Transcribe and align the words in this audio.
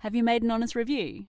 Have 0.00 0.14
you 0.14 0.22
made 0.22 0.42
an 0.42 0.50
honest 0.50 0.74
review? 0.74 1.24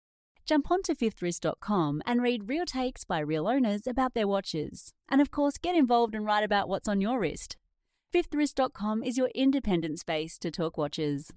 Jump 0.46 0.70
onto 0.70 0.94
fifthwrist.com 0.94 2.02
and 2.06 2.22
read 2.22 2.50
real 2.50 2.66
takes 2.66 3.06
by 3.06 3.20
real 3.20 3.48
owners 3.48 3.88
about 3.88 4.14
their 4.14 4.28
watches. 4.28 4.94
And 5.08 5.22
of 5.22 5.32
course, 5.32 5.58
get 5.58 5.74
involved 5.74 6.14
and 6.14 6.26
write 6.26 6.44
about 6.44 6.68
what's 6.68 6.90
on 6.90 7.00
your 7.00 7.18
wrist. 7.18 7.56
Fifthwrist.com 8.14 9.04
is 9.04 9.18
your 9.18 9.30
independent 9.34 10.00
space 10.00 10.38
to 10.40 10.52
talk 10.52 10.78
watches. 10.78 11.32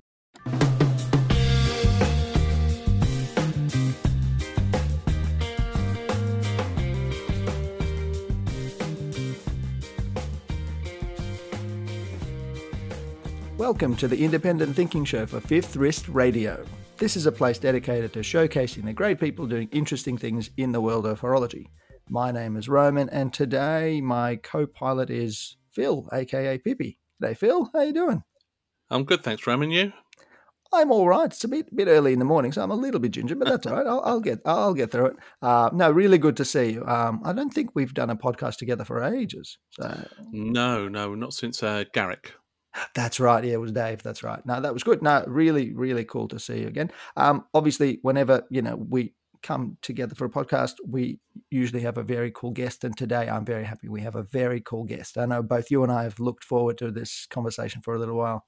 Welcome 13.57 13.95
to 13.97 14.09
the 14.09 14.25
Independent 14.25 14.75
Thinking 14.75 15.05
Show 15.05 15.27
for 15.27 15.39
Fifth 15.41 15.77
Wrist 15.77 16.09
Radio. 16.09 16.67
This 17.01 17.17
is 17.17 17.25
a 17.25 17.33
place 17.33 17.59
dedicated 17.59 18.13
to 18.13 18.19
showcasing 18.19 18.85
the 18.85 18.93
great 18.93 19.19
people 19.19 19.47
doing 19.47 19.71
interesting 19.73 20.19
things 20.19 20.51
in 20.59 20.73
the 20.73 20.83
world 20.83 21.07
of 21.07 21.23
horology. 21.23 21.65
My 22.11 22.31
name 22.31 22.59
is 22.59 22.69
Roman, 22.69 23.09
and 23.09 23.33
today 23.33 24.03
my 24.03 24.37
co-pilot 24.37 25.09
is 25.09 25.57
Phil, 25.73 26.07
aka 26.13 26.59
Pippi. 26.59 26.99
G'day, 27.23 27.39
Phil. 27.39 27.71
How 27.73 27.81
you 27.81 27.95
doing? 27.95 28.23
I'm 28.91 29.05
good, 29.05 29.23
thanks, 29.23 29.47
Roman. 29.47 29.71
You? 29.71 29.95
I'm 30.75 30.93
all 30.93 31.09
right. 31.09 31.25
It's 31.25 31.43
a 31.43 31.49
bit 31.49 31.75
bit 31.75 31.89
early 31.89 32.13
in 32.13 32.19
the 32.19 32.27
morning, 32.27 32.53
so 32.53 32.63
I'm 32.63 32.71
a 32.71 32.75
little 32.75 33.01
bit 33.01 33.13
ginger, 33.13 33.35
but 33.35 33.49
that's 33.49 33.67
all 33.67 33.77
right. 33.77 33.87
I'll, 33.87 34.03
I'll 34.05 34.21
get 34.21 34.41
I'll 34.45 34.75
get 34.75 34.91
through 34.93 35.07
it. 35.07 35.17
Uh, 35.41 35.71
no, 35.73 35.91
really 35.91 36.19
good 36.19 36.37
to 36.37 36.45
see 36.45 36.73
you. 36.73 36.85
Um, 36.87 37.23
I 37.25 37.33
don't 37.33 37.49
think 37.49 37.71
we've 37.75 37.95
done 37.95 38.11
a 38.11 38.17
podcast 38.17 38.59
together 38.59 38.85
for 38.85 39.03
ages. 39.03 39.57
So 39.71 40.07
No, 40.33 40.87
no, 40.87 41.15
not 41.15 41.33
since 41.33 41.63
uh, 41.63 41.85
Garrick. 41.95 42.35
That's 42.95 43.19
right. 43.21 43.45
Yeah, 43.45 43.55
it 43.55 43.61
was 43.61 43.73
Dave. 43.73 44.03
That's 44.03 44.23
right. 44.23 44.45
No, 44.47 44.61
that 44.61 44.73
was 44.73 44.83
good. 44.83 45.03
No, 45.03 45.25
really, 45.27 45.73
really 45.73 46.05
cool 46.05 46.29
to 46.29 46.39
see 46.39 46.61
you 46.61 46.69
again. 46.69 46.91
Um, 47.17 47.45
obviously, 47.55 47.99
whenever 48.03 48.45
you 48.51 48.63
know 48.63 48.77
we 48.77 49.15
come 49.43 49.77
together 49.83 50.15
for 50.15 50.27
a 50.27 50.31
podcast, 50.31 50.75
we 50.87 51.19
usually 51.51 51.81
have 51.81 51.99
a 51.99 52.03
very 52.03 52.31
cool 52.31 52.53
guest, 52.53 52.85
and 52.85 52.97
today 52.97 53.29
I'm 53.29 53.45
very 53.45 53.65
happy 53.65 53.89
we 53.89 54.03
have 54.03 54.17
a 54.17 54.23
very 54.23 54.61
cool 54.61 54.85
guest. 54.85 55.19
I 55.19 55.27
know 55.27 55.43
both 55.43 55.71
you 55.71 55.83
and 55.83 55.91
I 55.91 56.05
have 56.05 56.21
looked 56.21 56.45
forward 56.45 56.79
to 56.79 56.91
this 56.91 57.27
conversation 57.27 57.83
for 57.83 57.95
a 57.95 57.99
little 57.99 58.17
while. 58.17 58.47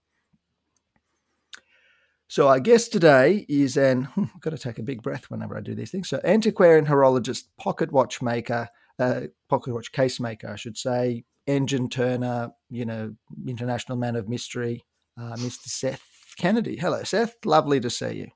So 2.28 2.48
our 2.48 2.60
guest 2.60 2.92
today 2.92 3.44
is 3.48 3.76
an 3.76 4.08
I've 4.16 4.40
got 4.40 4.50
to 4.50 4.58
take 4.58 4.78
a 4.78 4.82
big 4.82 5.02
breath 5.02 5.30
whenever 5.30 5.56
I 5.56 5.60
do 5.60 5.74
these 5.74 5.90
things. 5.90 6.08
So 6.08 6.20
antiquarian 6.24 6.86
horologist, 6.86 7.44
pocket 7.58 7.92
watch 7.92 8.22
maker, 8.22 8.68
uh, 8.98 9.22
pocket 9.48 9.74
watch 9.74 9.92
case 9.92 10.18
maker, 10.18 10.48
I 10.48 10.56
should 10.56 10.78
say, 10.78 11.24
engine 11.46 11.88
turner, 11.88 12.52
you 12.70 12.84
know, 12.84 13.14
international 13.46 13.98
man 13.98 14.16
of 14.16 14.28
mystery, 14.28 14.82
uh, 15.18 15.36
Mr. 15.36 15.66
Seth 15.66 16.04
Kennedy. 16.36 16.76
Hello, 16.76 17.02
Seth. 17.02 17.36
Lovely 17.44 17.80
to 17.80 17.90
see 17.90 18.14
you. 18.14 18.28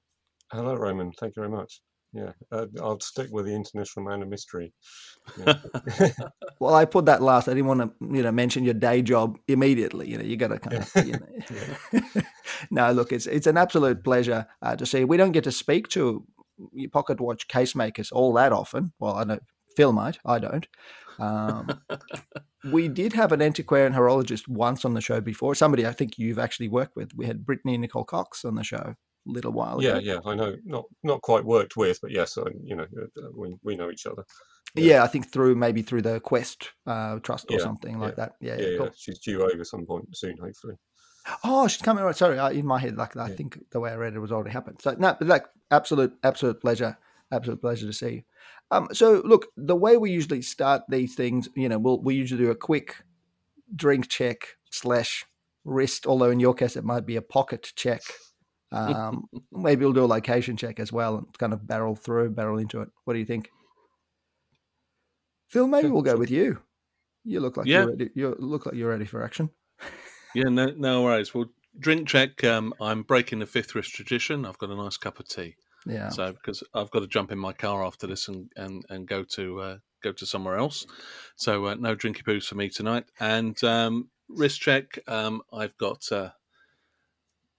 Hello, 0.52 0.74
Roman. 0.74 1.12
Thank 1.12 1.36
you 1.36 1.42
very 1.42 1.54
much. 1.54 1.80
Yeah, 2.12 2.32
uh, 2.50 2.66
I'll 2.80 3.00
stick 3.00 3.28
with 3.30 3.46
the 3.46 3.54
international 3.54 4.06
man 4.06 4.22
of 4.22 4.28
mystery. 4.28 4.72
Yeah. 5.38 5.54
Well, 6.58 6.74
I 6.74 6.86
put 6.86 7.04
that 7.04 7.20
last. 7.20 7.48
I 7.48 7.50
didn't 7.52 7.66
want 7.66 7.80
to, 7.80 7.90
you 8.16 8.22
know, 8.22 8.32
mention 8.32 8.64
your 8.64 8.72
day 8.72 9.02
job 9.02 9.36
immediately. 9.46 10.08
You 10.08 10.16
know, 10.16 10.24
you 10.24 10.38
got 10.38 10.48
to 10.48 10.58
kind 10.58 10.78
of, 10.78 11.06
you 11.06 11.12
know. 11.12 12.22
no, 12.70 12.92
look, 12.92 13.12
it's 13.12 13.27
it's 13.27 13.46
an 13.46 13.58
absolute 13.58 14.02
pleasure 14.02 14.46
uh, 14.62 14.74
to 14.77 14.86
see. 14.86 15.04
We 15.04 15.18
don't 15.18 15.32
get 15.32 15.44
to 15.44 15.52
speak 15.52 15.88
to 15.88 16.24
your 16.72 16.88
pocket 16.88 17.20
watch 17.20 17.46
case 17.48 17.74
makers 17.74 18.10
all 18.10 18.32
that 18.34 18.52
often. 18.52 18.92
Well, 18.98 19.16
I 19.16 19.24
know 19.24 19.38
Phil 19.77 19.92
might. 19.92 20.18
I 20.24 20.38
don't. 20.38 20.66
Um, 21.19 21.81
we 22.64 22.89
did 22.89 23.12
have 23.12 23.33
an 23.33 23.42
antiquarian 23.42 23.92
horologist 23.92 24.48
once 24.48 24.84
on 24.84 24.95
the 24.95 25.00
show 25.00 25.20
before. 25.20 25.55
Somebody 25.55 25.86
I 25.86 25.92
think 25.92 26.19
you've 26.19 26.39
actually 26.39 26.69
worked 26.69 26.97
with. 26.97 27.14
We 27.14 27.27
had 27.27 27.45
Brittany 27.47 27.78
Nicole 27.78 28.05
Cox 28.05 28.45
on 28.45 28.55
the 28.55 28.64
show 28.64 28.77
a 28.77 28.97
little 29.25 29.53
while 29.53 29.81
yeah, 29.81 29.98
ago. 29.98 30.00
yeah, 30.03 30.19
I 30.25 30.34
know. 30.34 30.56
Not 30.64 30.84
not 31.03 31.23
quite 31.23 31.45
worked 31.45 31.77
with, 31.77 32.00
but 32.00 32.11
yes, 32.11 32.39
I, 32.39 32.45
you 32.62 32.77
know, 32.77 32.84
uh, 32.84 33.28
we 33.34 33.56
we 33.62 33.77
know 33.77 33.91
each 33.91 34.06
other. 34.06 34.25
Yeah, 34.75 35.03
I 35.03 35.06
think 35.06 35.33
through 35.33 35.55
maybe 35.55 35.83
through 35.83 36.03
the 36.03 36.20
QEST 36.20 36.69
uh, 36.86 37.19
Trust 37.20 37.51
or 37.51 37.58
Yeah, 37.58 37.64
something 37.64 37.98
like 37.98 38.17
that. 38.17 38.33
Yeah, 38.40 38.57
Yeah, 38.57 38.63
yeah, 38.63 38.70
yeah. 38.70 38.77
cool. 38.79 38.90
She's 38.96 39.19
due 39.19 39.42
over 39.42 39.64
some 39.64 39.86
point 39.86 40.05
soon, 40.14 40.36
hopefully. 40.36 40.74
Oh, 41.42 41.67
she's 41.67 41.83
coming. 41.83 42.05
Right, 42.05 42.17
sorry, 42.17 42.39
uh, 42.39 42.51
in 42.51 42.67
my 42.67 42.79
head, 42.79 42.96
like 42.96 43.17
I 43.17 43.29
Yeah. 43.29 43.35
think 43.36 43.58
the 43.70 43.80
way 43.80 43.90
I 43.90 43.96
read 43.96 44.14
it 44.14 44.20
was 44.20 44.33
already 44.33 44.51
happened. 44.51 44.80
So 44.83 44.95
no, 44.98 45.17
but 45.19 45.27
like 45.29 45.46
absolute, 45.70 46.14
absolute 46.23 46.61
pleasure, 46.61 46.96
absolute 47.33 47.61
pleasure 47.61 47.86
to 47.86 47.92
see 47.92 48.11
you. 48.11 48.23
Um, 48.70 48.88
so 48.92 49.22
look, 49.24 49.46
the 49.56 49.77
way 49.77 49.96
we 49.96 50.10
usually 50.10 50.42
start 50.42 50.82
these 50.88 51.14
things, 51.14 51.48
you 51.54 51.68
know, 51.68 51.78
we'll 51.78 52.00
we 52.02 52.14
usually 52.14 52.44
do 52.44 52.50
a 52.50 52.56
quick 52.56 52.96
drink 53.74 54.08
check 54.08 54.56
slash 54.70 55.24
wrist. 55.64 56.06
Although 56.06 56.30
in 56.30 56.40
your 56.40 56.54
case, 56.54 56.77
it 56.77 56.84
might 56.84 57.06
be 57.06 57.16
a 57.16 57.22
pocket 57.22 57.72
check. 57.77 58.02
Um, 58.72 59.24
maybe 59.52 59.84
we'll 59.84 59.94
do 59.94 60.04
a 60.04 60.06
location 60.06 60.56
check 60.56 60.80
as 60.80 60.92
well 60.92 61.16
and 61.18 61.38
kind 61.38 61.52
of 61.52 61.66
barrel 61.66 61.94
through, 61.94 62.30
barrel 62.30 62.58
into 62.58 62.80
it. 62.80 62.88
What 63.04 63.14
do 63.14 63.20
you 63.20 63.27
think, 63.27 63.50
Phil? 65.48 65.68
Maybe 65.68 65.88
we'll 65.88 66.02
go 66.02 66.16
with 66.16 66.30
you. 66.30 66.60
You 67.24 67.40
look 67.40 67.56
like 67.56 67.66
Yeah. 67.66 67.80
you're 67.83 67.90
ready. 67.90 68.10
You 68.14 68.36
look 68.38 68.66
like 68.66 68.74
you're 68.74 68.90
ready 68.90 69.04
for 69.04 69.22
action. 69.22 69.50
Yeah, 70.34 70.48
no, 70.50 70.66
no 70.77 71.02
worries. 71.02 71.34
Well, 71.34 71.46
drink 71.78 72.08
check. 72.08 72.44
Um, 72.44 72.74
I'm 72.80 73.02
breaking 73.02 73.38
the 73.38 73.46
fifth 73.46 73.74
wrist 73.74 73.94
tradition. 73.94 74.44
I've 74.44 74.58
got 74.58 74.70
a 74.70 74.77
nice 74.77 74.96
cup 74.96 75.18
of 75.18 75.28
tea. 75.28 75.56
Yeah. 75.86 76.08
So 76.08 76.33
because 76.33 76.63
I've 76.74 76.91
got 76.91 77.01
to 77.01 77.07
jump 77.07 77.33
in 77.33 77.39
my 77.39 77.52
car 77.52 77.85
after 77.85 78.07
this 78.07 78.29
and 78.29 78.51
and, 78.57 78.85
and 78.89 79.07
go 79.07 79.23
to 79.23 79.61
uh, 79.61 79.77
go 80.02 80.13
to 80.13 80.27
somewhere 80.27 80.57
else. 80.57 80.86
So 81.36 81.67
uh, 81.67 81.74
no 81.74 81.95
drinky 81.95 82.23
poos 82.23 82.47
for 82.47 82.57
me 82.57 82.69
tonight. 82.69 83.05
And 83.20 83.63
um, 83.64 84.08
wrist 84.29 84.61
check. 84.61 84.98
Um, 85.07 85.42
I've 85.52 85.77
got. 85.79 86.11
Uh, 86.11 86.30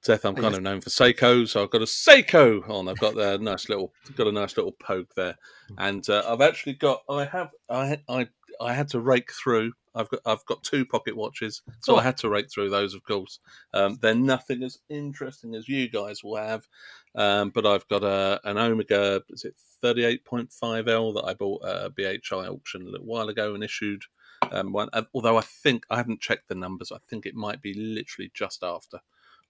Seth, 0.01 0.25
I'm 0.25 0.35
kind 0.35 0.55
of 0.55 0.61
known 0.61 0.79
for 0.79 0.89
Seiko, 0.89 1.45
so 1.45 1.63
I've 1.63 1.71
got 1.71 1.81
a 1.81 1.85
Seiko 1.85 2.69
on. 2.69 2.87
I've 2.87 2.99
got 2.99 3.17
a 3.17 3.37
nice 3.39 3.67
little, 3.67 3.91
got 4.15 4.27
a 4.27 4.31
nice 4.31 4.55
little 4.55 4.71
poke 4.71 5.13
there, 5.15 5.35
and 5.79 6.07
uh, 6.07 6.23
I've 6.25 6.39
actually 6.39 6.73
got. 6.73 7.01
I 7.09 7.25
have. 7.25 7.49
I 7.69 7.97
I 8.07 8.27
I 8.61 8.73
had 8.73 8.87
to 8.89 9.01
rake 9.01 9.31
through. 9.33 9.73
I've 9.97 10.09
got. 10.09 10.19
I've 10.25 10.45
got 10.45 10.63
two 10.63 10.85
pocket 10.85 11.15
watches, 11.15 11.61
so 11.81 11.95
Oh. 11.95 11.97
I 11.97 12.03
had 12.03 12.17
to 12.17 12.29
rake 12.29 12.49
through 12.51 12.69
those. 12.69 12.93
Of 12.93 13.03
course, 13.03 13.39
um, 13.73 13.97
they're 14.01 14.15
nothing 14.15 14.63
as 14.63 14.77
interesting 14.89 15.55
as 15.55 15.67
you 15.67 15.89
guys 15.89 16.23
will 16.23 16.37
have, 16.37 16.67
um, 17.15 17.49
but 17.49 17.65
I've 17.65 17.87
got 17.87 18.03
a 18.03 18.39
an 18.43 18.57
Omega. 18.57 19.21
Is 19.29 19.43
it 19.43 19.55
38.5L 19.83 21.13
that 21.15 21.25
I 21.25 21.33
bought 21.33 21.65
at 21.65 21.85
a 21.85 21.89
BHI 21.89 22.47
auction 22.47 22.81
a 22.83 22.89
little 22.89 23.05
while 23.05 23.29
ago 23.29 23.53
and 23.53 23.63
issued. 23.63 24.03
Um, 24.51 24.71
one, 24.71 24.89
although 25.13 25.37
I 25.37 25.41
think 25.41 25.85
I 25.89 25.97
haven't 25.97 26.21
checked 26.21 26.47
the 26.47 26.55
numbers, 26.55 26.91
I 26.91 26.97
think 27.09 27.25
it 27.25 27.35
might 27.35 27.61
be 27.61 27.73
literally 27.73 28.31
just 28.33 28.63
after 28.63 28.99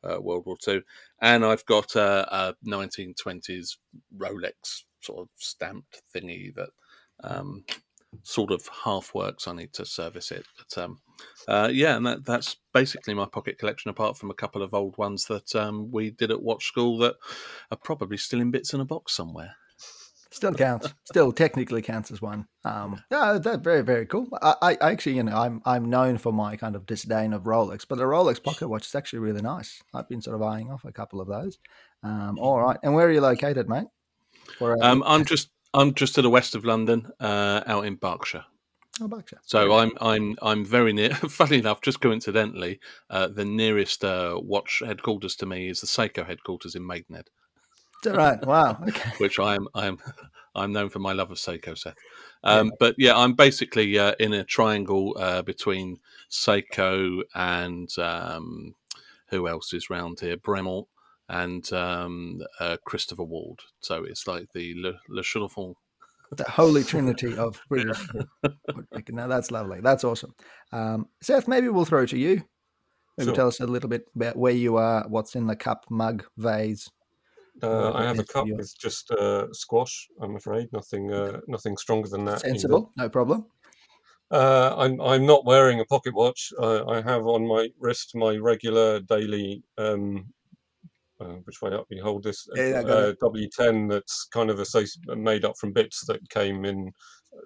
uh, 0.03 0.19
World 0.21 0.45
War 0.45 0.57
Two, 0.61 0.81
and 1.21 1.43
I've 1.45 1.65
got 1.65 1.95
a, 1.95 2.27
a 2.33 2.55
1920s 2.65 3.77
Rolex 4.17 4.83
sort 5.01 5.19
of 5.19 5.29
stamped 5.35 6.01
thingy 6.15 6.53
that 6.55 6.69
um, 7.23 7.65
sort 8.23 8.51
of 8.51 8.67
half 8.83 9.13
works. 9.13 9.47
I 9.47 9.53
need 9.53 9.73
to 9.73 9.85
service 9.85 10.31
it, 10.31 10.45
but 10.57 10.83
um, 10.83 10.99
uh, 11.47 11.69
yeah, 11.71 11.95
and 11.97 12.05
that, 12.05 12.25
that's 12.25 12.57
basically 12.73 13.13
my 13.13 13.25
pocket 13.25 13.57
collection. 13.57 13.89
Apart 13.89 14.17
from 14.17 14.31
a 14.31 14.35
couple 14.35 14.61
of 14.61 14.73
old 14.73 14.97
ones 14.97 15.25
that 15.25 15.55
um, 15.55 15.91
we 15.91 16.11
did 16.11 16.31
at 16.31 16.41
Watch 16.41 16.65
School 16.65 16.97
that 16.99 17.15
are 17.71 17.77
probably 17.77 18.17
still 18.17 18.41
in 18.41 18.51
bits 18.51 18.73
in 18.73 18.81
a 18.81 18.85
box 18.85 19.13
somewhere. 19.13 19.55
Still 20.29 20.53
counts. 20.53 20.93
Still 21.05 21.31
technically 21.31 21.81
counts 21.81 22.11
as 22.11 22.21
one. 22.21 22.47
Um, 22.65 23.01
yeah, 23.09 23.39
that's 23.41 23.63
very 23.63 23.81
very 23.81 24.05
cool. 24.05 24.27
I, 24.41 24.77
I 24.81 24.91
actually, 24.91 25.15
you 25.15 25.23
know, 25.23 25.35
I'm 25.35 25.61
I'm 25.65 25.89
known 25.89 26.17
for 26.17 26.33
my 26.33 26.57
kind 26.57 26.75
of 26.75 26.85
disdain 26.85 27.33
of 27.33 27.43
Rolex, 27.43 27.85
but 27.87 27.97
the 27.97 28.03
Rolex 28.03 28.43
pocket 28.43 28.67
watch 28.67 28.87
is 28.87 28.93
actually 28.93 29.19
really 29.19 29.41
nice. 29.41 29.81
I've 29.93 30.09
been 30.09 30.21
sort 30.21 30.35
of 30.35 30.41
eyeing 30.41 30.69
off 30.69 30.83
a 30.85 30.91
couple 30.91 31.21
of 31.21 31.27
those. 31.27 31.57
Um, 32.03 32.37
all 32.39 32.59
right, 32.61 32.77
and 32.83 32.93
where 32.93 33.07
are 33.07 33.11
you 33.11 33.21
located, 33.21 33.69
mate? 33.69 33.87
For, 34.59 34.73
uh, 34.73 34.91
Um, 34.91 35.01
I'm 35.05 35.25
just 35.25 35.49
I'm 35.73 35.93
just 35.93 36.15
to 36.15 36.21
the 36.21 36.29
west 36.29 36.55
of 36.55 36.65
London, 36.65 37.07
uh, 37.19 37.61
out 37.65 37.85
in 37.85 37.95
Berkshire. 37.95 38.45
oh, 39.01 39.07
Berkshire. 39.07 39.39
So 39.43 39.77
I'm 39.77 39.91
I'm 40.01 40.35
I'm 40.41 40.65
very 40.65 40.93
near. 40.93 41.13
Funny 41.15 41.59
enough, 41.59 41.81
just 41.81 42.01
coincidentally, 42.01 42.79
uh, 43.09 43.27
the 43.27 43.45
nearest 43.45 44.03
uh, 44.03 44.39
watch 44.41 44.81
headquarters 44.85 45.35
to 45.37 45.45
me 45.45 45.69
is 45.69 45.81
the 45.81 45.87
Seiko 45.87 46.25
headquarters 46.25 46.75
in 46.75 46.85
Maidenhead, 46.85 47.29
right? 48.05 48.43
Wow. 48.45 48.79
Okay. 48.87 49.11
which 49.17 49.39
I'm 49.39 49.67
I'm 49.75 49.99
I'm 50.55 50.71
known 50.71 50.89
for 50.89 50.99
my 50.99 51.13
love 51.13 51.31
of 51.31 51.37
Seiko, 51.37 51.77
Seth. 51.77 51.95
Um, 52.43 52.71
But 52.79 52.95
yeah, 52.97 53.17
I'm 53.17 53.33
basically 53.33 53.99
uh, 53.99 54.13
in 54.19 54.33
a 54.33 54.43
triangle 54.43 55.15
uh, 55.19 55.41
between 55.41 55.99
Seiko 56.31 57.21
and 57.35 57.89
um, 57.99 58.73
who 59.27 59.47
else 59.47 59.73
is 59.73 59.89
round 59.89 60.19
here? 60.19 60.37
Bremont 60.37 60.87
and 61.29 61.71
um, 61.73 62.41
uh, 62.59 62.77
Christopher 62.85 63.23
Ward. 63.23 63.59
So 63.79 64.03
it's 64.03 64.27
like 64.27 64.47
the 64.53 64.73
Le, 64.81 64.93
Le 65.09 65.21
Chenfant 65.23 65.75
The 66.31 66.43
holy 66.45 66.83
trinity 66.83 67.37
of 67.37 67.59
British. 67.69 67.99
Now 69.09 69.27
that's 69.27 69.51
lovely. 69.51 69.79
That's 69.81 70.03
awesome. 70.03 70.33
Um, 70.71 71.07
Seth, 71.21 71.47
maybe 71.47 71.69
we'll 71.69 71.85
throw 71.85 72.05
to 72.05 72.17
you. 72.17 72.43
Maybe 73.17 73.29
Sure. 73.29 73.35
tell 73.35 73.47
us 73.47 73.59
a 73.61 73.65
little 73.65 73.89
bit 73.89 74.05
about 74.15 74.35
where 74.37 74.53
you 74.53 74.77
are, 74.77 75.03
what's 75.07 75.35
in 75.35 75.47
the 75.47 75.55
cup, 75.55 75.85
mug, 75.89 76.23
vase. 76.37 76.87
Uh, 77.63 77.91
I 77.93 78.03
have 78.05 78.19
a 78.19 78.23
cup 78.23 78.45
your- 78.45 78.57
with 78.57 78.77
just 78.77 79.09
uh, 79.09 79.51
squash. 79.51 80.07
I'm 80.21 80.35
afraid 80.35 80.71
nothing, 80.71 81.11
uh, 81.11 81.39
nothing 81.47 81.75
stronger 81.77 82.07
than 82.09 82.25
that. 82.25 82.45
either. 82.45 82.49
Sensible, 82.49 82.91
no 82.95 83.09
problem. 83.09 83.47
Uh, 84.29 84.75
I'm 84.77 84.99
I'm 85.01 85.25
not 85.25 85.45
wearing 85.45 85.79
a 85.79 85.85
pocket 85.85 86.13
watch. 86.13 86.51
Uh, 86.59 86.85
I 86.85 87.01
have 87.01 87.25
on 87.25 87.47
my 87.47 87.69
wrist 87.79 88.13
my 88.13 88.35
regular 88.35 88.99
daily 88.99 89.63
um, 89.79 90.25
uh, 91.19 91.35
which 91.45 91.61
way 91.61 91.71
up 91.71 91.85
you 91.89 92.01
hold 92.03 92.23
this 92.23 92.47
Yeah, 92.55 92.81
uh, 92.85 93.13
W10 93.21 93.89
that's 93.89 94.27
kind 94.31 94.49
of 94.49 94.57
associ- 94.57 94.97
made 95.17 95.45
up 95.45 95.57
from 95.57 95.73
bits 95.73 96.05
that 96.07 96.27
came 96.29 96.65
in 96.65 96.91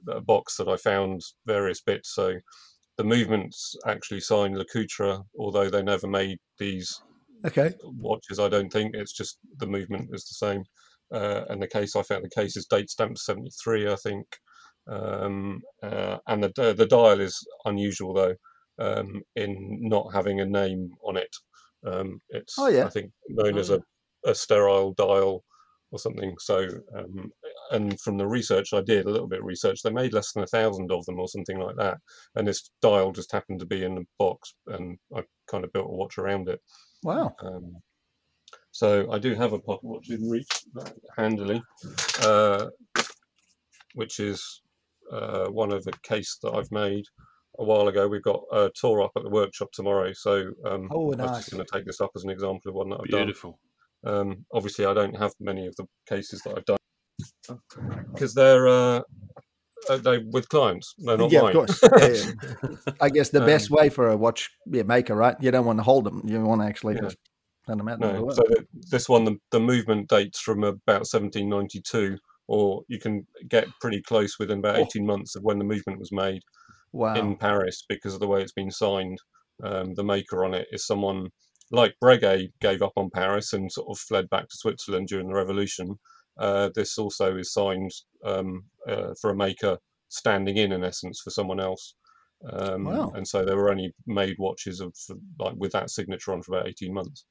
a 0.10 0.22
box 0.22 0.58
that 0.58 0.68
I 0.68 0.78
found 0.78 1.22
various 1.46 1.82
bits. 1.82 2.14
So 2.14 2.34
the 2.98 3.04
movements 3.04 3.76
actually 3.88 4.22
signed 4.22 4.56
LeCoultre, 4.56 5.24
although 5.38 5.70
they 5.70 5.82
never 5.84 6.08
made 6.08 6.38
these 6.60 7.02
Okay. 7.46 7.74
watches. 7.84 8.40
I 8.40 8.50
don't 8.50 8.70
think 8.72 8.96
it's 8.96 9.14
just 9.14 9.40
the 9.58 9.68
movement 9.68 10.10
is 10.14 10.26
the 10.26 10.36
same. 10.48 10.64
Uh, 11.14 11.44
and 11.50 11.62
the 11.62 11.68
case 11.68 11.96
I 11.96 12.04
found 12.04 12.24
the 12.24 12.30
case 12.42 12.56
is 12.56 12.66
date 12.68 12.90
stamped 12.90 13.20
73, 13.20 13.92
I 13.92 13.96
think. 13.96 14.26
Um, 14.88 15.62
uh, 15.84 16.18
and 16.28 16.44
the 16.44 16.74
the 16.76 16.86
dial 16.88 17.20
is 17.20 17.38
unusual 17.66 18.14
though, 18.14 18.36
um, 18.80 19.22
in 19.36 19.80
not 19.82 20.14
having 20.14 20.40
a 20.40 20.46
name 20.46 20.90
on 21.04 21.18
it. 21.18 21.36
Um, 21.86 22.20
it's 22.30 22.56
Oh, 22.58 22.68
yeah. 22.68 22.86
I 22.86 22.90
think 22.90 23.12
known 23.30 23.56
Oh, 23.56 23.60
as 23.60 23.70
a, 23.70 23.82
a 24.26 24.36
sterile 24.36 24.94
dial 24.94 25.44
or 25.92 26.00
something. 26.00 26.36
So 26.40 26.68
um, 26.96 27.32
and 27.72 28.00
from 28.00 28.18
the 28.18 28.28
research 28.28 28.74
I 28.74 28.82
did, 28.82 29.06
a 29.06 29.10
little 29.10 29.28
bit 29.28 29.40
of 29.40 29.46
research, 29.46 29.82
they 29.82 29.92
made 29.92 30.14
less 30.14 30.32
than 30.32 30.44
a 30.44 30.48
thousand 30.48 30.92
of 30.92 31.06
them 31.06 31.20
or 31.20 31.28
something 31.28 31.60
like 31.60 31.76
that. 31.78 31.98
And 32.36 32.48
this 32.48 32.72
dial 32.82 33.12
just 33.12 33.32
happened 33.32 33.60
to 33.60 33.66
be 33.66 33.84
in 33.84 33.96
the 33.96 34.06
box, 34.20 34.56
and 34.68 34.98
I 35.16 35.24
kind 35.50 35.64
of 35.64 35.74
built 35.74 35.88
a 35.90 35.92
watch 35.92 36.18
around 36.18 36.50
it. 36.50 36.62
Wow. 37.04 37.36
Um, 37.42 37.76
so 38.72 39.12
I 39.12 39.20
do 39.20 39.36
have 39.36 39.54
a 39.54 39.60
pocket 39.60 39.84
watch 39.84 40.10
in 40.10 40.30
reach 40.30 40.48
handily, 41.18 41.62
uh, 42.22 42.68
which 43.96 44.20
is 44.20 44.62
uh, 45.12 45.48
one 45.48 45.72
of 45.72 45.84
the 45.84 45.94
case 46.04 46.38
that 46.42 46.54
I've 46.54 46.72
made 46.72 47.06
a 47.62 47.66
while 47.66 47.88
ago. 47.88 48.08
We've 48.08 48.24
got 48.24 48.42
a 48.52 48.72
tour 48.76 49.02
up 49.02 49.12
at 49.16 49.24
the 49.24 49.30
workshop 49.30 49.70
tomorrow, 49.72 50.12
so 50.14 50.52
um, 50.66 50.90
Oh, 50.92 51.12
I'm 51.14 51.20
just 51.20 51.52
going 51.52 51.64
to 51.64 51.72
take 51.72 51.86
this 51.86 52.02
up 52.02 52.12
as 52.16 52.24
an 52.24 52.30
example 52.30 52.70
of 52.70 52.76
one 52.76 52.90
that 52.90 53.00
I've 53.02 53.10
done. 53.10 53.26
Beautiful. 53.26 53.60
Um, 54.04 54.46
obviously, 54.54 54.86
I 54.86 54.94
don't 54.94 55.16
have 55.16 55.34
many 55.40 55.68
of 55.68 55.76
the 55.76 55.86
cases 56.10 56.42
that 56.44 56.58
I've 56.58 56.66
done 56.66 56.78
because 58.14 58.34
they're 58.34 58.68
uh, 58.68 59.02
uh, 59.90 59.98
they 59.98 60.20
with 60.20 60.50
clients. 60.50 60.94
They're 60.98 61.18
not 61.18 61.32
yeah, 61.32 61.42
mine. 61.42 61.56
of 61.56 61.68
course. 61.68 61.82
Yeah, 62.00 62.08
yeah. 62.08 62.94
I 63.00 63.10
guess 63.10 63.30
the 63.30 63.42
best 63.42 63.72
Um, 63.72 63.78
way 63.78 63.90
for 63.90 64.10
a 64.10 64.18
watch 64.18 64.50
yeah, 64.66 64.84
maker, 64.84 65.16
right? 65.16 65.36
You 65.40 65.52
don't 65.52 65.66
want 65.66 65.80
to 65.80 65.84
hold 65.84 66.06
them. 66.06 66.22
You 66.26 66.42
want 66.42 66.62
to 66.62 66.68
actually 66.68 66.96
Yeah. 66.96 67.02
just 67.02 67.18
send 67.68 67.80
them 67.80 67.88
out. 67.88 67.96
and 67.96 68.04
have 68.06 68.14
a 68.16 68.18
No, 68.20 68.26
look. 68.26 68.36
so 68.36 68.44
the, 68.48 68.66
this 68.90 69.08
one, 69.10 69.24
the, 69.26 69.38
the 69.52 69.60
movement 69.60 70.10
dates 70.10 70.40
from 70.40 70.64
about 70.64 71.06
1792, 71.12 72.18
or 72.48 72.84
you 72.88 73.00
can 73.00 73.26
get 73.48 73.68
pretty 73.80 74.02
close 74.02 74.38
within 74.40 74.60
about 74.60 74.78
Oh. 74.78 74.82
18 74.84 75.06
months 75.06 75.36
of 75.36 75.44
when 75.44 75.58
the 75.60 75.66
movement 75.66 76.00
was 76.00 76.12
made 76.12 76.42
wow. 76.92 77.16
in 77.16 77.36
Paris 77.36 77.84
because 77.88 78.14
of 78.14 78.20
the 78.20 78.28
way 78.28 78.42
it's 78.42 78.54
been 78.54 78.72
signed. 78.72 79.20
Um, 79.64 79.94
the 79.94 80.04
maker 80.04 80.44
on 80.44 80.54
it 80.54 80.68
is 80.72 80.86
someone 80.86 81.30
like 81.72 81.96
Breguet 82.04 82.52
gave 82.60 82.82
up 82.82 82.94
on 82.96 83.10
Paris 83.10 83.54
and 83.54 83.72
sort 83.72 83.88
of 83.90 84.00
fled 84.00 84.30
back 84.30 84.50
to 84.50 84.58
Switzerland 84.58 85.08
during 85.08 85.28
the 85.28 85.36
Revolution. 85.36 86.00
Uh, 86.38 86.70
this 86.74 86.98
also 86.98 87.38
is 87.38 87.54
signed 87.54 87.92
um, 88.26 88.64
uh, 88.88 89.14
for 89.20 89.30
a 89.30 89.36
maker 89.36 89.78
standing 90.10 90.58
in, 90.58 90.72
in 90.72 90.84
essence, 90.84 91.22
for 91.22 91.30
someone 91.30 91.60
else. 91.60 91.96
Um, 92.52 92.86
Wow. 92.86 93.12
And 93.16 93.28
so 93.28 93.46
there 93.46 93.56
were 93.56 93.70
only 93.70 93.94
made 94.08 94.36
watches 94.40 94.80
of 94.80 94.94
like 95.40 95.54
with 95.58 95.72
that 95.74 95.90
signature 95.90 96.34
on 96.34 96.42
for 96.42 96.56
about 96.56 96.68
18 96.68 96.94
months. 96.94 97.26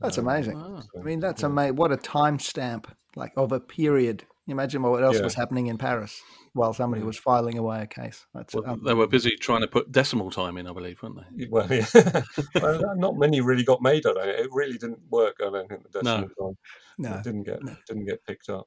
That's 0.00 0.18
Um, 0.18 0.26
amazing. 0.28 0.56
Ah. 0.58 0.82
I 0.98 1.02
mean, 1.02 1.20
that's 1.20 1.42
yeah. 1.42 1.48
amazing. 1.48 1.76
What 1.76 1.92
a 1.92 1.96
timestamp, 1.96 2.86
like 3.16 3.32
of 3.36 3.52
a 3.52 3.60
period. 3.60 4.24
Imagine 4.48 4.82
what 4.82 5.02
else 5.02 5.18
Yeah. 5.18 5.24
was 5.24 5.34
happening 5.34 5.66
in 5.66 5.76
Paris 5.78 6.20
while 6.54 6.72
somebody 6.72 7.02
was 7.02 7.18
filing 7.18 7.58
away 7.58 7.82
a 7.82 7.86
case. 7.86 8.26
Well, 8.32 8.44
um, 8.66 8.82
they 8.82 8.94
were 8.94 9.06
busy 9.06 9.36
trying 9.36 9.60
to 9.60 9.66
put 9.68 9.92
decimal 9.92 10.30
time 10.30 10.56
in, 10.56 10.66
I 10.66 10.72
believe, 10.72 11.02
weren't 11.02 11.18
they? 11.36 11.46
Well, 11.50 11.66
yeah. 11.72 11.86
well, 12.54 12.96
not 12.96 13.16
many 13.18 13.40
really 13.42 13.62
got 13.64 13.82
made. 13.82 14.06
I 14.06 14.14
don't. 14.14 14.28
It 14.28 14.48
really 14.50 14.78
didn't 14.78 15.00
work. 15.10 15.36
I 15.40 15.50
don't 15.50 15.68
think 15.68 15.82
the 15.92 16.02
No. 16.02 16.16
decimal 16.22 16.28
time. 16.48 16.58
no. 16.98 17.14
It 17.18 17.24
didn't 17.24 17.42
get 17.44 17.62
no. 17.62 17.76
didn't 17.86 18.06
get 18.06 18.24
picked 18.24 18.48
up. 18.48 18.66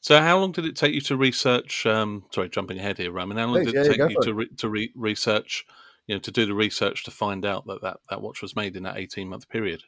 So, 0.00 0.20
how 0.20 0.38
long 0.38 0.50
did 0.52 0.64
it 0.66 0.76
take 0.76 0.94
you 0.94 1.00
to 1.02 1.16
research? 1.16 1.86
Um, 1.86 2.24
sorry, 2.32 2.48
jumping 2.48 2.78
ahead 2.78 2.98
here, 2.98 3.12
Roman. 3.12 3.36
How 3.36 3.46
long 3.46 3.62
Please, 3.62 3.72
did 3.72 3.74
it 3.74 3.84
yeah, 3.84 3.88
take 3.90 3.98
go 3.98 4.08
you 4.08 4.18
to 4.22 4.34
re- 4.34 4.50
to 4.58 4.68
re- 4.68 4.92
research? 4.96 5.64
You 6.06 6.16
know, 6.16 6.20
to 6.20 6.30
do 6.32 6.44
the 6.46 6.54
research 6.54 7.04
to 7.04 7.10
find 7.12 7.44
out 7.44 7.66
that 7.66 7.82
that, 7.82 7.98
that 8.08 8.20
watch 8.20 8.42
was 8.42 8.56
made 8.56 8.74
in 8.76 8.82
that 8.82 8.96
eighteen 8.96 9.28
month 9.28 9.48
period. 9.48 9.82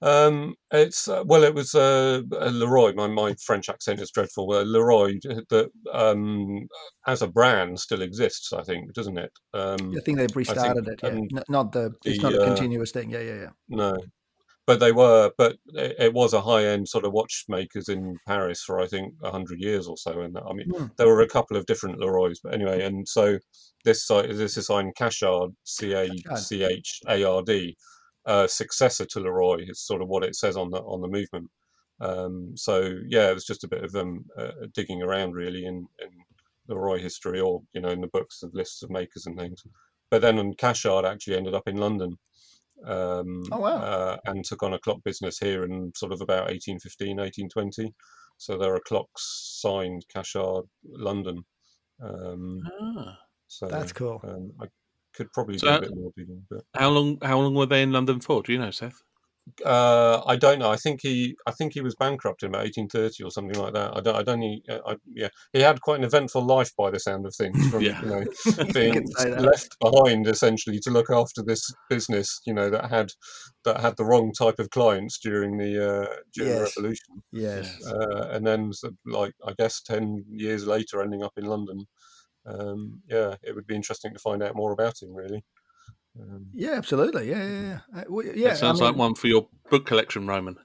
Um, 0.00 0.54
it's 0.70 1.08
uh, 1.08 1.24
well, 1.26 1.42
it 1.42 1.54
was 1.54 1.74
uh, 1.74 2.22
uh, 2.32 2.50
Leroy. 2.50 2.92
My 2.94 3.08
my 3.08 3.34
French 3.44 3.68
accent 3.68 4.00
is 4.00 4.10
dreadful. 4.10 4.52
Uh, 4.52 4.62
Leroy 4.62 5.18
that 5.50 5.70
um, 5.92 6.68
as 7.06 7.22
a 7.22 7.26
brand 7.26 7.80
still 7.80 8.02
exists. 8.02 8.52
I 8.52 8.62
think, 8.62 8.92
doesn't 8.92 9.18
it? 9.18 9.32
Um, 9.54 9.94
I 9.96 10.00
think 10.04 10.18
they've 10.18 10.36
restarted 10.36 10.86
it. 10.86 11.00
Yeah, 11.02 11.10
um, 11.10 11.28
not 11.48 11.72
the. 11.72 11.92
It's 12.04 12.18
the, 12.18 12.30
not 12.30 12.34
a 12.34 12.42
uh, 12.42 12.46
continuous 12.46 12.92
thing. 12.92 13.10
Yeah, 13.10 13.20
yeah, 13.20 13.34
yeah. 13.34 13.50
No, 13.68 13.98
but 14.68 14.78
they 14.78 14.92
were. 14.92 15.32
But 15.36 15.56
it, 15.74 15.96
it 15.98 16.14
was 16.14 16.32
a 16.32 16.42
high 16.42 16.64
end 16.64 16.88
sort 16.88 17.04
of 17.04 17.12
watchmakers 17.12 17.88
in 17.88 18.16
Paris 18.24 18.62
for 18.62 18.80
I 18.80 18.86
think 18.86 19.14
a 19.24 19.32
hundred 19.32 19.60
years 19.60 19.88
or 19.88 19.96
so. 19.96 20.20
And 20.20 20.38
I 20.38 20.52
mean, 20.52 20.70
Hmm. 20.70 20.86
there 20.96 21.08
were 21.08 21.22
a 21.22 21.28
couple 21.28 21.56
of 21.56 21.66
different 21.66 21.98
Leroy's, 21.98 22.38
but 22.38 22.54
anyway. 22.54 22.84
And 22.84 23.08
so 23.08 23.38
this 23.84 24.06
site 24.06 24.28
this 24.28 24.56
is 24.56 24.66
signed 24.66 24.94
Cachard, 24.94 25.50
C 25.64 25.92
A 25.94 26.08
C 26.36 26.62
H 26.62 27.00
A 27.08 27.24
R 27.24 27.42
D, 27.42 27.76
uh, 28.26 28.46
successor 28.46 29.04
to 29.06 29.20
Leroy. 29.20 29.64
Is 29.68 29.80
sort 29.80 30.02
of 30.02 30.08
what 30.08 30.24
it 30.24 30.36
says 30.36 30.56
on 30.56 30.70
the 30.70 30.78
on 30.80 31.00
the 31.00 31.08
movement. 31.08 31.50
Um, 32.00 32.52
so 32.56 32.94
yeah, 33.08 33.30
it 33.30 33.34
was 33.34 33.44
just 33.46 33.64
a 33.64 33.68
bit 33.68 33.82
of 33.84 33.94
um, 33.94 34.24
uh, 34.36 34.52
digging 34.72 35.02
around 35.02 35.32
really 35.34 35.64
in, 35.64 35.86
in 36.00 36.10
Leroy 36.68 36.98
history, 37.00 37.40
or 37.40 37.62
you 37.72 37.80
know, 37.80 37.88
in 37.90 38.00
the 38.00 38.08
books 38.08 38.42
of 38.42 38.54
lists 38.54 38.82
of 38.82 38.90
makers 38.90 39.26
and 39.26 39.36
things. 39.36 39.62
But 40.10 40.22
then 40.22 40.38
on 40.38 40.54
Cachard 40.54 41.04
actually 41.04 41.36
ended 41.36 41.54
up 41.54 41.66
in 41.68 41.76
London 41.76 42.16
um, 42.86 43.42
Oh, 43.52 43.58
wow. 43.58 43.76
uh, 43.78 44.16
and 44.26 44.44
took 44.44 44.62
on 44.62 44.74
a 44.74 44.78
clock 44.78 45.02
business 45.04 45.38
here 45.38 45.64
in 45.64 45.92
sort 45.96 46.12
of 46.12 46.20
about 46.20 46.48
1815, 46.50 47.16
1820. 47.16 47.92
So 48.38 48.56
there 48.56 48.74
are 48.74 48.80
clocks 48.86 49.58
signed 49.60 50.04
Cachard, 50.08 50.64
London. 50.84 51.44
Um, 52.00 52.60
Ah. 52.80 53.18
so 53.48 53.66
That's 53.66 53.92
cool. 53.92 54.20
um, 54.22 54.52
I 54.60 54.66
could 55.18 55.30
probably 55.34 55.58
So 55.58 55.66
do 55.66 55.68
a 55.68 55.72
how- 55.74 55.80
bit 55.80 55.94
more 55.96 56.12
digging, 56.16 56.42
but 56.50 56.62
How 56.74 56.88
long? 56.88 57.18
How 57.22 57.38
long 57.40 57.54
were 57.54 57.66
they 57.66 57.82
in 57.82 57.92
London 57.92 58.20
for? 58.20 58.42
Do 58.42 58.52
you 58.54 58.58
know, 58.58 58.70
Seth? 58.70 58.98
uh, 59.64 60.20
I 60.26 60.36
don't 60.36 60.58
know. 60.58 60.70
I 60.70 60.76
think 60.76 61.00
he, 61.02 61.34
I 61.46 61.52
think 61.52 61.72
he 61.72 61.80
was 61.80 61.94
bankrupt 61.94 62.42
in 62.42 62.50
about 62.50 62.64
1830 62.64 63.24
or 63.24 63.30
something 63.30 63.58
like 63.58 63.72
that. 63.72 63.96
I 63.96 64.00
don't, 64.00 64.14
I 64.16 64.22
don't. 64.22 64.42
He, 64.42 64.62
I, 64.68 64.96
yeah, 65.22 65.28
he 65.54 65.60
had 65.60 65.80
quite 65.80 65.98
an 65.98 66.04
eventful 66.04 66.44
life 66.44 66.70
by 66.76 66.90
the 66.90 67.00
sound 67.00 67.24
of 67.24 67.34
things. 67.34 67.56
From 67.70 67.82
Yeah. 67.82 67.98
you 68.02 68.08
know, 68.08 68.24
being 68.74 68.92
could 68.92 69.08
say 69.18 69.30
that. 69.30 69.40
left 69.40 69.74
behind 69.80 70.26
essentially 70.28 70.78
to 70.80 70.90
look 70.90 71.10
after 71.10 71.42
this 71.42 71.62
business, 71.88 72.40
you 72.46 72.52
know, 72.52 72.68
that 72.68 72.90
had 72.90 73.08
that 73.64 73.80
had 73.80 73.96
the 73.96 74.04
wrong 74.04 74.32
type 74.38 74.58
of 74.58 74.68
clients 74.68 75.18
during 75.18 75.56
the 75.56 75.72
uh, 75.92 76.14
during 76.34 76.52
Yes. 76.52 76.74
the 76.74 76.82
revolution, 76.82 77.22
Yes. 77.32 77.76
Yes. 77.80 77.90
uh, 77.90 78.28
and 78.32 78.46
then 78.46 78.70
like 79.06 79.32
I 79.46 79.54
guess 79.58 79.80
ten 79.82 80.26
years 80.30 80.66
later, 80.66 81.00
ending 81.00 81.22
up 81.22 81.32
in 81.38 81.46
London. 81.46 81.86
Um, 82.48 83.02
yeah, 83.08 83.34
it 83.42 83.54
would 83.54 83.66
be 83.66 83.74
interesting 83.74 84.12
to 84.14 84.18
find 84.18 84.42
out 84.42 84.56
more 84.56 84.72
about 84.72 85.02
him, 85.02 85.14
really. 85.14 85.44
Um, 86.18 86.46
Yeah, 86.54 86.72
absolutely. 86.72 87.28
Yeah, 87.30 87.46
yeah, 87.46 87.60
yeah. 87.92 88.00
Uh, 88.00 88.04
well, 88.08 88.26
yeah, 88.26 88.48
That 88.50 88.58
sounds 88.58 88.80
I 88.80 88.86
like 88.86 88.96
one 88.96 89.14
for 89.14 89.26
your 89.26 89.48
book 89.70 89.84
collection, 89.86 90.26
Roman. 90.26 90.56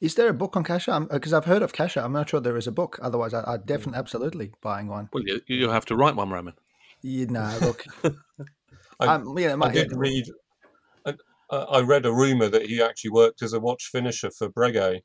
Is 0.00 0.16
there 0.16 0.28
a 0.28 0.34
book 0.34 0.56
on 0.56 0.64
Cachard? 0.64 1.08
Because 1.08 1.32
I've 1.32 1.44
heard 1.44 1.62
of 1.62 1.72
Cachard. 1.72 2.04
I'm 2.04 2.12
not 2.12 2.28
sure 2.28 2.40
there 2.40 2.56
is 2.56 2.66
a 2.66 2.72
book. 2.72 2.98
Otherwise, 3.00 3.32
I, 3.32 3.44
I'd 3.46 3.66
definitely, 3.66 3.98
absolutely 3.98 4.52
buying 4.60 4.88
one. 4.88 5.08
Well, 5.12 5.22
you, 5.24 5.40
you'll 5.46 5.72
have 5.72 5.86
to 5.86 5.96
write 5.96 6.16
one, 6.16 6.30
Roman. 6.30 6.54
You 7.02 7.26
know, 7.36 7.56
look, 7.60 7.84
I- 8.04 9.06
I'm, 9.06 9.38
you 9.38 9.48
know, 9.48 9.56
my 9.56 9.68
I 9.68 9.72
did 9.72 9.92
read. 9.92 10.26
I, 11.06 11.56
I 11.56 11.80
read 11.82 12.06
a 12.06 12.12
rumor 12.12 12.48
that 12.48 12.66
he 12.66 12.82
actually 12.82 13.10
worked 13.10 13.42
as 13.42 13.52
a 13.52 13.60
watch 13.60 13.90
finisher 13.92 14.30
for 14.30 14.48
Breguet. 14.48 15.02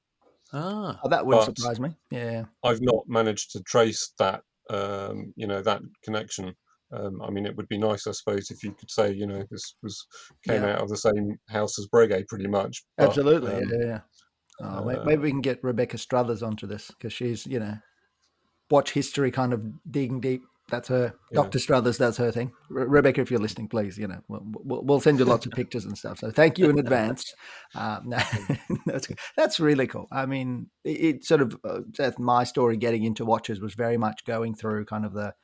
Ah, 0.52 1.00
Oh, 1.04 1.10
that 1.10 1.26
wouldn't 1.26 1.58
surprise 1.58 1.80
me. 1.80 1.96
Yeah. 2.10 2.46
I've 2.64 2.82
not 2.82 3.08
managed 3.08 3.52
to 3.52 3.62
trace 3.62 4.14
that, 4.18 4.42
um, 4.70 5.34
you 5.36 5.48
know, 5.48 5.62
that 5.62 5.82
connection. 6.04 6.54
Um, 6.92 7.22
I 7.22 7.30
mean, 7.30 7.46
it 7.46 7.56
would 7.56 7.68
be 7.68 7.78
nice, 7.78 8.08
I 8.08 8.12
suppose, 8.12 8.50
if 8.50 8.64
you 8.64 8.72
could 8.74 8.90
say, 8.90 9.12
you 9.12 9.28
know, 9.28 9.44
this 9.52 9.76
was 9.84 10.06
came 10.48 10.64
Yeah. 10.64 10.74
out 10.74 10.82
of 10.82 10.90
the 10.90 10.98
same 10.98 11.38
house 11.48 11.78
as 11.78 11.88
Breguet, 11.88 12.28
pretty 12.28 12.48
much. 12.48 12.84
but, 12.98 13.10
Absolutely. 13.10 13.54
um, 13.54 13.70
yeah, 13.70 13.86
yeah. 13.86 14.00
Oh, 14.62 14.90
uh, 14.90 15.04
maybe 15.06 15.22
we 15.22 15.32
can 15.32 15.42
get 15.42 15.64
Rebecca 15.64 15.98
Struthers 15.98 16.44
onto 16.44 16.68
this 16.68 16.88
because 16.88 17.14
she's, 17.14 17.46
you 17.46 17.60
know, 17.60 17.78
watch 18.70 18.92
history 18.92 19.32
kind 19.32 19.54
of 19.54 19.64
digging 19.92 20.20
deep. 20.20 20.42
That's 20.70 20.88
her. 20.90 21.14
Yeah. 21.32 21.42
Dr. 21.44 21.60
Struthers, 21.60 21.98
that's 21.98 22.18
her 22.18 22.32
thing. 22.32 22.52
Re- 22.70 22.86
Rebecca, 22.86 23.22
if 23.22 23.32
you're 23.32 23.40
listening, 23.40 23.68
please, 23.68 23.98
you 23.98 24.08
know, 24.08 24.20
we'll, 24.28 24.42
we'll, 24.44 24.84
we'll 24.84 25.00
send 25.00 25.20
you 25.20 25.26
lots 25.26 25.46
of 25.46 25.52
pictures 25.54 25.86
and 25.86 25.98
stuff. 25.98 26.20
So 26.20 26.32
thank 26.32 26.58
you 26.58 26.70
in 26.70 26.80
advance. 26.80 27.34
Um, 27.76 28.10
no, 28.10 28.18
that's, 28.88 29.08
that's 29.38 29.60
really 29.60 29.86
cool. 29.86 30.08
I 30.12 30.26
mean, 30.26 30.72
it, 30.84 30.90
it 30.90 31.24
sort 31.24 31.42
of, 31.42 31.56
uh, 31.64 31.82
Seth, 31.94 32.18
my 32.18 32.44
story 32.44 32.78
getting 32.78 33.04
into 33.04 33.24
watches 33.24 33.62
was 33.62 33.76
very 33.76 33.96
much 33.96 34.26
going 34.26 34.56
through 34.56 34.86
kind 34.86 35.06
of 35.06 35.14
the 35.14 35.36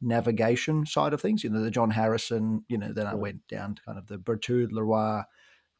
navigation 0.00 0.86
side 0.86 1.12
of 1.12 1.20
things, 1.20 1.44
you 1.44 1.50
know, 1.50 1.62
the 1.62 1.70
John 1.70 1.90
Harrison, 1.90 2.64
you 2.68 2.78
know, 2.78 2.92
then 2.92 3.06
I 3.06 3.14
went 3.14 3.46
down 3.46 3.76
to 3.76 3.82
kind 3.82 3.96
of 3.96 4.08
the 4.08 4.18
Berthoud 4.18 4.72
Leroy, 4.72 5.22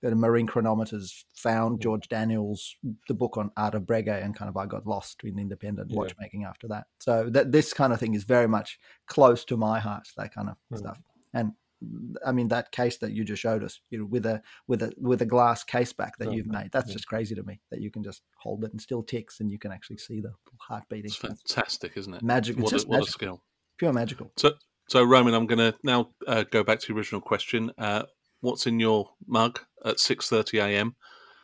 go 0.02 0.10
to 0.10 0.16
Marine 0.16 0.46
Chronometers, 0.46 1.24
found. 1.34 1.80
George 1.80 2.08
Daniels, 2.08 2.76
the 3.08 3.14
book 3.14 3.36
on 3.36 3.50
Art 3.56 3.74
of 3.74 3.82
Breguet, 3.82 4.22
and 4.24 4.34
kind 4.36 4.48
of 4.48 4.56
I 4.56 4.66
got 4.66 4.86
lost 4.86 5.20
in 5.24 5.38
independent 5.38 5.90
Yeah. 5.90 5.96
watchmaking 5.98 6.44
after 6.44 6.68
that. 6.68 6.86
So 7.00 7.28
that 7.30 7.52
this 7.52 7.72
kind 7.72 7.92
of 7.92 8.00
thing 8.00 8.14
is 8.14 8.24
very 8.24 8.48
much 8.48 8.78
close 9.06 9.44
to 9.46 9.56
my 9.56 9.80
heart, 9.80 10.08
that 10.16 10.34
kind 10.34 10.48
of 10.50 10.56
Yeah. 10.70 10.78
stuff. 10.78 11.02
And 11.34 11.52
I 12.26 12.32
mean, 12.32 12.48
that 12.48 12.72
case 12.72 12.96
that 12.98 13.12
you 13.12 13.22
just 13.24 13.40
showed 13.40 13.62
us, 13.62 13.80
you 13.90 13.98
know, 14.00 14.04
with 14.04 14.26
a 14.26 14.42
with 14.66 14.82
a 14.82 14.92
with 14.98 15.22
a 15.22 15.26
glass 15.26 15.62
case 15.62 15.92
back 15.92 16.18
that 16.18 16.26
Oh, 16.28 16.32
you've 16.32 16.48
made, 16.48 16.70
that's 16.72 16.88
yeah. 16.88 16.94
just 16.94 17.06
crazy 17.06 17.36
to 17.36 17.42
me. 17.44 17.60
That 17.70 17.80
you 17.80 17.90
can 17.90 18.02
just 18.02 18.22
hold 18.36 18.64
it 18.64 18.72
and 18.72 18.80
still 18.82 19.02
ticks, 19.02 19.38
and 19.38 19.48
you 19.50 19.60
can 19.60 19.70
actually 19.70 19.98
see 19.98 20.20
the 20.20 20.32
heart 20.58 20.82
beating. 20.88 21.04
It's 21.06 21.14
fantastic, 21.16 21.96
isn't 21.96 22.14
it? 22.14 22.22
magic. 22.22 22.56
What, 22.58 22.72
a, 22.72 22.76
what 22.78 22.96
a 22.96 22.98
magical. 22.98 23.06
skill. 23.12 23.42
Pure 23.76 23.92
magical. 23.92 24.32
So, 24.36 24.54
so 24.88 25.04
Roman, 25.04 25.34
I'm 25.34 25.46
going 25.46 25.58
to 25.60 25.72
now 25.84 26.08
uh, 26.26 26.42
go 26.50 26.64
back 26.64 26.80
to 26.80 26.88
the 26.92 26.98
original 26.98 27.20
question. 27.20 27.70
Uh, 27.78 28.02
what's 28.40 28.66
in 28.66 28.80
your 28.80 29.11
mug 29.26 29.61
at 29.85 29.97
6:30 29.97 30.61
a.m.? 30.61 30.95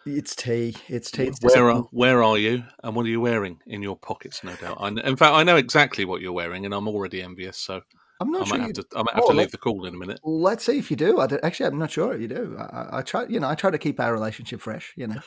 It's 0.06 0.36
tea. 0.36 0.76
It's 0.88 1.10
tea. 1.10 1.24
It's 1.24 1.40
Where 1.40 1.70
are 1.70 1.82
where 1.90 2.22
are 2.22 2.36
you, 2.36 2.64
and 2.82 2.94
what 2.94 3.06
are 3.06 3.08
you 3.08 3.20
wearing 3.20 3.58
in 3.66 3.82
your 3.82 3.96
pockets? 3.96 4.44
No 4.44 4.54
doubt. 4.54 4.76
I, 4.78 4.88
in 4.88 5.16
fact, 5.16 5.34
I 5.34 5.42
know 5.44 5.56
exactly 5.56 6.04
what 6.04 6.20
you're 6.20 6.32
wearing, 6.32 6.64
and 6.66 6.74
I'm 6.74 6.88
already 6.88 7.22
envious. 7.22 7.56
So 7.56 7.80
I'm 8.20 8.28
I 8.28 8.32
not 8.38 8.48
might 8.48 8.58
sure. 8.58 8.60
have 8.60 8.72
to 8.74 8.84
I 8.96 9.02
might 9.02 9.14
have 9.14 9.24
Oh, 9.24 9.30
to 9.30 9.36
leave 9.36 9.50
the 9.50 9.58
call 9.58 9.86
in 9.86 9.94
a 9.94 9.98
minute. 9.98 10.20
let's 10.24 10.64
see 10.64 10.78
if 10.78 10.90
you 10.90 10.96
do. 10.96 11.20
I 11.20 11.28
actually, 11.42 11.66
I'm 11.66 11.78
not 11.78 11.90
sure 11.90 12.12
if 12.12 12.20
you 12.20 12.28
do. 12.28 12.56
I, 12.58 12.62
I, 12.64 12.98
I 12.98 13.02
try. 13.02 13.24
You 13.26 13.40
know, 13.40 13.48
I 13.48 13.54
try 13.54 13.70
to 13.70 13.78
keep 13.78 13.98
our 13.98 14.12
relationship 14.12 14.60
fresh. 14.60 14.92
You 14.96 15.06
know. 15.06 15.20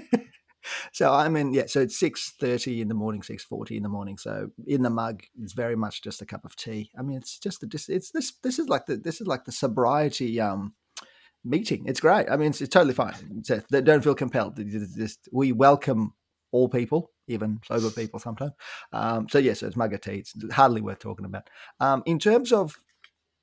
so 0.93 1.13
I'm 1.13 1.37
in. 1.37 1.53
Yeah. 1.53 1.67
So 1.67 1.81
it's 1.81 1.99
six 1.99 2.35
thirty 2.41 2.81
in 2.81 2.89
the 2.89 2.95
morning, 2.95 3.23
six 3.23 3.45
forty 3.45 3.77
in 3.77 3.83
the 3.83 3.89
morning. 3.89 4.19
So 4.19 4.51
in 4.67 4.83
the 4.83 4.91
mug, 4.91 5.23
it's 5.41 5.53
very 5.53 5.77
much 5.77 6.03
just 6.03 6.23
a 6.23 6.27
cup 6.27 6.45
of 6.45 6.57
tea. 6.57 6.91
I 6.99 7.03
mean, 7.03 7.19
it's 7.19 7.39
just 7.39 7.67
dis- 7.69 7.89
It's 7.89 8.11
this. 8.11 8.33
This 8.43 8.59
is 8.59 8.69
like 8.69 8.87
the. 8.87 8.97
This 8.97 9.21
is 9.21 9.27
like 9.27 9.45
the 9.45 9.53
sobriety. 9.53 10.41
Um, 10.41 10.75
meeting. 11.45 11.85
It's 11.87 12.01
great. 12.01 12.27
I 12.29 12.37
mean, 12.37 12.51
it's, 12.51 12.61
it's 12.61 12.73
totally 12.73 12.93
fine. 12.93 13.15
So 13.45 13.61
don't 13.71 14.03
feel 14.03 14.17
compelled. 14.17 14.57
Just- 14.57 15.29
we 15.33 15.53
welcome 15.53 16.13
all 16.51 16.69
people, 16.69 17.13
even 17.29 17.61
sober 17.65 17.91
people 17.91 18.19
sometimes. 18.19 18.53
Um, 18.93 19.29
so 19.29 19.39
yes, 19.39 19.63
it's 19.63 19.77
mug 19.77 19.95
of 19.95 20.01
tea. 20.01 20.17
It's 20.17 20.35
hardly 20.53 20.81
worth 20.81 20.99
talking 20.99 21.25
about. 21.27 21.49
Um, 21.79 22.03
in 22.05 22.19
terms 22.19 22.53
of 22.53 22.77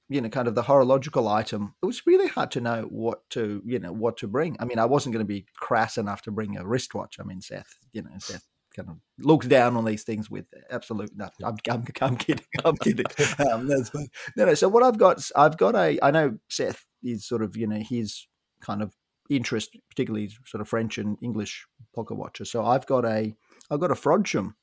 you 0.10 0.22
know, 0.22 0.30
kind 0.30 0.48
of 0.48 0.56
the 0.56 0.64
horological 0.64 1.28
item, 1.28 1.76
it 1.82 1.86
was 1.86 2.06
really 2.06 2.28
hard 2.28 2.52
to 2.52 2.62
know 2.62 2.84
what 2.90 3.28
to, 3.32 3.62
you 3.66 3.80
know, 3.80 3.92
what 3.92 4.18
to 4.18 4.28
bring. 4.28 4.56
I 4.60 4.66
mean, 4.66 4.80
I 4.80 4.86
wasn't 4.86 5.14
going 5.14 5.26
to 5.26 5.34
be 5.34 5.46
crass 5.56 5.98
enough 5.98 6.22
to 6.24 6.32
bring 6.32 6.58
a 6.58 6.66
wristwatch. 6.66 7.18
I 7.20 7.24
mean, 7.24 7.42
Seth, 7.42 7.78
you 7.94 8.02
know, 8.02 8.10
Seth 8.20 8.48
kind 8.76 8.90
of 8.90 8.98
looks 9.20 9.48
down 9.48 9.78
on 9.78 9.86
these 9.86 10.04
things 10.04 10.30
with 10.30 10.46
absolute. 10.70 11.12
No, 11.16 11.30
I'm, 11.44 11.58
I'm, 11.70 11.86
I'm 12.02 12.18
kidding. 12.18 12.46
I'm 12.66 12.78
kidding. 12.78 13.06
Um. 13.52 13.68
No, 13.68 14.46
no. 14.46 14.54
So 14.54 14.68
what 14.68 14.84
I've 14.84 14.98
got, 14.98 15.30
I've 15.36 15.58
got 15.58 15.76
a. 15.76 15.98
I 16.02 16.12
know 16.12 16.38
Seth 16.50 16.86
is 17.04 17.26
sort 17.26 17.42
of, 17.42 17.56
you 17.56 17.68
know, 17.68 17.80
his 17.80 18.28
kind 18.62 18.82
of 18.82 18.94
interest, 19.30 19.78
particularly 19.90 20.30
sort 20.46 20.62
of 20.62 20.68
French 20.68 20.98
and 20.98 21.18
English 21.22 21.66
pocket 21.96 22.16
watches. 22.16 22.52
So 22.52 22.66
I've 22.66 22.86
got 22.86 23.06
a, 23.06 23.34
I've 23.72 23.80
got 23.80 23.92
a 23.92 23.96
Frodsham. 23.96 24.54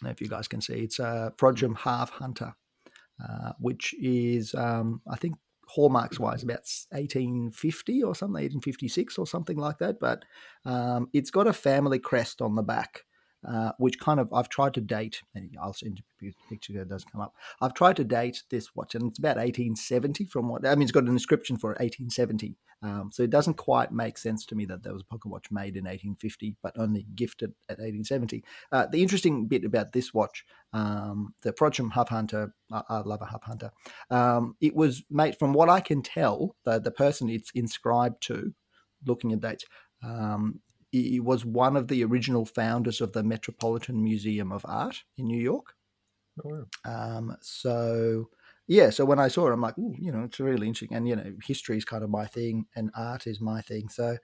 I 0.00 0.04
don't 0.04 0.04
know 0.04 0.10
if 0.10 0.20
you 0.20 0.28
guys 0.28 0.46
can 0.46 0.60
see. 0.60 0.80
It's 0.80 0.98
a 0.98 1.32
Frodsham 1.38 1.76
Half 1.78 2.10
Hunter 2.10 2.54
uh, 3.22 3.52
which 3.58 3.94
is 4.00 4.54
um, 4.54 5.00
I 5.08 5.16
think 5.16 5.36
hallmarks 5.66 6.18
wise 6.18 6.42
about 6.42 6.66
1850 6.90 8.02
or 8.02 8.14
something, 8.14 8.34
1856 8.34 9.18
or 9.18 9.26
something 9.26 9.56
like 9.58 9.78
that. 9.78 10.00
But 10.00 10.24
um, 10.64 11.08
it's 11.12 11.30
got 11.30 11.46
a 11.46 11.52
family 11.52 11.98
crest 11.98 12.40
on 12.40 12.54
the 12.54 12.62
back. 12.62 13.04
Uh, 13.48 13.70
which 13.78 14.00
kind 14.00 14.18
of 14.18 14.32
I've 14.34 14.48
tried 14.48 14.74
to 14.74 14.80
date, 14.80 15.22
and 15.32 15.56
I'll 15.62 15.72
send 15.72 16.02
you 16.20 16.32
a 16.32 16.48
picture 16.50 16.72
that 16.72 16.88
does 16.88 17.04
come 17.04 17.20
up. 17.20 17.36
I've 17.60 17.72
tried 17.72 17.94
to 17.96 18.04
date 18.04 18.42
this 18.50 18.74
watch, 18.74 18.96
and 18.96 19.08
it's 19.08 19.20
about 19.20 19.36
1870 19.36 20.24
from 20.24 20.48
what 20.48 20.66
I 20.66 20.74
mean. 20.74 20.82
It's 20.82 20.90
got 20.90 21.04
an 21.04 21.10
inscription 21.10 21.56
for 21.56 21.68
1870, 21.68 22.56
um, 22.82 23.10
so 23.12 23.22
it 23.22 23.30
doesn't 23.30 23.54
quite 23.54 23.90
make 23.90 24.16
sense 24.16 24.46
to 24.46 24.54
me 24.54 24.64
that 24.66 24.82
there 24.82 24.92
was 24.92 25.02
a 25.02 25.06
pocket 25.06 25.28
watch 25.28 25.50
made 25.50 25.76
in 25.76 25.84
1850, 25.84 26.56
but 26.62 26.78
only 26.78 27.06
gifted 27.14 27.50
at 27.68 27.78
1870. 27.78 28.44
Uh, 28.70 28.86
the 28.86 29.02
interesting 29.02 29.46
bit 29.46 29.64
about 29.64 29.92
this 29.92 30.14
watch, 30.14 30.44
um, 30.72 31.34
the 31.42 31.52
Frodsham 31.52 31.92
Half 31.92 32.10
Hunter, 32.10 32.54
I, 32.70 32.82
I 32.88 32.98
love 33.00 33.22
a 33.22 33.26
Half 33.26 33.42
Hunter. 33.42 33.70
Um, 34.10 34.54
it 34.60 34.76
was 34.76 35.02
made, 35.10 35.36
from 35.38 35.52
what 35.52 35.68
I 35.68 35.80
can 35.80 36.02
tell, 36.02 36.54
the 36.64 36.78
the 36.78 36.92
person 36.92 37.28
it's 37.28 37.50
inscribed 37.54 38.22
to, 38.24 38.54
looking 39.04 39.32
at 39.32 39.40
dates, 39.40 39.64
um, 40.04 40.60
he 40.90 41.20
was 41.20 41.44
one 41.44 41.76
of 41.76 41.88
the 41.88 42.04
original 42.04 42.46
founders 42.46 43.00
of 43.00 43.12
the 43.12 43.22
Metropolitan 43.22 44.02
Museum 44.02 44.52
of 44.52 44.64
Art 44.66 45.02
in 45.18 45.26
New 45.26 45.40
York. 45.40 45.74
Oh, 46.44 46.64
wow. 46.84 47.16
Um, 47.16 47.36
so 47.42 48.30
yeah, 48.68 48.90
so 48.90 49.06
when 49.06 49.18
I 49.18 49.28
saw 49.28 49.48
it, 49.48 49.52
I'm 49.52 49.62
like, 49.62 49.78
Ooh, 49.78 49.94
you 49.98 50.12
know, 50.12 50.24
it's 50.24 50.38
really 50.38 50.66
interesting. 50.66 50.96
And 50.96 51.08
you 51.08 51.16
know, 51.16 51.32
history 51.44 51.78
is 51.78 51.84
kind 51.84 52.04
of 52.04 52.10
my 52.10 52.26
thing, 52.26 52.66
and 52.76 52.90
art 52.94 53.26
is 53.26 53.40
my 53.40 53.62
thing. 53.62 53.88
So 53.88 54.18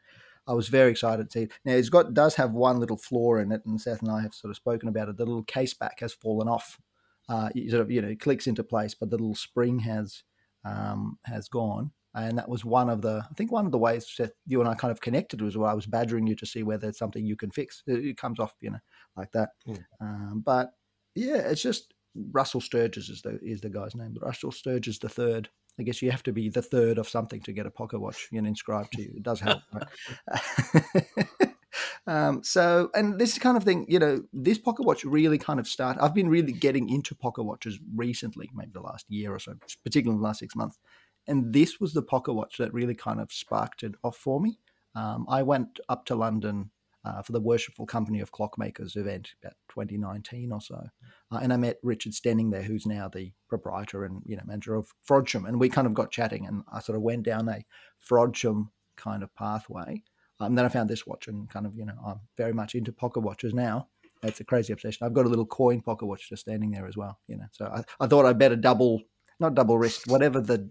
I 0.46 0.52
was 0.52 0.68
very 0.68 0.90
excited 0.90 1.30
to 1.30 1.38
see. 1.38 1.42
It. 1.44 1.52
Now 1.64 1.72
it's 1.72 1.88
got 1.88 2.12
does 2.12 2.34
have 2.36 2.52
one 2.52 2.78
little 2.78 2.98
flaw 2.98 3.36
in 3.36 3.50
it, 3.50 3.62
and 3.64 3.80
Seth 3.80 4.02
and 4.02 4.10
I 4.10 4.20
have 4.20 4.34
sort 4.34 4.50
of 4.50 4.56
spoken 4.56 4.88
about 4.88 5.08
it. 5.08 5.16
The 5.16 5.24
little 5.24 5.44
case 5.44 5.72
back 5.72 6.00
has 6.00 6.12
fallen 6.12 6.48
off. 6.48 6.78
Uh, 7.26 7.48
sort 7.70 7.80
of 7.80 7.90
you 7.90 8.02
know 8.02 8.08
it 8.08 8.20
clicks 8.20 8.46
into 8.46 8.62
place, 8.62 8.94
but 8.94 9.08
the 9.08 9.16
little 9.16 9.34
spring 9.34 9.78
has 9.80 10.22
um, 10.64 11.18
has 11.24 11.48
gone. 11.48 11.90
And 12.16 12.38
that 12.38 12.48
was 12.48 12.64
one 12.64 12.88
of 12.90 13.02
the, 13.02 13.26
I 13.28 13.34
think 13.34 13.50
one 13.50 13.66
of 13.66 13.72
the 13.72 13.78
ways 13.78 14.06
Seth, 14.08 14.30
you 14.46 14.60
and 14.60 14.68
I 14.68 14.74
kind 14.74 14.92
of 14.92 15.00
connected 15.00 15.42
was 15.42 15.56
where 15.56 15.68
I 15.68 15.74
was 15.74 15.86
badgering 15.86 16.28
you 16.28 16.36
to 16.36 16.46
see 16.46 16.62
whether 16.62 16.88
it's 16.88 16.98
something 16.98 17.26
you 17.26 17.34
can 17.34 17.50
fix. 17.50 17.82
It, 17.88 18.04
it 18.04 18.16
comes 18.16 18.38
off, 18.38 18.54
you 18.60 18.70
know, 18.70 18.78
like 19.16 19.32
that. 19.32 19.50
Hmm. 19.66 19.74
Um, 20.00 20.42
but 20.46 20.74
yeah, 21.16 21.38
it's 21.38 21.62
just 21.62 21.93
Russell 22.32 22.60
Sturgis 22.60 23.08
is 23.08 23.22
the 23.22 23.38
is 23.42 23.60
the 23.60 23.70
guy's 23.70 23.94
name. 23.94 24.16
Russell 24.20 24.52
Sturgis 24.52 24.98
the 24.98 25.08
third. 25.08 25.48
I 25.78 25.82
guess 25.82 26.00
you 26.00 26.10
have 26.10 26.22
to 26.24 26.32
be 26.32 26.48
the 26.48 26.62
third 26.62 26.98
of 26.98 27.08
something 27.08 27.40
to 27.42 27.52
get 27.52 27.66
a 27.66 27.70
pocket 27.70 28.00
watch 28.00 28.28
you 28.30 28.40
know, 28.40 28.48
inscribed 28.48 28.92
to 28.92 29.02
you. 29.02 29.12
It 29.16 29.24
does 29.24 29.40
help, 29.40 29.60
right? 29.72 31.48
um, 32.06 32.44
so, 32.44 32.90
and 32.94 33.18
this 33.18 33.38
kind 33.38 33.56
of 33.56 33.64
thing, 33.64 33.84
you 33.88 33.98
know, 33.98 34.22
this 34.32 34.56
pocket 34.56 34.84
watch 34.84 35.04
really 35.04 35.36
kind 35.36 35.58
of 35.58 35.66
started. 35.66 36.00
I've 36.00 36.14
been 36.14 36.28
really 36.28 36.52
getting 36.52 36.88
into 36.88 37.16
pocket 37.16 37.42
watches 37.42 37.80
recently, 37.96 38.50
maybe 38.54 38.70
the 38.72 38.80
last 38.80 39.06
year 39.08 39.34
or 39.34 39.40
so, 39.40 39.54
particularly 39.82 40.14
in 40.16 40.20
the 40.20 40.26
last 40.26 40.38
six 40.38 40.54
months. 40.54 40.78
And 41.26 41.52
this 41.52 41.80
was 41.80 41.92
the 41.92 42.02
pocket 42.02 42.34
watch 42.34 42.58
that 42.58 42.72
really 42.72 42.94
kind 42.94 43.20
of 43.20 43.32
sparked 43.32 43.82
it 43.82 43.94
off 44.04 44.16
for 44.16 44.40
me. 44.40 44.58
Um, 44.94 45.26
I 45.28 45.42
went 45.42 45.80
up 45.88 46.04
to 46.06 46.14
London 46.14 46.70
uh, 47.04 47.22
for 47.22 47.32
the 47.32 47.40
Worshipful 47.40 47.86
Company 47.86 48.20
of 48.20 48.32
Clockmakers 48.32 48.96
event 48.96 49.34
about 49.42 49.54
2019 49.70 50.52
or 50.52 50.60
so, 50.60 50.88
uh, 51.30 51.38
and 51.42 51.52
I 51.52 51.56
met 51.56 51.78
Richard 51.82 52.12
Stenning 52.12 52.50
there, 52.50 52.62
who's 52.62 52.86
now 52.86 53.08
the 53.08 53.32
proprietor 53.48 54.04
and 54.04 54.22
you 54.24 54.36
know 54.36 54.42
manager 54.46 54.74
of 54.74 54.92
Frodsham, 55.08 55.46
and 55.46 55.60
we 55.60 55.68
kind 55.68 55.86
of 55.86 55.94
got 55.94 56.10
chatting, 56.10 56.46
and 56.46 56.62
I 56.72 56.80
sort 56.80 56.96
of 56.96 57.02
went 57.02 57.24
down 57.24 57.48
a 57.48 57.64
Frodsham 58.08 58.68
kind 58.96 59.22
of 59.22 59.34
pathway. 59.34 60.02
Um, 60.40 60.54
then 60.54 60.64
I 60.64 60.68
found 60.68 60.90
this 60.90 61.06
watch, 61.06 61.28
and 61.28 61.48
kind 61.48 61.66
of 61.66 61.76
you 61.76 61.84
know 61.84 61.94
I'm 62.04 62.20
very 62.36 62.52
much 62.52 62.74
into 62.74 62.92
pocket 62.92 63.20
watches 63.20 63.54
now. 63.54 63.88
It's 64.22 64.40
a 64.40 64.44
crazy 64.44 64.72
obsession. 64.72 65.06
I've 65.06 65.14
got 65.14 65.26
a 65.26 65.28
little 65.28 65.46
coin 65.46 65.80
pocket 65.82 66.06
watch 66.06 66.28
just 66.28 66.42
standing 66.42 66.70
there 66.70 66.86
as 66.86 66.96
well, 66.96 67.18
you 67.28 67.36
know. 67.36 67.46
So 67.52 67.66
I, 67.66 67.82
I 68.02 68.06
thought 68.06 68.24
I'd 68.24 68.38
better 68.38 68.56
double, 68.56 69.02
not 69.38 69.54
double 69.54 69.78
wrist, 69.78 70.06
whatever 70.06 70.40
the 70.40 70.70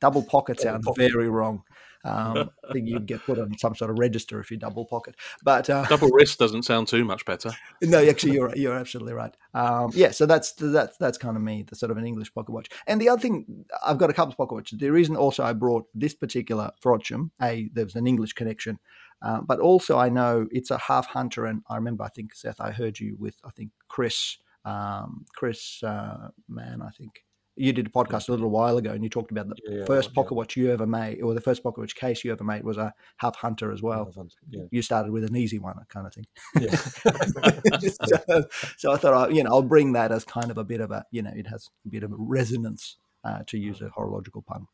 double 0.00 0.22
pocket 0.22 0.60
sounds 0.60 0.86
very 0.96 1.28
wrong. 1.28 1.62
Um, 2.04 2.50
I 2.68 2.72
think 2.72 2.88
you'd 2.88 3.06
get 3.06 3.24
put 3.24 3.38
on 3.38 3.56
some 3.58 3.74
sort 3.74 3.90
of 3.90 3.98
register 3.98 4.40
if 4.40 4.50
you 4.50 4.56
double 4.56 4.86
pocket. 4.86 5.16
But 5.42 5.68
uh, 5.68 5.84
Double 5.86 6.08
wrist 6.08 6.38
doesn't 6.38 6.62
sound 6.62 6.88
too 6.88 7.04
much 7.04 7.24
better. 7.26 7.50
no, 7.82 8.02
actually, 8.02 8.32
you're 8.32 8.54
you're 8.56 8.74
absolutely 8.74 9.12
right. 9.12 9.36
Um, 9.54 9.90
yeah, 9.94 10.10
so 10.10 10.26
that's 10.26 10.52
that's 10.52 10.96
that's 10.96 11.18
kind 11.18 11.36
of 11.36 11.42
me, 11.42 11.62
the 11.62 11.76
sort 11.76 11.90
of 11.90 11.98
an 11.98 12.06
English 12.06 12.32
pocket 12.32 12.52
watch. 12.52 12.68
And 12.86 13.00
the 13.00 13.08
other 13.08 13.20
thing, 13.20 13.66
I've 13.84 13.98
got 13.98 14.10
a 14.10 14.14
couple 14.14 14.32
of 14.32 14.38
pocket 14.38 14.54
watches. 14.54 14.78
The 14.78 14.90
reason 14.90 15.16
also 15.16 15.44
I 15.44 15.52
brought 15.52 15.86
this 15.94 16.14
particular 16.14 16.70
Frodsham, 16.82 17.30
a 17.42 17.68
there's 17.74 17.96
an 17.96 18.06
English 18.06 18.32
connection, 18.32 18.78
uh, 19.22 19.40
but 19.42 19.60
also 19.60 19.98
I 19.98 20.08
know 20.08 20.46
it's 20.50 20.70
a 20.70 20.78
half 20.78 21.06
hunter, 21.06 21.44
and 21.46 21.62
I 21.68 21.76
remember 21.76 22.04
I 22.04 22.08
think 22.08 22.34
Seth, 22.34 22.60
I 22.60 22.70
heard 22.70 22.98
you 22.98 23.16
with 23.18 23.36
I 23.44 23.50
think 23.50 23.72
Chris, 23.88 24.38
um, 24.64 25.26
Chris 25.34 25.82
uh, 25.82 26.28
man, 26.48 26.80
I 26.80 26.90
think 26.90 27.24
you 27.56 27.72
did 27.72 27.86
a 27.86 27.90
podcast 27.90 28.28
a 28.28 28.32
little 28.32 28.50
while 28.50 28.76
ago, 28.78 28.92
and 28.92 29.02
you 29.04 29.10
talked 29.10 29.30
about 29.30 29.48
the 29.48 29.56
Yeah, 29.66 29.78
yeah, 29.80 29.84
first 29.84 30.10
yeah. 30.10 30.14
pocket 30.14 30.34
watch 30.34 30.56
you 30.56 30.70
ever 30.72 30.86
made, 30.86 31.20
or 31.22 31.34
the 31.34 31.40
first 31.40 31.62
pocket 31.62 31.80
watch 31.80 31.94
case 31.94 32.24
you 32.24 32.32
ever 32.32 32.44
made 32.44 32.64
was 32.64 32.76
a 32.78 32.92
half 33.18 33.36
hunter 33.36 33.72
as 33.72 33.82
well. 33.82 34.10
Yeah. 34.48 34.64
You 34.70 34.82
started 34.82 35.12
with 35.12 35.24
an 35.24 35.36
easy 35.36 35.58
one, 35.58 35.76
kind 35.88 36.06
of 36.06 36.14
thing 36.14 36.24
yeah. 36.60 36.74
so, 37.80 38.44
so 38.76 38.92
I 38.92 38.96
thought, 38.96 39.14
I, 39.14 39.28
you 39.32 39.42
know, 39.42 39.50
I'll 39.50 39.62
bring 39.62 39.92
that 39.92 40.12
as 40.12 40.24
kind 40.24 40.50
of 40.50 40.58
a 40.58 40.64
bit 40.64 40.80
of 40.80 40.90
a, 40.90 41.04
you 41.10 41.22
know, 41.22 41.32
it 41.34 41.46
has 41.48 41.68
a 41.86 41.88
bit 41.88 42.02
of 42.02 42.12
a 42.12 42.16
resonance 42.18 42.96
uh, 43.24 43.40
to 43.46 43.58
use 43.58 43.80
a 43.82 43.88
horological 43.90 44.42
pun 44.42 44.66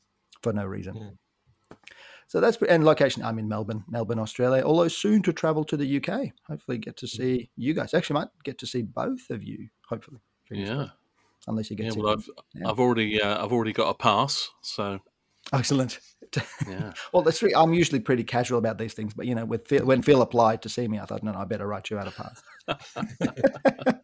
for 0.43 0.53
no 0.53 0.65
reason. 0.65 0.97
Yeah. 0.97 1.11
So 2.29 2.41
that's 2.41 2.59
and 2.69 2.85
location. 2.85 3.23
I'm 3.23 3.39
in 3.39 3.49
Melbourne, 3.49 3.85
Melbourne, 3.89 4.19
Australia. 4.19 4.63
Although 4.65 4.89
soon 4.89 5.23
to 5.23 5.33
travel 5.33 5.65
to 5.65 5.77
the 5.77 5.97
UK. 5.97 6.33
Hopefully, 6.49 6.79
get 6.79 6.97
to 6.99 7.07
see 7.07 7.51
you 7.57 7.73
guys. 7.73 7.95
Actually, 7.95 8.15
might 8.15 8.29
get 8.45 8.59
to 8.59 8.67
see 8.67 8.83
both 8.83 9.31
of 9.31 9.45
you. 9.45 9.69
Hopefully, 9.89 10.21
Yeah, 10.51 10.75
crossed. 10.75 10.91
Unless 11.47 11.71
you 11.71 11.77
get 11.77 11.87
yeah. 11.87 11.93
to 11.93 11.99
Well, 12.01 12.13
I've 12.13 12.29
Yeah. 12.55 12.69
I've 12.69 12.81
already 12.81 13.21
uh, 13.23 13.45
I've 13.45 13.53
already 13.53 13.73
got 13.73 13.89
a 13.89 13.95
pass, 13.95 14.51
so 14.63 15.01
excellent. 15.53 16.01
yeah. 16.69 16.93
well, 17.13 17.23
that's 17.23 17.39
true. 17.39 17.51
I'm 17.55 17.73
usually 17.73 18.01
pretty 18.01 18.25
casual 18.25 18.59
about 18.59 18.79
these 18.79 18.95
things, 18.95 19.15
but 19.15 19.27
you 19.27 19.35
know, 19.35 19.45
with 19.45 19.69
Phil, 19.69 19.85
when 19.85 20.03
Phil 20.03 20.23
applied 20.23 20.63
to 20.63 20.69
see 20.69 20.89
me, 20.89 20.99
I 20.99 21.05
thought, 21.05 21.23
no, 21.23 21.33
no, 21.33 21.39
I 21.39 21.45
better 21.45 21.67
write 21.67 21.91
you 21.91 21.99
out 21.99 22.09
a 22.09 22.11
pass. 22.11 22.43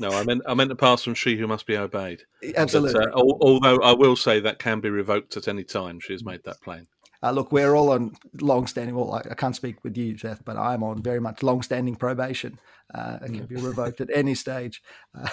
no, 0.00 0.10
I 0.10 0.24
meant 0.24 0.42
I 0.46 0.54
meant 0.54 0.68
the 0.68 0.76
pass 0.76 1.04
from 1.04 1.14
she 1.14 1.36
who 1.36 1.46
must 1.46 1.66
be 1.66 1.76
obeyed. 1.76 2.22
But, 2.42 2.56
Absolutely. 2.56 3.04
uh, 3.04 3.10
al- 3.16 3.38
although 3.40 3.78
I 3.82 3.92
will 3.92 4.16
say 4.16 4.40
that 4.40 4.58
can 4.58 4.80
be 4.80 4.90
revoked 4.90 5.36
at 5.36 5.48
any 5.48 5.64
time. 5.64 6.00
She 6.00 6.12
has 6.12 6.24
made 6.24 6.42
that 6.44 6.60
plain. 6.62 6.86
Uh, 7.22 7.30
look, 7.30 7.52
we're 7.52 7.74
all 7.74 7.90
on 7.90 8.12
long-standing. 8.40 8.94
Well, 8.94 9.12
I, 9.12 9.22
I 9.30 9.34
can't 9.34 9.54
speak 9.54 9.84
with 9.84 9.96
you, 9.96 10.16
Seth, 10.16 10.44
but 10.44 10.56
I'm 10.56 10.82
on 10.82 11.02
very 11.02 11.20
much 11.20 11.42
long-standing 11.42 11.96
probation. 11.96 12.58
Uh, 12.94 13.18
it 13.22 13.32
can 13.32 13.46
be 13.46 13.56
revoked 13.56 14.00
at 14.00 14.08
any 14.12 14.34
stage. 14.34 14.82
Uh, 15.14 15.28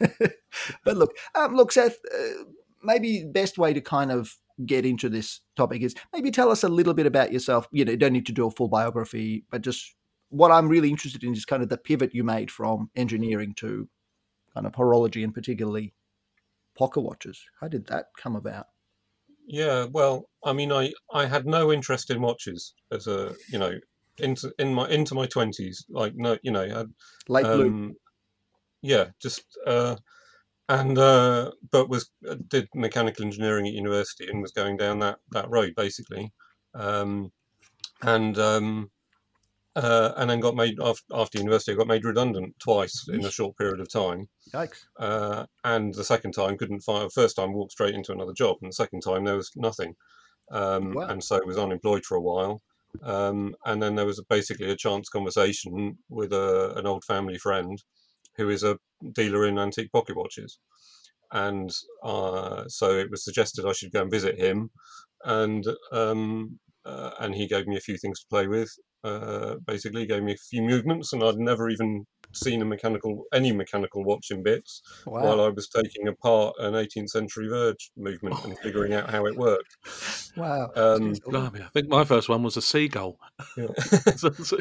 but 0.84 0.96
look, 0.96 1.14
um, 1.34 1.54
look, 1.54 1.72
Seth. 1.72 1.98
Uh, 2.12 2.44
maybe 2.82 3.20
the 3.20 3.28
best 3.28 3.58
way 3.58 3.74
to 3.74 3.80
kind 3.80 4.10
of 4.10 4.36
get 4.64 4.86
into 4.86 5.08
this 5.08 5.40
topic 5.56 5.82
is 5.82 5.94
maybe 6.12 6.30
tell 6.30 6.50
us 6.50 6.64
a 6.64 6.68
little 6.68 6.94
bit 6.94 7.06
about 7.06 7.32
yourself. 7.32 7.68
You 7.70 7.84
know, 7.84 7.92
you 7.92 7.98
don't 7.98 8.12
need 8.12 8.26
to 8.26 8.32
do 8.32 8.46
a 8.46 8.50
full 8.50 8.68
biography, 8.68 9.44
but 9.50 9.60
just 9.60 9.94
what 10.30 10.50
I'm 10.50 10.68
really 10.68 10.88
interested 10.88 11.22
in 11.22 11.32
is 11.32 11.44
kind 11.44 11.62
of 11.62 11.68
the 11.68 11.76
pivot 11.76 12.14
you 12.14 12.24
made 12.24 12.50
from 12.50 12.90
engineering 12.96 13.54
to 13.56 13.88
kind 14.54 14.66
of 14.66 14.72
horology 14.72 15.22
and 15.22 15.34
particularly 15.34 15.92
pocket 16.76 17.00
watches. 17.00 17.44
How 17.60 17.68
did 17.68 17.86
that 17.88 18.06
come 18.16 18.36
about? 18.36 18.68
Yeah, 19.46 19.86
well, 19.90 20.28
I 20.44 20.52
mean, 20.52 20.72
I, 20.72 20.92
I 21.12 21.26
had 21.26 21.46
no 21.46 21.72
interest 21.72 22.10
in 22.10 22.20
watches 22.20 22.74
as 22.90 23.06
a 23.06 23.34
you 23.50 23.58
know 23.58 23.78
into 24.18 24.52
in 24.58 24.74
my 24.74 24.88
into 24.88 25.14
my 25.14 25.26
twenties, 25.26 25.84
like 25.88 26.14
no, 26.16 26.36
you 26.42 26.50
know, 26.50 26.62
I, 26.62 26.84
late 27.32 27.44
blue. 27.44 27.68
Um, 27.68 27.94
yeah, 28.82 29.06
just 29.20 29.44
uh, 29.66 29.96
and 30.68 30.98
uh, 30.98 31.52
but 31.70 31.88
was 31.88 32.10
uh, 32.28 32.36
did 32.48 32.68
mechanical 32.74 33.24
engineering 33.24 33.66
at 33.66 33.72
university 33.72 34.28
and 34.28 34.42
was 34.42 34.52
going 34.52 34.76
down 34.76 34.98
that 35.00 35.18
that 35.30 35.48
road 35.48 35.74
basically, 35.76 36.32
um, 36.74 37.30
and 38.02 38.38
um, 38.38 38.90
uh, 39.76 40.12
and 40.16 40.30
then 40.30 40.40
got 40.40 40.56
made 40.56 40.80
after, 40.80 41.04
after 41.14 41.38
university. 41.38 41.72
I 41.72 41.76
got 41.76 41.86
made 41.86 42.04
redundant 42.04 42.54
twice 42.58 43.06
in 43.12 43.24
a 43.24 43.30
short 43.30 43.56
period 43.58 43.78
of 43.78 43.90
time. 43.90 44.26
Yikes! 44.52 44.86
Uh, 44.98 45.44
and 45.64 45.94
the 45.94 46.04
second 46.04 46.32
time 46.32 46.56
couldn't 46.56 46.80
find. 46.80 47.12
First 47.12 47.36
time 47.36 47.52
walked 47.52 47.72
straight 47.72 47.94
into 47.94 48.12
another 48.12 48.32
job, 48.32 48.56
and 48.62 48.70
the 48.70 48.74
second 48.74 49.02
time 49.02 49.24
there 49.24 49.36
was 49.36 49.50
nothing, 49.54 49.94
um, 50.50 50.94
wow. 50.94 51.06
and 51.08 51.22
so 51.22 51.40
was 51.44 51.58
unemployed 51.58 52.04
for 52.04 52.16
a 52.16 52.22
while. 52.22 52.62
Um, 53.02 53.54
and 53.66 53.82
then 53.82 53.94
there 53.94 54.06
was 54.06 54.22
basically 54.30 54.70
a 54.70 54.76
chance 54.76 55.10
conversation 55.10 55.98
with 56.08 56.32
a, 56.32 56.72
an 56.76 56.86
old 56.86 57.04
family 57.04 57.36
friend 57.36 57.82
who 58.36 58.48
is 58.48 58.62
a 58.62 58.78
dealer 59.12 59.46
in 59.46 59.58
antique 59.58 59.92
pocket 59.92 60.16
watches. 60.16 60.58
And 61.32 61.70
uh, 62.02 62.64
so 62.68 62.92
it 62.92 63.10
was 63.10 63.24
suggested 63.24 63.66
I 63.66 63.72
should 63.72 63.92
go 63.92 64.00
and 64.00 64.10
visit 64.10 64.38
him, 64.38 64.70
and 65.24 65.66
um, 65.92 66.58
uh, 66.86 67.10
and 67.20 67.34
he 67.34 67.46
gave 67.46 67.66
me 67.66 67.76
a 67.76 67.80
few 67.80 67.98
things 67.98 68.20
to 68.20 68.26
play 68.30 68.46
with. 68.46 68.70
Uh, 69.06 69.56
basically, 69.66 70.04
gave 70.04 70.22
me 70.22 70.32
a 70.32 70.48
few 70.50 70.62
movements, 70.62 71.12
and 71.12 71.22
I'd 71.22 71.38
never 71.38 71.68
even 71.68 72.04
seen 72.32 72.60
a 72.60 72.64
mechanical 72.64 73.24
any 73.32 73.52
mechanical 73.52 74.04
watch 74.04 74.30
in 74.30 74.42
bits 74.42 74.82
wow. 75.06 75.22
while 75.22 75.40
I 75.40 75.48
was 75.48 75.68
taking 75.68 76.08
apart 76.08 76.54
an 76.58 76.74
18th 76.74 77.10
century 77.10 77.48
verge 77.48 77.90
movement 77.96 78.44
and 78.44 78.58
figuring 78.58 78.94
out 78.94 79.10
how 79.10 79.26
it 79.26 79.36
worked. 79.36 79.76
Wow! 80.36 80.70
Um, 80.76 81.14
I 81.24 81.48
think 81.72 81.88
my 81.88 82.04
first 82.04 82.28
one 82.28 82.42
was 82.42 82.58
a 82.58 82.60
seagull. 82.60 83.18
Yeah. 83.56 83.68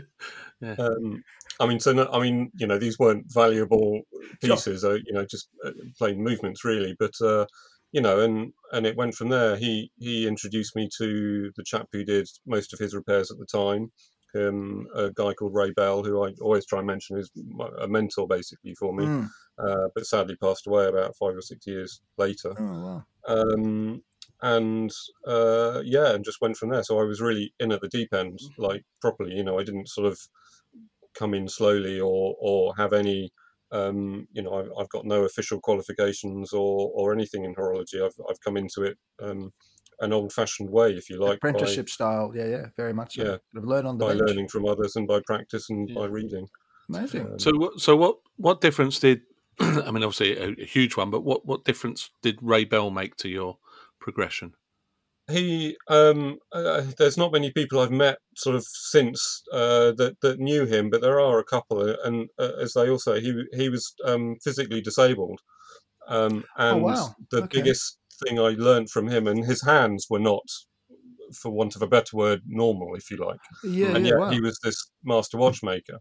yeah. 0.61 0.75
Um, 0.79 1.21
I 1.59 1.65
mean, 1.67 1.81
so 1.81 1.91
no, 1.91 2.07
I 2.13 2.21
mean, 2.21 2.49
you 2.55 2.65
know, 2.65 2.77
these 2.77 2.97
weren't 2.97 3.25
valuable 3.27 4.03
pieces, 4.41 4.81
sure. 4.81 4.95
you 4.95 5.11
know, 5.11 5.25
just 5.25 5.49
uh, 5.65 5.71
plain 5.97 6.23
movements, 6.23 6.63
really. 6.63 6.95
But 6.97 7.11
uh, 7.21 7.45
you 7.91 8.01
know, 8.01 8.21
and 8.21 8.53
and 8.71 8.85
it 8.85 8.95
went 8.95 9.15
from 9.15 9.29
there. 9.29 9.57
He 9.57 9.91
he 9.97 10.27
introduced 10.27 10.75
me 10.75 10.89
to 10.97 11.51
the 11.57 11.63
chap 11.63 11.87
who 11.91 12.05
did 12.05 12.27
most 12.45 12.73
of 12.73 12.79
his 12.79 12.95
repairs 12.95 13.31
at 13.31 13.37
the 13.37 13.45
time, 13.45 13.91
um, 14.35 14.87
a 14.95 15.11
guy 15.11 15.33
called 15.33 15.53
Ray 15.53 15.71
Bell, 15.71 16.03
who 16.03 16.23
I 16.23 16.33
always 16.41 16.65
try 16.65 16.79
and 16.79 16.87
mention 16.87 17.17
is 17.17 17.31
a 17.79 17.87
mentor 17.87 18.27
basically 18.27 18.75
for 18.75 18.93
me, 18.93 19.05
mm. 19.05 19.29
uh, 19.57 19.89
but 19.93 20.05
sadly 20.05 20.35
passed 20.35 20.67
away 20.67 20.87
about 20.87 21.15
five 21.15 21.35
or 21.35 21.41
six 21.41 21.65
years 21.67 22.01
later. 22.17 22.53
Oh, 22.57 22.63
wow. 22.63 23.05
um, 23.27 24.03
and 24.41 24.91
uh, 25.27 25.81
yeah, 25.83 26.13
and 26.13 26.25
just 26.25 26.41
went 26.41 26.57
from 26.57 26.69
there. 26.69 26.83
So 26.83 26.99
I 26.99 27.03
was 27.03 27.21
really 27.21 27.53
in 27.59 27.71
at 27.71 27.81
the 27.81 27.89
deep 27.89 28.13
end, 28.13 28.39
like 28.57 28.83
properly. 29.01 29.35
You 29.35 29.43
know, 29.43 29.59
I 29.59 29.63
didn't 29.63 29.89
sort 29.89 30.07
of 30.07 30.19
come 31.17 31.33
in 31.33 31.47
slowly 31.47 31.99
or 31.99 32.35
or 32.39 32.75
have 32.77 32.93
any. 32.93 33.31
Um, 33.71 34.27
you 34.31 34.43
know, 34.43 34.53
I've, 34.53 34.69
I've, 34.79 34.89
got 34.89 35.05
no 35.05 35.23
official 35.23 35.59
qualifications 35.59 36.53
or 36.53 36.91
or 36.93 37.11
anything 37.11 37.45
in 37.45 37.55
horology. 37.55 38.05
I've 38.05 38.13
I've 38.29 38.39
come 38.39 38.57
into 38.57 38.83
it 38.83 38.97
um, 39.21 39.51
an 39.99 40.13
old-fashioned 40.13 40.69
way, 40.69 40.91
if 40.91 41.09
you 41.09 41.19
like, 41.19 41.37
apprenticeship 41.37 41.85
by, 41.85 41.91
style. 41.91 42.31
Yeah, 42.35 42.45
yeah, 42.45 42.65
very 42.77 42.93
much. 42.93 43.15
So. 43.15 43.23
Yeah, 43.53 43.61
learn 43.61 43.85
on 43.85 43.97
the 43.97 44.05
by 44.05 44.13
bench. 44.13 44.27
learning 44.27 44.47
from 44.49 44.65
others 44.65 44.95
and 44.95 45.07
by 45.07 45.21
practice 45.25 45.69
and 45.69 45.89
yeah. 45.89 45.95
by 45.95 46.05
reading. 46.05 46.47
Amazing. 46.89 47.21
Um, 47.21 47.39
so, 47.39 47.71
so 47.77 47.95
what 47.95 48.17
what 48.37 48.61
difference 48.61 48.99
did? 48.99 49.21
I 49.59 49.91
mean, 49.91 50.03
obviously 50.03 50.37
a, 50.37 50.49
a, 50.61 50.65
huge 50.65 50.97
one, 50.97 51.09
but 51.09 51.23
what 51.23 51.45
what 51.45 51.65
difference 51.65 52.09
did 52.21 52.37
Ray 52.41 52.65
Bell 52.65 52.91
make 52.91 53.15
to 53.17 53.29
your 53.29 53.57
progression? 53.99 54.53
He, 55.27 55.75
um, 55.87 56.37
uh, 56.51 56.83
there's 56.99 57.17
not 57.17 57.31
many 57.31 57.51
people 57.51 57.79
I've 57.79 57.89
met 57.89 58.19
sort 58.35 58.55
of 58.55 58.63
since 58.63 59.41
uh, 59.51 59.91
that 59.93 60.17
that 60.21 60.39
knew 60.39 60.65
him, 60.65 60.91
but 60.91 61.01
there 61.01 61.19
are 61.19 61.39
a 61.39 61.43
couple, 61.43 61.81
uh, 61.81 61.95
and 62.03 62.29
uh, 62.37 62.51
as 62.61 62.73
they 62.73 62.89
all 62.89 62.99
say, 62.99 63.21
he 63.21 63.43
he 63.53 63.69
was 63.69 63.93
um, 64.03 64.35
physically 64.43 64.81
disabled, 64.81 65.41
um, 66.07 66.43
oh, 66.59 66.69
and 66.69 66.81
oh, 66.81 66.83
wow. 66.83 67.15
the 67.31 67.37
okay. 67.37 67.47
biggest 67.59 67.97
thing 68.23 68.39
I 68.39 68.49
learned 68.57 68.89
from 68.89 69.07
him, 69.07 69.27
and 69.27 69.45
his 69.45 69.63
hands 69.63 70.07
were 70.09 70.19
not, 70.19 70.47
for 71.33 71.51
want 71.51 71.75
of 71.75 71.81
a 71.81 71.87
better 71.87 72.15
word, 72.15 72.41
normal, 72.45 72.95
if 72.95 73.09
you 73.09 73.17
like. 73.17 73.39
Yeah, 73.63 73.95
and 73.95 74.05
yet 74.05 74.17
wow. 74.17 74.29
he 74.29 74.39
was 74.39 74.59
this 74.63 74.91
master 75.03 75.37
watchmaker. 75.37 75.99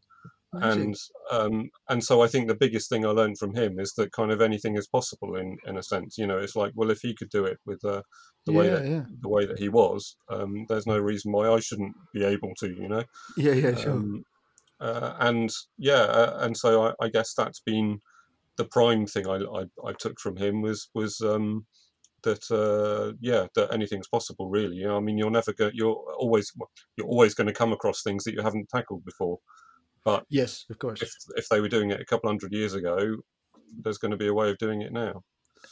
And 0.63 0.95
um, 1.31 1.71
and 1.89 2.03
so 2.03 2.23
I 2.23 2.29
think 2.29 2.47
the 2.47 2.55
biggest 2.55 2.89
thing 2.89 3.05
I 3.05 3.11
learned 3.11 3.39
from 3.39 3.55
him 3.55 3.81
is 3.81 3.93
that 3.95 4.13
kind 4.13 4.31
of 4.31 4.41
anything 4.41 4.77
is 4.77 4.87
possible 4.87 5.37
in, 5.37 5.57
in 5.67 5.77
a 5.77 5.83
sense. 5.83 6.17
You 6.17 6.27
know, 6.27 6.39
it's 6.39 6.57
like 6.57 6.73
well, 6.75 6.91
if 6.91 7.01
he 7.01 7.15
could 7.15 7.31
do 7.31 7.45
it 7.45 7.59
with 7.67 7.85
uh, 7.85 8.03
the 8.47 8.53
yeah, 8.53 8.59
way 8.59 8.69
that 8.69 8.87
yeah. 8.87 9.03
the 9.21 9.29
way 9.29 9.47
that 9.47 9.59
he 9.59 9.69
was, 9.69 10.17
um, 10.31 10.67
there's 10.69 10.87
no 10.87 10.99
reason 10.99 11.33
why 11.33 11.49
I 11.49 11.61
shouldn't 11.61 11.95
be 12.13 12.25
able 12.25 12.53
to. 12.59 12.69
You 12.69 12.89
know. 12.89 13.05
Yeah, 13.37 13.53
yeah, 13.53 13.75
sure. 13.75 13.93
Um, 13.93 14.25
uh, 14.81 15.15
and 15.21 15.51
yeah, 15.79 16.03
uh, 16.03 16.39
and 16.41 16.57
so 16.57 16.85
I, 16.85 17.05
I, 17.05 17.09
guess 17.09 17.33
that's 17.35 17.61
been 17.61 18.01
the 18.57 18.65
prime 18.65 19.07
thing 19.07 19.27
I, 19.27 19.37
I, 19.37 19.65
I 19.89 19.93
took 19.99 20.21
from 20.21 20.37
him 20.37 20.63
was 20.63 20.89
was 20.95 21.21
um, 21.21 21.67
that 22.25 22.51
uh, 22.51 23.13
yeah 23.21 23.47
that 23.55 23.73
anything's 23.73 24.09
possible 24.09 24.49
really 24.49 24.77
you 24.77 24.87
know 24.87 24.97
i 24.97 25.01
mean 25.01 25.17
you're 25.17 25.31
never 25.31 25.53
going 25.53 25.73
you're 25.75 25.97
always 26.19 26.53
you're 26.97 27.07
always 27.07 27.35
going 27.35 27.47
to 27.47 27.53
come 27.53 27.73
across 27.73 28.03
things 28.03 28.25
that 28.25 28.35
you 28.35 28.43
haven't 28.43 28.69
tackled 28.69 29.05
before 29.05 29.39
but 30.05 30.25
yes 30.29 30.65
of 30.71 30.79
course. 30.79 31.01
if, 31.01 31.13
if 31.37 31.49
they 31.49 31.61
were 31.61 31.69
doing 31.69 31.91
it 31.91 32.01
a 32.01 32.05
couple 32.05 32.29
hundred 32.29 32.53
years 32.53 32.75
ago 32.75 33.17
there's 33.83 33.99
going 33.99 34.11
to 34.11 34.17
be 34.17 34.27
a 34.27 34.35
way 34.35 34.51
of 34.51 34.59
doing 34.59 34.83
it 34.83 34.93
now. 34.93 35.23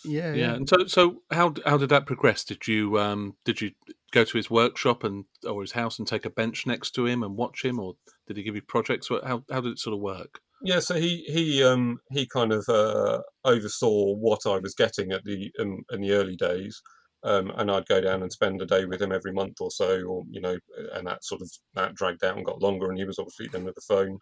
Yeah, 0.05 0.33
yeah 0.33 0.35
yeah. 0.35 0.55
and 0.55 0.69
so 0.69 0.87
so 0.87 1.23
how 1.31 1.55
how 1.67 1.77
did 1.77 1.91
that 1.91 2.07
progress? 2.07 2.45
Did 2.45 2.67
you 2.67 2.99
um 2.99 3.37
did 3.45 3.61
you 3.61 3.73
go 4.11 4.25
to 4.25 4.37
his 4.37 4.51
workshop 4.51 5.05
and 5.05 5.25
or 5.47 5.61
his 5.61 5.73
house 5.73 5.99
and 5.99 6.09
take 6.09 6.25
a 6.25 6.31
bench 6.31 6.67
next 6.67 6.93
to 6.93 7.07
him 7.07 7.23
and 7.23 7.37
watch 7.37 7.65
him 7.65 7.79
or 7.79 7.95
did 8.27 8.37
he 8.37 8.43
give 8.43 8.55
you 8.55 8.63
projects? 8.63 9.09
How 9.09 9.45
how 9.51 9.61
did 9.61 9.73
it 9.73 9.79
sort 9.79 9.95
of 9.95 10.01
work 10.01 10.41
yeah, 10.65 10.79
so 10.79 10.95
he 10.95 11.25
he 11.27 11.63
um, 11.63 11.99
he 12.11 12.27
kind 12.27 12.53
of 12.53 12.69
uh, 12.69 13.21
oversaw 13.45 14.15
what 14.15 14.47
I 14.47 14.59
was 14.59 14.75
getting 14.75 15.13
at 15.13 15.25
the 15.25 15.51
in, 15.59 15.85
in 15.91 16.01
the 16.01 16.13
early 16.13 16.37
days, 16.37 16.81
um, 17.25 17.53
and 17.57 17.71
I'd 17.71 17.87
go 17.87 18.01
down 18.01 18.23
and 18.23 18.33
spend 18.33 18.63
a 18.63 18.67
day 18.67 18.85
with 18.85 19.03
him 19.03 19.13
every 19.13 19.33
month 19.33 19.61
or 19.61 19.71
so, 19.71 20.03
or 20.03 20.23
you 20.31 20.41
know, 20.41 20.57
and 20.95 21.07
that 21.07 21.25
sort 21.25 21.43
of 21.43 21.51
that 21.75 21.95
dragged 21.95 22.25
out 22.25 22.37
and 22.37 22.47
got 22.47 22.63
longer, 22.63 22.89
and 22.89 22.99
he 22.99 23.05
was 23.05 23.19
obviously 23.19 23.49
then 23.49 23.65
with 23.65 23.75
the 23.75 23.81
phone. 23.81 24.19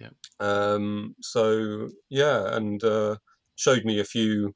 Yeah. 0.00 0.10
Um, 0.40 1.14
so 1.20 1.88
yeah, 2.08 2.54
and 2.56 2.82
uh, 2.82 3.16
showed 3.56 3.84
me 3.84 4.00
a 4.00 4.04
few, 4.04 4.54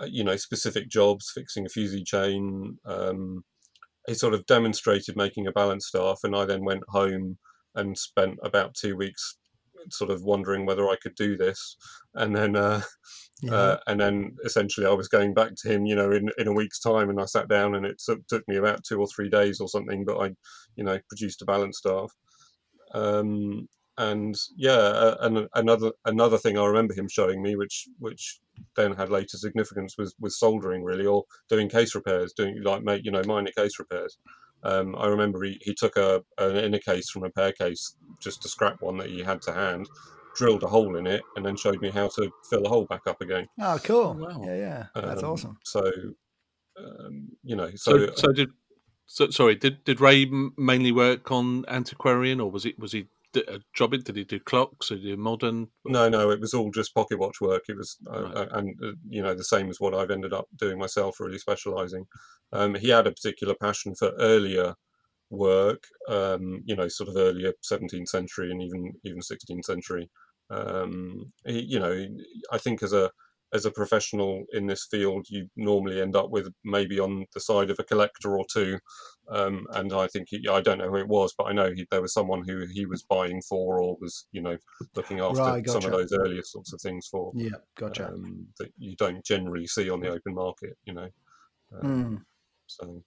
uh, 0.00 0.06
you 0.06 0.24
know, 0.24 0.36
specific 0.36 0.88
jobs, 0.88 1.30
fixing 1.34 1.66
a 1.66 1.68
fusee 1.68 2.04
chain. 2.04 2.78
Um, 2.84 3.44
he 4.06 4.14
sort 4.14 4.34
of 4.34 4.46
demonstrated 4.46 5.16
making 5.16 5.46
a 5.46 5.52
balance 5.52 5.86
staff, 5.86 6.20
and 6.24 6.34
I 6.34 6.44
then 6.46 6.64
went 6.64 6.84
home 6.88 7.38
and 7.74 7.96
spent 7.96 8.38
about 8.42 8.74
two 8.74 8.96
weeks 8.96 9.36
sort 9.90 10.10
of 10.10 10.22
wondering 10.22 10.66
whether 10.66 10.88
I 10.88 10.96
could 11.02 11.14
do 11.14 11.36
this, 11.36 11.76
and 12.14 12.34
then 12.34 12.56
uh, 12.56 12.82
yeah. 13.42 13.52
uh, 13.52 13.78
and 13.86 14.00
then 14.00 14.36
essentially 14.44 14.86
I 14.86 14.92
was 14.92 15.08
going 15.08 15.34
back 15.34 15.52
to 15.56 15.72
him, 15.72 15.86
you 15.86 15.94
know, 15.94 16.12
in, 16.12 16.30
in 16.38 16.48
a 16.48 16.52
week's 16.52 16.80
time, 16.80 17.10
and 17.10 17.20
I 17.20 17.24
sat 17.24 17.48
down, 17.48 17.74
and 17.74 17.86
it 17.86 18.00
took, 18.04 18.26
took 18.26 18.46
me 18.48 18.56
about 18.56 18.84
two 18.84 19.00
or 19.00 19.06
three 19.06 19.28
days 19.28 19.60
or 19.60 19.68
something, 19.68 20.04
but 20.04 20.18
I, 20.18 20.34
you 20.76 20.84
know, 20.84 20.98
produced 21.08 21.42
a 21.42 21.44
balance 21.44 21.78
staff. 21.78 22.10
Um, 22.94 23.68
and 23.98 24.36
yeah, 24.56 24.70
uh, 24.70 25.16
and 25.20 25.48
another 25.54 25.90
another 26.04 26.38
thing 26.38 26.56
I 26.56 26.64
remember 26.64 26.94
him 26.94 27.08
showing 27.08 27.42
me, 27.42 27.56
which 27.56 27.88
which 27.98 28.40
then 28.76 28.92
had 28.92 29.10
later 29.10 29.36
significance, 29.36 29.96
was 29.98 30.14
was 30.20 30.38
soldering 30.38 30.84
really, 30.84 31.04
or 31.04 31.24
doing 31.48 31.68
case 31.68 31.94
repairs, 31.94 32.32
doing 32.36 32.62
like 32.62 32.82
make 32.82 33.04
you 33.04 33.10
know 33.10 33.22
minor 33.26 33.50
case 33.56 33.78
repairs. 33.78 34.16
Um, 34.62 34.96
I 34.96 35.06
remember 35.06 35.42
he, 35.44 35.58
he 35.62 35.74
took 35.74 35.96
a 35.96 36.22
an 36.38 36.56
inner 36.56 36.78
case 36.78 37.10
from 37.10 37.24
a 37.24 37.30
pair 37.30 37.52
case, 37.52 37.96
just 38.20 38.44
a 38.44 38.48
scrap 38.48 38.80
one 38.80 38.98
that 38.98 39.08
he 39.08 39.22
had 39.22 39.40
to 39.42 39.52
hand, 39.52 39.88
drilled 40.34 40.64
a 40.64 40.66
hole 40.68 40.96
in 40.96 41.06
it, 41.06 41.22
and 41.36 41.46
then 41.46 41.56
showed 41.56 41.80
me 41.80 41.90
how 41.90 42.08
to 42.08 42.30
fill 42.50 42.62
the 42.62 42.68
hole 42.68 42.86
back 42.86 43.02
up 43.06 43.20
again. 43.20 43.46
Oh, 43.60 43.78
cool! 43.82 44.14
Wow. 44.14 44.42
Yeah, 44.44 44.56
yeah, 44.56 44.86
that's 44.94 45.22
um, 45.22 45.30
awesome. 45.30 45.58
So, 45.64 45.90
um, 46.76 47.28
you 47.44 47.56
know, 47.56 47.70
so 47.76 48.06
so, 48.06 48.14
so 48.14 48.32
did 48.32 48.50
so 49.06 49.30
sorry 49.30 49.54
did 49.54 49.84
did 49.84 50.00
Ray 50.00 50.26
mainly 50.56 50.92
work 50.92 51.30
on 51.30 51.64
antiquarian, 51.68 52.40
or 52.40 52.50
was 52.50 52.66
it 52.66 52.78
was 52.78 52.92
he 52.92 53.06
a 53.48 53.60
job 53.74 53.94
it? 53.94 54.04
Did 54.04 54.16
he 54.16 54.24
do 54.24 54.40
clocks? 54.40 54.88
Did 54.88 55.00
he 55.00 55.10
do 55.10 55.16
modern? 55.16 55.68
No, 55.84 56.08
no, 56.08 56.30
it 56.30 56.40
was 56.40 56.54
all 56.54 56.70
just 56.70 56.94
pocket 56.94 57.18
watch 57.18 57.40
work. 57.40 57.64
It 57.68 57.76
was, 57.76 57.96
uh, 58.12 58.22
right. 58.22 58.36
uh, 58.36 58.46
and 58.52 58.74
uh, 58.82 58.92
you 59.08 59.22
know, 59.22 59.34
the 59.34 59.44
same 59.44 59.68
as 59.70 59.80
what 59.80 59.94
I've 59.94 60.10
ended 60.10 60.32
up 60.32 60.46
doing 60.56 60.78
myself, 60.78 61.20
really 61.20 61.38
specialising. 61.38 62.06
Um, 62.52 62.74
he 62.74 62.88
had 62.88 63.06
a 63.06 63.12
particular 63.12 63.54
passion 63.60 63.94
for 63.94 64.12
earlier 64.18 64.74
work, 65.30 65.84
um, 66.08 66.62
you 66.64 66.76
know, 66.76 66.88
sort 66.88 67.10
of 67.10 67.16
earlier 67.16 67.52
17th 67.70 68.08
century 68.08 68.50
and 68.50 68.62
even 68.62 68.92
even 69.04 69.20
16th 69.20 69.64
century. 69.64 70.08
Um, 70.50 71.32
he, 71.46 71.60
you 71.60 71.78
know, 71.78 72.06
I 72.52 72.58
think 72.58 72.82
as 72.82 72.92
a 72.92 73.10
as 73.54 73.64
a 73.64 73.70
professional 73.70 74.44
in 74.52 74.66
this 74.66 74.86
field, 74.90 75.26
you 75.28 75.48
normally 75.56 76.00
end 76.00 76.16
up 76.16 76.30
with 76.30 76.52
maybe 76.64 77.00
on 77.00 77.24
the 77.32 77.40
side 77.40 77.70
of 77.70 77.78
a 77.78 77.84
collector 77.84 78.36
or 78.38 78.44
two. 78.52 78.78
Um, 79.30 79.66
and 79.72 79.92
I 79.92 80.06
think 80.08 80.28
he, 80.30 80.46
I 80.48 80.60
don't 80.62 80.78
know 80.78 80.88
who 80.88 80.96
it 80.96 81.08
was, 81.08 81.34
but 81.36 81.44
I 81.44 81.52
know 81.52 81.70
he, 81.72 81.86
there 81.90 82.02
was 82.02 82.14
someone 82.14 82.42
who 82.46 82.66
he 82.72 82.86
was 82.86 83.02
buying 83.04 83.42
for 83.48 83.80
or 83.82 83.96
was, 84.00 84.26
you 84.32 84.40
know, 84.42 84.56
looking 84.96 85.20
after 85.20 85.52
Right, 85.52 85.66
some 85.66 85.84
of 85.84 85.92
those 85.92 86.12
earlier 86.12 86.42
sorts 86.42 86.72
of 86.72 86.80
things 86.80 87.06
for 87.10 87.34
Yeah, 87.34 87.56
gotcha. 87.76 88.14
um, 88.14 88.48
that 88.58 88.72
you 88.78 88.96
don't 88.96 89.24
generally 89.24 89.66
see 89.66 89.90
on 89.90 90.00
the 90.00 90.10
open 90.10 90.34
market. 90.34 90.78
You 90.84 90.94
know, 90.94 91.10
um, 91.72 92.06
Mm. 92.06 92.24
so 92.66 93.02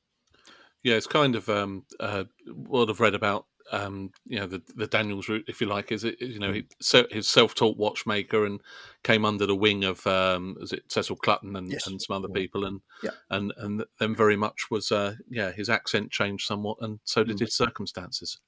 Yeah, 0.84 0.95
it's 0.95 1.07
kind 1.07 1.36
of 1.36 1.47
um, 1.49 1.86
uh, 1.99 2.25
what 2.53 2.89
I've 2.89 2.99
read 2.99 3.15
about. 3.15 3.47
Um, 3.71 4.12
you 4.26 4.39
know, 4.39 4.47
the 4.47 4.62
the 4.76 4.88
Daniels 4.88 5.30
route, 5.30 5.45
if 5.47 5.62
you 5.62 5.67
like, 5.67 5.91
is 5.91 6.04
it? 6.04 6.19
You 6.19 6.39
know, 6.39 6.54
he, 6.54 6.65
so 6.82 7.06
his 7.10 7.28
self-taught 7.28 7.78
watchmaker 7.78 8.45
and 8.45 8.62
came 9.04 9.26
under 9.26 9.45
the 9.45 9.56
wing 9.56 9.84
of 9.84 10.06
um, 10.08 10.58
is 10.62 10.74
it 10.74 10.84
Cecil 10.91 11.17
Clutton 11.17 11.58
and, 11.58 11.71
Yes. 11.71 11.88
and 11.88 12.02
some 12.02 12.15
other 12.15 12.30
people, 12.30 12.65
and 12.65 12.82
Yeah. 13.04 13.12
and 13.30 13.54
and 13.58 13.86
then 14.00 14.15
very 14.15 14.36
much 14.36 14.69
was 14.69 14.91
uh, 14.91 15.15
yeah, 15.30 15.52
his 15.52 15.69
accent 15.69 16.12
changed 16.12 16.45
somewhat, 16.45 16.78
and 16.82 17.00
so 17.04 17.24
did 17.24 17.38
Mm. 17.38 17.41
his 17.41 17.56
circumstances. 17.56 18.39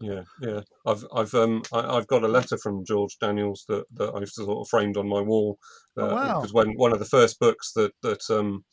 Yeah, 0.00 0.22
yeah. 0.40 0.60
I've 0.86 1.04
I've 1.14 1.34
um 1.34 1.62
I, 1.72 1.96
I've 1.96 2.06
got 2.06 2.24
a 2.24 2.28
letter 2.28 2.58
from 2.58 2.84
George 2.84 3.16
Daniels 3.20 3.64
that, 3.68 3.84
that 3.94 4.14
I've 4.14 4.28
sort 4.28 4.58
of 4.58 4.68
framed 4.68 4.96
on 4.96 5.08
my 5.08 5.20
wall. 5.20 5.58
Oh, 5.96 6.06
wow. 6.06 6.40
Because 6.40 6.52
when 6.52 6.74
one 6.74 6.92
of 6.92 6.98
the 6.98 7.04
first 7.04 7.38
books 7.38 7.72
that 7.74 7.92
that 8.02 8.22
um 8.30 8.64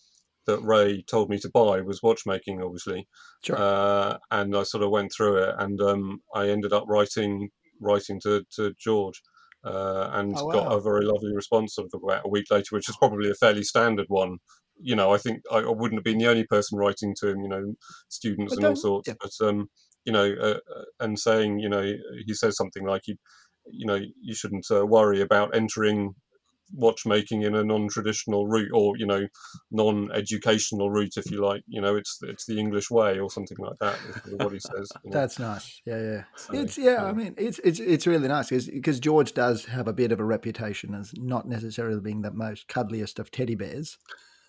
that 0.49 0.61
Ray 0.63 1.03
told 1.03 1.29
me 1.29 1.37
to 1.39 1.49
buy 1.53 1.81
was 1.81 2.01
watchmaking, 2.03 2.61
obviously, 2.63 3.07
Sure. 3.43 3.57
uh, 3.57 4.17
and 4.31 4.55
I 4.55 4.63
sort 4.63 4.83
of 4.83 4.91
went 4.91 5.11
through 5.15 5.37
it, 5.43 5.55
and 5.59 5.79
um 5.81 6.03
I 6.35 6.49
ended 6.49 6.73
up 6.73 6.85
writing 6.87 7.49
writing 7.79 8.19
to 8.25 8.43
to 8.57 8.73
George. 8.79 9.21
Uh, 9.63 10.09
and 10.13 10.37
Oh, 10.37 10.47
got 10.53 10.71
a 10.71 10.79
very 10.79 11.05
lovely 11.05 11.33
response 11.35 11.75
sort 11.75 11.89
of 11.93 12.01
about 12.03 12.25
a 12.25 12.29
week 12.29 12.45
later, 12.49 12.75
which 12.75 12.87
is 12.89 12.95
probably 12.97 13.29
a 13.29 13.33
fairly 13.35 13.63
standard 13.63 14.05
one. 14.07 14.37
You 14.81 14.95
know, 14.95 15.13
I 15.13 15.17
think 15.17 15.41
I, 15.51 15.57
I 15.59 15.69
wouldn't 15.79 15.99
have 15.99 16.05
been 16.05 16.17
the 16.19 16.29
only 16.29 16.45
person 16.47 16.77
writing 16.79 17.13
to 17.19 17.29
him. 17.29 17.41
You 17.41 17.49
know, 17.49 17.73
students 18.09 18.53
But 18.53 18.57
and 18.57 18.65
all 18.67 18.75
sorts. 18.77 19.09
yeah. 19.09 19.15
But 19.21 19.47
um, 19.47 19.67
you 20.05 20.13
know, 20.13 20.33
uh, 20.41 20.59
uh, 20.75 20.85
and 21.01 21.19
saying, 21.19 21.59
you 21.59 21.69
know, 21.69 21.83
he 22.25 22.33
says 22.33 22.55
something 22.55 22.85
like, 22.85 23.01
you, 23.07 23.15
you 23.67 23.85
know, 23.85 23.99
you 24.21 24.33
shouldn't 24.33 24.65
uh, 24.71 24.85
worry 24.85 25.21
about 25.21 25.53
entering 25.55 26.15
watchmaking 26.73 27.41
in 27.41 27.55
a 27.55 27.63
non-traditional 27.63 28.47
route 28.47 28.71
or 28.73 28.95
you 28.97 29.05
know 29.05 29.27
non-educational 29.71 30.89
route 30.91 31.17
if 31.17 31.29
you 31.31 31.43
like 31.43 31.61
you 31.67 31.81
know 31.81 31.95
it's 31.95 32.19
it's 32.23 32.45
the 32.45 32.59
english 32.59 32.89
way 32.91 33.19
or 33.19 33.29
something 33.29 33.57
like 33.57 33.77
that 33.79 33.95
what 34.37 34.53
he 34.53 34.59
says 34.59 34.89
you 35.03 35.09
know. 35.11 35.19
That's 35.19 35.39
nice. 35.39 35.81
Yeah, 35.85 36.01
yeah. 36.01 36.23
So, 36.35 36.53
It's 36.53 36.77
yeah. 36.77 36.91
yeah. 36.91 37.05
I 37.05 37.13
mean, 37.13 37.35
it's 37.37 37.59
it's 37.59 37.79
it's 37.79 38.07
really 38.07 38.27
nice 38.27 38.49
because 38.49 38.99
George 38.99 39.33
does 39.33 39.65
have 39.65 39.87
a 39.87 39.93
bit 39.93 40.11
of 40.11 40.19
a 40.19 40.23
reputation 40.25 40.93
as 40.93 41.11
not 41.17 41.47
necessarily 41.47 41.99
being 41.99 42.21
the 42.21 42.31
most 42.31 42.67
cuddliest 42.67 43.19
of 43.19 43.31
teddy 43.31 43.55
bears, 43.55 43.97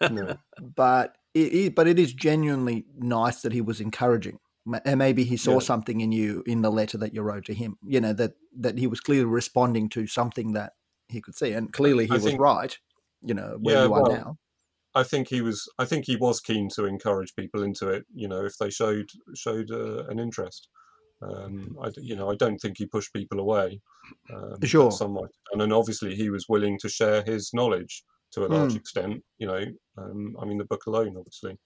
no. 0.00 0.36
but 0.76 1.16
it 1.34 1.52
is, 1.52 1.70
but 1.70 1.86
it 1.88 1.98
is 1.98 2.12
genuinely 2.12 2.84
nice 2.98 3.42
that 3.42 3.52
he 3.52 3.60
was 3.60 3.80
encouraging. 3.80 4.38
And 4.84 4.98
maybe 4.98 5.24
he 5.24 5.36
saw 5.36 5.54
Yeah. 5.54 5.60
something 5.60 6.00
in 6.00 6.12
you 6.12 6.42
in 6.46 6.62
the 6.62 6.70
letter 6.70 6.98
that 6.98 7.14
you 7.14 7.22
wrote 7.22 7.46
to 7.46 7.54
him. 7.54 7.76
You 7.86 8.00
know 8.00 8.12
that 8.14 8.32
that 8.58 8.78
he 8.78 8.86
was 8.86 9.00
clearly 9.00 9.24
responding 9.24 9.88
to 9.90 10.06
something 10.06 10.52
that 10.52 10.74
he 11.10 11.20
could 11.20 11.34
see, 11.36 11.52
and 11.52 11.72
clearly 11.72 12.06
he 12.06 12.12
I 12.12 12.14
was 12.14 12.24
think- 12.24 12.40
right. 12.40 12.76
You 13.22 13.34
know 13.34 13.58
where 13.60 13.74
Yeah, 13.74 13.84
you 13.84 13.94
are 13.94 14.02
well, 14.02 14.12
now. 14.12 14.36
I 14.94 15.02
think 15.02 15.28
he 15.28 15.42
was. 15.42 15.68
I 15.78 15.84
think 15.84 16.06
he 16.06 16.16
was 16.16 16.40
keen 16.40 16.68
to 16.70 16.86
encourage 16.86 17.34
people 17.36 17.62
into 17.62 17.88
it. 17.88 18.04
You 18.14 18.28
know, 18.28 18.44
if 18.46 18.56
they 18.58 18.70
showed 18.70 19.08
showed 19.34 19.70
uh, 19.70 20.06
an 20.06 20.18
interest. 20.18 20.68
Um, 21.22 21.76
I, 21.82 21.90
d- 21.90 22.00
you 22.02 22.16
know, 22.16 22.30
I 22.30 22.34
don't 22.34 22.56
think 22.58 22.78
he 22.78 22.86
pushed 22.86 23.12
people 23.12 23.40
away. 23.40 23.78
Um, 24.32 24.54
but 24.58 24.68
Sure. 24.70 24.90
Some 24.90 25.12
might, 25.12 25.28
and 25.52 25.60
then 25.60 25.70
obviously 25.70 26.14
he 26.16 26.30
was 26.30 26.46
willing 26.48 26.78
to 26.78 26.88
share 26.88 27.22
his 27.22 27.50
knowledge 27.52 28.02
to 28.32 28.46
a 28.46 28.48
large 28.48 28.72
Mm. 28.72 28.76
extent. 28.76 29.24
You 29.36 29.46
know, 29.48 29.64
um, 29.98 30.34
I 30.40 30.46
mean, 30.46 30.56
the 30.56 30.64
book 30.64 30.86
alone, 30.86 31.14
obviously. 31.18 31.58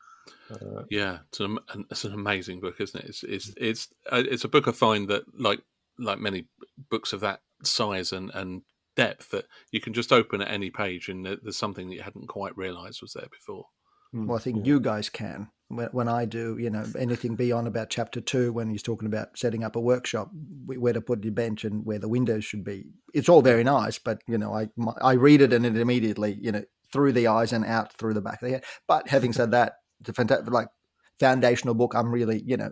Uh, 0.51 0.83
Yeah, 0.91 1.19
it's 1.29 1.39
an, 1.39 1.59
it's 1.91 2.05
an 2.05 2.15
amazing 2.15 2.61
book, 2.61 2.81
isn't 2.81 3.01
it? 3.01 3.09
It's 3.11 3.23
it's 3.23 3.55
it's 3.57 3.89
uh, 4.11 4.25
it's 4.29 4.45
a 4.45 4.49
book 4.49 4.67
I 4.67 4.73
find 4.73 5.07
that 5.09 5.23
like 5.39 5.61
like 5.99 6.19
many 6.19 6.49
books 6.91 7.13
of 7.13 7.21
that 7.21 7.41
size 7.63 8.13
and 8.13 8.33
and 8.35 8.63
depth 8.97 9.31
that 9.31 9.47
you 9.71 9.81
can 9.81 9.93
just 9.93 10.13
open 10.13 10.41
at 10.41 10.51
any 10.51 10.71
page 10.71 11.09
and 11.09 11.27
there's 11.27 11.57
something 11.57 11.89
that 11.89 11.95
you 11.95 12.03
hadn't 12.03 12.29
quite 12.29 12.57
realised 12.57 13.03
was 13.03 13.13
there 13.13 13.29
before. 13.31 13.67
mm, 14.15 14.27
Well, 14.27 14.39
I 14.39 14.41
think 14.41 14.59
yeah. 14.59 14.65
you 14.65 14.81
guys 14.81 15.09
can. 15.09 15.49
When, 15.69 15.89
when 15.93 16.09
I 16.09 16.25
do, 16.27 16.57
you 16.59 16.71
know, 16.71 16.85
anything 16.99 17.37
beyond 17.37 17.67
about 17.67 17.91
chapter 17.91 18.21
two, 18.21 18.53
when 18.53 18.71
he's 18.71 18.83
talking 18.83 19.07
about 19.07 19.37
setting 19.39 19.65
up 19.65 19.77
a 19.77 19.81
workshop, 19.81 20.31
where 20.67 20.93
to 20.93 21.01
put 21.01 21.25
your 21.25 21.33
bench 21.33 21.65
and 21.65 21.85
where 21.85 21.99
the 21.99 22.09
windows 22.09 22.45
should 22.45 22.65
be, 22.65 22.85
it's 23.15 23.29
all 23.29 23.43
very 23.43 23.65
nice. 23.65 23.99
But 23.99 24.21
you 24.29 24.39
know, 24.39 24.55
I 24.55 24.69
my, 24.77 24.93
I 25.01 25.13
read 25.13 25.41
it 25.41 25.53
and 25.53 25.65
it 25.65 25.77
immediately, 25.77 26.39
you 26.41 26.53
know, 26.53 26.65
through 26.93 27.13
the 27.13 27.27
eyes 27.27 27.53
and 27.53 27.65
out 27.65 27.93
through 27.95 28.15
the 28.15 28.21
back 28.21 28.43
of 28.43 28.49
the 28.49 28.55
head. 28.55 28.65
But 28.87 29.09
having 29.09 29.33
said 29.33 29.51
that, 29.53 29.75
it's 30.01 30.11
a 30.11 30.13
fantastic, 30.13 30.53
like 30.53 30.69
foundational 31.19 31.75
book. 31.75 31.95
I'm 31.95 32.13
really, 32.13 32.43
you 32.45 32.57
know, 32.57 32.71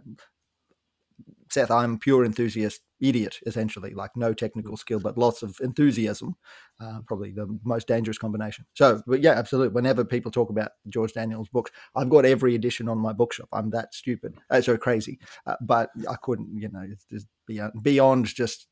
Seth, 1.53 1.71
I'm 1.71 1.99
pure 1.99 2.25
enthusiast 2.25 2.81
idiot, 3.01 3.39
essentially, 3.47 3.93
like 3.95 4.17
no 4.17 4.33
technical 4.33 4.77
skill, 4.77 5.01
but 5.01 5.19
lots 5.19 5.43
of 5.43 5.57
enthusiasm. 5.61 6.37
Uh, 6.81 7.01
probably 7.07 7.31
the 7.31 7.47
most 7.65 7.87
dangerous 7.87 8.19
combination. 8.19 8.65
So, 8.75 9.03
but 9.07 9.21
yeah, 9.21 9.33
absolutely. 9.33 9.75
Whenever 9.75 10.05
people 10.05 10.31
talk 10.31 10.51
about 10.51 10.73
George 10.89 11.13
Daniels' 11.13 11.49
books, 11.49 11.71
I've 11.95 12.09
got 12.09 12.25
every 12.25 12.55
edition 12.55 12.89
on 12.89 12.99
my 12.99 13.13
bookshelf. 13.13 13.49
I'm 13.53 13.71
that 13.71 13.95
stupid, 13.95 14.37
uh, 14.51 14.61
so 14.61 14.77
crazy. 14.77 15.19
Uh, 15.47 15.57
but 15.61 15.91
I 16.09 16.17
couldn't, 16.23 16.57
you 16.57 16.69
know, 16.69 16.85
it's 16.91 17.05
just 17.05 17.27
beyond, 17.47 17.73
beyond 17.83 18.27
just 18.27 18.67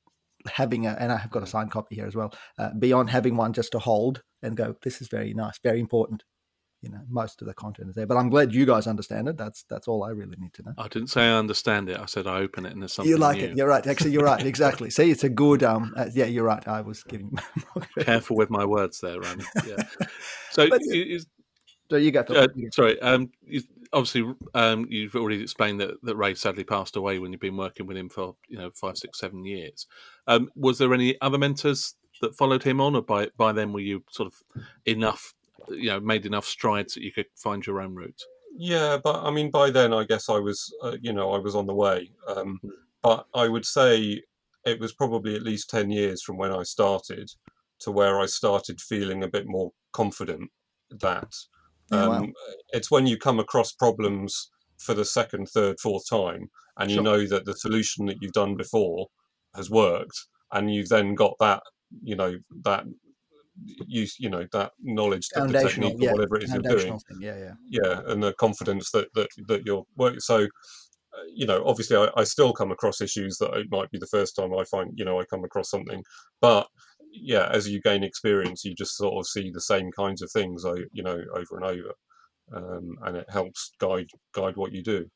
having 0.46 0.86
a, 0.86 0.96
and 0.98 1.12
I 1.12 1.18
have 1.18 1.30
got 1.30 1.42
a 1.42 1.46
signed 1.46 1.70
copy 1.70 1.96
here 1.96 2.06
as 2.06 2.16
well, 2.16 2.32
uh, 2.58 2.70
beyond 2.78 3.10
having 3.10 3.36
one 3.36 3.52
just 3.52 3.72
to 3.72 3.78
hold 3.78 4.22
and 4.42 4.56
go, 4.56 4.74
this 4.82 5.02
is 5.02 5.08
very 5.08 5.34
nice, 5.34 5.58
very 5.62 5.80
important. 5.80 6.24
You 6.82 6.88
know, 6.90 7.00
most 7.10 7.42
of 7.42 7.46
the 7.46 7.52
content 7.52 7.90
is 7.90 7.94
there, 7.94 8.06
but 8.06 8.16
I'm 8.16 8.30
glad 8.30 8.54
you 8.54 8.64
guys 8.64 8.86
understand 8.86 9.28
it. 9.28 9.36
That's 9.36 9.64
that's 9.68 9.86
all 9.86 10.02
I 10.02 10.10
really 10.10 10.36
need 10.38 10.54
to 10.54 10.62
know. 10.62 10.72
I 10.78 10.88
didn't 10.88 11.08
say 11.08 11.22
I 11.28 11.36
understand 11.38 11.90
it. 11.90 11.98
I 12.00 12.06
said 12.06 12.26
I 12.26 12.38
open 12.38 12.64
it 12.64 12.72
and 12.72 12.80
there's 12.80 12.94
something 12.94 13.10
You 13.10 13.18
like 13.18 13.36
new. 13.38 13.44
it. 13.48 13.56
You're 13.56 13.68
right. 13.68 13.86
Actually, 13.86 14.12
you're 14.12 14.24
right. 14.24 14.44
Exactly. 14.46 14.88
See, 14.88 15.10
it's 15.10 15.24
a 15.24 15.28
good. 15.28 15.62
Um. 15.62 15.92
Uh, 15.96 16.06
yeah, 16.14 16.24
you're 16.24 16.44
right. 16.44 16.66
I 16.66 16.80
was 16.80 17.02
giving. 17.02 17.38
Careful 18.00 18.36
with 18.36 18.48
my 18.50 18.64
words 18.64 19.00
there, 19.00 19.20
Rami. 19.20 19.44
Yeah. 19.66 19.82
So, 20.52 20.68
But- 20.68 20.80
you- 20.84 21.02
you- 21.04 21.20
So 21.90 21.96
you 21.96 22.10
got 22.12 22.30
uh, 22.30 22.46
the. 22.54 22.70
sorry. 22.72 23.00
Um, 23.02 23.30
you, 23.42 23.62
obviously, 23.92 24.32
um, 24.54 24.86
you've 24.88 25.16
already 25.16 25.42
explained 25.42 25.80
that, 25.80 26.00
that 26.04 26.16
Ray 26.16 26.34
sadly 26.34 26.64
passed 26.64 26.96
away 26.96 27.18
when 27.18 27.32
you've 27.32 27.40
been 27.40 27.56
working 27.56 27.86
with 27.86 27.96
him 27.96 28.08
for 28.08 28.36
you 28.48 28.56
know 28.58 28.70
five, 28.74 28.96
six, 28.96 29.18
seven 29.18 29.44
years. 29.44 29.86
Um, 30.26 30.48
was 30.56 30.78
there 30.78 30.94
any 30.94 31.20
other 31.20 31.36
mentors 31.38 31.94
that 32.22 32.36
followed 32.36 32.62
him 32.62 32.80
on, 32.80 32.94
or 32.96 33.02
by 33.02 33.28
by 33.36 33.52
then 33.52 33.72
were 33.72 33.80
you 33.80 34.02
sort 34.10 34.28
of 34.32 34.62
enough, 34.86 35.34
you 35.68 35.90
know, 35.90 36.00
made 36.00 36.26
enough 36.26 36.46
strides 36.46 36.94
that 36.94 37.02
you 37.02 37.12
could 37.12 37.26
find 37.36 37.66
your 37.66 37.80
own 37.80 37.94
route? 37.94 38.22
Yeah, 38.56 38.98
but 39.02 39.22
I 39.24 39.30
mean, 39.30 39.50
by 39.50 39.70
then 39.70 39.92
I 39.92 40.04
guess 40.04 40.28
I 40.28 40.38
was, 40.38 40.72
uh, 40.82 40.96
you 41.00 41.12
know, 41.12 41.32
I 41.32 41.38
was 41.38 41.54
on 41.54 41.66
the 41.66 41.74
way. 41.74 42.10
Um, 42.26 42.58
but 43.02 43.26
I 43.34 43.48
would 43.48 43.64
say 43.64 44.22
it 44.66 44.80
was 44.80 44.92
probably 44.92 45.34
at 45.34 45.42
least 45.42 45.70
10 45.70 45.90
years 45.90 46.22
from 46.22 46.36
when 46.36 46.52
I 46.52 46.62
started 46.64 47.30
to 47.80 47.90
where 47.90 48.20
I 48.20 48.26
started 48.26 48.80
feeling 48.80 49.22
a 49.24 49.28
bit 49.28 49.46
more 49.46 49.72
confident 49.92 50.50
that 51.00 51.32
Yeah, 51.90 52.02
um, 52.02 52.08
wow. 52.08 52.28
it's 52.70 52.90
when 52.90 53.06
you 53.06 53.16
come 53.16 53.38
across 53.38 53.72
problems 53.72 54.50
for 54.78 54.94
the 54.94 55.04
second, 55.04 55.46
third, 55.48 55.78
fourth 55.80 56.08
time 56.08 56.50
and 56.76 56.90
you 56.90 57.02
know 57.02 57.26
that 57.26 57.44
the 57.44 57.54
solution 57.54 58.06
that 58.06 58.16
you've 58.20 58.32
done 58.32 58.56
before 58.56 59.06
has 59.54 59.70
worked 59.70 60.18
and 60.52 60.72
you've 60.72 60.88
then 60.88 61.14
got 61.14 61.34
that, 61.40 61.62
you 62.02 62.16
know, 62.16 62.36
that 62.64 62.84
use, 63.86 64.16
you 64.18 64.30
know, 64.30 64.46
that 64.52 64.72
knowledge, 64.80 65.28
that 65.34 65.48
the 65.48 65.60
technique 65.60 65.96
yeah, 65.98 66.10
or 66.10 66.12
whatever 66.14 66.36
it 66.36 66.44
is 66.44 66.52
you're 66.52 66.62
doing 66.62 66.98
thing. 66.98 67.18
Yeah, 67.20 67.38
yeah. 67.38 67.54
yeah 67.68 68.00
and 68.06 68.22
the 68.22 68.32
confidence 68.34 68.90
that 68.92 69.08
that, 69.14 69.28
that 69.48 69.66
you're 69.66 69.84
working 69.96 70.20
so 70.20 70.44
uh, 70.44 71.26
you 71.34 71.46
know 71.46 71.62
obviously 71.66 71.96
I, 71.96 72.08
I 72.16 72.24
still 72.24 72.52
come 72.52 72.70
across 72.70 73.00
issues 73.00 73.36
that 73.38 73.54
it 73.54 73.66
might 73.70 73.90
be 73.90 73.98
the 73.98 74.06
first 74.06 74.36
time 74.36 74.54
i 74.54 74.64
find 74.64 74.90
you 74.94 75.04
know 75.04 75.20
i 75.20 75.24
come 75.24 75.44
across 75.44 75.70
something 75.70 76.02
but 76.40 76.66
yeah 77.12 77.48
as 77.50 77.68
you 77.68 77.80
gain 77.80 78.04
experience 78.04 78.64
you 78.64 78.74
just 78.74 78.96
sort 78.96 79.18
of 79.18 79.26
see 79.26 79.50
the 79.50 79.60
same 79.60 79.90
kinds 79.96 80.22
of 80.22 80.30
things 80.30 80.64
you 80.92 81.02
know 81.02 81.20
over 81.34 81.56
and 81.56 81.64
over 81.64 81.92
um, 82.52 82.96
and 83.02 83.16
it 83.16 83.26
helps 83.30 83.72
guide 83.80 84.08
guide 84.34 84.56
what 84.56 84.72
you 84.72 84.82
do 84.82 85.06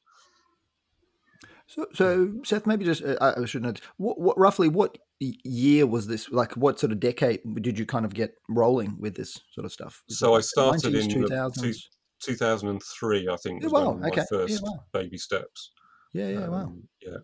So, 1.66 1.87
so 1.94 2.35
Seth, 2.44 2.66
maybe 2.66 2.85
just 2.85 3.03
uh, 3.03 3.16
I 3.20 3.42
I 3.42 3.44
should 3.46 3.62
know 3.62 3.72
what, 3.96 4.20
what 4.20 4.38
roughly 4.38 4.68
what 4.68 4.98
year 5.20 5.87
was 5.87 6.07
this? 6.07 6.31
Like, 6.31 6.57
what 6.57 6.79
sort 6.79 6.92
of 6.92 7.00
decade 7.00 7.40
did 7.62 7.79
you 7.79 7.87
kind 7.87 8.05
of 8.05 8.14
get 8.14 8.35
rolling 8.48 8.96
with 8.98 9.14
this 9.14 9.40
sort 9.53 9.64
of 9.64 9.72
stuff? 9.72 10.03
Was 10.09 10.18
So 10.18 10.35
I 10.35 10.40
started 10.40 10.94
in 10.94 11.09
the 11.09 11.29
2000s? 11.29 11.77
2003 12.20 13.29
i 13.29 13.37
think 13.37 13.61
Yeah, 13.61 13.66
was 13.66 13.72
wow, 13.72 13.87
one 13.87 13.96
of 13.96 14.00
my 14.00 14.09
okay, 14.09 14.20
yeah, 14.20 14.38
first 14.38 14.62
wow. 14.62 14.85
baby 14.94 15.18
steps 15.18 15.72
Yeah, 16.14 16.29
yeah, 16.29 16.48
wow. 16.48 16.62
Um, 16.62 16.88
yeah. 17.03 17.18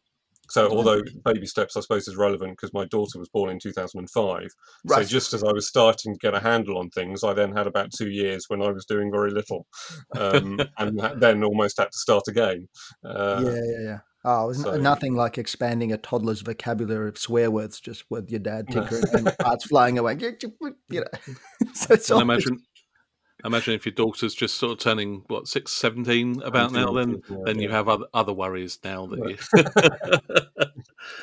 So, 0.51 0.69
although 0.69 1.01
baby 1.25 1.47
steps, 1.47 1.77
I 1.77 1.81
suppose, 1.81 2.09
is 2.09 2.17
relevant 2.17 2.55
because 2.55 2.75
my 2.75 2.85
daughter 2.87 3.21
was 3.21 3.29
born 3.29 3.51
in 3.51 3.61
2005. 3.61 4.49
Right. 4.85 4.97
So, 4.97 5.09
just 5.09 5.33
as 5.33 5.45
I 5.45 5.53
was 5.53 5.69
starting 5.69 6.13
to 6.13 6.19
get 6.19 6.35
a 6.35 6.41
handle 6.41 6.77
on 6.79 6.91
things, 6.91 7.23
I 7.23 7.33
then 7.35 7.53
had 7.53 7.69
about 7.69 7.93
two 7.97 8.11
years 8.11 8.47
when 8.49 8.61
I 8.61 8.73
was 8.73 8.85
doing 8.85 9.13
very 9.13 9.31
little, 9.31 9.69
um, 10.17 10.59
and 10.79 11.01
then 11.19 11.45
almost 11.45 11.79
had 11.79 11.93
to 11.93 11.99
start 11.99 12.25
again. 12.27 12.69
Uh, 13.05 13.45
yeah, 13.47 13.61
yeah, 13.65 13.81
yeah. 13.81 13.99
Oh, 14.25 14.45
it 14.45 14.49
was 14.49 14.63
so- 14.63 14.77
nothing 14.77 15.15
like 15.15 15.39
expanding 15.39 15.93
a 15.93 15.97
toddler's 15.99 16.43
vocabulary 16.43 17.09
of 17.09 17.17
swear 17.19 17.51
words 17.51 17.81
just 17.81 18.05
with 18.11 18.31
your 18.31 18.41
dad 18.41 18.67
No. 18.69 18.85
tinkering 18.89 19.27
and 19.27 19.39
parts 19.39 19.65
flying 19.67 19.99
away. 19.99 20.17
You 20.91 21.01
know, 21.01 21.05
so 21.75 21.95
it's 21.95 22.11
And 22.11 22.19
I 22.21 22.23
always- 22.23 22.45
imagine 22.47 22.63
imagine 23.43 23.73
if 23.75 23.87
your 23.87 23.95
daughter's 23.95 24.35
just 24.35 24.57
sort 24.59 24.73
of 24.73 24.79
turning 24.79 25.23
what 25.29 25.49
six, 25.49 25.73
17 25.73 26.43
about 26.43 26.73
now, 26.73 26.93
then 26.93 27.23
yeah, 27.31 27.37
then 27.47 27.59
you 27.59 27.71
have 27.71 27.89
other 27.89 28.05
other 28.13 28.35
worries 28.35 28.79
now 28.85 29.07
that 29.07 29.19
you. 29.19 29.39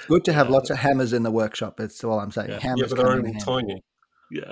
Good 0.08 0.26
to 0.26 0.34
have 0.34 0.50
lots 0.50 0.72
of 0.72 0.78
hammers 0.78 1.14
in 1.14 1.22
the 1.22 1.30
workshop. 1.30 1.78
That's 1.78 2.04
all 2.04 2.20
I'm 2.20 2.32
saying. 2.32 2.50
Yeah. 2.50 2.60
Hammers 2.60 2.80
Yeah, 2.82 2.88
but 2.90 2.98
they're 2.98 3.12
only 3.12 3.34
tiny. 3.40 3.84
yeah, 4.32 4.52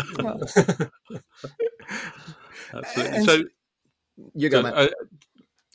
absolutely. 2.73 3.15
And 3.17 3.25
So, 3.25 3.43
you 4.35 4.49
go, 4.49 4.61
so, 4.61 4.63
mate. 4.63 4.73
uh, 4.75 4.89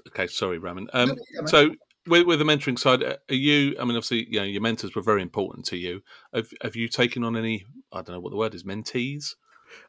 okay, 0.08 0.26
sorry, 0.28 0.58
Raman. 0.58 0.88
Um, 0.92 1.08
no, 1.08 1.14
you 1.14 1.18
go, 1.36 1.42
mate. 1.42 1.48
so 1.50 1.74
with, 2.10 2.26
with 2.26 2.38
the 2.38 2.44
mentoring 2.44 2.78
side, 2.78 3.02
uh, 3.02 3.16
are 3.28 3.34
you? 3.34 3.76
I 3.78 3.84
mean, 3.84 3.96
obviously, 3.96 4.26
you 4.28 4.40
know, 4.40 4.44
your 4.44 4.60
mentors 4.60 4.94
were 4.94 5.02
very 5.02 5.22
important 5.22 5.64
to 5.66 5.76
you. 5.76 6.02
Have 6.34 6.48
Have 6.62 6.76
you 6.76 6.88
taken 6.88 7.24
on 7.24 7.36
any? 7.36 7.64
I 7.92 8.02
don't 8.02 8.14
know 8.14 8.20
what 8.20 8.30
the 8.30 8.36
word 8.36 8.54
is. 8.54 8.64
Mentees. 8.64 9.34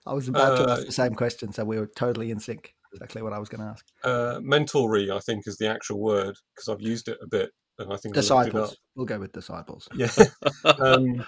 I 0.05 0.13
was 0.13 0.27
about 0.27 0.57
to 0.57 0.69
uh, 0.69 0.73
ask 0.73 0.86
the 0.86 0.91
same 0.91 1.15
question, 1.15 1.51
so 1.51 1.65
we 1.65 1.79
were 1.79 1.89
totally 1.95 2.31
in 2.31 2.39
sync. 2.39 2.73
Exactly 2.93 3.21
what 3.21 3.34
I 3.34 3.39
was 3.39 3.49
going 3.49 3.62
to 3.62 3.67
ask. 3.67 3.86
Uh, 4.03 4.39
mentory, 4.41 5.10
I 5.10 5.19
think, 5.19 5.47
is 5.47 5.57
the 5.57 5.67
actual 5.67 5.99
word 5.99 6.36
because 6.55 6.69
I've 6.69 6.81
used 6.81 7.07
it 7.07 7.17
a 7.21 7.27
bit, 7.27 7.51
and 7.79 7.91
I 7.91 7.97
think 7.97 8.15
I 8.15 8.19
looked 8.19 8.29
it 8.29 8.31
up. 8.31 8.43
Disciples. 8.45 8.77
We'll 8.95 9.05
go 9.05 9.19
with 9.19 9.31
disciples. 9.31 9.88
Yeah. 9.95 10.12
um, 10.79 11.25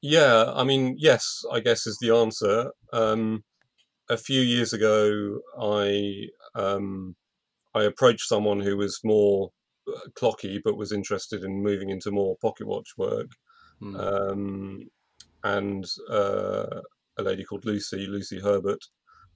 yeah, 0.00 0.52
I 0.54 0.64
mean, 0.64 0.96
yes, 0.98 1.42
I 1.52 1.60
guess 1.60 1.86
is 1.86 1.98
the 2.00 2.14
answer. 2.14 2.70
Um, 2.92 3.44
a 4.08 4.16
few 4.16 4.40
years 4.40 4.72
ago, 4.72 5.40
I 5.60 6.28
um, 6.54 7.14
I 7.74 7.84
approached 7.84 8.28
someone 8.28 8.60
who 8.60 8.76
was 8.76 9.00
more 9.04 9.50
uh, 9.50 9.57
clocky, 10.18 10.60
but 10.64 10.76
was 10.76 10.92
interested 10.92 11.44
in 11.44 11.62
moving 11.62 11.90
into 11.90 12.10
more 12.10 12.36
pocket 12.40 12.66
watch 12.66 12.88
work, 12.96 13.28
Hmm. 13.80 13.98
um, 13.98 14.88
and 15.44 15.86
uh, 16.10 16.80
a 17.18 17.22
lady 17.22 17.44
called 17.44 17.64
Lucy, 17.64 18.06
Lucy 18.06 18.40
Herbert, 18.40 18.84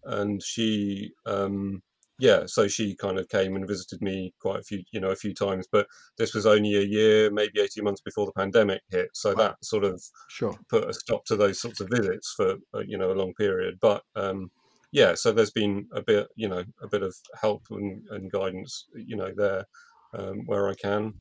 and 0.04 0.42
she, 0.42 1.12
um, 1.26 1.82
yeah, 2.18 2.44
so 2.46 2.68
she 2.68 2.96
kind 2.96 3.18
of 3.18 3.28
came 3.28 3.56
and 3.56 3.66
visited 3.68 4.02
me 4.02 4.32
quite 4.40 4.60
a 4.60 4.64
few, 4.64 4.82
you 4.92 5.00
know, 5.00 5.10
a 5.10 5.16
few 5.16 5.34
times. 5.34 5.66
But 5.70 5.86
this 6.18 6.34
was 6.34 6.46
only 6.46 6.76
a 6.76 6.82
year, 6.82 7.30
maybe 7.30 7.60
eighteen 7.60 7.84
months 7.84 8.02
before 8.02 8.26
the 8.26 8.32
pandemic 8.32 8.82
hit, 8.90 9.08
so 9.14 9.34
Wow. 9.34 9.36
that 9.36 9.56
sort 9.64 9.84
of 9.84 10.02
Sure. 10.28 10.58
put 10.68 10.88
a 10.88 10.92
stop 10.94 11.24
to 11.26 11.36
those 11.36 11.60
sorts 11.60 11.80
of 11.80 11.88
visits 11.90 12.32
for 12.36 12.56
uh, 12.74 12.80
you 12.86 12.98
know 12.98 13.12
a 13.12 13.14
long 13.20 13.32
period. 13.34 13.78
But 13.80 14.02
um, 14.16 14.50
yeah, 14.92 15.14
so 15.14 15.32
there's 15.32 15.50
been 15.52 15.88
a 15.92 16.02
bit, 16.02 16.28
you 16.36 16.48
know, 16.48 16.64
a 16.82 16.88
bit 16.88 17.02
of 17.02 17.14
help 17.40 17.62
and, 17.70 18.04
and 18.10 18.30
guidance, 18.30 18.86
you 18.94 19.16
know, 19.16 19.32
there 19.34 19.64
um, 20.12 20.46
where 20.46 20.68
I 20.68 20.74
can. 20.74 21.14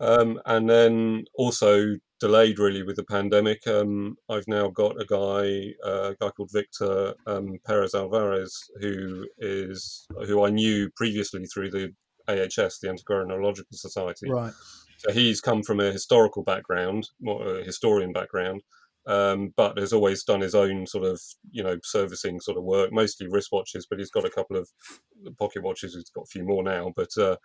Um, 0.00 0.40
and 0.46 0.68
then 0.68 1.24
also 1.34 1.94
delayed 2.18 2.58
really 2.58 2.82
with 2.82 2.96
the 2.96 3.04
pandemic. 3.04 3.66
Um, 3.66 4.16
I've 4.28 4.48
now 4.48 4.68
got 4.68 5.00
a 5.00 5.04
guy, 5.04 5.74
uh, 5.84 6.10
a 6.10 6.16
guy 6.20 6.30
called 6.30 6.50
Victor 6.52 7.14
um, 7.26 7.58
Perez 7.66 7.94
Alvarez, 7.94 8.70
who 8.80 9.26
is 9.38 10.06
who 10.26 10.44
I 10.44 10.50
knew 10.50 10.90
previously 10.96 11.44
through 11.46 11.70
the 11.70 11.92
AHS, 12.28 12.78
the 12.80 12.88
Antiquarian 12.88 13.54
Society. 13.72 14.30
Right. 14.30 14.52
So 14.98 15.12
he's 15.12 15.40
come 15.40 15.62
from 15.62 15.80
a 15.80 15.90
historical 15.90 16.42
background, 16.44 17.08
more 17.20 17.58
a 17.58 17.64
historian 17.64 18.12
background, 18.12 18.62
um, 19.06 19.52
but 19.56 19.78
has 19.78 19.92
always 19.92 20.22
done 20.22 20.40
his 20.40 20.54
own 20.54 20.86
sort 20.86 21.04
of, 21.04 21.20
you 21.50 21.62
know, 21.62 21.76
servicing 21.82 22.40
sort 22.40 22.56
of 22.56 22.64
work, 22.64 22.92
mostly 22.92 23.26
wristwatches, 23.26 23.84
but 23.88 23.98
he's 23.98 24.10
got 24.10 24.24
a 24.24 24.30
couple 24.30 24.56
of 24.56 24.68
pocket 25.38 25.62
watches. 25.62 25.94
He's 25.94 26.10
got 26.10 26.22
a 26.22 26.30
few 26.30 26.44
more 26.44 26.62
now, 26.62 26.92
but, 26.94 27.10
uh, 27.18 27.36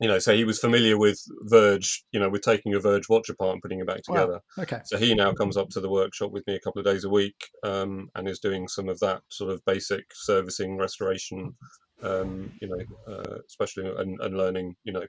you 0.00 0.08
know, 0.08 0.18
so 0.18 0.34
he 0.34 0.44
was 0.44 0.58
familiar 0.58 0.96
with 0.98 1.20
Verge, 1.42 2.04
you 2.12 2.18
know, 2.20 2.28
with 2.28 2.42
taking 2.42 2.74
a 2.74 2.80
Verge 2.80 3.08
watch 3.08 3.28
apart 3.28 3.52
and 3.52 3.62
putting 3.62 3.80
it 3.80 3.86
back 3.86 4.00
Wow. 4.08 4.14
together. 4.20 4.40
Okay. 4.58 4.80
So 4.84 4.96
he 4.96 5.14
now 5.14 5.32
comes 5.32 5.56
up 5.56 5.68
to 5.70 5.80
the 5.80 5.90
workshop 5.90 6.30
with 6.32 6.46
me 6.46 6.54
a 6.54 6.60
couple 6.60 6.80
of 6.80 6.86
days 6.86 7.04
a 7.04 7.10
week 7.10 7.36
um, 7.62 8.08
and 8.14 8.28
is 8.28 8.38
doing 8.38 8.66
some 8.68 8.88
of 8.88 8.98
that 9.00 9.22
sort 9.28 9.50
of 9.52 9.64
basic 9.66 10.04
servicing, 10.14 10.76
restoration, 10.78 11.54
um, 12.02 12.50
you 12.60 12.68
know, 12.68 13.12
uh, 13.14 13.38
especially 13.46 13.86
and, 13.98 14.20
and 14.20 14.36
learning, 14.36 14.74
you 14.84 14.92
know, 14.92 15.04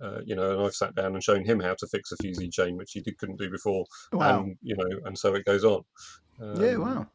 uh, 0.00 0.20
you 0.24 0.36
know, 0.36 0.52
and 0.52 0.62
I've 0.62 0.74
sat 0.74 0.94
down 0.94 1.14
and 1.14 1.22
shown 1.24 1.44
him 1.44 1.58
how 1.58 1.74
to 1.76 1.86
fix 1.88 2.12
a 2.12 2.16
fusee 2.16 2.48
chain, 2.50 2.76
which 2.76 2.92
he 2.92 3.00
did, 3.00 3.18
couldn't 3.18 3.40
do 3.40 3.50
before, 3.50 3.84
Wow. 4.12 4.42
and 4.44 4.56
you 4.62 4.76
know, 4.76 5.00
and 5.04 5.18
so 5.18 5.34
it 5.34 5.44
goes 5.44 5.64
on. 5.64 5.82
yeah. 6.40 6.74
Um, 6.74 6.80
Wow. 6.80 7.06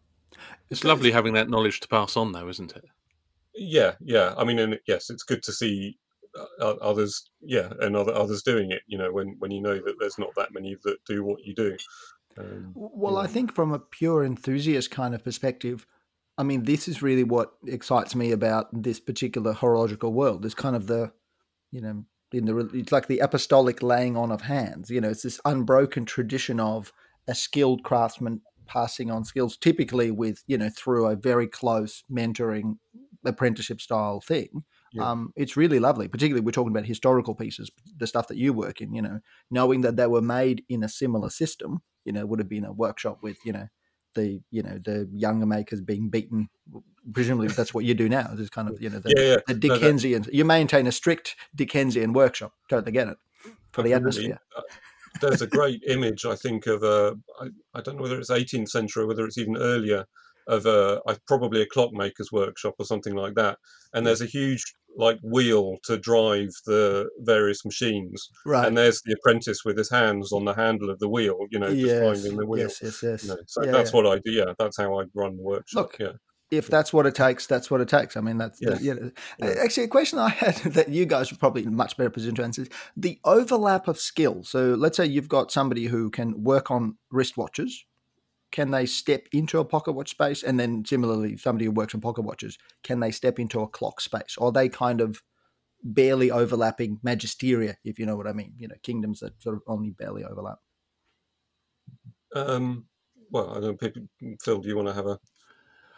It's 0.70 0.82
So 0.82 0.90
lovely 0.90 1.12
having 1.12 1.34
that 1.36 1.50
knowledge 1.50 1.80
to 1.82 1.88
pass 1.88 2.18
on, 2.18 2.32
though, 2.34 2.50
isn't 2.50 2.76
it? 2.76 2.84
Yeah, 3.56 3.94
yeah. 4.02 4.34
I 4.38 4.44
mean, 4.44 4.60
and 4.60 4.80
yes, 4.88 5.10
it's 5.10 5.24
good 5.24 5.44
to 5.44 5.54
see 5.54 5.98
o- 6.02 6.03
others, 6.60 7.30
yeah, 7.42 7.72
and 7.80 7.96
other 7.96 8.14
others 8.14 8.44
doing 8.44 8.72
it. 8.72 8.82
You 8.88 8.98
know, 8.98 9.12
when 9.12 9.36
when 9.40 9.52
you 9.52 9.62
know 9.62 9.76
that 9.76 9.96
there's 10.00 10.18
not 10.18 10.34
that 10.36 10.54
many 10.54 10.76
that 10.84 10.98
do 11.06 11.24
what 11.24 11.44
you 11.44 11.54
do. 11.56 11.78
Um, 12.38 12.72
Well, 12.76 13.14
you 13.14 13.20
I 13.20 13.28
think 13.28 13.54
from 13.54 13.72
a 13.72 13.80
pure 13.80 14.24
enthusiast 14.24 14.92
kind 14.92 15.14
of 15.14 15.24
perspective, 15.24 15.86
I 16.38 16.44
mean, 16.44 16.64
this 16.64 16.88
is 16.88 17.02
really 17.02 17.24
what 17.24 17.54
excites 17.68 18.16
me 18.16 18.32
about 18.32 18.68
this 18.74 19.00
particular 19.00 19.54
horological 19.54 20.14
world. 20.14 20.46
Is 20.46 20.56
kind 20.56 20.76
of 20.76 20.88
the, 20.88 21.12
you 21.72 21.82
know, 21.82 22.06
in 22.32 22.46
the 22.46 22.58
it's 22.74 22.92
like 22.92 23.08
the 23.08 23.20
apostolic 23.20 23.84
laying 23.84 24.18
on 24.18 24.32
of 24.32 24.42
hands. 24.42 24.90
You 24.90 25.02
know, 25.02 25.10
it's 25.10 25.24
this 25.24 25.40
unbroken 25.46 26.06
tradition 26.06 26.60
of 26.60 26.92
a 27.28 27.36
skilled 27.36 27.84
craftsman 27.84 28.42
passing 28.66 29.12
on 29.12 29.24
skills, 29.24 29.58
typically 29.58 30.10
with 30.10 30.44
you 30.48 30.58
know 30.58 30.70
through 30.70 31.06
a 31.06 31.16
very 31.16 31.48
close 31.48 32.04
mentoring 32.12 32.78
apprenticeship 33.24 33.80
style 33.80 34.20
thing. 34.20 34.64
Yeah. 34.94 35.10
Um, 35.10 35.34
it's 35.36 35.58
really 35.58 35.80
lovely, 35.80 36.08
particularly 36.08 36.46
we're 36.46 36.52
talking 36.52 36.72
about 36.72 36.86
historical 36.86 37.34
pieces, 37.36 37.72
the 37.98 38.08
stuff 38.08 38.28
that 38.28 38.38
you 38.38 38.54
work 38.54 38.80
in. 38.80 38.94
You 38.94 39.02
know, 39.02 39.20
knowing 39.50 39.82
that 39.82 39.96
they 39.98 40.08
were 40.08 40.22
made 40.22 40.64
in 40.70 40.84
a 40.84 40.90
similar 40.90 41.30
system. 41.30 41.82
You 42.06 42.14
know, 42.14 42.26
would 42.26 42.40
have 42.40 42.50
been 42.50 42.66
a 42.66 42.72
workshop 42.72 43.20
with 43.24 43.38
you 43.44 43.54
know 43.54 43.68
the 44.14 44.42
you 44.52 44.62
know 44.62 44.78
the 44.84 45.10
younger 45.12 45.46
makers 45.46 45.82
being 45.82 46.10
beaten. 46.10 46.50
Presumably, 47.12 47.48
that's 47.48 47.74
what 47.74 47.86
you 47.86 47.94
do 47.94 48.08
now. 48.08 48.30
It's 48.38 48.50
kind 48.50 48.70
of 48.70 48.82
you 48.82 48.90
know 48.90 49.00
the, 49.00 49.14
yeah, 49.18 49.24
yeah. 49.24 49.36
the 49.48 49.54
No, 49.54 49.60
that- 49.74 49.82
Dickensian. 49.82 50.26
You 50.32 50.46
maintain 50.46 50.88
a 50.88 50.92
strict 50.92 51.36
Dickensian 51.56 52.14
workshop. 52.14 52.54
Totally 52.70 52.92
get 52.92 53.08
it 53.08 53.18
for 53.72 53.82
the 53.82 53.94
atmosphere. 53.94 54.40
Uh, 54.56 54.62
There's 55.22 55.42
a 55.42 55.48
great 55.48 55.84
image, 55.88 56.26
I 56.26 56.36
think, 56.36 56.66
of 56.68 56.84
a, 56.84 57.16
I, 57.40 57.48
I 57.76 57.82
don't 57.82 57.98
know 57.98 58.04
whether 58.04 58.20
it's 58.20 58.32
18th 58.32 58.70
century 58.70 59.04
or 59.04 59.08
whether 59.08 59.26
it's 59.26 59.38
even 59.38 59.58
earlier, 59.58 60.06
of 60.48 60.66
a, 60.66 61.02
I- 61.08 61.18
probably 61.28 61.62
a 61.62 61.66
clockmaker's 61.66 62.32
workshop 62.32 62.76
or 62.80 62.86
something 62.86 63.16
like 63.16 63.36
that. 63.36 63.58
And 63.94 64.06
there's 64.06 64.22
a 64.22 64.26
huge, 64.26 64.64
like, 64.98 65.20
wheel 65.24 65.78
to 65.84 65.98
drive 65.98 66.50
the 66.66 67.10
various 67.20 67.64
machines. 67.66 68.30
Right. 68.46 68.68
And 68.68 68.78
there's 68.78 69.02
the 69.04 69.14
apprentice 69.14 69.60
with 69.66 69.78
his 69.78 69.90
hands 69.90 70.32
on 70.32 70.46
the 70.46 70.54
handle 70.54 70.90
of 70.90 71.00
the 71.00 71.10
wheel, 71.10 71.38
you 71.52 71.60
know, 71.60 71.70
just 71.70 71.80
yes. 71.86 72.02
finding 72.22 72.38
the 72.38 72.46
wheel. 72.46 72.64
Yes. 72.64 72.80
Yes. 72.82 73.04
Yes. 73.04 73.24
You 73.24 73.30
know, 73.30 73.38
so 73.48 73.64
Yeah, 73.64 73.72
that's 73.72 73.92
yeah. 73.92 73.98
what 74.02 74.08
I 74.08 74.20
do. 74.24 74.32
Yeah, 74.32 74.54
that's 74.58 74.78
how 74.78 75.00
I 75.00 75.06
run 75.14 75.38
the 75.38 75.44
workshop. 75.44 75.76
Look, 75.76 75.98
yeah. 76.00 76.12
if 76.52 76.68
that's 76.68 76.92
what 76.94 77.06
it 77.06 77.16
takes, 77.16 77.48
that's 77.48 77.72
what 77.72 77.82
it 77.82 77.88
takes. 77.88 78.16
I 78.18 78.22
mean, 78.22 78.38
that's 78.38 78.60
Yeah. 78.62 78.72
the, 78.76 78.84
you 78.84 78.94
know, 78.96 79.12
Yeah. 79.40 79.56
actually 79.64 79.84
a 79.86 79.88
question 79.88 80.20
I 80.20 80.30
had 80.44 80.56
that 80.74 80.90
you 80.90 81.06
guys 81.06 81.32
are 81.32 81.38
probably 81.38 81.64
much 81.66 81.98
better 81.98 82.10
position 82.10 82.36
to 82.36 82.44
answer 82.44 82.64
is 82.64 82.70
the 82.98 83.20
overlap 83.24 83.88
of 83.88 84.00
skill. 84.00 84.44
So 84.44 84.74
let's 84.76 84.98
say 84.98 85.06
you've 85.06 85.30
got 85.30 85.52
somebody 85.52 85.86
who 85.86 86.10
can 86.10 86.44
work 86.44 86.70
on 86.72 86.98
wristwatches. 87.14 87.72
Can 88.54 88.70
they 88.70 88.86
step 88.86 89.28
into 89.34 89.60
a 89.60 89.66
pocket 89.66 89.94
watch 89.94 90.12
space? 90.12 90.44
And 90.44 90.60
then 90.60 90.86
similarly, 90.86 91.36
somebody 91.38 91.66
who 91.66 91.72
works 91.72 91.96
on 91.96 92.02
pocket 92.02 92.22
watches, 92.22 92.58
can 92.84 93.00
they 93.00 93.10
step 93.10 93.40
into 93.40 93.60
a 93.62 93.68
clock 93.68 94.00
space? 94.00 94.38
Or 94.38 94.50
are 94.50 94.52
they 94.52 94.70
kind 94.70 95.02
of 95.02 95.22
barely 95.84 96.30
overlapping 96.30 97.00
magisteria, 97.06 97.76
if 97.84 97.98
you 97.98 98.06
know 98.06 98.16
what 98.16 98.28
I 98.28 98.34
mean? 98.34 98.54
You 98.58 98.68
know, 98.68 98.76
kingdoms 98.84 99.20
that 99.22 99.42
sort 99.42 99.56
of 99.56 99.64
only 99.68 99.90
barely 99.90 100.24
overlap. 100.24 100.60
Um, 102.36 102.86
well, 103.32 103.58
I 103.58 103.60
don't 103.60 103.80
Phil, 104.42 104.60
do 104.60 104.70
you 104.70 104.76
want 104.76 104.88
to 104.88 104.94
have 104.94 105.08
a 105.08 105.20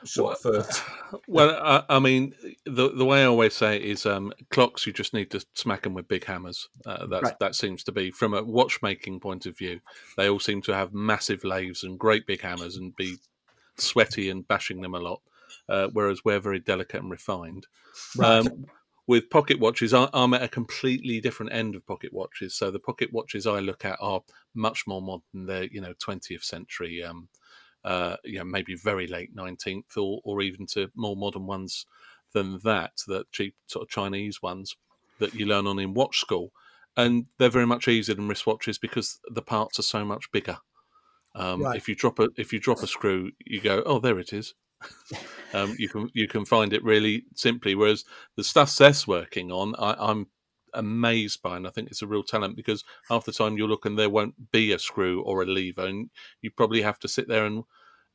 shot 0.06 0.24
Well, 0.24 0.36
first? 0.36 0.84
well, 1.28 1.50
I, 1.62 1.96
I 1.96 2.00
mean, 2.00 2.34
the 2.65 2.89
the 2.89 3.06
way 3.06 3.22
I 3.22 3.26
always 3.26 3.54
say 3.54 3.76
it 3.78 3.84
is 3.84 4.06
um, 4.06 4.32
clocks. 4.50 4.86
You 4.86 4.94
just 4.94 5.13
need 5.13 5.32
to 5.32 5.46
smack 5.54 5.84
them 5.84 5.94
with 5.94 6.08
big 6.08 6.26
hammers. 6.26 6.70
Uh, 6.86 7.08
Right. 7.10 7.39
That 7.39 7.56
seems 7.56 7.84
to 7.86 7.91
be 7.91 8.12
from 8.12 8.34
a 8.34 8.44
watchmaking 8.44 9.20
point 9.20 9.46
of 9.46 9.58
view. 9.58 9.80
They 10.18 10.30
all 10.30 10.39
seem 10.39 10.62
to 10.63 10.76
have 10.76 10.94
massive 10.94 11.44
lathes 11.44 11.84
and 11.84 12.00
great 12.00 12.26
big 12.28 12.41
hammers 12.41 12.78
and 12.78 12.96
be 12.96 13.18
sweaty 13.78 14.30
and 14.30 14.48
bashing 14.48 14.82
them 14.82 14.96
a 14.96 15.00
lot. 15.00 15.22
Uh, 15.70 15.88
whereas 15.94 16.24
we're 16.24 16.39
very 16.39 16.60
delicate 16.60 17.02
and 17.02 17.12
refined. 17.12 17.68
Right. 18.18 18.39
Um, 18.39 18.65
with 19.08 19.30
pocket 19.30 19.60
watches, 19.60 19.94
I, 19.94 20.10
I'm 20.13 20.34
at 20.34 20.44
a 20.44 20.48
completely 20.48 21.22
different 21.22 21.54
end 21.54 21.76
of 21.76 21.86
pocket 21.86 22.12
watches. 22.12 22.56
So 22.56 22.72
the 22.72 22.80
pocket 22.80 23.13
watches 23.13 23.46
I 23.46 23.60
look 23.60 23.86
at 23.86 23.98
are 24.02 24.22
much 24.54 24.88
more 24.88 25.02
modern. 25.02 25.46
They're 25.46 25.65
you 25.65 25.82
know 25.82 25.94
20th 25.94 26.44
century, 26.44 27.04
um, 27.04 27.30
uh, 27.86 28.17
you 28.24 28.39
know 28.39 28.43
maybe 28.43 28.76
very 28.76 29.08
late 29.08 29.34
19th, 29.36 29.95
or, 29.98 30.19
or 30.24 30.41
even 30.41 30.65
to 30.65 30.89
more 30.95 31.15
modern 31.15 31.45
ones 31.45 31.86
than 32.34 32.60
that. 32.63 32.91
That 33.08 33.32
cheap 33.32 33.56
sort 33.67 33.84
of 33.84 33.89
Chinese 33.89 34.41
ones 34.41 34.76
that 35.19 35.34
you 35.34 35.45
learn 35.45 35.67
on 35.67 35.80
in 35.80 35.93
watch 35.93 36.19
school, 36.19 36.52
and 36.98 37.28
they're 37.38 37.50
very 37.50 37.67
much 37.67 37.88
easier 37.88 38.15
than 38.15 38.28
wristwatches 38.28 38.82
because 38.82 39.19
the 39.30 39.41
parts 39.41 39.80
are 39.80 39.84
so 39.84 40.04
much 40.04 40.32
bigger. 40.32 40.58
Um, 41.36 41.63
Right. 41.63 41.78
If 41.78 41.88
you 41.88 41.95
drop 41.95 42.19
a 42.19 42.30
if 42.38 42.52
you 42.52 42.60
drop 42.60 42.82
a 42.82 42.88
screw, 42.88 43.32
you 43.45 43.62
go, 43.62 43.84
oh, 43.86 44.00
there 44.00 44.19
it 44.19 44.34
is. 44.34 44.56
um, 45.54 45.76
you 45.78 45.88
can 45.89 46.10
you 46.13 46.28
can 46.28 46.45
find 46.45 46.74
it 46.74 46.84
really 46.84 47.26
simply. 47.36 47.76
Whereas 47.76 48.04
the 48.36 48.43
stuff 48.43 48.69
Seth's 48.69 49.08
working 49.08 49.52
on, 49.52 49.76
I, 49.78 49.95
I'm 49.98 50.28
amazed 50.76 51.42
by, 51.42 51.58
and 51.58 51.68
I 51.68 51.70
think 51.70 51.90
it's 51.90 52.02
a 52.02 52.08
real 52.08 52.24
talent 52.24 52.56
because 52.56 52.84
half 53.10 53.26
the 53.26 53.32
time 53.32 53.58
you'll 53.58 53.70
look 53.70 53.86
and 53.86 53.98
there 53.98 54.10
won't 54.10 54.52
be 54.52 54.72
a 54.72 54.80
screw 54.80 55.22
or 55.22 55.42
a 55.42 55.46
lever, 55.46 55.86
and 55.86 56.10
you 56.42 56.52
probably 56.52 56.82
have 56.82 57.00
to 57.00 57.08
sit 57.08 57.28
there 57.28 57.46
and 57.46 57.64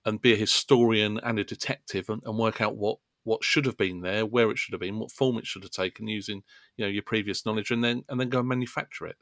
and 0.05 0.23
be 0.23 0.33
a 0.33 0.37
historian 0.37 1.21
and 1.23 1.39
a 1.39 1.45
detective 1.45 2.09
and, 2.09 2.23
and 2.25 2.39
work 2.39 2.61
out 2.61 2.77
what 2.77 2.99
what 3.25 3.45
should 3.45 3.67
have 3.67 3.77
been 3.77 4.01
there, 4.01 4.25
where 4.25 4.51
it 4.51 4.59
should 4.59 4.73
have 4.73 4.81
been, 4.81 4.99
what 4.99 5.11
form 5.13 5.37
it 5.37 5.47
should 5.47 5.63
have 5.63 5.73
taken, 5.73 6.09
using 6.09 6.43
you 6.77 6.85
know 6.85 6.91
your 6.91 7.03
previous 7.03 7.45
knowledge, 7.45 7.71
and 7.71 7.85
then 7.85 8.05
and 8.09 8.21
then 8.21 8.29
go 8.29 8.41
and 8.41 8.49
manufacture 8.49 9.07
it. 9.07 9.17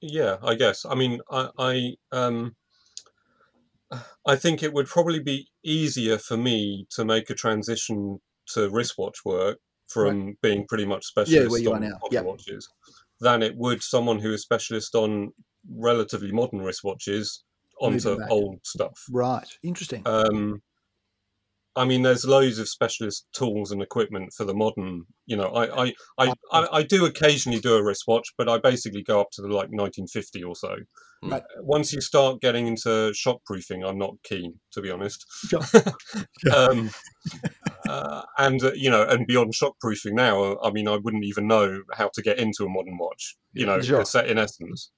Yeah, 0.00 0.36
I 0.42 0.54
guess. 0.54 0.84
I 0.84 0.94
mean, 0.94 1.20
I, 1.30 1.48
I 1.58 1.92
um, 2.12 2.56
I 4.26 4.36
think 4.36 4.62
it 4.62 4.72
would 4.72 4.86
probably 4.86 5.20
be 5.20 5.48
easier 5.64 6.18
for 6.18 6.36
me 6.36 6.86
to 6.90 7.04
make 7.04 7.30
a 7.30 7.34
transition 7.34 8.20
to 8.48 8.68
wristwatch 8.68 9.24
work 9.24 9.58
from 9.88 10.36
being 10.42 10.66
pretty 10.66 10.84
much 10.84 11.04
specialist 11.04 11.50
where 11.50 11.60
you 11.60 11.72
are 11.72 11.76
on 11.76 11.82
now. 11.82 11.98
pocket 12.00 12.14
Yep. 12.14 12.24
watches 12.24 12.68
than 13.20 13.42
it 13.42 13.56
would 13.56 13.82
someone 13.82 14.18
who 14.18 14.32
is 14.32 14.42
specialist 14.42 14.94
on 14.94 15.32
relatively 15.70 16.32
modern 16.32 16.60
wristwatches 16.60 17.40
onto 17.80 18.18
old 18.30 18.58
stuff. 18.64 19.04
Right. 19.10 19.48
Interesting. 19.62 20.02
Um, 20.06 20.62
I 21.76 21.84
mean, 21.84 22.02
there's 22.02 22.24
loads 22.24 22.58
of 22.58 22.68
specialist 22.68 23.26
tools 23.34 23.70
and 23.70 23.82
equipment 23.82 24.32
for 24.32 24.44
the 24.44 24.54
modern. 24.54 25.04
You 25.26 25.36
know, 25.36 25.48
I 25.48 25.84
I, 25.84 25.94
I, 26.18 26.34
I, 26.50 26.66
I 26.78 26.82
do 26.82 27.04
occasionally 27.04 27.60
do 27.60 27.74
a 27.74 27.84
wristwatch, 27.84 28.32
but 28.38 28.48
I 28.48 28.58
basically 28.58 29.02
go 29.02 29.20
up 29.20 29.30
to 29.32 29.42
the 29.42 29.48
like 29.48 29.68
1950 29.68 30.42
or 30.42 30.56
so. 30.56 30.76
Right. 31.22 31.42
Once 31.60 31.92
you 31.92 32.00
start 32.00 32.40
getting 32.40 32.66
into 32.66 33.12
shockproofing, 33.12 33.86
I'm 33.86 33.98
not 33.98 34.14
keen, 34.22 34.58
to 34.72 34.80
be 34.80 34.90
honest. 34.90 35.26
Sure. 35.48 35.60
um, 36.56 36.90
uh, 37.88 38.22
and 38.38 38.62
uh, 38.62 38.72
you 38.74 38.90
know, 38.90 39.02
and 39.04 39.26
beyond 39.26 39.54
shockproofing 39.54 40.12
now, 40.12 40.42
uh, 40.42 40.56
I 40.62 40.70
mean, 40.70 40.88
I 40.88 40.96
wouldn't 40.96 41.24
even 41.24 41.46
know 41.46 41.82
how 41.94 42.10
to 42.14 42.22
get 42.22 42.38
into 42.38 42.64
a 42.64 42.68
modern 42.68 42.98
watch. 42.98 43.36
You 43.52 43.66
know, 43.66 43.80
Sure. 43.80 44.04
set 44.04 44.28
in 44.28 44.38
essence. 44.38 44.90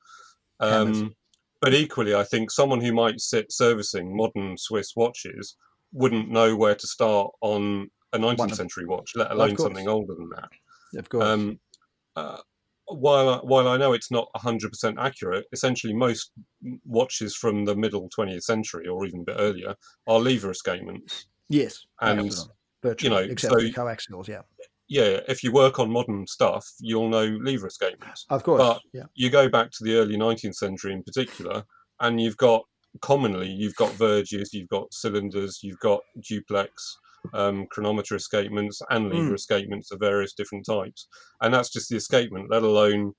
Um, 0.61 1.15
but 1.61 1.75
equally, 1.75 2.15
I 2.15 2.25
think 2.25 2.51
someone 2.51 2.81
who 2.81 2.93
might 2.93 3.21
sit 3.21 3.51
servicing 3.53 4.17
modern 4.17 4.57
Swiss 4.57 4.95
watches 4.97 5.57
wouldn't 5.93 6.31
know 6.31 6.55
where 6.57 6.75
to 6.75 6.87
start 6.87 7.31
on 7.41 7.91
a 8.13 8.19
19th 8.19 8.53
of- 8.53 8.57
century 8.57 8.87
watch, 8.87 9.13
let 9.17 9.31
alone 9.31 9.51
course. 9.57 9.63
something 9.69 9.89
older 9.89 10.15
than 10.15 10.31
that. 10.31 10.51
of 10.99 11.09
course. 11.09 11.25
Um, 11.25 11.59
uh, 12.17 12.39
while 12.87 13.29
I, 13.29 13.37
while 13.39 13.69
I 13.69 13.77
know 13.77 13.93
it's 13.93 14.11
not 14.11 14.31
100% 14.35 14.97
accurate, 14.99 15.45
essentially 15.53 15.93
most 15.93 16.33
watches 16.87 17.37
from 17.37 17.65
the 17.67 17.77
middle 17.77 18.09
20th 18.17 18.45
century 18.45 18.89
or 18.89 19.05
even 19.05 19.21
a 19.21 19.25
bit 19.25 19.37
earlier 19.39 19.75
are 20.07 20.19
lever 20.19 20.51
escapements. 20.51 21.27
yes. 21.51 21.85
and, 22.01 22.33
most 22.83 22.91
of 22.93 22.99
them. 22.99 23.11
Virtually, 23.11 23.27
know, 23.27 23.33
except 23.33 23.53
so- 23.55 23.59
coaxials. 23.61 24.29
Yeah. 24.29 24.41
Yeah, 24.91 25.21
if 25.29 25.43
you 25.45 25.53
work 25.53 25.79
on 25.79 25.91
modern 25.91 26.27
stuff, 26.27 26.67
you'll 26.81 27.11
know 27.11 27.27
lever 27.43 27.67
escapements. 27.69 28.25
Of 28.31 28.43
course. 28.43 28.63
But- 28.63 28.81
yeah. 28.95 29.03
you 29.15 29.29
go 29.29 29.47
back 29.49 29.71
to 29.73 29.85
the 29.85 29.97
early 29.97 30.17
19th 30.17 30.55
century 30.55 30.95
in 30.95 31.03
particular, 31.03 31.63
and 32.01 32.21
you've 32.21 32.39
got 32.39 32.63
commonly 33.03 33.49
you've 33.51 33.75
got 33.77 33.93
verges, 33.93 34.55
you've 34.55 34.69
got 34.71 34.93
cylinders, 34.93 35.61
you've 35.63 35.79
got 35.81 36.01
duplex, 36.27 36.97
um, 37.35 37.67
chronometer 37.71 38.17
escapements, 38.17 38.81
and 38.89 39.11
lever 39.11 39.33
Mm. 39.33 39.35
escapements 39.35 39.91
of 39.93 40.01
various 40.01 40.33
different 40.33 40.65
types. 40.65 41.07
And 41.43 41.53
that's 41.53 41.71
just 41.71 41.91
the 41.91 41.97
escapement, 41.97 42.51
let 42.51 42.63
alone 42.63 43.13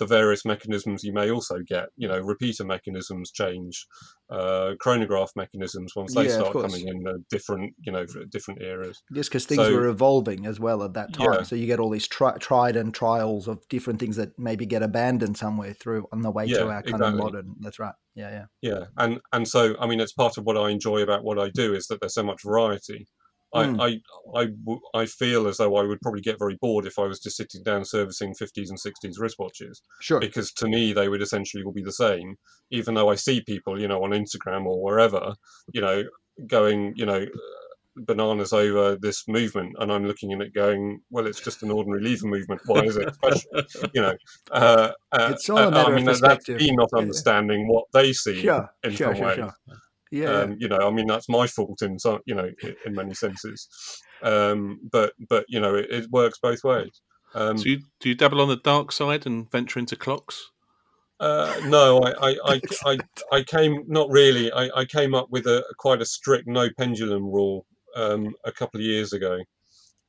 the 0.00 0.06
various 0.06 0.44
mechanisms 0.44 1.04
you 1.04 1.12
may 1.12 1.30
also 1.30 1.58
get. 1.64 1.90
You 1.96 2.08
know, 2.08 2.18
repeater 2.18 2.64
mechanisms 2.64 3.30
change, 3.30 3.86
uh, 4.30 4.72
chronograph 4.80 5.30
mechanisms 5.36 5.94
once 5.94 6.14
they 6.14 6.24
Yeah, 6.24 6.38
start 6.40 6.52
coming 6.54 6.88
in 6.88 7.06
uh, 7.06 7.12
different, 7.30 7.74
you 7.86 7.92
know, 7.92 8.04
different 8.30 8.62
eras. 8.62 9.02
Just 9.12 9.30
because 9.30 9.44
things 9.46 9.62
So- 9.62 9.74
were 9.74 9.86
evolving 9.86 10.46
as 10.46 10.58
well 10.58 10.82
at 10.82 10.94
that 10.94 11.12
time. 11.12 11.32
Yeah. 11.34 11.42
So 11.42 11.54
you 11.54 11.66
get 11.66 11.78
all 11.78 11.90
these 11.90 12.08
tri- 12.08 12.38
tried 12.38 12.74
and 12.76 12.92
trials 12.92 13.46
of 13.46 13.68
different 13.68 14.00
things 14.00 14.16
that 14.16 14.30
maybe 14.38 14.66
get 14.66 14.82
abandoned 14.82 15.36
somewhere 15.36 15.74
through 15.74 16.06
on 16.10 16.22
the 16.22 16.30
way 16.30 16.48
to 16.48 16.68
our 16.68 16.82
kind 16.82 17.02
of 17.02 17.14
modern. 17.14 17.54
That's 17.60 17.78
right. 17.78 17.94
Yeah, 18.16 18.30
yeah. 18.30 18.44
Yeah, 18.62 18.84
and 18.96 19.20
and 19.32 19.46
so 19.46 19.76
I 19.78 19.86
mean, 19.86 20.00
it's 20.00 20.12
part 20.12 20.36
of 20.38 20.44
what 20.44 20.56
I 20.56 20.70
enjoy 20.70 21.02
about 21.02 21.22
what 21.22 21.38
I 21.38 21.50
do 21.50 21.74
is 21.74 21.86
that 21.88 22.00
there's 22.00 22.14
so 22.14 22.22
much 22.24 22.42
variety. 22.42 23.06
Mm. 23.54 23.80
I, 23.80 24.40
I 24.40 24.42
I 24.42 25.02
I 25.02 25.06
feel 25.06 25.48
as 25.48 25.56
though 25.56 25.74
I 25.76 25.82
would 25.82 26.00
probably 26.00 26.20
get 26.20 26.38
very 26.38 26.56
bored 26.60 26.86
if 26.86 26.98
I 26.98 27.02
was 27.02 27.18
just 27.18 27.36
sitting 27.36 27.62
down 27.64 27.84
servicing 27.84 28.32
50s 28.34 28.68
and 28.68 28.78
60s 28.78 29.18
wristwatches 29.18 29.80
Sure. 30.00 30.20
because 30.20 30.52
to 30.52 30.68
me 30.68 30.92
they 30.92 31.08
would 31.08 31.22
essentially 31.22 31.64
all 31.64 31.72
be 31.72 31.82
the 31.82 31.92
same. 31.92 32.36
Even 32.70 32.94
though 32.94 33.08
I 33.10 33.16
see 33.16 33.40
people, 33.42 33.80
you 33.80 33.88
know, 33.88 34.04
on 34.04 34.10
Instagram 34.10 34.66
or 34.66 34.80
wherever, 34.82 35.34
you 35.72 35.80
know, 35.80 36.04
going, 36.46 36.92
you 36.94 37.04
know, 37.06 37.22
uh, 37.22 37.60
bananas 37.96 38.52
over 38.52 38.96
this 38.96 39.26
movement, 39.26 39.74
and 39.80 39.90
I'm 39.92 40.06
looking 40.06 40.32
at 40.32 40.40
it 40.40 40.54
going, 40.54 41.00
well, 41.10 41.26
it's 41.26 41.40
just 41.40 41.62
an 41.64 41.70
ordinary 41.72 42.02
lever 42.02 42.28
movement. 42.28 42.60
Why 42.66 42.82
is 42.82 42.96
it 42.96 43.12
special? 43.14 43.90
you 43.94 44.00
know, 44.00 44.14
uh, 44.52 44.92
uh, 45.12 45.28
It's 45.32 45.50
all 45.50 45.58
a 45.58 45.66
uh, 45.66 45.70
matter 45.70 45.92
I 45.92 45.96
mean, 45.96 46.04
that's 46.04 46.48
me 46.48 46.70
not 46.72 46.90
understanding 46.96 47.66
what 47.68 47.86
they 47.92 48.12
see 48.12 48.42
Sure. 48.42 48.70
in 48.84 48.92
Sure, 48.92 49.08
some 49.08 49.16
sure, 49.16 49.26
ways. 49.26 49.36
sure. 49.36 49.54
Yeah. 50.10 50.40
Um, 50.40 50.56
you 50.58 50.68
know, 50.68 50.78
I 50.78 50.90
mean, 50.90 51.06
that's 51.06 51.28
my 51.28 51.46
fault 51.46 51.82
in 51.82 51.98
some, 51.98 52.20
you 52.26 52.34
know, 52.34 52.50
in 52.84 52.94
many 52.94 53.14
senses. 53.14 53.68
Um, 54.22 54.80
but 54.90 55.12
but 55.28 55.44
you 55.48 55.60
know, 55.60 55.74
it, 55.74 55.86
it 55.90 56.10
works 56.10 56.38
both 56.42 56.64
ways. 56.64 57.00
Um, 57.34 57.58
So 57.58 57.68
you, 57.68 57.80
do 58.00 58.08
you 58.08 58.14
dabble 58.14 58.40
on 58.40 58.48
the 58.48 58.56
dark 58.56 58.90
side 58.92 59.24
and 59.26 59.50
venture 59.50 59.78
into 59.78 59.96
clocks? 59.96 60.50
uh, 61.20 61.60
no, 61.66 61.98
I, 62.00 62.30
I, 62.30 62.36
I, 62.44 62.60
I, 62.86 62.98
I 63.30 63.42
came 63.42 63.84
not 63.86 64.08
really. 64.10 64.50
I, 64.52 64.70
I 64.74 64.84
came 64.84 65.14
up 65.14 65.28
with 65.30 65.46
a 65.46 65.62
quite 65.78 66.00
a 66.00 66.06
strict 66.06 66.48
no 66.48 66.70
pendulum 66.76 67.24
rule 67.24 67.66
um, 67.94 68.34
a 68.44 68.52
couple 68.52 68.80
of 68.80 68.84
years 68.84 69.12
ago. 69.12 69.38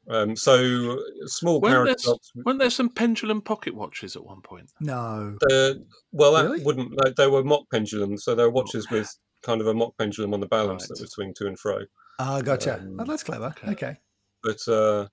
Um, 0.09 0.35
so 0.35 0.97
small 1.25 1.61
Weren't 1.61 1.73
carriage 1.73 2.03
there, 2.03 2.15
weren't 2.43 2.59
there 2.59 2.71
some 2.71 2.89
pendulum 2.89 3.41
pocket 3.41 3.75
watches 3.75 4.15
at 4.15 4.25
one 4.25 4.41
point? 4.41 4.71
no. 4.79 5.37
Uh, 5.51 5.73
well, 6.11 6.33
that 6.33 6.45
Really? 6.45 6.63
wouldn't. 6.63 6.91
Like, 7.03 7.15
they 7.15 7.27
were 7.27 7.43
mock 7.43 7.65
pendulums, 7.71 8.23
so 8.23 8.33
they 8.33 8.43
were 8.43 8.49
watches 8.49 8.89
with 8.89 9.07
kind 9.43 9.61
of 9.61 9.67
a 9.67 9.73
mock 9.73 9.97
pendulum 9.97 10.33
on 10.33 10.39
the 10.39 10.47
balance 10.47 10.87
that 10.87 10.95
Right. 10.95 11.01
would 11.01 11.11
swing 11.11 11.33
to 11.37 11.47
and 11.47 11.59
fro. 11.59 11.79
Ah, 12.19 12.41
gotcha. 12.41 12.79
Um, 12.79 12.97
oh, 12.99 13.05
that's 13.05 13.23
clever. 13.23 13.53
okay. 13.57 13.71
Okay. 13.71 13.97
But 14.43 14.67
uh, 14.67 15.07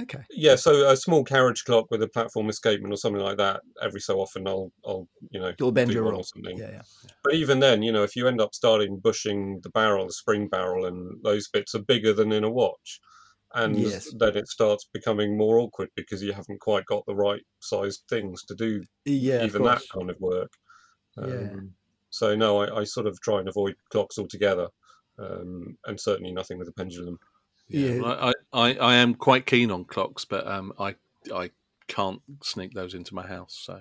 Okay. 0.00 0.24
Yeah, 0.30 0.56
so 0.56 0.90
a 0.90 0.96
small 0.96 1.22
carriage 1.22 1.62
clock 1.64 1.86
with 1.90 2.02
a 2.02 2.08
platform 2.08 2.48
escapement 2.48 2.92
or 2.92 2.96
something 2.96 3.22
like 3.22 3.36
that. 3.38 3.60
Every 3.80 4.00
so 4.00 4.18
often, 4.20 4.48
I'll, 4.48 4.72
I'll, 4.84 5.06
you 5.30 5.38
know, 5.38 5.52
You'll 5.58 5.70
bend 5.70 5.90
do 5.90 5.94
your 5.94 6.04
rule. 6.04 6.18
or 6.20 6.24
something. 6.24 6.58
Yeah, 6.58 6.70
yeah. 6.72 6.82
But 7.22 7.34
even 7.34 7.60
then, 7.60 7.82
you 7.82 7.92
know, 7.92 8.02
if 8.02 8.16
you 8.16 8.26
end 8.26 8.40
up 8.40 8.54
starting 8.54 8.98
bushing 8.98 9.60
the 9.62 9.70
barrel, 9.70 10.06
the 10.06 10.12
spring 10.12 10.48
barrel, 10.48 10.84
and 10.86 11.22
those 11.22 11.48
bits 11.48 11.74
are 11.76 11.82
bigger 11.82 12.12
than 12.12 12.32
in 12.32 12.42
a 12.42 12.50
watch, 12.50 13.00
and 13.54 13.78
Yes. 13.78 14.12
then 14.18 14.36
it 14.36 14.48
starts 14.48 14.84
becoming 14.92 15.36
more 15.36 15.58
awkward 15.60 15.90
because 15.94 16.22
you 16.24 16.32
haven't 16.32 16.60
quite 16.60 16.86
got 16.86 17.06
the 17.06 17.14
right 17.14 17.42
sized 17.60 18.02
things 18.08 18.42
to 18.46 18.54
do 18.56 18.82
Yeah, 19.04 19.44
even 19.44 19.62
that 19.62 19.82
kind 19.94 20.10
of 20.10 20.18
work. 20.20 20.50
Yeah. 21.16 21.50
Um, 22.22 22.28
So 22.30 22.36
no, 22.36 22.62
I, 22.62 22.80
I 22.80 22.84
sort 22.84 23.06
of 23.06 23.20
try 23.20 23.38
and 23.40 23.48
avoid 23.48 23.74
clocks 23.90 24.18
altogether, 24.18 24.68
um, 25.18 25.76
and 25.86 26.00
certainly 26.00 26.32
nothing 26.32 26.58
with 26.58 26.68
a 26.68 26.72
pendulum. 26.72 27.18
Yeah. 27.68 28.00
Well, 28.00 28.12
I, 28.12 28.32
I, 28.52 28.74
I 28.74 28.94
am 28.96 29.14
quite 29.14 29.46
keen 29.46 29.70
on 29.70 29.84
clocks, 29.84 30.24
but 30.24 30.46
um, 30.46 30.72
I 30.78 30.94
I 31.34 31.50
can't 31.88 32.20
sneak 32.42 32.72
those 32.74 32.94
into 32.94 33.14
my 33.14 33.26
house. 33.26 33.62
So 33.64 33.80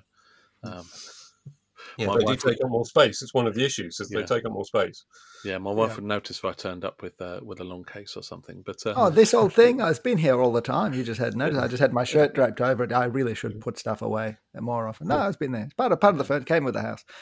um, 0.64 0.86
Yeah, 1.98 2.08
My 2.08 2.18
they 2.18 2.24
do 2.26 2.36
take 2.38 2.64
up 2.64 2.70
more 2.70 2.86
space. 2.86 3.22
It's 3.22 3.34
one 3.34 3.46
of 3.46 3.54
the 3.56 3.66
issues 3.66 4.00
is 4.00 4.10
Yeah. 4.10 4.22
they 4.22 4.26
take 4.26 4.46
up 4.46 4.54
more 4.54 4.64
space. 4.66 5.04
yeah, 5.44 5.58
my 5.58 5.72
wife 5.72 5.90
Yeah. 5.92 5.96
would 5.96 6.04
notice 6.06 6.38
if 6.38 6.46
I 6.46 6.54
turned 6.54 6.86
up 6.86 7.02
with 7.02 7.20
uh, 7.22 7.42
with 7.44 7.60
a 7.60 7.64
long 7.66 7.84
case 7.84 8.16
or 8.16 8.24
something. 8.24 8.64
But 8.66 8.78
uh, 8.86 8.94
Oh, 8.96 9.10
this 9.10 9.34
old 9.34 9.54
thing. 9.54 9.82
It's 9.90 10.00
been 10.00 10.18
here 10.18 10.42
all 10.42 10.54
the 10.54 10.62
time. 10.62 10.94
You 10.94 11.04
just 11.04 11.20
had 11.20 11.36
noticed. 11.36 11.62
I 11.62 11.68
just 11.68 11.82
had 11.82 11.92
my 11.94 12.06
shirt 12.06 12.34
draped 12.34 12.62
over 12.62 12.86
it. 12.86 12.94
I 12.94 13.06
really 13.06 13.36
should 13.36 13.60
put 13.60 13.78
stuff 13.78 14.02
away 14.02 14.38
more 14.56 14.88
often. 14.88 15.08
No, 15.10 15.28
it's 15.28 15.38
been 15.38 15.52
there. 15.52 15.66
It's 15.66 15.74
part 15.74 15.92
of 15.92 16.00
part 16.00 16.14
of 16.14 16.20
the 16.20 16.24
furniture. 16.24 16.46
Came 16.46 16.64
with 16.64 16.74
the 16.76 16.82
house. 16.82 17.04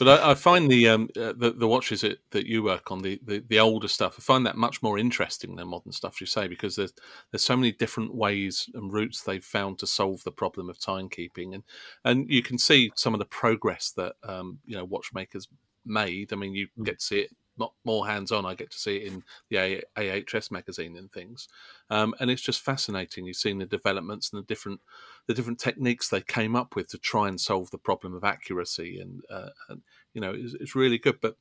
But 0.00 0.08
I, 0.24 0.32
I 0.32 0.34
find 0.34 0.70
the 0.70 0.88
um 0.88 1.10
uh, 1.16 1.34
the, 1.36 1.52
the 1.56 1.68
watches 1.68 2.00
that, 2.00 2.20
that 2.32 2.46
you 2.46 2.62
work 2.64 2.90
on 2.90 3.02
the, 3.02 3.20
the, 3.24 3.44
the 3.48 3.60
older 3.60 3.88
stuff. 3.88 4.16
I 4.18 4.22
find 4.22 4.46
that 4.46 4.56
much 4.56 4.82
more 4.82 4.98
interesting 4.98 5.56
than 5.56 5.68
modern 5.68 5.92
stuff. 5.92 6.20
You 6.22 6.26
say 6.26 6.48
because 6.48 6.76
there's 6.76 6.94
there's 7.30 7.44
so 7.44 7.56
many 7.56 7.72
different 7.72 8.14
ways 8.14 8.70
and 8.74 8.92
routes 8.92 9.22
they've 9.22 9.44
found 9.44 9.78
to 9.80 9.86
solve 9.86 10.24
the 10.24 10.32
problem 10.32 10.70
of 10.70 10.78
timekeeping, 10.78 11.54
and 11.54 11.64
and 12.04 12.30
you 12.30 12.42
can 12.42 12.58
see 12.58 12.90
some 12.96 13.14
of 13.14 13.20
the 13.20 13.26
progress 13.26 13.92
that 13.98 14.14
um 14.24 14.58
you 14.66 14.76
know 14.76 14.86
watchmakers 14.86 15.48
made. 15.84 16.32
I 16.32 16.36
mean, 16.36 16.54
you 16.54 16.68
Mm. 16.78 16.84
get 16.86 17.00
to 17.00 17.04
see 17.04 17.20
it 17.20 17.30
not 17.58 17.74
more 17.84 18.06
hands 18.06 18.32
on. 18.32 18.46
I 18.46 18.54
get 18.54 18.70
to 18.70 18.78
see 18.78 18.96
it 18.96 19.12
in 19.12 19.22
the 19.50 19.84
AHS 19.96 20.50
magazine 20.50 20.96
and 20.96 21.12
things, 21.12 21.46
um, 21.90 22.14
and 22.20 22.30
it's 22.30 22.42
just 22.42 22.62
fascinating. 22.62 23.26
You've 23.26 23.36
seen 23.36 23.58
the 23.58 23.66
developments 23.66 24.32
and 24.32 24.42
the 24.42 24.46
different 24.46 24.80
the 25.26 25.34
different 25.34 25.60
techniques 25.60 26.08
they 26.08 26.22
came 26.22 26.56
up 26.56 26.74
with 26.74 26.88
to 26.88 26.98
try 26.98 27.28
and 27.28 27.40
solve 27.40 27.70
the 27.70 27.78
problem 27.78 28.14
of 28.14 28.24
accuracy, 28.24 28.98
and, 29.00 29.22
uh, 29.30 29.50
and 29.68 29.82
you 30.14 30.20
know, 30.20 30.32
it's, 30.34 30.54
it's 30.54 30.74
really 30.74 30.98
good. 30.98 31.20
But 31.20 31.36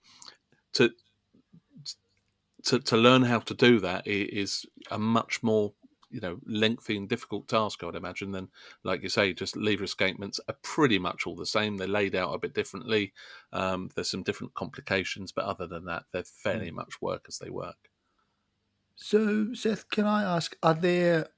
to 0.73 0.91
to 2.63 2.79
to 2.79 2.97
learn 2.97 3.23
how 3.23 3.39
to 3.39 3.53
do 3.53 3.79
that 3.79 4.07
is 4.07 4.65
a 4.91 4.99
much 4.99 5.41
more 5.43 5.73
you 6.11 6.19
know 6.19 6.39
lengthy 6.45 6.97
and 6.97 7.07
difficult 7.07 7.47
task, 7.47 7.83
I 7.83 7.87
would 7.87 7.95
imagine. 7.95 8.31
Than 8.31 8.49
like 8.83 9.03
you 9.03 9.09
say, 9.09 9.33
just 9.33 9.55
lever 9.55 9.85
escapements 9.85 10.39
are 10.47 10.55
pretty 10.61 10.99
much 10.99 11.25
all 11.25 11.35
the 11.35 11.45
same. 11.45 11.77
They're 11.77 11.87
laid 11.87 12.15
out 12.15 12.33
a 12.33 12.39
bit 12.39 12.53
differently. 12.53 13.13
Um, 13.53 13.89
there's 13.95 14.09
some 14.09 14.23
different 14.23 14.53
complications, 14.53 15.31
but 15.31 15.45
other 15.45 15.67
than 15.67 15.85
that, 15.85 16.03
they're 16.11 16.23
fairly 16.23 16.71
much 16.71 17.01
work 17.01 17.25
as 17.27 17.39
they 17.39 17.49
work. 17.49 17.89
So, 19.01 19.53
Seth, 19.53 19.89
can 19.89 20.05
I 20.05 20.23
ask, 20.23 20.57
are 20.61 20.73
there, 20.73 21.29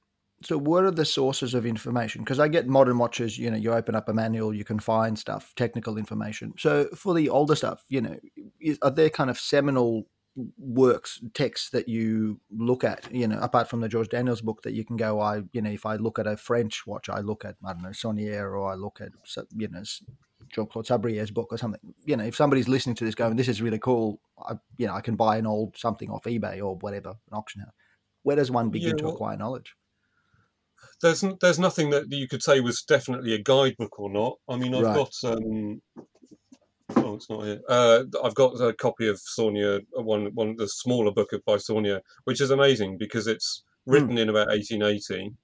so 0.42 0.58
what 0.58 0.84
are 0.84 0.90
the 0.90 1.04
sources 1.04 1.54
of 1.54 1.66
information? 1.66 2.22
Because 2.22 2.40
I 2.40 2.48
get 2.48 2.66
modern 2.66 2.98
watches, 2.98 3.38
you 3.38 3.50
know, 3.50 3.56
you 3.56 3.72
open 3.72 3.94
up 3.94 4.08
a 4.08 4.14
manual, 4.14 4.54
you 4.54 4.64
can 4.64 4.78
find 4.78 5.18
stuff, 5.18 5.52
technical 5.56 5.98
information. 5.98 6.54
So, 6.58 6.86
for 6.94 7.14
the 7.14 7.28
older 7.28 7.54
stuff, 7.54 7.84
you 7.88 8.00
know, 8.00 8.16
is, 8.60 8.78
are 8.82 8.90
there 8.90 9.10
kind 9.10 9.30
of 9.30 9.38
seminal 9.38 10.06
works 10.56 11.20
texts 11.34 11.70
that 11.70 11.88
you 11.88 12.40
look 12.50 12.84
at 12.84 13.06
you 13.12 13.28
know 13.28 13.38
apart 13.40 13.68
from 13.68 13.80
the 13.80 13.88
george 13.88 14.08
daniels 14.08 14.40
book 14.40 14.62
that 14.62 14.72
you 14.72 14.82
can 14.82 14.96
go 14.96 15.20
i 15.20 15.42
you 15.52 15.60
know 15.60 15.68
if 15.68 15.84
i 15.84 15.96
look 15.96 16.18
at 16.18 16.26
a 16.26 16.38
french 16.38 16.86
watch 16.86 17.10
i 17.10 17.20
look 17.20 17.44
at 17.44 17.54
i 17.66 17.72
don't 17.72 17.82
know 17.82 17.90
saunier 17.90 18.50
or 18.50 18.72
i 18.72 18.74
look 18.74 19.02
at 19.02 19.10
you 19.54 19.68
know 19.68 19.82
jean-claude 20.50 20.86
sabrier's 20.86 21.30
book 21.30 21.48
or 21.50 21.58
something 21.58 21.80
you 22.06 22.16
know 22.16 22.24
if 22.24 22.34
somebody's 22.34 22.66
listening 22.66 22.96
to 22.96 23.04
this 23.04 23.14
going 23.14 23.36
this 23.36 23.48
is 23.48 23.60
really 23.60 23.78
cool 23.78 24.22
I, 24.48 24.54
you 24.78 24.86
know 24.86 24.94
i 24.94 25.02
can 25.02 25.16
buy 25.16 25.36
an 25.36 25.46
old 25.46 25.76
something 25.76 26.10
off 26.10 26.24
ebay 26.24 26.64
or 26.64 26.76
whatever 26.76 27.10
an 27.10 27.36
auction 27.36 27.60
house 27.60 27.74
where 28.22 28.36
does 28.36 28.50
one 28.50 28.70
begin 28.70 28.96
yeah, 28.96 29.04
well, 29.04 29.12
to 29.12 29.14
acquire 29.16 29.36
knowledge 29.36 29.74
there's 31.02 31.24
there's 31.40 31.58
nothing 31.58 31.90
that 31.90 32.10
you 32.10 32.28
could 32.28 32.42
say 32.42 32.60
was 32.60 32.82
definitely 32.82 33.34
a 33.34 33.42
guidebook 33.42 33.98
or 33.98 34.10
not 34.10 34.38
i 34.48 34.56
mean 34.56 34.74
i've 34.74 34.82
right. 34.82 34.96
got 34.96 35.12
um 35.24 35.80
Oh, 36.96 37.14
it's 37.14 37.30
not 37.30 37.44
here. 37.44 37.60
Uh, 37.68 38.04
I've 38.22 38.34
got 38.34 38.60
a 38.60 38.72
copy 38.72 39.08
of 39.08 39.16
Saunier, 39.16 39.80
uh, 39.98 40.02
one 40.02 40.26
one 40.34 40.56
the 40.56 40.68
smaller 40.68 41.10
book 41.10 41.32
of 41.32 41.44
by 41.44 41.54
Saunier, 41.54 42.00
which 42.24 42.40
is 42.40 42.50
amazing 42.50 42.98
because 42.98 43.26
it's 43.26 43.62
hmm. 43.86 43.92
written 43.92 44.16
mm. 44.16 44.20
in 44.20 44.28
about 44.28 44.48
1880, 44.48 45.34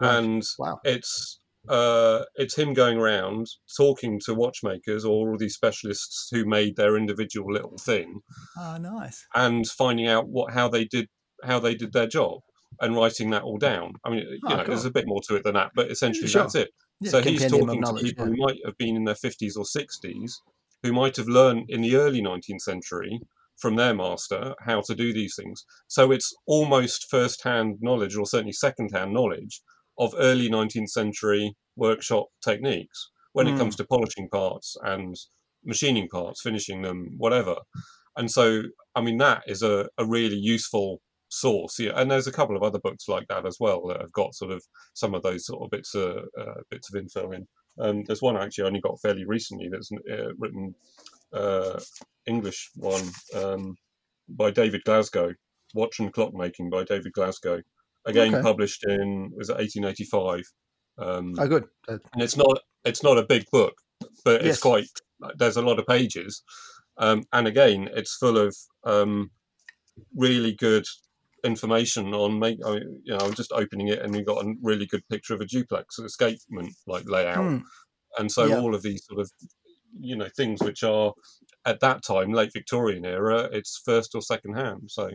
right. 0.00 0.16
and 0.16 0.42
wow. 0.58 0.80
it's 0.84 1.40
uh, 1.68 2.24
it's 2.36 2.56
him 2.56 2.74
going 2.74 2.98
around 2.98 3.46
talking 3.76 4.20
to 4.24 4.34
watchmakers 4.34 5.04
or 5.04 5.30
all 5.30 5.38
these 5.38 5.54
specialists 5.54 6.28
who 6.30 6.44
made 6.44 6.76
their 6.76 6.96
individual 6.96 7.52
little 7.52 7.78
thing. 7.78 8.20
Oh, 8.58 8.76
nice! 8.78 9.26
And 9.34 9.66
finding 9.66 10.08
out 10.08 10.28
what 10.28 10.52
how 10.52 10.68
they 10.68 10.84
did 10.84 11.08
how 11.42 11.58
they 11.58 11.74
did 11.74 11.92
their 11.92 12.06
job 12.06 12.40
and 12.80 12.96
writing 12.96 13.30
that 13.30 13.42
all 13.42 13.58
down. 13.58 13.92
I 14.04 14.10
mean, 14.10 14.20
you 14.20 14.40
oh, 14.44 14.48
know, 14.50 14.56
cool. 14.56 14.66
there's 14.66 14.84
a 14.84 14.90
bit 14.90 15.06
more 15.06 15.20
to 15.28 15.36
it 15.36 15.44
than 15.44 15.54
that, 15.54 15.70
but 15.74 15.90
essentially 15.90 16.28
sure. 16.28 16.42
that's 16.42 16.54
it. 16.54 16.70
Yeah, 17.00 17.10
so 17.10 17.22
he's 17.22 17.50
talking 17.50 17.82
to 17.82 17.94
people 17.94 18.26
yeah. 18.26 18.34
who 18.34 18.36
might 18.36 18.58
have 18.64 18.78
been 18.78 18.96
in 18.96 19.04
their 19.04 19.14
50s 19.14 19.56
or 19.56 19.64
60s 19.64 20.32
who 20.82 20.92
might 20.92 21.16
have 21.16 21.28
learned 21.28 21.70
in 21.70 21.80
the 21.80 21.96
early 21.96 22.20
19th 22.20 22.60
century 22.60 23.20
from 23.56 23.76
their 23.76 23.94
master 23.94 24.54
how 24.60 24.82
to 24.82 24.94
do 24.94 25.12
these 25.12 25.34
things. 25.34 25.64
So 25.88 26.12
it's 26.12 26.34
almost 26.46 27.08
first 27.10 27.42
hand 27.42 27.78
knowledge, 27.80 28.16
or 28.16 28.26
certainly 28.26 28.52
second 28.52 28.90
hand 28.92 29.12
knowledge, 29.12 29.62
of 29.98 30.14
early 30.18 30.48
19th 30.48 30.90
century 30.90 31.54
workshop 31.76 32.26
techniques 32.42 33.10
when 33.32 33.46
mm. 33.46 33.50
it 33.50 33.52
hmm. 33.52 33.58
comes 33.58 33.76
to 33.76 33.84
polishing 33.84 34.28
parts 34.28 34.76
and 34.82 35.16
machining 35.64 36.08
parts, 36.08 36.42
finishing 36.42 36.82
them, 36.82 37.14
whatever. 37.16 37.56
And 38.16 38.30
so, 38.30 38.62
I 38.94 39.00
mean, 39.00 39.18
that 39.18 39.42
is 39.46 39.62
a, 39.62 39.88
a 39.98 40.04
really 40.04 40.36
useful 40.36 41.00
source. 41.34 41.78
Yeah, 41.78 41.92
and 41.96 42.10
there's 42.10 42.26
a 42.26 42.32
couple 42.32 42.56
of 42.56 42.62
other 42.62 42.78
books 42.78 43.08
like 43.08 43.26
that 43.28 43.46
as 43.46 43.58
well 43.60 43.86
that 43.88 44.00
have 44.00 44.12
got 44.12 44.34
sort 44.34 44.52
of 44.52 44.62
some 44.94 45.14
of 45.14 45.22
those 45.22 45.46
sort 45.46 45.62
of 45.62 45.70
bits 45.70 45.94
of 45.94 46.24
uh, 46.38 46.60
bits 46.70 46.92
of 46.92 47.00
info 47.00 47.32
in. 47.32 47.46
Um, 47.78 48.04
there's 48.06 48.22
one 48.22 48.36
actually 48.36 48.64
I 48.64 48.66
only 48.68 48.80
got 48.80 49.00
fairly 49.00 49.24
recently 49.24 49.68
that's 49.70 49.90
uh, 49.92 50.32
written 50.38 50.74
uh, 51.32 51.80
English 52.26 52.70
one 52.76 53.02
um, 53.34 53.76
by 54.28 54.50
David 54.50 54.82
Glasgow, 54.84 55.32
Watch 55.74 55.98
and 55.98 56.12
Clock 56.12 56.34
Making 56.34 56.70
by 56.70 56.84
David 56.84 57.12
Glasgow. 57.12 57.60
Again, 58.06 58.34
okay. 58.34 58.42
published 58.42 58.84
in 58.84 59.30
was 59.34 59.48
it 59.48 59.56
1885. 59.56 60.42
Um, 60.96 61.34
oh, 61.38 61.48
good. 61.48 61.64
Uh, 61.88 61.98
and 62.12 62.22
it's 62.22 62.36
not 62.36 62.58
it's 62.84 63.02
not 63.02 63.18
a 63.18 63.26
big 63.26 63.44
book, 63.50 63.74
but 64.24 64.42
yes. 64.42 64.54
it's 64.54 64.62
quite. 64.62 64.86
There's 65.36 65.56
a 65.56 65.62
lot 65.62 65.78
of 65.78 65.86
pages, 65.86 66.42
um, 66.98 67.24
and 67.32 67.46
again, 67.46 67.88
it's 67.94 68.16
full 68.16 68.36
of 68.36 68.54
um, 68.84 69.30
really 70.14 70.52
good 70.52 70.84
information 71.44 72.14
on 72.14 72.38
make 72.38 72.58
I 72.64 72.76
you 72.76 73.02
know 73.08 73.18
I'm 73.18 73.34
just 73.34 73.52
opening 73.52 73.88
it 73.88 74.00
and 74.00 74.14
you've 74.14 74.26
got 74.26 74.44
a 74.44 74.54
really 74.62 74.86
good 74.86 75.06
picture 75.10 75.34
of 75.34 75.40
a 75.40 75.46
duplex 75.46 75.98
escapement 75.98 76.74
like 76.86 77.04
layout 77.06 77.44
hmm. 77.44 77.58
and 78.18 78.32
so 78.32 78.46
yeah. 78.46 78.58
all 78.58 78.74
of 78.74 78.82
these 78.82 79.04
sort 79.06 79.20
of 79.20 79.30
you 79.98 80.16
know 80.16 80.28
things 80.36 80.62
which 80.62 80.82
are 80.82 81.12
at 81.66 81.80
that 81.80 82.02
time 82.02 82.32
late 82.32 82.50
Victorian 82.52 83.04
era 83.04 83.48
it's 83.52 83.80
first 83.84 84.14
or 84.14 84.22
second 84.22 84.54
hand 84.54 84.82
so 84.88 85.10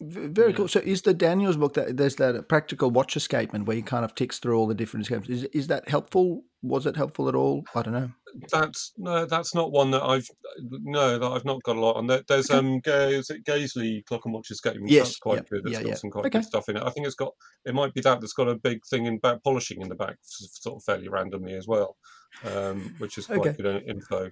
very 0.00 0.50
yeah. 0.50 0.56
cool. 0.56 0.68
So, 0.68 0.80
is 0.80 1.02
the 1.02 1.14
Daniels 1.14 1.56
book 1.56 1.74
that 1.74 1.96
there's 1.96 2.16
that 2.16 2.48
practical 2.48 2.90
watch 2.90 3.16
escapement 3.16 3.66
where 3.66 3.76
he 3.76 3.82
kind 3.82 4.04
of 4.04 4.14
ticks 4.14 4.38
through 4.38 4.58
all 4.58 4.66
the 4.66 4.74
different 4.74 5.06
escapes? 5.06 5.28
Is 5.28 5.44
is 5.44 5.66
that 5.68 5.88
helpful? 5.88 6.42
Was 6.62 6.84
it 6.84 6.96
helpful 6.96 7.28
at 7.28 7.34
all? 7.34 7.64
I 7.74 7.82
don't 7.82 7.94
know. 7.94 8.10
That's 8.52 8.92
no, 8.98 9.24
that's 9.24 9.54
not 9.54 9.72
one 9.72 9.90
that 9.92 10.02
I've 10.02 10.28
no 10.60 11.18
that 11.18 11.26
I've 11.26 11.44
not 11.46 11.62
got 11.62 11.76
a 11.76 11.80
lot 11.80 11.96
on. 11.96 12.06
There, 12.06 12.22
there's 12.28 12.50
okay. 12.50 12.58
um, 12.58 12.80
is 12.84 13.30
it 13.30 13.44
Gazeley 13.44 14.04
Clock 14.04 14.26
and 14.26 14.34
Watch 14.34 14.50
Escapement? 14.50 14.90
Yes, 14.90 15.08
that's 15.08 15.18
quite 15.18 15.36
yep. 15.36 15.48
good. 15.48 15.60
It's 15.64 15.72
yeah, 15.72 15.82
got 15.82 15.88
yeah. 15.88 15.94
some 15.94 16.10
quite 16.10 16.26
okay. 16.26 16.38
good 16.38 16.44
stuff 16.44 16.68
in 16.68 16.76
it. 16.76 16.82
I 16.82 16.90
think 16.90 17.06
it's 17.06 17.16
got 17.16 17.32
it 17.64 17.74
might 17.74 17.94
be 17.94 18.02
that 18.02 18.20
that's 18.20 18.34
got 18.34 18.48
a 18.48 18.56
big 18.56 18.84
thing 18.90 19.06
in 19.06 19.18
back 19.18 19.42
polishing 19.42 19.80
in 19.80 19.88
the 19.88 19.94
back, 19.94 20.16
sort 20.22 20.76
of 20.76 20.84
fairly 20.84 21.08
randomly 21.08 21.54
as 21.54 21.66
well, 21.66 21.96
um, 22.44 22.94
which 22.98 23.16
is 23.16 23.26
quite 23.26 23.38
okay. 23.38 23.52
good 23.62 23.82
info. 23.88 24.30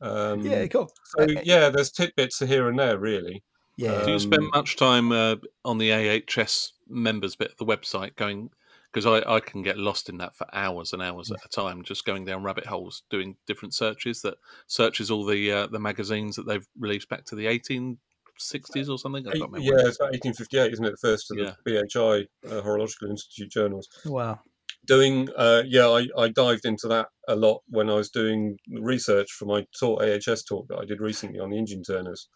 Um, 0.00 0.40
yeah, 0.40 0.66
cool. 0.68 0.90
So 1.16 1.26
yeah, 1.44 1.68
there's 1.68 1.92
tidbits 1.92 2.38
here 2.38 2.68
and 2.68 2.78
there 2.78 2.98
really. 2.98 3.42
Yeah. 3.76 4.04
Do 4.04 4.12
you 4.12 4.18
spend 4.18 4.50
much 4.52 4.76
time 4.76 5.12
uh, 5.12 5.36
on 5.64 5.78
the 5.78 5.92
AHS 5.92 6.72
members 6.88 7.36
bit 7.36 7.52
of 7.52 7.56
the 7.56 7.64
website 7.64 8.16
going? 8.16 8.50
Because 8.92 9.06
I, 9.06 9.36
I 9.36 9.40
can 9.40 9.62
get 9.62 9.78
lost 9.78 10.10
in 10.10 10.18
that 10.18 10.36
for 10.36 10.46
hours 10.54 10.92
and 10.92 11.00
hours 11.00 11.30
at 11.30 11.42
a 11.42 11.48
time, 11.48 11.82
just 11.82 12.04
going 12.04 12.26
down 12.26 12.42
rabbit 12.42 12.66
holes, 12.66 13.04
doing 13.08 13.36
different 13.46 13.72
searches 13.72 14.20
that 14.20 14.34
searches 14.66 15.10
all 15.10 15.24
the 15.24 15.50
uh, 15.50 15.66
the 15.68 15.78
magazines 15.78 16.36
that 16.36 16.46
they've 16.46 16.66
released 16.78 17.08
back 17.08 17.24
to 17.24 17.34
the 17.34 17.46
1860s 17.46 18.90
or 18.90 18.98
something. 18.98 19.24
yeah, 19.24 19.86
it's 19.86 19.96
about 19.96 20.12
1858, 20.12 20.72
isn't 20.74 20.84
it? 20.84 20.90
The 20.90 20.96
first 21.08 21.30
of 21.30 21.38
the 21.38 21.56
yeah. 21.64 21.82
BHI 21.94 22.26
uh, 22.54 22.60
Horological 22.60 23.08
Institute 23.08 23.50
journals. 23.50 23.88
Wow 24.04 24.40
doing 24.86 25.28
uh, 25.36 25.62
yeah 25.66 25.88
I, 25.88 26.06
I 26.18 26.28
dived 26.28 26.64
into 26.64 26.88
that 26.88 27.08
a 27.28 27.36
lot 27.36 27.62
when 27.68 27.88
i 27.88 27.94
was 27.94 28.10
doing 28.10 28.56
research 28.68 29.30
for 29.30 29.44
my 29.44 29.64
talk 29.78 30.02
ahs 30.02 30.42
talk 30.42 30.66
that 30.68 30.78
i 30.78 30.84
did 30.84 31.00
recently 31.00 31.38
on 31.38 31.50
the 31.50 31.58
engine 31.58 31.82
turners 31.82 32.28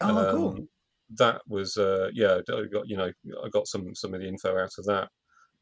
oh 0.00 0.16
um, 0.16 0.36
cool 0.36 0.68
that 1.16 1.40
was 1.46 1.76
uh, 1.76 2.10
yeah, 2.12 2.38
I 2.48 2.64
got 2.72 2.88
you 2.88 2.96
know 2.96 3.10
I 3.44 3.48
got 3.50 3.66
some 3.66 3.94
some 3.94 4.14
of 4.14 4.20
the 4.20 4.28
info 4.28 4.58
out 4.58 4.72
of 4.78 4.84
that. 4.86 5.08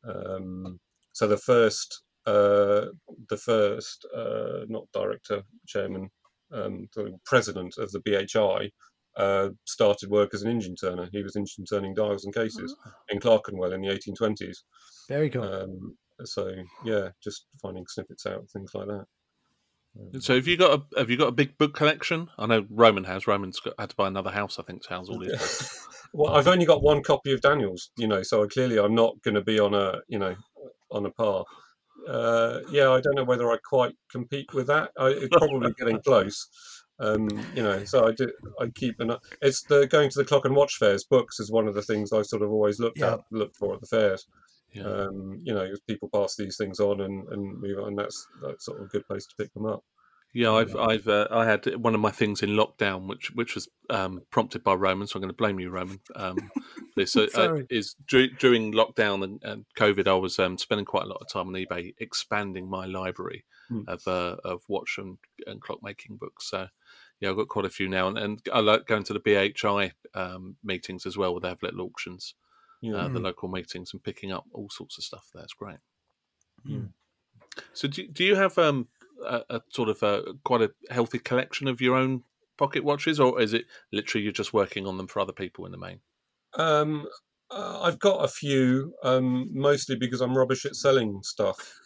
Um, 0.07 0.78
so 1.12 1.26
the 1.26 1.38
first 1.38 2.03
uh, 2.26 2.86
the 3.28 3.36
first 3.36 4.07
uh, 4.14 4.64
not 4.68 4.84
director 4.92 5.42
chairman 5.66 6.11
um, 6.53 6.88
the 6.94 7.18
president 7.24 7.74
of 7.78 7.90
the 7.92 8.01
BHI 8.01 8.70
uh, 9.16 9.51
started 9.64 10.11
work 10.11 10.34
as 10.34 10.42
an 10.42 10.51
engine 10.51 10.76
turner. 10.76 11.09
He 11.12 11.22
was 11.22 11.36
engine 11.36 11.64
turning 11.64 11.94
dials 11.94 12.24
and 12.24 12.34
cases 12.34 12.74
oh. 12.86 12.90
in 13.09 13.20
Clerkenwell 13.20 13.72
in 13.72 13.80
the 13.80 13.88
1820s. 13.88 14.59
Very 15.09 15.30
cool. 15.30 15.42
Um, 15.42 15.97
so 16.24 16.53
yeah, 16.84 17.09
just 17.22 17.47
finding 17.62 17.84
snippets 17.88 18.26
out, 18.26 18.49
things 18.53 18.72
like 18.74 18.86
that. 18.88 19.05
So 20.20 20.34
have 20.34 20.47
you 20.47 20.57
got 20.57 20.80
a 20.80 20.99
have 20.99 21.11
you 21.11 21.16
got 21.16 21.28
a 21.28 21.32
big 21.32 21.59
book 21.59 21.74
collection? 21.74 22.28
I 22.38 22.47
know 22.47 22.66
Roman 22.70 23.05
has. 23.05 23.26
Roman's 23.26 23.61
got, 23.61 23.74
had 23.78 23.90
to 23.90 23.97
buy 23.97 24.09
another 24.09 24.30
house, 24.30 24.59
I 24.59 24.62
think, 24.62 24.82
to 24.82 24.90
house 24.90 25.09
all 25.09 25.20
his 25.20 25.32
books. 25.32 25.88
well, 26.12 26.34
I've 26.34 26.49
only 26.49 26.64
got 26.66 26.82
one 26.82 27.03
copy 27.03 27.32
of 27.32 27.40
Daniels, 27.40 27.90
you 27.97 28.07
know, 28.07 28.22
so 28.22 28.47
clearly 28.47 28.78
I'm 28.78 28.94
not 28.94 29.20
going 29.22 29.34
to 29.34 29.42
be 29.42 29.59
on 29.59 29.74
a 29.74 30.01
you 30.09 30.18
know 30.18 30.34
on 30.90 31.07
a 31.07 31.11
par. 31.11 31.44
Uh, 32.09 32.61
yeah, 32.70 32.90
I 32.90 33.01
don't 33.01 33.16
know 33.16 33.24
whether 33.24 33.51
I 33.51 33.57
quite 33.68 33.94
compete 34.11 34.53
with 34.55 34.68
that. 34.68 34.90
I, 34.99 35.09
it's 35.09 35.36
probably 35.36 35.72
getting 35.78 36.01
close. 36.01 36.49
Um, 36.99 37.28
you 37.55 37.62
know, 37.62 37.84
so 37.84 38.07
I 38.07 38.12
do. 38.12 38.30
I 38.61 38.68
keep 38.74 39.01
an. 39.01 39.16
It's 39.42 39.62
the 39.62 39.86
going 39.86 40.11
to 40.11 40.18
the 40.18 40.24
clock 40.24 40.44
and 40.44 40.57
watch 40.57 40.76
fairs. 40.76 41.05
Books 41.05 41.40
is 41.40 41.51
one 41.51 41.68
of 41.68 41.74
the 41.74 41.82
things 41.82 42.12
I 42.12 42.22
sort 42.22 42.42
of 42.42 42.51
always 42.51 42.78
looked 42.78 42.99
yeah. 42.99 43.14
at, 43.14 43.20
looked 43.30 43.57
for 43.57 43.74
at 43.74 43.80
the 43.80 43.86
fairs. 43.86 44.26
Yeah. 44.77 44.85
Um, 44.85 45.41
you 45.43 45.55
know, 45.55 45.68
people 45.89 46.09
pass 46.12 46.37
these 46.37 46.57
things 46.57 46.81
on 46.81 47.01
and, 47.01 47.27
and 47.29 47.61
move 47.61 47.79
on. 47.79 47.95
That's 47.95 48.27
that's 48.43 48.64
sort 48.64 48.81
of 48.81 48.87
a 48.87 48.89
good 48.89 49.07
place 49.07 49.27
to 49.27 49.35
pick 49.37 49.53
them 49.55 49.66
up. 49.66 49.83
Yeah, 50.37 50.53
I've 50.53 50.77
I've 50.77 51.09
uh, 51.09 51.29
I 51.31 51.47
had 51.47 51.77
one 51.77 51.95
of 51.95 52.01
my 52.03 52.11
things 52.11 52.43
in 52.43 52.51
lockdown, 52.51 53.09
which 53.09 53.31
which 53.35 53.55
was 53.55 53.68
um, 53.89 54.20
prompted 54.31 54.62
by 54.62 54.74
Roman, 54.74 55.07
so 55.07 55.16
I'm 55.16 55.22
going 55.22 55.31
to 55.31 55.35
blame 55.35 55.59
you, 55.59 55.70
Roman. 55.70 55.99
Um, 56.14 56.51
this 56.97 57.16
uh, 57.16 57.27
uh, 57.35 57.62
is 57.70 57.97
during 58.07 58.72
lockdown 58.74 59.24
and, 59.24 59.43
and 59.43 59.64
COVID, 59.79 60.07
I 60.07 60.12
was 60.12 60.39
um, 60.39 60.59
spending 60.59 60.85
quite 60.85 61.05
a 61.05 61.09
lot 61.09 61.22
of 61.22 61.33
time 61.33 61.49
on 61.49 61.55
eBay 61.55 61.95
expanding 62.01 62.68
my 62.68 62.85
library 62.85 63.45
hmm. 63.70 63.83
of 63.89 64.07
uh, 64.07 64.37
of 64.45 64.61
watch 64.68 64.97
and, 64.99 65.16
and 65.47 65.62
clock 65.62 65.79
making 65.83 66.18
books. 66.18 66.51
So 66.51 66.66
yeah, 67.18 67.31
I've 67.31 67.37
got 67.37 67.49
quite 67.49 67.64
a 67.64 67.70
few 67.70 67.89
now, 67.89 68.09
and, 68.09 68.18
and 68.18 68.41
I 68.53 68.61
like 68.61 68.87
going 68.87 69.05
to 69.05 69.14
the 69.14 69.20
BHI 69.20 69.93
um, 70.14 70.57
meetings 70.62 71.07
as 71.07 71.16
well, 71.16 71.33
where 71.33 71.41
they 71.41 71.49
have 71.49 71.62
little 71.62 71.87
auctions 71.87 72.35
yeah. 72.87 72.97
uh, 72.97 73.09
the 73.09 73.18
hmm. 73.18 73.24
local 73.24 73.49
meetings 73.49 73.93
and 73.93 74.03
picking 74.03 74.32
up 74.32 74.45
all 74.53 74.68
sorts 74.70 74.99
of 74.99 75.05
stuff 75.05 75.28
there. 75.34 75.45
It's 75.45 75.55
great. 75.55 75.78
Mm. 76.66 76.91
So, 77.72 77.89
do, 77.89 78.07
do 78.09 78.24
you 78.24 78.34
have 78.34 78.59
um, 78.59 78.89
a, 79.24 79.43
a 79.51 79.61
sort 79.70 79.89
of 79.89 80.03
a, 80.03 80.34
quite 80.45 80.62
a 80.62 80.70
healthy 80.91 81.18
collection 81.18 81.68
of 81.68 81.80
your 81.80 81.97
own 81.97 82.22
pocket 82.59 82.84
watches, 82.84 83.20
or 83.20 83.41
is 83.41 83.53
it 83.53 83.66
literally 83.93 84.24
you're 84.24 84.32
just 84.32 84.53
working 84.53 84.87
on 84.87 84.97
them 84.97 85.07
for 85.07 85.20
other 85.20 85.32
people 85.32 85.66
in 85.66 85.72
the 85.72 85.78
main? 85.78 86.01
Um, 86.55 87.07
uh, 87.51 87.80
I've 87.82 87.99
got 87.99 88.24
a 88.24 88.28
few, 88.28 88.95
um, 89.03 89.51
mostly 89.53 89.97
because 89.97 90.20
I'm 90.20 90.37
rubbish 90.37 90.64
at 90.64 90.76
selling 90.76 91.22
stuff. 91.22 91.78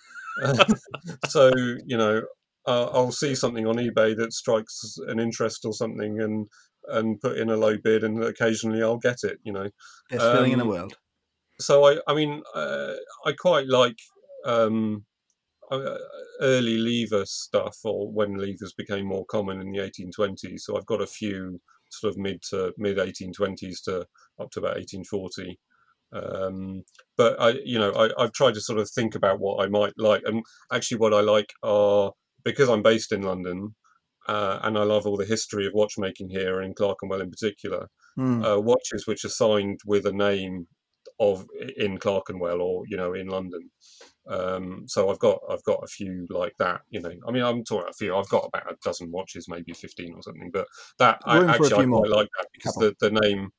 so 1.29 1.53
you 1.85 1.97
know, 1.97 2.23
uh, 2.67 2.87
I'll 2.87 3.13
see 3.13 3.35
something 3.35 3.67
on 3.67 3.77
eBay 3.77 4.17
that 4.17 4.33
strikes 4.33 4.97
an 5.09 5.19
interest 5.21 5.65
or 5.65 5.73
something, 5.73 6.21
and 6.21 6.47
and 6.89 7.21
put 7.21 7.39
in 7.39 7.51
a 7.51 7.57
low 7.57 7.77
bid, 7.77 8.05
and 8.05 8.23
occasionally 8.23 8.83
I'll 8.83 8.99
get 8.99 9.19
it. 9.23 9.39
You 9.43 9.53
know, 9.53 9.69
best 10.11 10.23
um, 10.23 10.37
feeling 10.37 10.53
in 10.53 10.59
the 10.59 10.65
um, 10.65 10.71
world. 10.71 10.95
So 11.59 11.85
I, 11.87 11.99
I 12.07 12.15
mean, 12.15 12.43
uh, 12.55 12.95
I 13.27 13.33
quite 13.33 13.67
like. 13.67 13.99
Um, 14.45 15.05
uh, 15.71 15.99
early 16.41 16.79
lever 16.79 17.25
stuff, 17.25 17.77
or 17.85 18.11
when 18.11 18.35
levers 18.35 18.73
became 18.77 19.07
more 19.07 19.25
common 19.27 19.61
in 19.61 19.71
the 19.71 19.79
1820s. 19.79 20.61
So 20.61 20.77
I've 20.77 20.87
got 20.87 21.01
a 21.01 21.07
few 21.07 21.61
sort 21.91 22.13
of 22.13 22.19
mid 22.19 22.43
to 22.51 22.73
mid 22.79 22.97
1820s 22.97 23.85
to 23.85 24.07
up 24.41 24.51
to 24.53 24.61
about 24.61 24.77
1840. 24.77 25.59
Um, 26.13 26.83
but 27.17 27.41
I, 27.41 27.51
you 27.65 27.79
know, 27.79 27.93
I, 27.93 28.11
I've 28.21 28.33
tried 28.33 28.55
to 28.55 28.61
sort 28.61 28.79
of 28.79 28.91
think 28.91 29.15
about 29.15 29.39
what 29.39 29.65
I 29.65 29.69
might 29.69 29.93
like, 29.97 30.23
and 30.25 30.43
actually, 30.73 30.99
what 30.99 31.15
I 31.15 31.21
like 31.21 31.53
are 31.63 32.13
because 32.45 32.69
I'm 32.69 32.83
based 32.83 33.13
in 33.13 33.23
London, 33.23 33.75
uh, 34.29 34.61
and 34.63 34.79
I 34.79 34.83
love 34.83 35.07
all 35.07 35.17
the 35.17 35.25
history 35.25 35.67
of 35.67 35.73
watchmaking 35.75 36.31
here 36.31 36.61
in 36.63 36.75
Clerkenwell 36.75 37.21
in 37.21 37.31
particular. 37.31 37.89
Mm. 38.19 38.45
Uh, 38.45 38.61
watches 38.61 39.07
which 39.07 39.25
are 39.25 39.31
signed 39.31 39.81
with 39.87 40.07
a 40.07 40.13
name 40.13 40.67
of 41.19 41.47
in 41.77 41.99
Clerkenwell 41.99 42.61
or 42.61 42.85
you 42.87 42.97
know 42.97 43.15
in 43.15 43.29
London. 43.29 43.71
Um, 44.29 44.85
so 44.87 45.11
I've 45.11 45.19
got 45.19 45.41
I've 45.51 45.65
got 45.65 45.83
a 45.83 45.87
few 45.87 46.27
like 46.31 46.55
that. 46.59 46.83
You 46.91 47.01
know, 47.01 47.13
I 47.27 47.31
mean 47.31 47.43
I'm 47.43 47.65
talking 47.65 47.89
a 47.89 47.93
few. 47.93 48.17
I've 48.17 48.29
got 48.29 48.47
about 48.47 48.71
a 48.71 48.77
dozen 48.83 49.11
watches, 49.11 49.47
maybe 49.49 49.73
fifteen 49.73 50.15
or 50.15 50.23
something. 50.23 50.51
But 50.53 50.67
that 50.99 51.21
I, 51.25 51.39
a 51.39 51.47
actually 51.47 51.73
I 51.73 51.79
few 51.79 51.87
more. 51.89 52.01
quite 52.01 52.17
like 52.17 52.29
that 52.39 52.49
because 52.53 52.75
the, 52.75 52.95
the 53.01 53.21
name, 53.21 53.51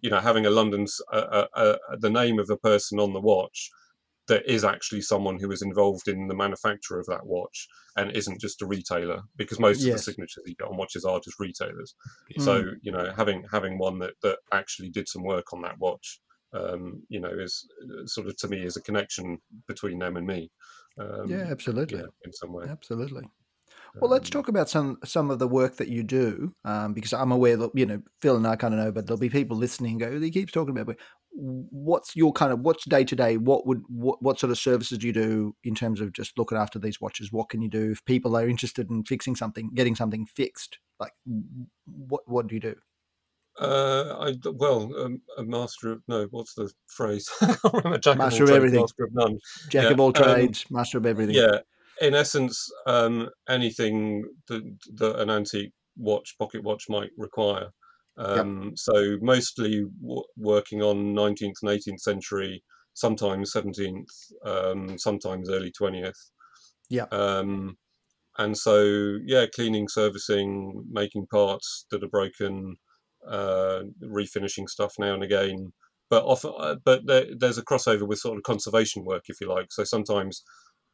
you 0.00 0.10
know, 0.10 0.20
having 0.20 0.46
a 0.46 0.50
London's 0.50 1.00
uh, 1.12 1.16
uh, 1.16 1.46
uh, 1.54 1.76
the 1.98 2.10
name 2.10 2.38
of 2.38 2.46
the 2.46 2.56
person 2.58 3.00
on 3.00 3.12
the 3.12 3.20
watch 3.20 3.70
that 4.30 4.48
is 4.48 4.64
actually 4.64 5.02
someone 5.02 5.38
who 5.40 5.50
is 5.50 5.62
involved 5.62 6.06
in 6.06 6.28
the 6.28 6.34
manufacture 6.34 6.98
of 7.00 7.06
that 7.06 7.26
watch 7.26 7.66
and 7.96 8.12
isn't 8.12 8.40
just 8.40 8.62
a 8.62 8.66
retailer 8.66 9.20
because 9.36 9.58
most 9.58 9.84
of 9.84 9.92
the 9.92 9.98
signatures 9.98 10.44
you 10.46 10.54
get 10.54 10.68
on 10.68 10.76
watches 10.76 11.04
are 11.04 11.18
just 11.18 11.40
retailers. 11.40 11.94
Mm. 12.38 12.44
So 12.44 12.52
you 12.80 12.92
know, 12.92 13.12
having 13.16 13.44
having 13.50 13.76
one 13.76 13.98
that 13.98 14.14
that 14.22 14.38
actually 14.52 14.90
did 14.90 15.08
some 15.08 15.24
work 15.24 15.52
on 15.52 15.62
that 15.62 15.78
watch, 15.78 16.20
um, 16.52 17.02
you 17.08 17.20
know, 17.20 17.34
is 17.46 17.68
uh, 17.82 18.06
sort 18.06 18.28
of 18.28 18.36
to 18.36 18.48
me 18.48 18.62
is 18.62 18.76
a 18.76 18.82
connection 18.82 19.38
between 19.66 19.98
them 19.98 20.16
and 20.16 20.26
me. 20.26 20.50
Um, 20.98 21.26
yeah, 21.28 21.46
absolutely. 21.50 21.98
you 21.98 22.04
know, 22.04 22.10
in 22.24 22.32
some 22.32 22.52
way. 22.52 22.66
Absolutely. 22.68 23.24
Well, 24.00 24.10
let's 24.10 24.28
Um, 24.28 24.32
talk 24.32 24.48
about 24.48 24.68
some 24.68 24.98
some 25.04 25.30
of 25.32 25.40
the 25.40 25.48
work 25.48 25.76
that 25.76 25.88
you 25.88 26.04
do, 26.04 26.54
um, 26.64 26.94
because 26.94 27.12
I'm 27.12 27.32
aware 27.32 27.56
that 27.56 27.70
you 27.74 27.86
know 27.86 28.00
Phil 28.22 28.36
and 28.36 28.46
I 28.46 28.54
kind 28.54 28.74
of 28.74 28.78
know, 28.80 28.92
but 28.92 29.06
there'll 29.06 29.18
be 29.18 29.30
people 29.30 29.56
listening. 29.56 30.00
and 30.00 30.12
Go, 30.12 30.20
he 30.20 30.30
keeps 30.30 30.52
talking 30.52 30.78
about. 30.78 30.96
What's 31.42 32.14
your 32.14 32.32
kind 32.32 32.52
of 32.52 32.60
what's 32.60 32.84
day 32.84 33.04
to 33.04 33.16
day? 33.16 33.36
What 33.36 33.66
would 33.66 33.82
what, 33.88 34.22
what 34.22 34.38
sort 34.38 34.50
of 34.50 34.58
services 34.58 34.98
do 34.98 35.06
you 35.06 35.12
do 35.12 35.56
in 35.64 35.74
terms 35.74 36.00
of 36.00 36.12
just 36.12 36.38
looking 36.38 36.58
after 36.58 36.78
these 36.78 37.00
watches? 37.00 37.32
What 37.32 37.48
can 37.48 37.62
you 37.62 37.68
do 37.70 37.92
if 37.92 38.04
people 38.04 38.36
are 38.36 38.48
interested 38.48 38.90
in 38.90 39.04
fixing 39.04 39.36
something, 39.36 39.70
getting 39.74 39.96
something 39.96 40.26
fixed? 40.26 40.78
Like, 40.98 41.12
what 41.86 42.22
what 42.26 42.46
do 42.46 42.54
you 42.54 42.60
do? 42.60 42.74
Uh, 43.58 44.16
I 44.20 44.34
well, 44.52 44.90
um, 44.98 45.22
a 45.38 45.42
master 45.42 45.92
of 45.92 46.02
no. 46.08 46.26
What's 46.30 46.54
the 46.54 46.70
phrase? 46.86 47.28
I 47.40 47.46
can't 47.46 47.74
remember. 47.74 47.98
Jack 47.98 48.18
Master 48.18 48.44
of 48.44 48.50
of 48.50 48.54
trades, 48.54 48.56
everything. 48.56 48.80
master 48.80 49.04
of 49.04 49.14
none. 49.14 49.38
Jack 49.68 49.84
Yeah, 49.84 49.90
of 49.90 50.00
all 50.00 50.08
um, 50.08 50.12
trades, 50.12 50.64
master 50.70 50.98
of 50.98 51.06
everything. 51.06 51.34
Yeah, 51.34 51.58
in 52.00 52.14
essence, 52.14 52.70
um, 52.86 53.28
anything 53.48 54.24
that, 54.48 54.62
that 54.94 55.20
an 55.20 55.30
antique 55.30 55.72
watch, 55.96 56.36
pocket 56.38 56.62
watch 56.62 56.88
might 56.88 57.10
require. 57.16 57.68
Um, 58.20 58.74
So 58.76 59.18
mostly 59.22 59.82
w- 60.02 60.24
working 60.36 60.82
on 60.82 61.14
19th 61.14 61.58
and 61.62 61.70
18th 61.72 62.02
century, 62.02 62.64
sometimes 62.94 63.52
17th, 63.52 64.32
um, 64.44 64.98
sometimes 64.98 65.50
early 65.50 65.72
20th. 65.72 66.30
Yeah. 66.88 67.06
Um, 67.10 67.78
and 68.38 68.56
so, 68.56 69.18
yeah, 69.26 69.46
cleaning, 69.54 69.88
servicing, 69.88 70.84
making 70.90 71.26
parts 71.26 71.86
that 71.90 72.02
are 72.04 72.08
broken, 72.08 72.76
uh, 73.26 73.82
refinishing 74.02 74.68
stuff 74.68 74.94
now 74.98 75.14
and 75.14 75.22
again. 75.22 75.72
But 76.08 76.24
often, 76.24 76.52
uh, 76.58 76.76
but 76.84 77.06
there, 77.06 77.26
there's 77.38 77.58
a 77.58 77.64
crossover 77.64 78.06
with 78.08 78.18
sort 78.18 78.38
of 78.38 78.44
conservation 78.44 79.04
work, 79.04 79.24
if 79.28 79.40
you 79.40 79.48
like. 79.48 79.72
So 79.72 79.84
sometimes 79.84 80.42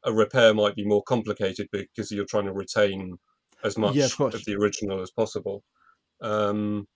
a 0.04 0.12
repair 0.14 0.54
might 0.54 0.76
be 0.76 0.86
more 0.86 1.02
complicated 1.04 1.68
because 1.72 2.10
you're 2.12 2.26
trying 2.26 2.46
to 2.46 2.52
retain 2.52 3.18
as 3.64 3.78
much 3.78 3.98
Yeah, 3.98 4.08
of 4.32 4.34
of 4.34 4.44
the 4.46 4.54
original 4.56 5.02
as 5.02 5.10
possible. 5.10 5.64
Um, 6.22 6.86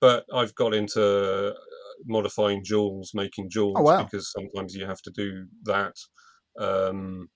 but 0.00 0.24
I've 0.32 0.54
got 0.54 0.74
into 0.74 1.02
uh, 1.50 1.54
modifying 2.04 2.62
jewels, 2.64 3.12
making 3.14 3.50
jewels, 3.50 3.76
Oh, 3.78 3.82
wow. 3.82 4.04
because 4.04 4.30
sometimes 4.32 4.74
you 4.74 4.86
have 4.86 5.02
to 5.02 5.10
do 5.10 5.46
that. 5.64 5.94
Um, 6.58 7.28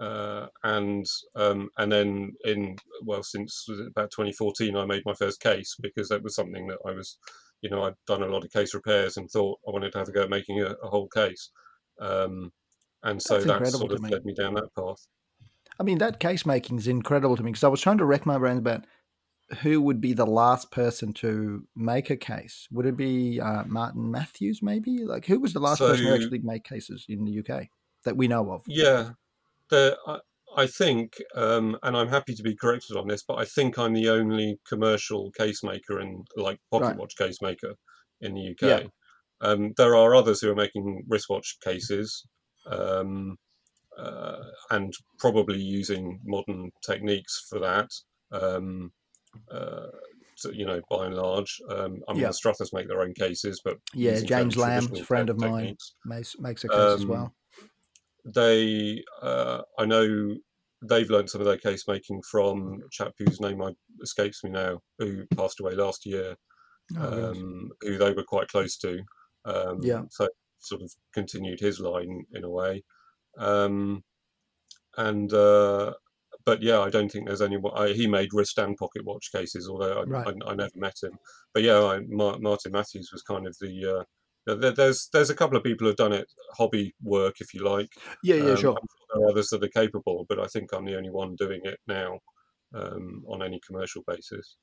uh, 0.00 0.46
and 0.64 1.04
um, 1.36 1.68
and 1.76 1.92
then 1.92 2.32
in 2.44 2.76
well 3.04 3.22
since 3.22 3.66
about 3.90 4.10
2014 4.10 4.74
I 4.74 4.86
made 4.86 5.02
my 5.04 5.12
first 5.12 5.40
case 5.40 5.76
because 5.82 6.08
that 6.08 6.22
was 6.22 6.34
something 6.34 6.66
that 6.68 6.78
I 6.86 6.92
was 6.92 7.18
you 7.60 7.68
know 7.68 7.82
I'd 7.84 7.94
done 8.06 8.22
a 8.22 8.26
lot 8.26 8.42
of 8.42 8.50
case 8.50 8.74
repairs 8.74 9.18
and 9.18 9.30
thought 9.30 9.58
I 9.68 9.70
wanted 9.70 9.92
to 9.92 9.98
have 9.98 10.08
a 10.08 10.12
go 10.12 10.22
at 10.22 10.30
making 10.30 10.62
a, 10.62 10.70
a 10.82 10.88
whole 10.88 11.08
case 11.08 11.50
um, 12.00 12.50
and 13.02 13.20
so 13.22 13.44
That's 13.44 13.44
that 13.44 13.66
sort 13.68 13.92
of 13.92 14.00
me. 14.00 14.10
led 14.10 14.24
me 14.24 14.32
down 14.34 14.54
that 14.54 14.74
path 14.74 15.06
I 15.78 15.82
mean, 15.82 15.98
that 15.98 16.20
case 16.20 16.46
making 16.46 16.78
is 16.78 16.86
incredible 16.86 17.36
to 17.36 17.42
me 17.42 17.50
because 17.50 17.64
I 17.64 17.68
was 17.68 17.80
trying 17.80 17.98
to 17.98 18.04
wreck 18.04 18.24
my 18.26 18.38
brains 18.38 18.58
about 18.58 18.86
who 19.60 19.80
would 19.82 20.00
be 20.00 20.12
the 20.12 20.26
last 20.26 20.70
person 20.70 21.12
to 21.14 21.66
make 21.76 22.10
a 22.10 22.16
case. 22.16 22.66
Would 22.70 22.86
it 22.86 22.96
be 22.96 23.40
uh, 23.40 23.64
Martin 23.66 24.10
Matthews, 24.10 24.60
maybe? 24.62 25.04
Like, 25.04 25.26
who 25.26 25.40
was 25.40 25.52
the 25.52 25.60
last 25.60 25.78
person 25.80 26.04
who 26.04 26.10
So- 26.10 26.14
actually 26.14 26.38
made 26.40 26.64
cases 26.64 27.04
in 27.08 27.24
the 27.24 27.38
UK 27.40 27.68
that 28.04 28.16
we 28.16 28.28
know 28.28 28.50
of? 28.52 28.62
Yeah, 28.66 29.10
the 29.68 29.96
I, 30.06 30.18
I 30.56 30.66
think, 30.66 31.14
um, 31.34 31.78
and 31.82 31.96
I'm 31.96 32.08
happy 32.08 32.34
to 32.34 32.42
be 32.42 32.54
corrected 32.56 32.96
on 32.96 33.08
this, 33.08 33.22
but 33.26 33.38
I 33.38 33.44
think 33.44 33.78
I'm 33.78 33.94
the 33.94 34.10
only 34.10 34.58
commercial 34.68 35.30
case 35.32 35.62
maker 35.62 35.98
and 36.00 36.26
like 36.36 36.58
pocket 36.70 36.86
Right. 36.88 36.96
watch 36.96 37.16
case 37.16 37.40
maker 37.40 37.74
in 38.20 38.34
the 38.34 38.50
UK. 38.50 38.62
Yeah. 38.82 38.86
Um, 39.40 39.72
there 39.76 39.96
are 39.96 40.14
others 40.14 40.40
who 40.40 40.50
are 40.50 40.54
making 40.54 41.04
wristwatch 41.08 41.56
cases, 41.64 42.24
um, 42.66 43.36
uh, 43.98 44.42
and 44.70 44.92
probably 45.18 45.58
using 45.60 46.20
modern 46.24 46.70
techniques 46.86 47.46
for 47.50 47.58
that. 47.58 47.90
Um, 48.30 48.92
uh, 49.50 49.86
so, 50.36 50.50
you 50.50 50.66
know, 50.66 50.80
by 50.90 51.06
and 51.06 51.14
large, 51.14 51.60
um, 51.68 52.00
I 52.08 52.12
mean, 52.12 52.22
Yeah. 52.22 52.28
the 52.28 52.34
Struthers 52.34 52.72
make 52.72 52.88
their 52.88 53.02
own 53.02 53.14
cases, 53.14 53.60
but 53.64 53.76
Yeah, 53.94 54.20
James 54.20 54.56
Lamb, 54.56 54.88
friend 55.04 55.30
of 55.30 55.38
mine. 55.38 55.76
Makes, 56.04 56.38
makes 56.38 56.64
a 56.64 56.68
case 56.68 56.78
as 56.78 57.00
Um, 57.02 57.08
well. 57.08 57.34
they 58.24 59.02
uh, 59.20 59.62
I 59.78 59.84
know 59.84 60.34
they've 60.88 61.10
learned 61.10 61.30
some 61.30 61.40
of 61.40 61.46
their 61.46 61.58
case 61.58 61.86
making 61.86 62.22
from 62.30 62.80
a 62.84 62.88
chap 62.90 63.12
whose 63.18 63.40
name 63.40 63.62
I, 63.62 63.72
escapes 64.02 64.42
me 64.42 64.50
now, 64.50 64.80
who 64.98 65.26
passed 65.36 65.60
away 65.60 65.74
last 65.74 66.04
year, 66.06 66.36
Oh, 66.98 67.30
um, 67.30 67.70
who 67.82 67.98
they 67.98 68.12
were 68.12 68.24
quite 68.24 68.48
close 68.48 68.76
to. 68.78 69.00
Um, 69.44 69.80
Yeah. 69.80 70.02
So 70.10 70.28
sort 70.58 70.82
of 70.82 70.92
continued 71.12 71.60
his 71.60 71.80
line 71.80 72.24
in 72.32 72.44
a 72.44 72.50
way. 72.50 72.82
Um, 73.38 74.02
and 74.96 75.32
uh, 75.32 75.94
but 76.44 76.62
yeah, 76.62 76.80
I 76.80 76.90
don't 76.90 77.10
think 77.10 77.26
there's 77.26 77.42
anyone. 77.42 77.72
I, 77.76 77.88
he 77.92 78.06
made 78.06 78.30
wrist 78.32 78.58
and 78.58 78.76
pocket 78.76 79.04
watch 79.04 79.30
cases, 79.32 79.68
although 79.68 80.00
I, 80.00 80.02
Right. 80.04 80.34
I, 80.46 80.50
I 80.50 80.54
never 80.54 80.70
met 80.76 80.96
him. 81.02 81.18
But 81.54 81.62
yeah, 81.62 81.82
I, 81.82 82.00
Mar- 82.08 82.38
Martin 82.40 82.72
Matthews 82.72 83.10
was 83.12 83.22
kind 83.22 83.46
of 83.46 83.56
the. 83.60 83.98
Uh, 84.00 84.04
there- 84.56 84.72
there's 84.72 85.08
there's 85.12 85.30
a 85.30 85.34
couple 85.36 85.56
of 85.56 85.62
people 85.64 85.86
who've 85.86 85.96
done 85.96 86.12
it 86.12 86.26
hobby 86.56 86.94
work, 87.02 87.40
if 87.40 87.54
you 87.54 87.62
like. 87.64 87.92
yeah, 88.22 88.36
yeah, 88.36 88.50
Um, 88.50 88.56
sure. 88.56 88.70
I'm 88.72 88.86
sure 88.88 89.06
there 89.14 89.26
are 89.26 89.30
others 89.30 89.48
that 89.50 89.62
are 89.62 89.68
capable, 89.68 90.26
but 90.28 90.40
I 90.40 90.46
think 90.46 90.72
I'm 90.72 90.84
the 90.84 90.96
only 90.96 91.10
one 91.10 91.36
doing 91.36 91.60
it 91.64 91.78
now 91.86 92.18
um, 92.74 93.24
on 93.28 93.42
any 93.42 93.60
commercial 93.66 94.02
basis. 94.06 94.56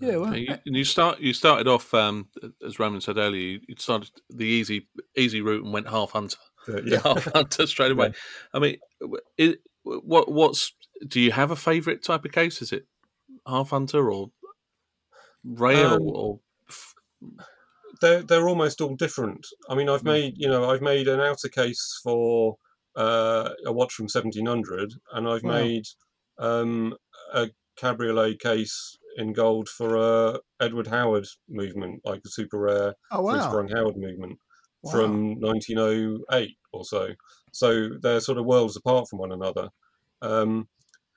Yeah, 0.00 0.16
well, 0.18 0.32
And 0.32 0.42
you, 0.42 0.54
and 0.66 0.76
you 0.76 0.84
start 0.84 1.18
you 1.20 1.32
started 1.32 1.66
off 1.66 1.92
um, 1.92 2.28
as 2.64 2.78
Roman 2.78 3.00
said 3.00 3.16
earlier. 3.16 3.40
You 3.42 3.60
you 3.66 3.74
started 3.78 4.10
the 4.30 4.44
easy 4.46 4.88
easy 5.16 5.40
route 5.40 5.64
and 5.64 5.72
went 5.72 5.88
half 5.88 6.12
hunter. 6.12 6.36
Uh, 6.68 6.82
Yeah, 6.84 7.00
half 7.02 7.24
hunter 7.32 7.66
straight 7.66 7.90
away. 7.96 8.12
I 8.54 8.58
mean, 8.60 8.76
it, 9.36 9.60
what 9.84 10.30
what's 10.30 10.72
do 11.06 11.20
you 11.20 11.32
have 11.32 11.50
a 11.50 11.56
favourite 11.56 12.02
type 12.02 12.24
of 12.24 12.32
case? 12.32 12.62
Is 12.62 12.72
it 12.72 12.86
half 13.46 13.70
hunter 13.70 14.10
or 14.10 14.30
rail 15.44 15.94
Um, 15.94 16.02
or 16.02 16.40
they're 18.00 18.22
they're 18.22 18.48
almost 18.48 18.80
all 18.80 18.94
different. 18.96 19.46
I 19.68 19.74
mean, 19.74 19.88
I've 19.88 20.02
Mm. 20.02 20.04
made 20.04 20.34
you 20.38 20.48
know 20.48 20.70
I've 20.70 20.82
made 20.82 21.08
an 21.08 21.20
outer 21.20 21.48
case 21.48 22.00
for 22.02 22.56
uh, 22.96 23.50
a 23.64 23.72
watch 23.72 23.92
from 23.94 24.08
1700, 24.08 24.94
and 25.12 25.28
I've 25.28 25.42
Wow. 25.44 25.52
made 25.54 25.84
um, 26.38 26.96
a 27.32 27.50
cabriolet 27.76 28.40
case 28.40 28.96
in 29.16 29.32
gold 29.32 29.68
for 29.68 29.96
a 29.96 30.40
Edward 30.60 30.86
Howard 30.88 31.26
movement, 31.48 32.00
like 32.04 32.20
a 32.24 32.28
super 32.28 32.58
rare 32.58 32.94
oh, 33.10 33.18
three 33.28 33.38
wow. 33.38 33.48
sprung 33.48 33.68
Howard 33.68 33.96
movement. 33.96 34.38
wow. 34.82 34.92
from 34.92 35.40
1908 35.40 36.56
or 36.72 36.84
so. 36.84 37.08
So 37.52 37.88
they're 38.00 38.20
sort 38.20 38.38
of 38.38 38.46
worlds 38.46 38.76
apart 38.76 39.08
from 39.08 39.18
one 39.18 39.32
another. 39.32 39.68
Um, 40.22 40.68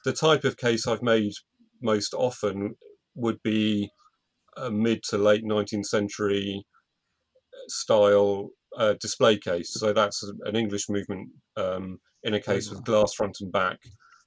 the 0.06 0.14
type 0.14 0.44
of 0.44 0.58
case 0.58 0.88
I've 0.88 1.02
made 1.02 1.34
most 1.82 2.14
often 2.14 2.76
would 3.16 3.42
be 3.44 3.90
a 4.58 4.72
mid 4.72 5.04
to 5.10 5.18
late 5.18 5.44
19th 5.44 5.86
century 5.86 6.66
style 7.68 8.50
uh, 8.78 8.94
display 9.00 9.38
case. 9.38 9.74
So 9.74 9.94
that's 9.94 10.24
an 10.44 10.56
English 10.56 10.90
movement 10.90 11.30
um, 11.58 12.00
in 12.24 12.34
a 12.34 12.42
case 12.42 12.70
with 12.70 12.84
glass 12.84 13.14
front 13.14 13.38
and 13.42 13.52
back. 13.52 13.80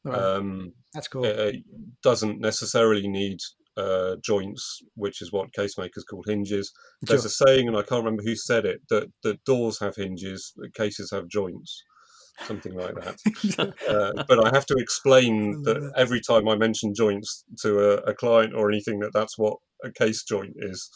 Right. 0.05 0.19
Um, 0.19 0.73
That's 0.93 1.09
cool. 1.09 1.25
it, 1.25 1.39
it 1.39 1.65
doesn't 2.03 2.41
necessarily 2.41 3.09
need 3.09 3.39
uh, 3.77 4.17
joints, 4.23 4.81
which 4.95 5.23
is 5.23 5.33
what 5.33 5.53
case 5.55 5.79
makers 5.79 6.05
call 6.05 6.23
hinges. 6.27 6.71
There's 7.03 7.23
Sure. 7.23 7.29
a 7.29 7.49
saying, 7.49 7.69
and 7.69 7.77
I 7.77 7.83
can't 7.83 8.05
remember 8.05 8.23
who 8.23 8.37
said 8.37 8.67
it, 8.67 8.83
that, 8.91 9.09
that 9.23 9.43
doors 9.45 9.79
have 9.81 9.97
hinges, 9.97 10.53
cases 10.75 11.11
have 11.11 11.29
joints. 11.29 11.83
Something 12.43 12.75
like 12.75 12.95
that. 12.97 13.75
uh, 13.89 14.25
but 14.29 14.45
I 14.45 14.55
have 14.55 14.67
to 14.67 14.75
explain 14.75 15.63
that 15.63 15.93
every 15.97 16.21
time 16.21 16.49
I 16.49 16.57
mention 16.57 16.95
joints 16.95 17.45
to 17.63 17.79
a, 17.79 18.11
a, 18.11 18.15
client 18.15 18.55
or 18.55 18.71
anything, 18.71 18.99
that 19.01 19.13
that's 19.13 19.39
what 19.39 19.59
a 19.85 19.91
case 19.91 20.23
joint 20.25 20.55
is. 20.57 20.91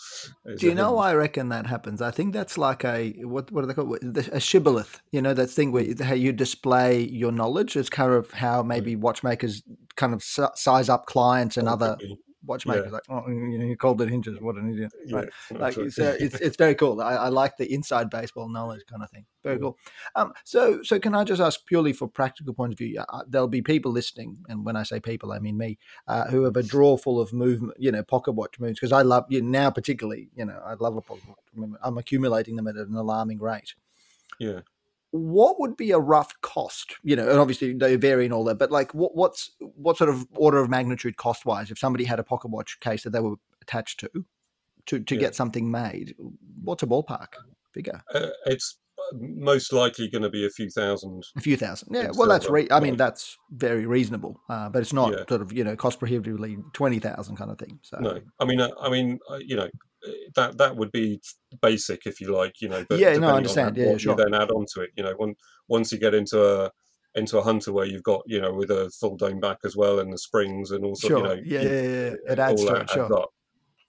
is 0.46 0.60
Do 0.60 0.66
you 0.66 0.74
know 0.74 0.92
why 0.92 1.10
I 1.10 1.14
reckon 1.14 1.50
that 1.50 1.66
happens? 1.66 2.00
I 2.02 2.10
think 2.10 2.32
that's 2.32 2.58
like 2.58 2.84
a 2.84 3.10
what 3.22 3.50
what 3.52 3.64
are 3.64 3.66
they 3.66 3.74
called? 3.74 3.98
A 4.32 4.40
shibboleth. 4.40 5.00
You 5.12 5.22
know 5.22 5.34
that 5.34 5.48
thing 5.48 5.72
where 5.72 5.86
how 6.02 6.14
you 6.14 6.32
display 6.32 7.00
your 7.00 7.32
knowledge. 7.32 7.76
It's 7.76 7.90
kind 7.90 8.12
of 8.12 8.30
how 8.32 8.62
maybe 8.62 8.96
watchmakers 8.96 9.62
kind 9.96 10.14
of 10.14 10.22
size 10.22 10.88
up 10.88 11.06
clients 11.06 11.56
and 11.56 11.68
other 11.68 11.96
watchmakers 12.44 12.86
yeah. 12.86 12.92
like, 12.92 13.02
oh, 13.08 13.28
you 13.28 13.58
know, 13.58 13.64
you 13.64 13.76
called 13.76 14.00
it 14.00 14.08
hinges. 14.08 14.40
What 14.40 14.56
an 14.56 14.72
idiot! 14.72 14.92
Yeah, 15.04 15.16
right? 15.16 15.28
Like, 15.58 15.76
it's, 15.78 15.98
uh, 15.98 16.16
it's 16.20 16.36
it's 16.36 16.56
very 16.56 16.74
cool. 16.74 17.00
I, 17.00 17.14
I, 17.14 17.28
like 17.28 17.56
the 17.56 17.72
inside 17.72 18.10
baseball 18.10 18.48
knowledge 18.48 18.82
kind 18.88 19.02
of 19.02 19.10
thing. 19.10 19.24
Very 19.42 19.56
yeah. 19.56 19.60
cool. 19.60 19.78
Um, 20.14 20.32
so 20.44 20.82
so 20.82 20.98
can 20.98 21.14
I 21.14 21.24
just 21.24 21.40
ask 21.40 21.64
purely 21.66 21.92
for 21.92 22.08
practical 22.08 22.54
point 22.54 22.72
of 22.72 22.78
view? 22.78 23.02
Uh, 23.08 23.22
there'll 23.28 23.48
be 23.48 23.62
people 23.62 23.92
listening, 23.92 24.38
and 24.48 24.64
when 24.64 24.76
I 24.76 24.82
say 24.82 25.00
people, 25.00 25.32
I 25.32 25.38
mean 25.38 25.56
me, 25.56 25.78
uh, 26.06 26.26
who 26.26 26.44
have 26.44 26.56
a 26.56 26.62
drawer 26.62 26.98
full 26.98 27.20
of 27.20 27.32
movement, 27.32 27.74
you 27.78 27.92
know, 27.92 28.02
pocket 28.02 28.32
watch 28.32 28.58
moves 28.58 28.78
because 28.78 28.92
I 28.92 29.02
love 29.02 29.24
you 29.28 29.42
know, 29.42 29.48
now 29.48 29.70
particularly. 29.70 30.30
You 30.34 30.46
know, 30.46 30.60
I 30.64 30.74
love 30.74 30.96
a 30.96 31.00
pocket 31.00 31.24
watch. 31.28 31.70
I'm 31.82 31.98
accumulating 31.98 32.56
them 32.56 32.68
at 32.68 32.76
an 32.76 32.94
alarming 32.94 33.38
rate. 33.38 33.74
Yeah 34.38 34.60
what 35.10 35.58
would 35.58 35.76
be 35.76 35.90
a 35.90 35.98
rough 35.98 36.38
cost? 36.40 36.96
You 37.02 37.16
know, 37.16 37.28
and 37.28 37.38
obviously 37.38 37.72
they 37.72 37.96
vary 37.96 38.24
and 38.24 38.34
all 38.34 38.44
that, 38.44 38.58
but 38.58 38.70
like 38.70 38.94
what 38.94 39.14
what's 39.14 39.50
what 39.58 39.96
sort 39.96 40.10
of 40.10 40.26
order 40.34 40.58
of 40.58 40.68
magnitude 40.68 41.16
cost 41.16 41.46
wise 41.46 41.70
if 41.70 41.78
somebody 41.78 42.04
had 42.04 42.18
a 42.18 42.24
pocket 42.24 42.50
watch 42.50 42.78
case 42.80 43.04
that 43.04 43.10
they 43.10 43.20
were 43.20 43.36
attached 43.62 44.00
to 44.00 44.10
to 44.86 45.00
to 45.00 45.14
yeah. 45.14 45.20
get 45.20 45.34
something 45.34 45.70
made? 45.70 46.14
What's 46.62 46.82
a 46.82 46.86
ballpark 46.86 47.34
figure? 47.72 48.02
Uh, 48.12 48.28
it's 48.46 48.78
most 49.14 49.72
likely 49.72 50.08
going 50.08 50.22
to 50.22 50.30
be 50.30 50.44
a 50.44 50.50
few 50.50 50.70
thousand. 50.70 51.24
A 51.36 51.40
few 51.40 51.56
thousand, 51.56 51.94
yeah. 51.94 52.10
Well, 52.14 52.28
that's 52.28 52.48
re- 52.50 52.68
I 52.70 52.80
mean 52.80 52.96
that's 52.96 53.38
very 53.50 53.86
reasonable, 53.86 54.40
uh, 54.48 54.68
but 54.68 54.82
it's 54.82 54.92
not 54.92 55.12
yeah. 55.12 55.24
sort 55.28 55.40
of 55.40 55.52
you 55.52 55.64
know 55.64 55.76
cost 55.76 55.98
prohibitively 55.98 56.58
twenty 56.72 56.98
thousand 56.98 57.36
kind 57.36 57.50
of 57.50 57.58
thing. 57.58 57.78
So 57.82 57.98
no, 57.98 58.20
I 58.38 58.44
mean, 58.44 58.60
uh, 58.60 58.70
I 58.80 58.90
mean, 58.90 59.18
uh, 59.30 59.36
you 59.36 59.56
know, 59.56 59.68
that 60.34 60.58
that 60.58 60.76
would 60.76 60.92
be 60.92 61.20
basic 61.60 62.06
if 62.06 62.20
you 62.20 62.34
like, 62.34 62.60
you 62.60 62.68
know. 62.68 62.84
But 62.88 62.98
yeah, 62.98 63.16
no, 63.16 63.28
I 63.28 63.36
understand. 63.36 63.76
yeah, 63.76 63.96
sure. 63.96 64.12
You 64.12 64.24
then 64.24 64.34
add 64.34 64.50
on 64.50 64.66
to 64.74 64.82
it, 64.82 64.90
you 64.96 65.02
know, 65.02 65.14
when, 65.16 65.34
once 65.68 65.92
you 65.92 65.98
get 65.98 66.14
into 66.14 66.42
a 66.42 66.70
into 67.14 67.38
a 67.38 67.42
hunter 67.42 67.72
where 67.72 67.86
you've 67.86 68.02
got 68.02 68.22
you 68.26 68.40
know 68.40 68.52
with 68.52 68.70
a 68.70 68.90
full 69.00 69.16
dome 69.16 69.40
back 69.40 69.58
as 69.64 69.76
well 69.76 69.98
and 69.98 70.12
the 70.12 70.18
springs 70.18 70.70
and 70.70 70.84
also 70.84 71.08
sure. 71.08 71.18
you 71.18 71.24
know 71.24 71.42
yeah, 71.44 71.62
yeah, 71.62 71.70
yeah, 71.70 72.14
it 72.32 72.38
adds 72.38 72.64
to 72.64 72.74
it, 72.74 72.90
sure. 72.90 73.12
Up. 73.12 73.30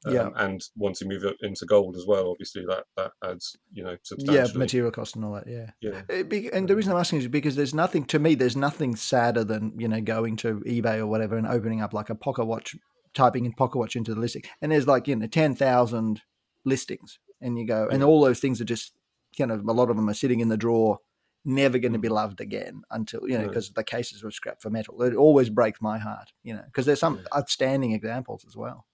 Um, 0.06 0.14
yeah, 0.14 0.30
and 0.38 0.62
once 0.78 1.02
you 1.02 1.10
move 1.10 1.26
it 1.26 1.36
into 1.42 1.66
gold 1.66 1.98
as 1.98 2.06
well, 2.08 2.32
obviously 2.32 2.66
that 2.68 2.86
that 2.96 3.12
adds 3.22 3.58
you 3.74 3.84
know. 3.84 3.98
Yeah, 4.18 4.48
material 4.56 4.92
cost 4.92 5.18
and 5.18 5.26
all 5.26 5.34
that. 5.34 5.46
Yeah, 5.46 5.72
yeah. 5.82 6.24
Be, 6.24 6.50
and 6.54 6.70
the 6.70 6.76
reason 6.76 6.94
I'm 6.94 7.00
asking 7.00 7.20
is 7.20 7.28
because 7.28 7.58
there's 7.58 7.74
nothing 7.74 8.06
to 8.06 8.20
me. 8.20 8.36
There's 8.36 8.56
nothing 8.56 8.96
sadder 8.96 9.44
than 9.44 9.74
you 9.78 9.90
know 9.90 10.00
going 10.00 10.38
to 10.38 10.62
eBay 10.62 11.00
or 11.00 11.08
whatever 11.08 11.36
and 11.36 11.46
opening 11.46 11.82
up 11.82 11.94
like 11.94 12.10
a 12.10 12.16
pocket 12.16 12.46
watch, 12.46 12.78
typing 13.20 13.46
in 13.46 13.52
pocket 13.52 13.78
watch 13.78 13.96
into 13.96 14.14
the 14.14 14.20
listing, 14.20 14.44
and 14.62 14.72
there's 14.72 14.88
like 14.88 15.08
you 15.08 15.16
know 15.16 15.28
ten 15.28 15.54
thousand 15.54 16.22
listings, 16.66 17.20
and 17.42 17.60
you 17.60 17.68
go, 17.68 17.88
and 17.92 18.04
all 18.04 18.22
those 18.22 18.40
things 18.40 18.62
are 18.62 18.66
just 18.66 18.94
kind 19.38 19.52
of 19.52 19.66
a 19.68 19.72
lot 19.74 19.90
of 19.90 19.98
them 19.98 20.10
are 20.10 20.14
sitting 20.14 20.40
in 20.40 20.48
the 20.48 20.58
drawer, 20.58 21.00
never 21.44 21.78
going 21.78 21.94
to 21.94 22.00
be 22.00 22.08
mm. 22.08 22.14
loved 22.14 22.40
again 22.40 22.82
until 22.92 23.22
you 23.28 23.38
know 23.38 23.48
because 23.48 23.72
the 23.72 23.84
cases 23.84 24.24
were 24.24 24.32
scrapped 24.32 24.62
for 24.62 24.70
metal. 24.70 25.02
It 25.04 25.16
always 25.16 25.50
breaks 25.50 25.82
my 25.82 25.98
heart, 25.98 26.32
you 26.44 26.54
know, 26.54 26.64
because 26.66 26.86
there's 26.86 27.02
some 27.02 27.20
outstanding 27.36 27.92
examples 27.92 28.46
as 28.48 28.56
well. 28.56 28.86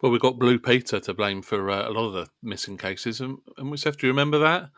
Well, 0.00 0.12
we've 0.12 0.20
got 0.20 0.38
Blue 0.38 0.58
Peter 0.58 1.00
to 1.00 1.14
blame 1.14 1.42
for 1.42 1.70
uh, 1.70 1.88
a 1.88 1.90
lot 1.90 2.08
of 2.08 2.12
the 2.12 2.28
missing 2.42 2.76
cases, 2.76 3.20
and, 3.20 3.38
and 3.56 3.70
we 3.70 3.78
have 3.84 3.96
to 3.98 4.06
remember 4.06 4.38
that 4.38 4.70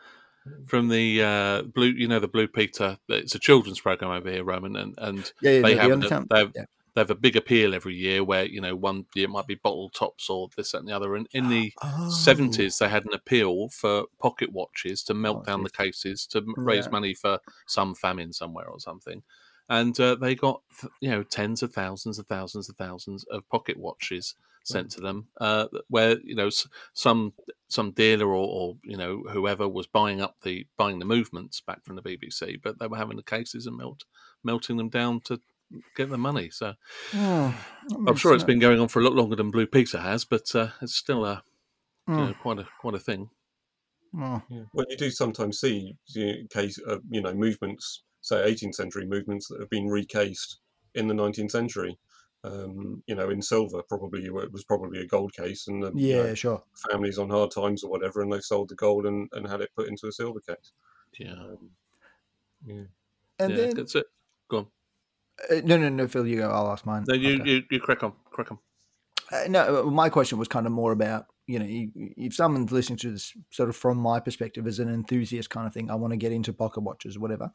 mm. 0.47 0.67
from 0.67 0.87
the 0.87 1.21
uh, 1.21 1.61
blue, 1.63 1.93
you 1.95 2.07
know, 2.07 2.19
the 2.19 2.27
Blue 2.27 2.47
Peter. 2.47 2.97
It's 3.09 3.35
a 3.35 3.39
children's 3.39 3.81
program 3.81 4.11
over 4.11 4.31
here, 4.31 4.43
Roman, 4.43 4.75
and 4.75 4.95
and 4.97 5.31
yeah, 5.41 5.51
yeah, 5.51 5.61
they 5.61 5.75
no, 5.75 6.09
have 6.09 6.27
they 6.29 6.39
have, 6.39 6.51
yeah 6.55 6.65
they 6.97 7.01
have 7.01 7.11
a 7.11 7.15
big 7.15 7.35
appeal 7.35 7.75
every 7.75 7.93
year 7.93 8.23
where 8.23 8.45
you 8.45 8.59
know 8.59 8.75
one 8.75 9.05
year 9.13 9.25
it 9.25 9.29
might 9.29 9.45
be 9.45 9.53
bottle 9.53 9.87
tops 9.91 10.31
or 10.31 10.49
this 10.57 10.71
that, 10.71 10.79
and 10.79 10.87
the 10.87 10.95
other 10.95 11.15
and 11.15 11.27
in 11.31 11.47
the 11.47 11.71
oh. 11.83 12.09
70s 12.11 12.79
they 12.79 12.89
had 12.89 13.05
an 13.05 13.13
appeal 13.13 13.69
for 13.69 14.05
pocket 14.19 14.51
watches 14.51 15.03
to 15.03 15.13
melt 15.13 15.41
oh, 15.41 15.43
down 15.43 15.59
geez. 15.59 15.71
the 15.71 15.83
cases 15.83 16.25
to 16.25 16.43
raise 16.57 16.85
yeah. 16.85 16.91
money 16.91 17.13
for 17.13 17.37
some 17.67 17.93
famine 17.93 18.33
somewhere 18.33 18.67
or 18.67 18.79
something 18.79 19.21
and 19.69 19.99
uh, 19.99 20.15
they 20.15 20.33
got 20.33 20.63
you 20.99 21.11
know 21.11 21.21
tens 21.21 21.61
of 21.61 21.71
thousands 21.71 22.17
of 22.17 22.25
thousands 22.25 22.67
of 22.67 22.75
thousands 22.77 23.23
of 23.25 23.47
pocket 23.49 23.77
watches 23.77 24.33
sent 24.63 24.89
to 24.89 24.99
them 24.99 25.27
uh, 25.39 25.67
where 25.89 26.17
you 26.23 26.33
know 26.33 26.49
some 26.93 27.31
some 27.69 27.91
dealer 27.91 28.25
or, 28.25 28.47
or, 28.47 28.75
you 28.83 28.97
know 28.97 29.23
whoever 29.29 29.67
was 29.67 29.85
buying 29.85 30.19
up 30.19 30.35
the 30.41 30.65
buying 30.77 30.97
the 30.97 31.05
movements 31.05 31.61
back 31.61 31.85
from 31.85 31.95
the 31.95 32.01
BBC 32.01 32.59
but 32.63 32.79
they 32.79 32.87
were 32.87 32.97
having 32.97 33.17
the 33.17 33.23
cases 33.23 33.67
and 33.67 33.77
melt 33.77 34.03
melting 34.43 34.77
them 34.77 34.89
down 34.89 35.21
to 35.21 35.39
get 35.95 36.09
the 36.09 36.17
money. 36.17 36.49
So 36.49 36.73
oh, 37.15 37.55
I'm 38.07 38.15
sure 38.15 38.33
it's 38.33 38.43
been 38.43 38.59
going 38.59 38.79
on 38.79 38.87
for 38.87 38.99
a 38.99 39.03
lot 39.03 39.13
longer 39.13 39.35
than 39.35 39.51
Blue 39.51 39.67
Peter 39.67 39.99
has, 39.99 40.25
but 40.25 40.53
uh, 40.55 40.69
it's 40.81 40.95
still 40.95 41.25
a 41.25 41.43
you 42.07 42.15
know, 42.15 42.25
hmm. 42.27 42.41
quite 42.41 42.59
a 42.59 42.67
quite 42.79 42.95
a 42.95 42.99
thing. 42.99 43.29
Oh. 44.19 44.41
Yeah. 44.49 44.63
Well, 44.73 44.85
you 44.89 44.97
do 44.97 45.11
sometimes 45.11 45.59
see 45.59 45.95
case 46.49 46.79
uh, 46.87 46.99
you 47.09 47.21
know 47.21 47.33
movements, 47.33 48.03
say 48.21 48.37
18th 48.37 48.75
century 48.75 49.05
movements 49.05 49.47
that 49.47 49.59
have 49.59 49.69
been 49.69 49.87
recased 49.87 50.59
in 50.95 51.07
the 51.07 51.13
19th 51.13 51.51
century. 51.51 51.97
Um, 52.43 53.03
you 53.07 53.15
know, 53.15 53.29
in 53.29 53.41
silver, 53.41 53.81
probably 53.89 54.25
it 54.25 54.53
was 54.53 54.63
probably 54.63 55.01
a 55.01 55.07
gold 55.07 55.33
case, 55.33 55.67
and 55.67 55.83
the, 55.83 55.91
yeah, 55.95 56.17
you 56.17 56.23
know, 56.23 56.33
sure, 56.35 56.63
families 56.89 57.17
on 57.17 57.29
hard 57.29 57.51
times 57.51 57.83
or 57.83 57.89
whatever, 57.89 58.21
and 58.21 58.31
they 58.31 58.39
sold 58.39 58.69
the 58.69 58.75
gold 58.75 59.05
and, 59.05 59.27
and 59.33 59.47
had 59.47 59.59
it 59.59 59.71
put 59.75 59.89
into 59.89 60.07
a 60.07 60.11
silver 60.11 60.39
case. 60.39 60.71
Yeah, 61.19 61.31
um, 61.31 61.71
yeah, 62.65 62.83
and 63.39 63.51
yeah, 63.51 63.57
then 63.57 63.75
that's 63.75 63.95
it. 63.95 64.05
Go 64.49 64.57
on. 64.59 64.67
Uh, 65.49 65.61
no, 65.63 65.77
no, 65.77 65.89
no, 65.89 66.07
Phil, 66.07 66.27
you 66.27 66.37
go. 66.37 66.49
I'll 66.49 66.71
ask 66.71 66.85
mine. 66.85 67.05
No, 67.07 67.15
you, 67.15 67.41
you, 67.43 67.63
you 67.69 67.79
crack 67.79 68.03
on, 68.03 68.13
crack 68.31 68.51
on. 68.51 68.59
Uh, 69.31 69.43
no, 69.49 69.81
uh, 69.81 69.83
my 69.83 70.09
question 70.09 70.37
was 70.37 70.47
kind 70.47 70.65
of 70.65 70.71
more 70.71 70.91
about 70.91 71.25
you 71.47 71.59
know 71.59 71.65
if 71.67 72.33
someone's 72.33 72.71
listening 72.71 72.97
to 72.97 73.11
this 73.11 73.33
sort 73.51 73.69
of 73.69 73.75
from 73.75 73.97
my 73.97 74.19
perspective 74.19 74.65
as 74.67 74.79
an 74.79 74.93
enthusiast 74.93 75.49
kind 75.49 75.67
of 75.67 75.73
thing, 75.73 75.91
I 75.91 75.95
want 75.95 76.11
to 76.11 76.17
get 76.17 76.31
into 76.31 76.53
pocket 76.53 76.81
watches, 76.81 77.19
whatever. 77.19 77.51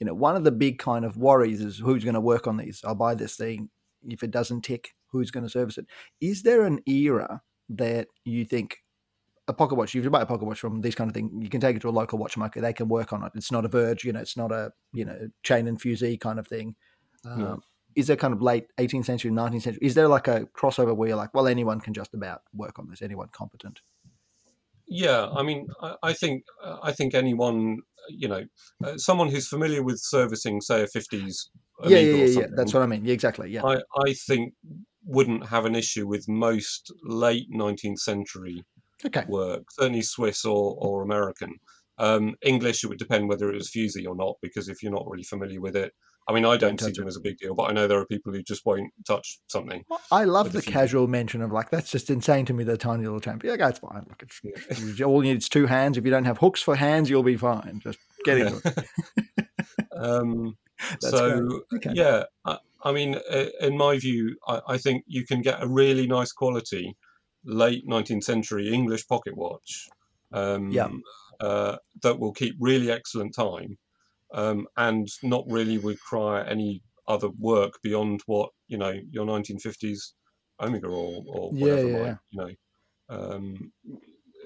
You 0.00 0.06
know, 0.06 0.14
one 0.14 0.36
of 0.36 0.44
the 0.44 0.52
big 0.52 0.78
kind 0.78 1.04
of 1.04 1.16
worries 1.16 1.60
is 1.60 1.78
who's 1.78 2.04
going 2.04 2.14
to 2.14 2.20
work 2.20 2.46
on 2.46 2.56
these. 2.56 2.82
I'll 2.84 2.94
buy 2.94 3.14
this 3.14 3.36
thing. 3.36 3.70
If 4.08 4.24
it 4.24 4.32
doesn't 4.32 4.62
tick, 4.62 4.90
who's 5.10 5.30
going 5.30 5.44
to 5.44 5.50
service 5.50 5.78
it? 5.78 5.86
Is 6.20 6.42
there 6.42 6.64
an 6.64 6.80
era 6.88 7.42
that 7.68 8.08
you 8.24 8.44
think 8.44 8.78
a 9.48 9.52
pocket 9.52 9.74
watch, 9.74 9.94
if 9.94 10.04
you 10.04 10.10
buy 10.10 10.22
a 10.22 10.26
pocket 10.26 10.44
watch 10.44 10.60
from 10.60 10.80
these 10.80 10.94
kind 10.94 11.08
of 11.08 11.14
thing, 11.14 11.30
you 11.40 11.48
can 11.48 11.60
take 11.60 11.76
it 11.76 11.82
to 11.82 11.88
a 11.88 11.90
local 11.90 12.18
watchmaker. 12.18 12.60
They 12.60 12.72
can 12.72 12.88
work 12.88 13.12
on 13.12 13.24
it. 13.24 13.32
It's 13.34 13.52
not 13.52 13.64
a 13.64 13.68
Verge, 13.68 14.04
you 14.04 14.12
know, 14.12 14.20
it's 14.20 14.36
not 14.36 14.52
a 14.52 14.72
you 14.92 15.04
know 15.04 15.28
chain 15.42 15.68
and 15.68 15.80
fusee 15.80 16.16
kind 16.18 16.38
of 16.38 16.46
thing. 16.46 16.74
Um, 17.24 17.62
Is 17.94 18.06
there 18.06 18.16
kind 18.16 18.32
of 18.32 18.42
late 18.42 18.66
18th 18.78 19.04
century, 19.04 19.30
19th 19.30 19.62
century? 19.62 19.80
Is 19.82 19.94
there 19.94 20.08
like 20.08 20.28
a 20.28 20.46
crossover 20.56 20.96
where 20.96 21.08
you're 21.08 21.16
like, 21.16 21.34
well, 21.34 21.46
anyone 21.46 21.80
can 21.80 21.94
just 21.94 22.14
about 22.14 22.42
work 22.54 22.78
on 22.78 22.88
this, 22.88 23.02
anyone 23.02 23.28
competent? 23.32 23.80
Yeah, 24.86 25.28
I 25.28 25.42
mean, 25.42 25.68
I, 25.80 25.96
I 26.02 26.12
think 26.12 26.44
I 26.82 26.92
think 26.92 27.14
anyone, 27.14 27.78
you 28.08 28.28
know, 28.28 28.44
uh, 28.84 28.96
someone 28.96 29.28
who's 29.28 29.48
familiar 29.48 29.82
with 29.82 29.98
servicing, 30.00 30.60
say, 30.60 30.82
a 30.82 30.86
50s. 30.86 31.48
Yeah, 31.84 31.98
yeah, 31.98 32.14
yeah, 32.16 32.40
yeah. 32.40 32.46
That's 32.54 32.74
what 32.74 32.82
I 32.82 32.86
mean. 32.86 33.04
Yeah, 33.04 33.14
exactly. 33.14 33.50
Yeah, 33.50 33.64
I, 33.64 33.76
I 33.96 34.12
think 34.12 34.54
wouldn't 35.04 35.46
have 35.46 35.64
an 35.64 35.74
issue 35.74 36.06
with 36.06 36.28
most 36.28 36.92
late 37.04 37.50
19th 37.52 37.98
century 37.98 38.64
okay. 39.04 39.24
work, 39.28 39.64
certainly 39.70 40.02
Swiss 40.02 40.44
or, 40.44 40.76
or 40.78 41.02
American. 41.02 41.56
Um, 41.98 42.34
English, 42.42 42.84
it 42.84 42.88
would 42.88 42.98
depend 42.98 43.28
whether 43.28 43.50
it 43.50 43.56
was 43.56 43.70
fusee 43.70 44.06
or 44.06 44.14
not, 44.14 44.36
because 44.42 44.68
if 44.68 44.82
you're 44.82 44.92
not 44.92 45.08
really 45.08 45.24
familiar 45.24 45.60
with 45.60 45.76
it, 45.76 45.92
I 46.28 46.32
mean, 46.32 46.44
I 46.44 46.56
don't 46.56 46.80
see 46.80 46.92
them 46.92 47.08
as 47.08 47.16
a 47.16 47.20
big 47.20 47.38
deal, 47.38 47.54
but 47.54 47.64
I 47.64 47.72
know 47.72 47.88
there 47.88 47.98
are 47.98 48.06
people 48.06 48.32
who 48.32 48.42
just 48.42 48.64
won't 48.64 48.92
touch 49.06 49.40
something. 49.48 49.84
I 50.10 50.24
love 50.24 50.52
the 50.52 50.62
casual 50.62 51.08
mention 51.08 51.42
of 51.42 51.50
like 51.50 51.70
that's 51.70 51.90
just 51.90 52.10
insane 52.10 52.46
to 52.46 52.52
me. 52.52 52.64
The 52.64 52.76
tiny 52.76 53.04
little 53.04 53.20
champ. 53.20 53.42
Yeah, 53.42 53.56
that's 53.56 53.80
fine. 53.80 54.06
Like 54.08 54.22
it's, 54.22 54.98
yeah. 54.98 55.04
all 55.04 55.24
you 55.24 55.32
need 55.32 55.38
is 55.38 55.48
two 55.48 55.66
hands. 55.66 55.98
If 55.98 56.04
you 56.04 56.10
don't 56.10 56.24
have 56.24 56.38
hooks 56.38 56.62
for 56.62 56.76
hands, 56.76 57.10
you'll 57.10 57.24
be 57.24 57.36
fine. 57.36 57.80
Just 57.82 57.98
get 58.24 58.38
into 58.38 58.60
it. 58.64 59.46
um, 59.96 60.56
so 61.00 61.62
okay. 61.74 61.90
yeah, 61.92 62.24
I, 62.44 62.58
I, 62.84 62.92
mean, 62.92 63.16
in 63.60 63.76
my 63.76 63.98
view, 63.98 64.36
I, 64.46 64.60
I 64.68 64.78
think 64.78 65.04
you 65.06 65.26
can 65.26 65.42
get 65.42 65.62
a 65.62 65.66
really 65.66 66.06
nice 66.06 66.32
quality 66.32 66.96
late 67.44 67.86
19th 67.88 68.24
century 68.24 68.72
English 68.72 69.06
pocket 69.08 69.36
watch. 69.36 69.88
Um, 70.32 70.70
yeah. 70.70 70.88
Uh, 71.40 71.76
that 72.02 72.18
will 72.18 72.32
keep 72.32 72.54
really 72.60 72.90
excellent 72.90 73.34
time 73.34 73.76
um, 74.32 74.66
and 74.76 75.08
not 75.22 75.44
really 75.48 75.78
require 75.78 76.42
any 76.42 76.82
other 77.08 77.28
work 77.38 77.74
beyond 77.82 78.20
what 78.26 78.50
you 78.68 78.78
know 78.78 78.94
your 79.10 79.26
1950s 79.26 80.12
Omega 80.60 80.86
or, 80.86 81.22
or 81.26 81.50
whatever. 81.50 81.88
Yeah, 81.88 81.96
yeah, 81.96 82.02
might, 82.02 82.18
You 82.30 82.40
know, 82.40 82.50
um, 83.08 83.72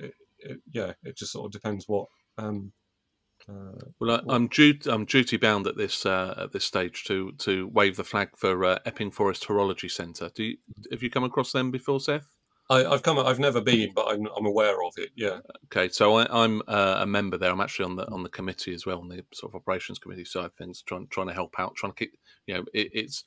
it, 0.00 0.14
it, 0.38 0.60
yeah, 0.72 0.92
it 1.02 1.16
just 1.16 1.32
sort 1.32 1.46
of 1.46 1.52
depends 1.52 1.84
what. 1.86 2.06
Um, 2.38 2.72
uh, 3.48 3.84
well, 4.00 4.22
I, 4.28 4.34
am 4.34 4.48
due, 4.48 4.74
I'm 4.86 5.04
duty 5.04 5.36
bound 5.36 5.66
at 5.66 5.76
this 5.76 6.06
uh, 6.06 6.34
at 6.38 6.52
this 6.52 6.64
stage 6.64 7.04
to 7.04 7.32
to 7.38 7.68
wave 7.68 7.96
the 7.96 8.04
flag 8.04 8.30
for 8.36 8.64
uh, 8.64 8.78
Epping 8.86 9.10
Forest 9.10 9.46
Horology 9.46 9.90
Centre. 9.90 10.30
Do 10.34 10.44
you, 10.44 10.56
have 10.90 11.02
you 11.02 11.10
come 11.10 11.24
across 11.24 11.52
them 11.52 11.70
before, 11.70 12.00
Seth? 12.00 12.35
I, 12.68 12.80
have 12.80 13.02
come. 13.02 13.18
I've 13.18 13.38
never 13.38 13.60
been, 13.60 13.92
but 13.94 14.08
I'm, 14.08 14.26
I'm 14.36 14.46
aware 14.46 14.82
of 14.82 14.94
it. 14.96 15.10
Yeah. 15.14 15.38
Okay, 15.66 15.88
so 15.88 16.16
I, 16.16 16.44
am 16.44 16.62
uh, 16.66 16.96
a 17.00 17.06
member 17.06 17.38
there. 17.38 17.50
I'm 17.50 17.60
actually 17.60 17.84
on 17.84 17.96
the 17.96 18.10
on 18.10 18.22
the 18.24 18.28
committee 18.28 18.74
as 18.74 18.84
well, 18.84 18.98
on 18.98 19.08
the 19.08 19.24
sort 19.32 19.52
of 19.52 19.56
operations 19.56 19.98
committee 19.98 20.24
side 20.24 20.46
of 20.46 20.54
things, 20.54 20.82
trying 20.82 21.06
trying 21.08 21.28
to 21.28 21.34
help 21.34 21.54
out, 21.58 21.76
trying 21.76 21.92
to 21.92 21.96
keep. 21.96 22.16
You 22.46 22.54
know, 22.54 22.64
it, 22.74 22.90
it's 22.92 23.24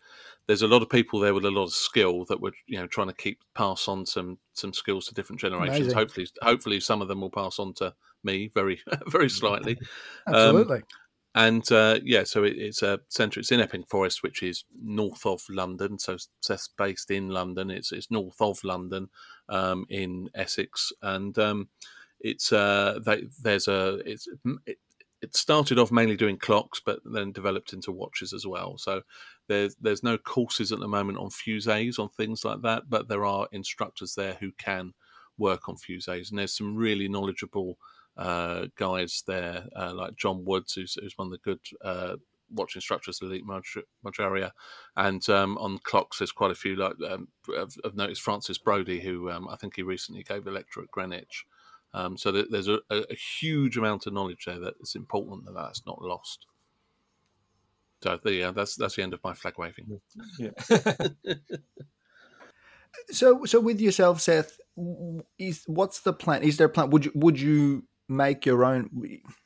there's 0.47 0.61
a 0.61 0.67
lot 0.67 0.81
of 0.81 0.89
people 0.89 1.19
there 1.19 1.33
with 1.33 1.45
a 1.45 1.51
lot 1.51 1.65
of 1.65 1.73
skill 1.73 2.25
that 2.25 2.41
we're 2.41 2.51
you 2.67 2.79
know 2.79 2.87
trying 2.87 3.07
to 3.07 3.13
keep 3.13 3.39
pass 3.55 3.87
on 3.87 4.05
some 4.05 4.37
some 4.53 4.73
skills 4.73 5.07
to 5.07 5.13
different 5.13 5.39
generations. 5.39 5.77
Amazing. 5.77 5.95
Hopefully, 5.95 6.27
hopefully 6.41 6.79
some 6.81 7.01
of 7.01 7.07
them 7.07 7.21
will 7.21 7.29
pass 7.29 7.59
on 7.59 7.73
to 7.75 7.93
me 8.23 8.51
very 8.53 8.81
very 9.07 9.29
slightly. 9.29 9.77
Absolutely. 10.27 10.77
Um, 10.77 10.83
and 11.39 11.71
uh, 11.71 11.99
yeah, 12.03 12.25
so 12.25 12.43
it, 12.43 12.57
it's 12.57 12.83
a 12.83 12.99
centre. 13.07 13.39
It's 13.39 13.53
in 13.53 13.61
Epping 13.61 13.85
Forest, 13.85 14.23
which 14.23 14.43
is 14.43 14.65
north 14.83 15.25
of 15.25 15.41
London. 15.49 15.97
So 15.97 16.13
it's 16.13 16.67
based 16.77 17.11
in 17.11 17.29
London. 17.29 17.71
It's 17.71 17.93
it's 17.93 18.11
north 18.11 18.41
of 18.41 18.61
London, 18.65 19.07
um, 19.47 19.85
in 19.89 20.29
Essex, 20.35 20.91
and 21.01 21.37
um, 21.39 21.69
it's 22.19 22.51
uh, 22.51 22.99
they, 23.05 23.23
there's 23.41 23.69
a 23.69 24.01
it's 24.05 24.27
it, 24.65 24.79
it 25.21 25.33
started 25.33 25.79
off 25.79 25.93
mainly 25.93 26.17
doing 26.17 26.37
clocks, 26.37 26.81
but 26.85 26.99
then 27.05 27.31
developed 27.31 27.71
into 27.71 27.93
watches 27.93 28.33
as 28.33 28.45
well. 28.45 28.77
So 28.77 29.03
there's 29.47 29.77
there's 29.79 30.03
no 30.03 30.17
courses 30.17 30.73
at 30.73 30.79
the 30.79 30.89
moment 30.89 31.19
on 31.19 31.29
fusees 31.29 31.99
on 31.99 32.09
things 32.09 32.43
like 32.43 32.61
that, 32.63 32.89
but 32.89 33.07
there 33.07 33.25
are 33.25 33.47
instructors 33.53 34.13
there 34.13 34.35
who 34.41 34.51
can 34.57 34.93
work 35.37 35.69
on 35.69 35.77
fusees, 35.77 36.31
and 36.31 36.37
there's 36.37 36.57
some 36.57 36.75
really 36.75 37.07
knowledgeable 37.07 37.77
uh, 38.19 38.67
guys 38.77 39.23
there, 39.25 39.65
uh, 39.75 39.93
like 39.95 40.15
John 40.17 40.43
Woods, 40.43 40.73
who's, 40.73 40.95
who's, 41.01 41.17
one 41.17 41.27
of 41.27 41.31
the 41.31 41.37
good 41.37 41.61
uh, 41.83 42.17
watch 42.51 42.75
instructors, 42.75 43.19
Elite 43.21 43.45
Marjaria, 44.05 44.51
and 44.97 45.27
um, 45.29 45.57
on 45.57 45.79
clocks, 45.83 46.19
there's 46.19 46.33
quite 46.33 46.51
a 46.51 46.55
few. 46.55 46.75
Like 46.75 46.95
um, 47.09 47.29
I've, 47.57 47.73
I've, 47.85 47.95
noticed 47.95 48.21
Francis 48.21 48.57
Brody, 48.57 48.99
who 48.99 49.31
um, 49.31 49.47
I 49.47 49.55
think 49.55 49.77
he 49.77 49.83
recently 49.83 50.23
gave 50.23 50.45
a 50.45 50.51
lecture 50.51 50.81
at 50.81 50.91
Greenwich. 50.91 51.45
Um, 51.93 52.17
so 52.17 52.31
there's 52.31 52.67
a, 52.67 52.79
a, 52.91 53.15
huge 53.15 53.77
amount 53.77 54.05
of 54.05 54.13
knowledge 54.13 54.45
there 54.45 54.59
that 54.59 54.75
it's 54.79 54.95
important 54.95 55.45
that 55.45 55.55
that's 55.55 55.85
not 55.87 56.01
lost. 56.01 56.45
So 58.03 58.19
yeah, 58.25 58.51
that's 58.51 58.75
that's 58.75 58.95
the 58.95 59.01
end 59.01 59.13
of 59.13 59.23
my 59.23 59.33
flag 59.33 59.55
waving. 59.57 59.99
Yeah. 60.37 60.51
so 63.11 63.45
so 63.45 63.59
with 63.59 63.79
yourself, 63.79 64.21
Seth, 64.21 64.59
is 65.39 65.63
what's 65.67 66.01
the 66.01 66.13
plan? 66.13 66.43
Is 66.43 66.57
there 66.57 66.67
a 66.67 66.69
plan? 66.69 66.89
Would 66.91 67.05
you 67.05 67.11
would 67.15 67.39
you 67.39 67.85
make 68.09 68.45
your 68.45 68.65
own. 68.65 68.89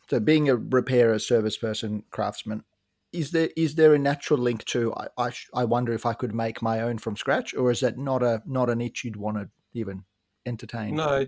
So, 0.09 0.19
being 0.19 0.49
a 0.49 0.55
repairer, 0.55 1.19
service 1.19 1.57
person, 1.57 2.03
craftsman, 2.11 2.63
is 3.11 3.31
there 3.31 3.49
is 3.55 3.75
there 3.75 3.93
a 3.93 3.99
natural 3.99 4.39
link 4.39 4.65
to? 4.65 4.93
I 4.95 5.07
I, 5.17 5.31
I 5.53 5.65
wonder 5.65 5.93
if 5.93 6.05
I 6.05 6.13
could 6.13 6.33
make 6.33 6.61
my 6.61 6.81
own 6.81 6.97
from 6.97 7.15
scratch, 7.15 7.53
or 7.53 7.71
is 7.71 7.81
that 7.81 7.97
not 7.97 8.23
a 8.23 8.41
not 8.45 8.69
an 8.69 8.81
itch 8.81 9.03
you'd 9.03 9.15
want 9.15 9.37
to 9.37 9.49
even 9.73 10.03
entertain? 10.45 10.95
No, 10.95 11.25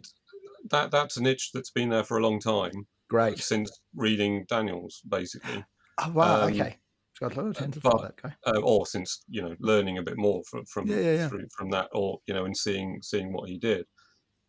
that 0.72 0.92
that's 0.92 1.18
an 1.18 1.26
itch 1.26 1.52
that's 1.54 1.72
been 1.72 1.90
there 1.90 2.04
for 2.04 2.18
a 2.18 2.24
long 2.24 2.40
time. 2.40 2.88
Great, 3.10 3.40
since 3.40 3.72
reading 3.96 4.46
Daniels, 4.50 5.02
basically. 5.08 5.64
Oh, 6.00 6.12
wow. 6.12 6.42
Um, 6.42 6.54
okay. 6.54 6.78
Got 7.20 7.38
a 7.38 7.42
lot 7.42 7.62
of 7.62 7.74
for 7.76 8.02
that 8.02 8.22
guy. 8.22 8.36
Uh, 8.46 8.60
or 8.62 8.86
since 8.86 9.24
you 9.30 9.42
know 9.42 9.56
learning 9.60 9.98
a 9.98 10.04
bit 10.04 10.18
more 10.18 10.42
from 10.50 10.66
from 10.66 10.88
yeah, 10.88 10.98
yeah, 10.98 11.14
yeah. 11.14 11.28
From, 11.30 11.48
from, 11.58 11.70
that, 11.70 11.88
or 11.94 12.20
you 12.26 12.34
know, 12.34 12.44
and 12.44 12.58
seeing 12.58 13.00
seeing 13.02 13.32
what 13.32 13.48
he 13.48 13.58
did. 13.58 13.86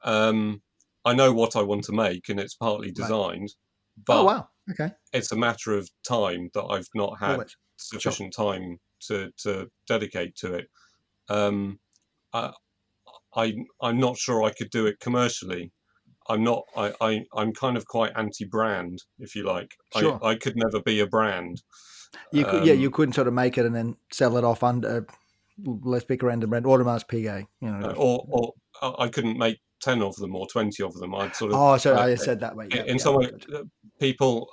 Um, 0.03 0.63
I 1.07 1.15
know 1.15 1.33
what 1.33 1.57
I 1.57 1.63
want 1.63 1.85
to 1.85 1.93
make, 1.93 2.29
and 2.29 2.39
it's 2.39 2.57
partly 2.57 2.91
designed. 2.91 3.43
Right. 3.43 4.05
But 4.05 4.21
oh 4.21 4.25
wow, 4.25 4.49
okay. 4.71 4.91
It's 5.13 5.33
a 5.33 5.37
matter 5.37 5.73
of 5.73 5.89
time 6.07 6.51
that 6.53 6.65
I've 6.65 6.89
not 6.95 7.19
had 7.19 7.31
Always. 7.31 7.57
sufficient 7.77 8.35
sure. 8.35 8.53
time 8.53 8.79
to 9.07 9.31
to 9.45 9.69
dedicate 9.87 10.37
to 10.37 10.55
it. 10.55 10.67
Um, 11.29 11.79
I, 12.35 12.53
I 13.35 13.55
I'm 13.81 13.99
not 13.99 14.19
sure 14.19 14.43
I 14.43 14.51
could 14.51 14.71
do 14.71 14.87
it 14.87 15.01
commercially. 15.01 15.73
I'm 16.29 16.43
not. 16.43 16.65
I, 16.77 16.93
I 17.01 17.25
I'm 17.35 17.53
kind 17.53 17.77
of 17.77 17.87
quite 17.87 18.13
anti-brand, 18.17 18.99
if 19.21 19.37
you 19.37 19.45
like. 19.45 19.71
Sure. 19.97 20.19
I, 20.23 20.31
I 20.31 20.35
could 20.35 20.57
never 20.57 20.83
be 20.83 21.01
a 21.01 21.07
brand. 21.07 21.63
You 22.33 22.45
could, 22.45 22.63
um, 22.63 22.67
yeah, 22.67 22.73
you 22.73 22.91
couldn't 22.91 23.15
sort 23.15 23.29
of 23.29 23.35
make 23.35 23.57
it 23.57 23.65
and 23.65 23.75
then 23.75 23.97
sell 24.11 24.37
it 24.37 24.45
off 24.45 24.65
under. 24.65 25.07
Let's 25.65 26.05
pick 26.05 26.23
a 26.23 26.27
random 26.27 26.51
brand, 26.51 26.67
Audemars 26.67 27.07
Piguet. 27.07 27.47
You 27.61 27.71
know, 27.71 27.95
or 27.97 28.27
or 28.29 28.53
I 28.99 29.09
couldn't 29.09 29.39
make 29.39 29.59
10 29.87 30.03
of 30.03 30.17
them 30.17 30.35
or 30.35 30.49
20 30.49 30.83
of 30.83 30.95
them. 30.95 31.15
I'd 31.15 31.37
sort 31.37 31.53
of. 31.53 31.59
Oh, 31.59 31.77
sorry, 31.77 31.97
uh, 31.97 32.07
I 32.07 32.15
said 32.17 32.41
that 32.41 32.57
way. 32.57 32.67
Yeah, 32.75 32.83
in 32.83 32.97
yeah, 32.97 33.03
some 33.03 33.17
way, 33.17 33.31
uh, 33.55 33.63
people, 34.01 34.49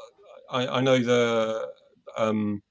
I, 0.50 0.68
I 0.68 0.82
know 0.82 1.00
the. 1.00 1.68
Um, 2.18 2.62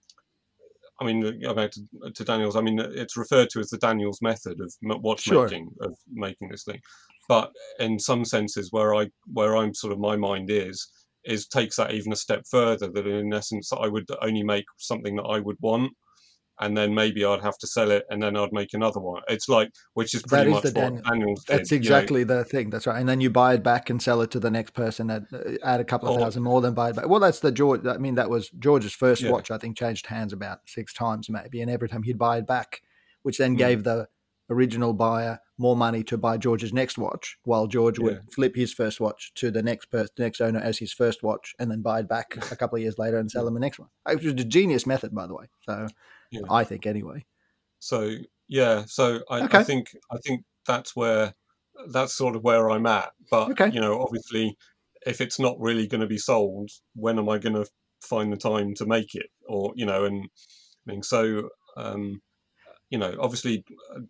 I 1.00 1.04
mean, 1.04 1.40
back 1.56 1.72
to, 1.72 2.12
to, 2.14 2.24
Daniels. 2.24 2.54
I 2.54 2.60
mean, 2.60 2.78
it's 2.78 3.16
referred 3.16 3.50
to 3.50 3.58
as 3.58 3.70
the 3.70 3.78
Daniels 3.78 4.22
method 4.22 4.60
of 4.60 4.72
watchmaking, 4.80 5.70
sure. 5.80 5.88
of 5.88 5.96
making 6.12 6.48
this 6.48 6.62
thing. 6.62 6.80
But 7.28 7.50
in 7.80 7.98
some 7.98 8.24
senses, 8.24 8.70
where 8.70 8.94
I 8.94 9.08
where 9.32 9.56
I'm 9.56 9.74
sort 9.74 9.92
of 9.92 9.98
my 9.98 10.16
mind 10.16 10.48
is 10.50 10.88
is 11.24 11.48
takes 11.48 11.76
that 11.76 11.92
even 11.92 12.12
a 12.12 12.16
step 12.16 12.44
further. 12.48 12.88
That 12.88 13.08
in 13.08 13.32
essence, 13.34 13.72
I 13.72 13.88
would 13.88 14.06
only 14.20 14.44
make 14.44 14.66
something 14.78 15.16
that 15.16 15.24
I 15.24 15.40
would 15.40 15.56
want, 15.60 15.92
and 16.62 16.76
then 16.76 16.94
maybe 16.94 17.24
I'd 17.24 17.42
have 17.42 17.58
to 17.58 17.66
sell 17.66 17.90
it, 17.90 18.04
and 18.08 18.22
then 18.22 18.36
I'd 18.36 18.52
make 18.52 18.72
another 18.72 19.00
one. 19.00 19.22
It's 19.28 19.48
like, 19.48 19.70
which 19.94 20.14
is 20.14 20.22
pretty 20.22 20.52
much 20.52 20.64
what 20.64 20.74
Dan- 20.74 21.02
Daniels 21.02 21.44
did. 21.44 21.58
That's 21.58 21.72
exactly 21.72 22.20
you 22.20 22.26
know? 22.26 22.38
the 22.38 22.44
thing. 22.44 22.70
That's 22.70 22.86
right. 22.86 23.00
And 23.00 23.08
then 23.08 23.20
you 23.20 23.30
buy 23.30 23.54
it 23.54 23.64
back 23.64 23.90
and 23.90 24.00
sell 24.00 24.22
it 24.22 24.30
to 24.30 24.40
the 24.40 24.50
next 24.50 24.72
person 24.72 25.10
at 25.10 25.24
uh, 25.32 25.58
add 25.64 25.80
a 25.80 25.84
couple 25.84 26.08
of 26.08 26.16
oh. 26.16 26.20
thousand 26.20 26.44
more, 26.44 26.60
than 26.60 26.72
buy 26.72 26.90
it 26.90 26.96
back. 26.96 27.08
Well, 27.08 27.18
that's 27.18 27.40
the 27.40 27.50
George. 27.50 27.84
I 27.84 27.98
mean, 27.98 28.14
that 28.14 28.30
was 28.30 28.48
George's 28.50 28.92
first 28.92 29.22
yeah. 29.22 29.32
watch. 29.32 29.50
I 29.50 29.58
think 29.58 29.76
changed 29.76 30.06
hands 30.06 30.32
about 30.32 30.60
six 30.66 30.94
times 30.94 31.28
maybe, 31.28 31.60
and 31.60 31.70
every 31.70 31.88
time 31.88 32.04
he'd 32.04 32.18
buy 32.18 32.38
it 32.38 32.46
back, 32.46 32.80
which 33.22 33.38
then 33.38 33.56
mm. 33.56 33.58
gave 33.58 33.82
the 33.82 34.06
original 34.48 34.92
buyer 34.92 35.40
more 35.58 35.76
money 35.76 36.04
to 36.04 36.18
buy 36.18 36.36
George's 36.36 36.72
next 36.72 36.96
watch, 36.96 37.38
while 37.44 37.66
George 37.66 37.98
would 37.98 38.20
flip 38.32 38.54
his 38.54 38.72
first 38.72 39.00
watch 39.00 39.32
to 39.34 39.50
the 39.50 39.62
next 39.62 39.86
person, 39.86 40.10
next 40.18 40.40
owner 40.40 40.60
as 40.60 40.78
his 40.78 40.92
first 40.92 41.22
watch, 41.22 41.54
and 41.58 41.70
then 41.70 41.82
buy 41.82 42.00
it 42.00 42.08
back 42.08 42.36
a 42.52 42.56
couple 42.56 42.76
of 42.76 42.82
years 42.82 42.98
later 42.98 43.18
and 43.18 43.30
sell 43.30 43.48
him 43.48 43.54
the 43.54 43.60
next 43.60 43.78
one. 43.78 43.88
It 44.08 44.22
was 44.22 44.32
a 44.32 44.44
genius 44.44 44.86
method, 44.86 45.12
by 45.12 45.26
the 45.26 45.34
way. 45.34 45.46
So, 45.62 45.88
yeah. 46.32 46.40
I 46.50 46.64
think 46.64 46.86
anyway. 46.86 47.24
So 47.78 48.16
yeah, 48.48 48.84
so 48.86 49.20
I, 49.30 49.42
okay. 49.42 49.58
I, 49.58 49.62
think 49.62 49.96
I 50.10 50.16
think 50.24 50.44
that's 50.66 50.96
where 50.96 51.34
that's 51.90 52.14
sort 52.14 52.36
of 52.36 52.42
where 52.42 52.70
I'm 52.70 52.86
at. 52.86 53.12
But 53.30 53.50
okay. 53.52 53.70
you 53.72 53.80
know, 53.80 54.00
obviously, 54.02 54.56
if 55.06 55.20
it's 55.20 55.38
not 55.38 55.56
really 55.58 55.86
going 55.86 56.00
to 56.00 56.06
be 56.06 56.18
sold, 56.18 56.70
when 56.94 57.18
am 57.18 57.28
I 57.28 57.38
going 57.38 57.54
to 57.54 57.66
find 58.00 58.32
the 58.32 58.36
time 58.36 58.74
to 58.74 58.86
make 58.86 59.14
it? 59.14 59.26
Or 59.48 59.72
you 59.76 59.86
know, 59.86 60.04
and 60.04 60.24
I 60.24 60.92
mean, 60.92 61.02
so 61.02 61.48
um, 61.76 62.20
you 62.90 62.98
know, 62.98 63.16
obviously, 63.20 63.64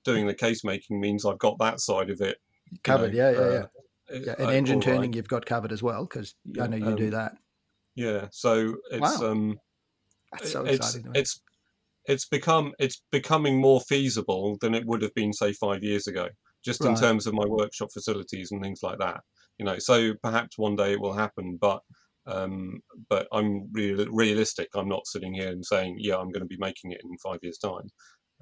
doing 0.04 0.26
the 0.26 0.34
case 0.34 0.64
making 0.64 1.00
means 1.00 1.24
I've 1.24 1.38
got 1.38 1.58
that 1.58 1.80
side 1.80 2.10
of 2.10 2.20
it 2.20 2.38
covered. 2.84 3.14
Know, 3.14 3.18
yeah, 3.18 3.30
yeah, 3.30 3.38
uh, 3.38 3.66
yeah. 4.12 4.20
yeah. 4.26 4.34
And 4.38 4.50
engine 4.50 4.80
turning, 4.80 5.00
right. 5.00 5.14
you've 5.14 5.28
got 5.28 5.46
covered 5.46 5.72
as 5.72 5.82
well 5.82 6.04
because 6.04 6.34
yeah, 6.44 6.64
I 6.64 6.66
know 6.66 6.76
you 6.76 6.86
um, 6.86 6.96
do 6.96 7.10
that. 7.10 7.36
Yeah, 7.94 8.28
so 8.32 8.74
it's 8.90 9.20
wow. 9.20 9.30
um, 9.30 9.60
That's 10.32 10.52
so 10.52 10.64
it's, 10.64 10.98
it's 11.14 11.40
it's 12.06 12.26
become 12.26 12.72
it's 12.78 13.02
becoming 13.12 13.60
more 13.60 13.80
feasible 13.80 14.56
than 14.60 14.74
it 14.74 14.86
would 14.86 15.02
have 15.02 15.14
been 15.14 15.32
say 15.32 15.52
five 15.52 15.82
years 15.82 16.06
ago 16.06 16.28
just 16.64 16.80
right. 16.80 16.90
in 16.90 16.96
terms 16.96 17.26
of 17.26 17.34
my 17.34 17.44
workshop 17.46 17.88
facilities 17.92 18.50
and 18.50 18.62
things 18.62 18.80
like 18.82 18.98
that 18.98 19.20
you 19.58 19.64
know 19.64 19.78
so 19.78 20.12
perhaps 20.22 20.58
one 20.58 20.76
day 20.76 20.92
it 20.92 21.00
will 21.00 21.12
happen 21.12 21.58
but 21.60 21.80
um, 22.24 22.80
but 23.10 23.26
i'm 23.32 23.68
real, 23.72 24.06
realistic. 24.08 24.68
I'm 24.76 24.88
not 24.88 25.08
sitting 25.08 25.34
here 25.34 25.48
and 25.48 25.64
saying 25.64 25.96
yeah 25.98 26.16
i'm 26.16 26.30
going 26.30 26.42
to 26.42 26.46
be 26.46 26.58
making 26.58 26.92
it 26.92 27.00
in 27.02 27.16
five 27.18 27.40
years 27.42 27.58
time. 27.58 27.90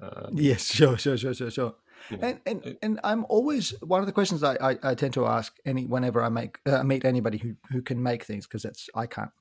Um, 0.01 0.35
yes 0.35 0.71
sure 0.71 0.97
sure 0.97 1.17
sure 1.17 1.33
sure 1.33 1.51
sure 1.51 1.75
you 2.09 2.17
know, 2.17 2.27
and 2.27 2.65
and, 2.65 2.77
and 2.81 2.99
I'm 3.03 3.25
always 3.29 3.73
one 3.81 3.99
of 3.99 4.05
the 4.05 4.11
questions 4.11 4.43
I, 4.43 4.55
I, 4.55 4.77
I 4.83 4.95
tend 4.95 5.13
to 5.15 5.25
ask 5.25 5.55
any 5.65 5.85
whenever 5.85 6.23
I 6.23 6.29
make 6.29 6.59
uh, 6.65 6.83
meet 6.83 7.05
anybody 7.05 7.37
who, 7.37 7.55
who 7.69 7.81
can 7.81 8.01
make 8.01 8.23
things 8.23 8.47
because 8.47 8.63
that's 8.63 8.89
I 8.95 9.05
can't. 9.05 9.31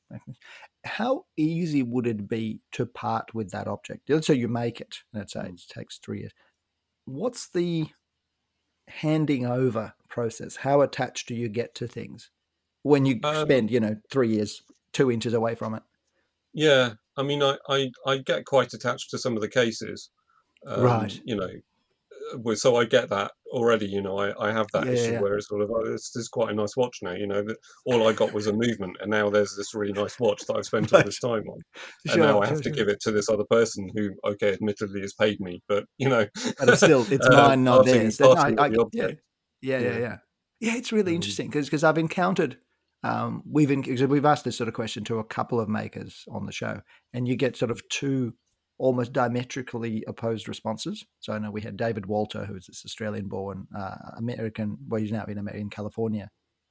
How 0.85 1.25
easy 1.37 1.83
would 1.83 2.07
it 2.07 2.29
be 2.29 2.61
to 2.73 2.87
part 2.87 3.35
with 3.35 3.51
that 3.51 3.69
object? 3.69 4.09
Let's 4.09 4.27
say 4.27 4.35
you 4.35 4.49
make 4.49 4.81
it. 4.81 4.99
Let's 5.13 5.33
say 5.33 5.41
mm. 5.41 5.55
it 5.55 5.63
takes 5.69 5.99
three 5.99 6.21
years. 6.21 6.33
What's 7.05 7.49
the 7.51 7.87
handing 8.89 9.47
over 9.47 9.95
process? 10.09 10.57
How 10.57 10.81
attached 10.81 11.29
do 11.29 11.35
you 11.35 11.49
get 11.49 11.75
to 11.77 11.87
things 11.87 12.31
when 12.83 13.07
you 13.07 13.21
um, 13.25 13.37
spend 13.47 13.71
you 13.71 13.81
know 13.81 13.97
three 14.11 14.29
years 14.29 14.63
two 14.93 15.11
inches 15.11 15.35
away 15.35 15.55
from 15.55 15.75
it? 15.75 15.83
Yeah, 16.53 16.95
I 17.17 17.23
mean, 17.23 17.43
I, 17.43 17.57
I, 17.69 17.91
I 18.07 18.19
get 18.19 18.45
quite 18.45 18.73
attached 18.73 19.11
to 19.11 19.19
some 19.19 19.37
of 19.37 19.43
the 19.43 19.49
cases. 19.49 20.11
Um, 20.67 20.83
right. 20.83 21.21
You 21.25 21.37
know, 21.37 21.51
so 22.55 22.77
I 22.77 22.85
get 22.85 23.09
that 23.11 23.33
already. 23.53 23.87
You 23.87 24.03
know, 24.03 24.19
I, 24.19 24.49
I 24.49 24.53
have 24.53 24.67
that 24.73 24.87
yeah, 24.87 24.93
issue 24.93 25.13
yeah. 25.13 25.21
where 25.21 25.37
it's 25.37 25.49
sort 25.49 25.63
of 25.63 25.71
oh, 25.71 25.85
this, 25.85 26.11
this 26.11 26.23
is 26.23 26.29
quite 26.29 26.51
a 26.51 26.55
nice 26.55 26.77
watch 26.77 26.99
now. 27.03 27.13
You 27.13 27.27
know, 27.27 27.43
that 27.43 27.57
all 27.87 28.09
I 28.09 28.13
got 28.13 28.33
was 28.33 28.47
a 28.47 28.53
movement, 28.53 28.97
and 29.01 29.11
now 29.11 29.31
there's 29.31 29.57
this 29.57 29.75
really 29.75 29.93
nice 29.93 30.19
watch 30.19 30.43
that 30.47 30.57
I've 30.57 30.67
spent 30.67 30.93
all 30.93 31.03
this 31.03 31.19
time 31.19 31.45
on, 31.49 31.61
and 32.07 32.15
sure, 32.15 32.25
now 32.25 32.41
I 32.41 32.47
have 32.47 32.57
sure, 32.57 32.65
to 32.65 32.71
give 32.71 32.89
it 32.89 33.01
to 33.01 33.11
this 33.11 33.29
other 33.29 33.45
person 33.51 33.89
who, 33.95 34.11
okay, 34.25 34.53
admittedly 34.53 35.01
has 35.01 35.15
paid 35.15 35.41
me, 35.41 35.63
but 35.69 35.85
you 35.99 36.09
know, 36.09 36.27
but 36.59 36.69
it's 36.69 36.83
still 36.83 37.07
it's 37.11 37.27
uh, 37.27 37.31
mine, 37.49 37.65
not 37.65 37.85
theirs. 37.85 38.21
No, 38.21 38.33
I, 38.33 38.55
I, 38.59 38.67
yeah, 38.69 38.85
yeah, 38.93 39.13
yeah, 39.61 39.79
yeah, 39.79 40.17
yeah. 40.61 40.77
It's 40.77 40.93
really 40.93 41.13
mm. 41.13 41.17
interesting 41.17 41.49
because 41.49 41.67
because 41.67 41.85
I've 41.85 41.99
encountered. 41.99 42.59
Um, 43.03 43.43
we've 43.51 43.71
in, 43.71 43.83
we've 44.11 44.27
asked 44.27 44.45
this 44.45 44.59
sort 44.59 44.69
of 44.69 44.75
question 44.75 45.05
to 45.05 45.21
a 45.21 45.25
couple 45.25 45.59
of 45.59 45.71
makers 45.71 46.27
on 46.31 46.45
the 46.45 46.53
show, 46.53 46.83
and 47.15 47.27
you 47.27 47.35
get 47.35 47.57
sort 47.57 47.71
of 47.71 47.81
two 47.89 48.35
almost 48.81 49.13
diametrically 49.13 50.03
opposed 50.09 50.49
responses. 50.49 51.05
So 51.21 51.33
I 51.35 51.39
know 51.39 51.51
we 51.51 51.61
had 51.61 51.77
David 51.77 52.07
Walter, 52.07 52.47
who's 52.47 52.67
this 52.67 52.83
Australian-born 52.87 53.67
uh, 53.79 53.97
American, 54.17 54.79
well, 54.89 55.01
he's 55.03 55.13
now 55.13 55.25
in, 55.27 55.47
in 55.49 55.69
California, 55.69 56.31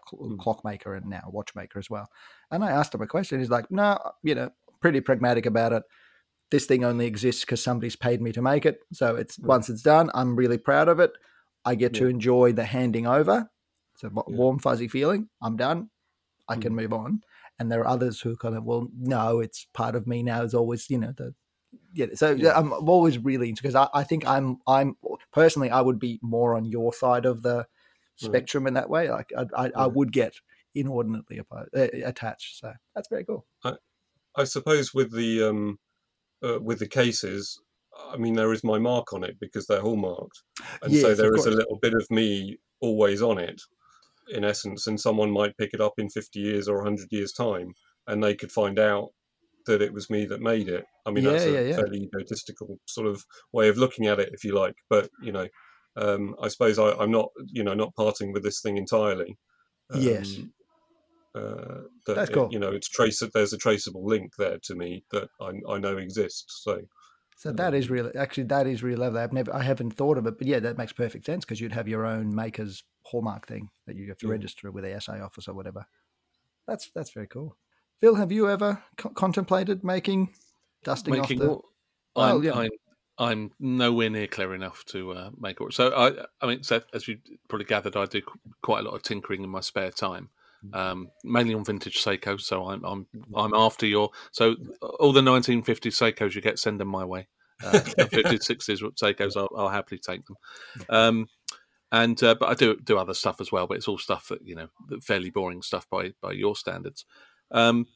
cl- 0.09 0.29
Mm. 0.31 0.39
clockmaker 0.39 0.95
and 0.95 1.05
now 1.05 1.21
watchmaker 1.27 1.77
as 1.77 1.89
well. 1.89 2.07
And 2.49 2.63
I 2.63 2.71
asked 2.71 2.95
him 2.95 3.01
a 3.03 3.07
question. 3.07 3.39
He's 3.39 3.51
like, 3.51 3.69
"No, 3.69 3.97
you 4.23 4.33
know, 4.33 4.49
pretty 4.81 5.01
pragmatic 5.01 5.45
about 5.45 5.71
it. 5.71 5.83
This 6.49 6.65
thing 6.65 6.83
only 6.83 7.05
exists 7.05 7.41
because 7.45 7.61
somebody's 7.63 7.95
paid 7.95 8.21
me 8.21 8.31
to 8.31 8.41
make 8.41 8.65
it. 8.65 8.79
So 8.91 9.15
it's 9.15 9.37
Mm. 9.37 9.45
once 9.45 9.69
it's 9.69 9.83
done, 9.83 10.09
I'm 10.15 10.35
really 10.35 10.57
proud 10.57 10.87
of 10.89 10.99
it. 10.99 11.11
I 11.63 11.75
get 11.75 11.93
to 11.95 12.07
enjoy 12.07 12.53
the 12.53 12.65
handing 12.65 13.05
over. 13.05 13.37
It's 13.93 14.03
a 14.03 14.09
wa- 14.09 14.23
Yeah. 14.27 14.35
warm, 14.35 14.57
fuzzy 14.57 14.87
feeling. 14.87 15.29
I'm 15.43 15.57
done. 15.57 15.91
I 16.47 16.55
can 16.55 16.73
Mm. 16.73 16.77
move 16.81 16.93
on. 16.93 17.21
And 17.59 17.71
there 17.71 17.81
are 17.81 17.87
others 17.95 18.21
who 18.21 18.35
kind 18.35 18.55
of, 18.57 18.63
well, 18.63 18.87
no, 18.97 19.41
it's 19.41 19.67
part 19.73 19.93
of 19.95 20.07
me 20.07 20.23
now. 20.23 20.41
Is 20.41 20.55
always, 20.55 20.89
you 20.89 20.97
know, 20.97 21.13
the 21.15 21.35
yeah. 21.93 22.07
So 22.15 22.31
Yeah. 22.31 22.57
I'm 22.57 22.71
always 22.71 23.17
really 23.17 23.49
into 23.49 23.61
because 23.61 23.75
I, 23.75 23.87
I 23.93 24.03
think 24.03 24.27
I'm 24.27 24.57
I'm 24.67 24.95
personally 25.33 25.69
I 25.69 25.81
would 25.81 25.99
be 25.99 26.19
more 26.21 26.55
on 26.55 26.65
your 26.65 26.93
side 26.93 27.25
of 27.25 27.41
the 27.41 27.67
spectrum 28.17 28.67
in 28.67 28.73
that 28.73 28.89
way. 28.89 29.09
Like 29.09 29.31
I 29.37 29.45
I, 29.55 29.71
I 29.75 29.87
would 29.87 30.11
get 30.11 30.33
inordinately 30.75 31.37
opposed, 31.37 31.75
uh, 31.75 31.87
attached. 32.05 32.59
So 32.59 32.73
that's 32.95 33.09
very 33.09 33.25
cool. 33.25 33.45
I 34.35 34.43
suppose 34.43 34.93
with 34.93 35.13
the 35.13 35.43
um, 35.43 35.79
uh, 36.43 36.59
with 36.61 36.79
the 36.79 36.87
cases, 36.87 37.59
I 38.09 38.17
mean 38.17 38.35
there 38.35 38.53
is 38.53 38.63
my 38.63 38.79
mark 38.79 39.13
on 39.13 39.23
it 39.23 39.37
because 39.39 39.67
they're 39.67 39.81
hallmarked, 39.81 40.43
and 40.81 40.93
Yes, 40.93 41.01
so 41.01 41.15
there 41.15 41.35
is 41.35 41.45
a 41.45 41.51
little 41.51 41.77
bit 41.81 41.93
of 41.93 42.09
me 42.09 42.57
always 42.79 43.21
on 43.21 43.37
it, 43.37 43.61
in 44.29 44.43
essence. 44.43 44.87
And 44.87 44.99
someone 44.99 45.31
might 45.31 45.57
pick 45.57 45.73
it 45.73 45.81
up 45.81 45.93
in 45.97 46.09
fifty 46.09 46.39
years 46.39 46.67
or 46.67 46.83
hundred 46.83 47.07
years 47.11 47.33
time, 47.33 47.73
and 48.07 48.23
they 48.23 48.35
could 48.35 48.51
find 48.51 48.79
out 48.79 49.09
that 49.69 49.81
it 49.81 49.93
was 49.93 50.09
me 50.09 50.25
that 50.25 50.41
made 50.41 50.67
it. 50.69 50.85
I 51.05 51.11
mean 51.11 51.23
that's 51.23 51.45
a 51.47 51.53
yeah, 51.53 51.59
yeah. 51.61 51.75
fairly 51.75 51.99
egotistical 52.03 52.79
sort 52.87 53.07
of 53.07 53.23
way 53.53 53.69
of 53.69 53.77
looking 53.77 54.07
at 54.07 54.19
it, 54.19 54.29
if 54.33 54.43
you 54.43 54.53
like. 54.53 54.75
But 54.89 55.09
you 55.21 55.31
know, 55.31 55.47
um, 55.95 56.35
I 56.41 56.47
suppose 56.49 56.79
I, 56.79 56.91
I'm 56.93 57.11
not 57.11 57.29
you 57.47 57.63
know 57.63 57.73
not 57.75 57.95
parting 57.95 58.33
with 58.33 58.43
this 58.43 58.61
thing 58.61 58.77
entirely. 58.77 59.37
Yes. 59.93 60.35
Um, 60.35 60.53
uh, 61.35 61.81
that 62.07 62.15
That's 62.15 62.29
it- 62.29 62.33
cool. 62.33 62.49
you 62.51 62.59
know, 62.59 62.71
it's 62.71 62.89
trace. 62.89 63.19
That 63.19 63.33
there's 63.33 63.53
a 63.53 63.57
traceable 63.57 64.05
link 64.05 64.33
there 64.37 64.59
to 64.63 64.75
me 64.75 65.05
that 65.11 65.29
I, 65.41 65.51
I 65.69 65.77
know 65.79 65.97
exists. 65.97 66.61
So 66.63 66.81
So 67.35 67.51
that 67.53 67.73
is 67.73 67.85
Um, 67.85 67.93
really 67.93 68.13
actually 68.15 68.43
that 68.45 68.67
is 68.67 68.83
really 68.83 68.97
lovely. 68.97 69.21
I've 69.21 69.33
never 69.33 69.53
I 69.55 69.63
haven't 69.63 69.91
thought 69.91 70.17
of 70.17 70.27
it, 70.27 70.37
but 70.37 70.47
yeah, 70.47 70.59
that 70.59 70.77
makes 70.77 70.93
perfect 70.93 71.25
sense 71.25 71.45
because 71.45 71.61
you'd 71.61 71.71
have 71.73 71.87
your 71.87 72.05
own 72.05 72.35
maker's 72.35 72.83
hallmark 73.05 73.47
thing 73.47 73.69
that 73.87 73.95
you 73.95 74.07
have 74.09 74.17
to 74.19 74.27
Yeah. 74.27 74.31
register 74.31 74.71
with 74.71 74.83
the 74.83 74.91
assay 74.93 75.19
office 75.21 75.47
or 75.47 75.53
whatever. 75.53 75.85
That's 76.67 76.91
that's 76.95 77.11
very 77.11 77.27
cool. 77.27 77.57
Phil, 78.01 78.15
have 78.15 78.31
you 78.31 78.49
ever 78.49 78.81
co- 78.97 79.09
contemplated 79.09 79.83
making 79.83 80.33
dusting 80.83 81.15
Making 81.15 81.41
off 81.41 81.45
the? 81.45 81.49
what? 81.49 81.61
Well, 82.15 82.37
I'm, 82.37 82.43
yeah. 82.43 82.53
I'm, 82.53 82.69
I'm 83.17 83.51
nowhere 83.59 84.09
near 84.09 84.27
clear 84.27 84.55
enough 84.55 84.85
to 84.85 85.11
uh, 85.11 85.29
make 85.37 85.59
it. 85.59 85.73
So 85.73 85.89
I, 85.93 86.25
I 86.41 86.47
mean, 86.47 86.63
Seth, 86.63 86.85
as 86.93 87.07
you 87.07 87.17
probably 87.49 87.65
gathered, 87.65 87.97
I 87.97 88.05
do 88.05 88.21
quite 88.61 88.79
a 88.79 88.83
lot 88.83 88.95
of 88.95 89.03
tinkering 89.03 89.43
in 89.43 89.49
my 89.49 89.61
spare 89.61 89.91
time, 89.91 90.29
Mm. 90.61 90.75
um, 90.77 91.07
mainly 91.23 91.53
on 91.53 91.63
vintage 91.63 92.03
Seiko. 92.03 92.37
So 92.37 92.65
I'm, 92.65 92.83
I'm, 92.83 93.07
I'm 93.33 93.53
after 93.53 93.85
your. 93.85 94.09
So 94.33 94.57
all 94.99 95.13
the 95.13 95.21
1950s 95.21 95.63
Seikos 95.63 96.35
you 96.35 96.41
get, 96.41 96.59
send 96.59 96.81
them 96.81 96.89
my 96.89 97.05
way. 97.05 97.29
Uh, 97.63 97.71
the 97.97 98.09
50s, 98.11 98.45
60s 98.45 98.81
Seikos, 99.01 99.37
I'll, 99.37 99.47
I'll 99.57 99.69
happily 99.69 99.99
take 99.99 100.25
them. 100.25 100.35
Um, 100.89 101.29
and 101.93 102.21
uh, 102.23 102.35
but 102.39 102.49
I 102.49 102.53
do 102.55 102.75
do 102.75 102.97
other 102.97 103.13
stuff 103.13 103.39
as 103.41 103.51
well, 103.51 103.67
but 103.67 103.77
it's 103.77 103.87
all 103.87 103.97
stuff 103.97 104.27
that 104.27 104.45
you 104.45 104.55
know, 104.55 104.67
fairly 105.01 105.29
boring 105.29 105.61
stuff 105.61 105.89
by 105.89 106.11
by 106.21 106.33
your 106.33 106.55
standards. 106.55 107.05
Um, 107.51 107.87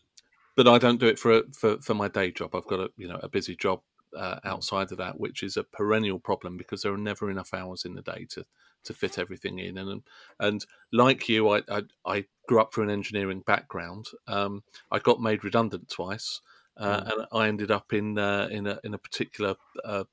but 0.55 0.67
I 0.67 0.77
don't 0.77 0.99
do 0.99 1.07
it 1.07 1.19
for 1.19 1.43
for 1.57 1.79
for 1.81 1.93
my 1.93 2.07
day 2.07 2.31
job. 2.31 2.55
I've 2.55 2.67
got 2.67 2.79
a 2.79 2.89
you 2.97 3.07
know 3.07 3.19
a 3.23 3.29
busy 3.29 3.55
job 3.55 3.81
uh, 4.15 4.39
outside 4.43 4.91
of 4.91 4.97
that, 4.99 5.19
which 5.19 5.43
is 5.43 5.57
a 5.57 5.63
perennial 5.63 6.19
problem 6.19 6.57
because 6.57 6.81
there 6.83 6.93
are 6.93 6.97
never 6.97 7.31
enough 7.31 7.53
hours 7.53 7.85
in 7.85 7.95
the 7.95 8.01
day 8.01 8.25
to 8.31 8.45
to 8.83 8.93
fit 8.93 9.17
everything 9.17 9.59
in. 9.59 9.77
And 9.77 10.03
and 10.39 10.65
like 10.91 11.27
you, 11.29 11.49
I 11.49 11.61
I, 11.69 11.83
I 12.05 12.25
grew 12.47 12.61
up 12.61 12.73
through 12.73 12.85
an 12.85 12.89
engineering 12.91 13.41
background. 13.41 14.07
Um, 14.27 14.63
I 14.91 14.99
got 14.99 15.21
made 15.21 15.43
redundant 15.43 15.89
twice, 15.89 16.41
uh, 16.77 17.01
Mm. 17.01 17.11
and 17.11 17.27
I 17.31 17.47
ended 17.47 17.71
up 17.71 17.93
in 17.93 18.17
uh, 18.19 18.47
in 18.51 18.67
a 18.67 18.79
in 18.83 18.93
a 18.93 18.99
particular. 18.99 19.55
Uh, 19.83 20.05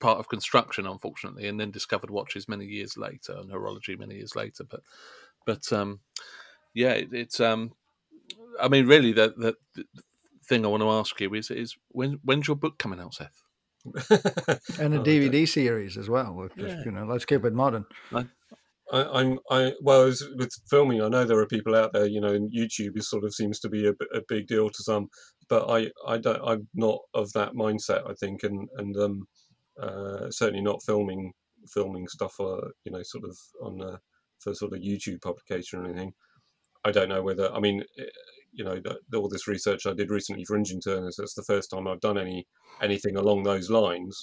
part 0.00 0.18
of 0.18 0.28
construction 0.30 0.86
unfortunately 0.86 1.46
and 1.48 1.60
then 1.60 1.70
discovered 1.70 2.08
watches 2.10 2.48
many 2.48 2.64
years 2.64 2.96
later 2.96 3.34
and 3.36 3.50
horology 3.50 3.98
many 3.98 4.14
years 4.14 4.34
later 4.34 4.64
but 4.64 4.80
but 5.44 5.70
um 5.72 6.00
yeah 6.74 6.92
it, 6.92 7.12
it's 7.12 7.40
um 7.40 7.72
i 8.60 8.68
mean 8.68 8.86
really 8.86 9.12
the, 9.12 9.34
the 9.36 9.54
the 9.74 9.84
thing 10.48 10.64
i 10.64 10.68
want 10.68 10.82
to 10.82 10.90
ask 10.90 11.20
you 11.20 11.32
is 11.34 11.50
is 11.50 11.76
when 11.88 12.18
when's 12.24 12.46
your 12.48 12.56
book 12.56 12.78
coming 12.78 13.00
out 13.00 13.14
seth 13.14 13.42
and 14.80 14.94
a 14.94 14.98
Oh, 14.98 15.00
okay. 15.00 15.30
DVD 15.30 15.48
series 15.48 15.96
as 15.96 16.08
well. 16.10 16.34
We're 16.34 16.48
just, 16.48 16.78
Yeah. 16.78 16.82
You 16.84 16.90
know, 16.90 17.04
let's 17.04 17.24
keep 17.24 17.44
it 17.44 17.52
modern. 17.54 17.84
I, 18.12 18.24
I'm 18.92 19.38
I 19.50 19.74
well 19.80 20.02
as 20.02 20.22
with 20.36 20.50
filming. 20.68 21.02
I 21.02 21.08
know 21.08 21.24
there 21.24 21.38
are 21.38 21.46
people 21.46 21.74
out 21.76 21.92
there. 21.92 22.06
You 22.06 22.20
know, 22.20 22.32
and 22.34 22.52
YouTube 22.52 22.96
is 22.96 23.08
sort 23.08 23.24
of 23.24 23.34
seems 23.34 23.60
to 23.60 23.68
be 23.68 23.86
a 23.86 23.92
big 24.28 24.46
deal 24.48 24.70
to 24.70 24.82
some, 24.82 25.08
but 25.48 25.68
I 25.70 25.90
I 26.06 26.18
don't 26.18 26.40
I'm 26.44 26.68
not 26.74 26.98
of 27.14 27.32
that 27.34 27.52
mindset. 27.54 28.08
I 28.10 28.14
think, 28.14 28.42
and 28.42 28.68
and 28.76 28.96
um 28.96 29.26
uh, 29.80 30.30
certainly 30.30 30.62
not 30.62 30.82
filming 30.84 31.32
filming 31.72 32.06
stuff. 32.08 32.34
Uh, 32.40 32.68
you 32.84 32.92
know, 32.92 33.02
sort 33.02 33.24
of 33.24 33.36
on 33.62 33.82
uh, 33.82 33.96
for 34.40 34.54
sort 34.54 34.72
of 34.72 34.80
YouTube 34.80 35.20
publication 35.22 35.80
or 35.80 35.84
anything. 35.84 36.12
I 36.86 36.90
don't 36.92 37.10
know 37.12 37.22
whether 37.22 37.46
I 37.52 37.60
mean. 37.60 37.78
eh, 37.98 38.12
You 38.58 38.64
know, 38.68 38.80
the, 38.86 39.18
all 39.18 39.28
this 39.28 39.46
research 39.54 39.82
I 39.84 39.92
did 39.92 40.10
recently 40.10 40.44
for 40.46 40.56
engine 40.56 40.80
turners. 40.80 41.16
That's 41.16 41.34
the 41.38 41.50
first 41.52 41.68
time 41.70 41.86
I've 41.86 42.06
done 42.08 42.18
any 42.26 42.38
anything 42.86 43.16
along 43.18 43.38
those 43.42 43.68
lines. 43.82 44.14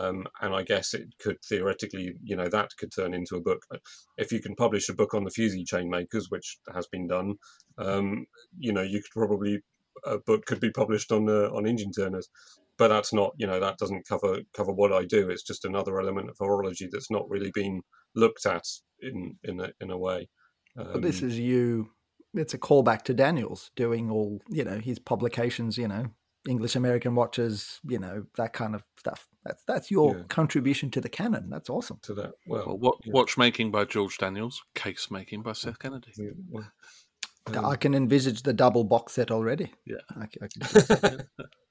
Um, 0.00 0.18
and 0.40 0.52
I 0.54 0.62
guess 0.72 0.94
it 0.94 1.06
could 1.22 1.38
theoretically, 1.50 2.06
you 2.30 2.36
know, 2.38 2.48
that 2.48 2.70
could 2.78 2.92
turn 2.98 3.12
into 3.12 3.34
a 3.36 3.40
book. 3.48 3.60
If 4.24 4.28
you 4.32 4.40
can 4.40 4.54
publish 4.64 4.88
a 4.88 4.98
book 5.00 5.12
on 5.14 5.24
the 5.24 5.34
fusee 5.36 5.64
chain 5.72 5.88
makers, 5.96 6.26
which 6.30 6.48
has 6.76 6.86
been 6.94 7.06
done, 7.08 7.28
um, 7.86 8.06
you 8.66 8.72
know, 8.72 8.86
you 8.92 9.00
could 9.02 9.16
probably 9.20 9.54
a 10.04 10.18
book 10.28 10.42
could 10.48 10.60
be 10.60 10.70
published 10.82 11.10
on 11.16 11.28
uh, 11.28 11.48
on 11.56 11.66
engine 11.66 11.92
turners. 11.92 12.26
But 12.78 12.88
that's 12.94 13.12
not, 13.12 13.30
you 13.40 13.48
know, 13.48 13.60
that 13.60 13.78
doesn't 13.82 14.08
cover 14.12 14.32
cover 14.58 14.72
what 14.72 14.92
I 15.00 15.02
do. 15.16 15.28
It's 15.28 15.48
just 15.50 15.64
another 15.64 15.94
element 16.02 16.30
of 16.30 16.36
horology 16.38 16.86
that's 16.90 17.10
not 17.16 17.28
really 17.34 17.50
been 17.60 17.82
looked 18.22 18.46
at 18.46 18.66
in 19.08 19.16
in 19.42 19.60
a, 19.66 19.68
in 19.82 19.90
a 19.90 19.98
way. 20.06 20.28
But 20.76 21.02
this 21.02 21.20
Um, 21.22 21.28
is 21.30 21.38
you. 21.38 21.90
It's 22.34 22.54
a 22.54 22.58
callback 22.58 23.02
to 23.02 23.14
Daniels 23.14 23.70
doing 23.76 24.10
all 24.10 24.40
you 24.48 24.64
know 24.64 24.78
his 24.78 24.98
publications. 24.98 25.76
You 25.76 25.88
know, 25.88 26.06
English 26.48 26.76
American 26.76 27.14
watches. 27.14 27.80
You 27.88 27.98
know 27.98 28.24
that 28.36 28.52
kind 28.52 28.74
of 28.74 28.82
stuff. 28.96 29.28
That's 29.44 29.64
that's 29.64 29.90
your 29.90 30.16
Yeah. 30.16 30.22
contribution 30.28 30.90
to 30.92 31.00
the 31.00 31.08
canon. 31.08 31.50
That's 31.50 31.68
awesome. 31.68 31.98
to 32.02 32.14
that. 32.14 32.32
Well, 32.46 32.64
well, 32.66 32.78
what, 32.78 32.94
yeah. 33.04 33.12
watchmaking 33.12 33.70
by 33.72 33.84
george 33.84 34.16
daniels 34.18 34.62
case 34.74 35.08
making 35.10 35.42
by 35.42 35.52
seth 35.52 35.78
kennedy 35.80 36.12
yeah, 36.16 36.30
well, 36.48 36.70
I 37.66 37.72
um, 37.72 37.76
can 37.76 37.94
envisage 37.94 38.42
the 38.42 38.52
double 38.52 38.84
box 38.84 39.14
set 39.14 39.30
already. 39.32 39.72
Yeah. 39.84 39.96
I, 40.16 40.26
c- 40.26 40.40
I 40.40 40.46
can- 40.46 41.26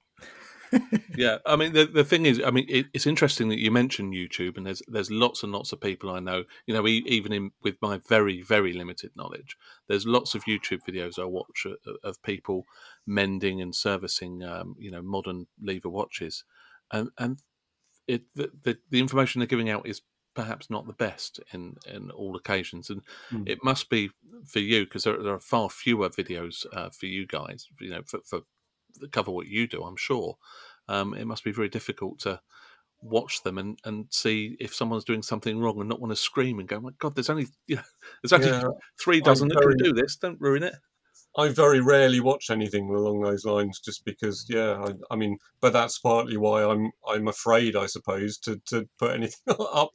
yeah, 1.16 1.38
I 1.46 1.56
mean 1.56 1.74
the 1.74 1.86
the 1.86 2.04
thing 2.04 2.26
is, 2.26 2.42
I 2.44 2.52
mean 2.52 2.66
it, 2.70 2.88
it's 2.94 3.08
interesting 3.08 3.50
that 3.50 3.60
you 3.60 3.72
mentioned 3.72 4.14
YouTube, 4.14 4.58
and 4.58 4.66
there's 4.66 4.82
there's 4.88 5.12
lots 5.12 5.44
and 5.44 5.52
lots 5.52 5.72
of 5.72 5.82
people 5.82 6.10
I 6.10 6.20
know. 6.20 6.44
You 6.66 6.74
know, 6.74 6.88
even 6.88 7.34
in 7.34 7.52
with 7.62 7.76
my 7.82 8.00
very 8.08 8.42
very 8.42 8.74
limited 8.74 9.12
knowledge, 9.16 9.58
there's 9.88 10.06
lots 10.06 10.36
of 10.36 10.46
YouTube 10.46 10.82
videos 10.88 11.20
I 11.20 11.26
watch 11.26 11.66
of, 11.66 11.96
of 12.04 12.22
people 12.24 12.66
mending 13.06 13.62
and 13.62 13.76
servicing, 13.76 14.44
um, 14.44 14.76
you 14.80 14.92
know, 14.92 15.02
modern 15.02 15.48
lever 15.62 15.90
watches, 15.90 16.44
and 16.92 17.10
and 17.18 17.40
it 18.08 18.24
the, 18.36 18.52
the 18.64 18.78
the 18.90 19.00
information 19.00 19.40
they're 19.40 19.48
giving 19.48 19.70
out 19.70 19.88
is 19.88 20.02
perhaps 20.34 20.70
not 20.70 20.88
the 20.88 20.94
best 20.94 21.40
in 21.54 21.76
in 21.86 22.10
all 22.12 22.36
occasions, 22.36 22.90
and 22.90 23.02
Mm. 23.32 23.48
it 23.48 23.64
must 23.64 23.90
be 23.90 24.12
for 24.46 24.60
you 24.60 24.86
because 24.86 25.04
there, 25.04 25.22
there 25.22 25.34
are 25.34 25.40
far 25.40 25.70
fewer 25.70 26.10
videos 26.10 26.66
uh, 26.74 26.90
for 26.90 27.06
you 27.06 27.28
guys, 27.28 27.68
you 27.80 27.90
know, 27.90 28.02
for, 28.06 28.20
for 28.26 28.42
cover 29.12 29.32
what 29.32 29.48
you 29.48 29.68
do. 29.68 29.84
I'm 29.84 29.98
sure 29.98 30.38
um, 30.88 31.14
it 31.14 31.26
must 31.26 31.44
be 31.44 31.52
very 31.52 31.70
difficult 31.70 32.20
to 32.20 32.42
watch 33.02 33.42
them 33.44 33.58
and, 33.58 33.80
and 33.84 34.06
see 34.12 34.56
if 34.60 34.76
someone's 34.76 35.04
doing 35.04 35.24
something 35.24 35.60
wrong 35.60 35.80
and 35.80 35.90
not 35.90 36.00
want 36.00 36.12
to 36.12 36.16
scream 36.16 36.60
and 36.60 36.68
go, 36.68 36.80
"My 36.80 36.92
God, 37.00 37.16
there's 37.16 37.30
only 37.30 37.48
you 37.68 37.76
know, 37.78 37.82
there's 38.22 38.34
only 38.34 38.48
Yeah, 38.48 38.64
three 39.00 39.22
dozen 39.22 39.48
that 39.50 39.62
can 39.62 39.78
do 39.78 39.94
this. 39.94 40.16
Don't 40.16 40.40
ruin 40.40 40.64
it." 40.64 40.76
I 41.38 41.48
very 41.50 41.80
rarely 41.80 42.20
watch 42.20 42.50
anything 42.50 42.90
along 42.90 43.22
those 43.22 43.46
lines, 43.46 43.80
just 43.80 44.04
because, 44.04 44.46
yeah, 44.50 44.84
I, 44.86 44.94
I 45.14 45.16
mean, 45.16 45.38
but 45.62 45.72
that's 45.72 45.98
partly 46.00 46.38
why 46.38 46.64
I'm 46.64 46.92
I'm 47.08 47.28
afraid, 47.28 47.76
I 47.76 47.86
suppose, 47.86 48.38
to, 48.40 48.62
to 48.68 48.88
put 49.00 49.12
anything 49.12 49.40
up 49.74 49.92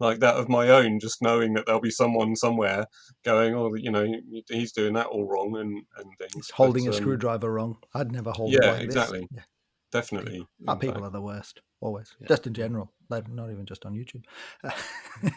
like 0.00 0.20
that 0.20 0.36
of 0.36 0.48
my 0.48 0.68
own, 0.68 0.98
just 0.98 1.20
knowing 1.20 1.54
that 1.54 1.66
there'll 1.66 1.80
be 1.80 1.90
someone 1.90 2.36
somewhere 2.36 2.86
going, 3.24 3.54
oh, 3.54 3.74
you 3.74 3.90
know, 3.90 4.06
he's 4.48 4.72
doing 4.72 4.94
that 4.94 5.06
all 5.06 5.26
wrong 5.26 5.56
and 5.58 5.82
and 5.98 6.12
things. 6.18 6.34
He's 6.34 6.50
holding 6.50 6.84
But, 6.84 6.94
a 6.94 6.96
um, 6.96 7.02
screwdriver 7.02 7.52
wrong. 7.52 7.76
I'd 7.94 8.12
never 8.12 8.30
hold 8.30 8.54
it 8.54 8.60
yeah, 8.62 8.72
like 8.72 8.82
exactly. 8.82 9.20
This. 9.20 9.28
Yeah. 9.34 9.42
Definitely. 9.90 10.46
Our 10.66 10.76
people 10.76 10.96
fact. 10.96 11.06
are 11.06 11.10
the 11.10 11.20
worst, 11.20 11.60
always. 11.80 12.14
Yeah. 12.20 12.28
Just 12.28 12.46
in 12.46 12.54
general, 12.54 12.92
like, 13.08 13.28
not 13.28 13.50
even 13.50 13.64
just 13.64 13.86
on 13.86 13.94
YouTube. 13.94 14.24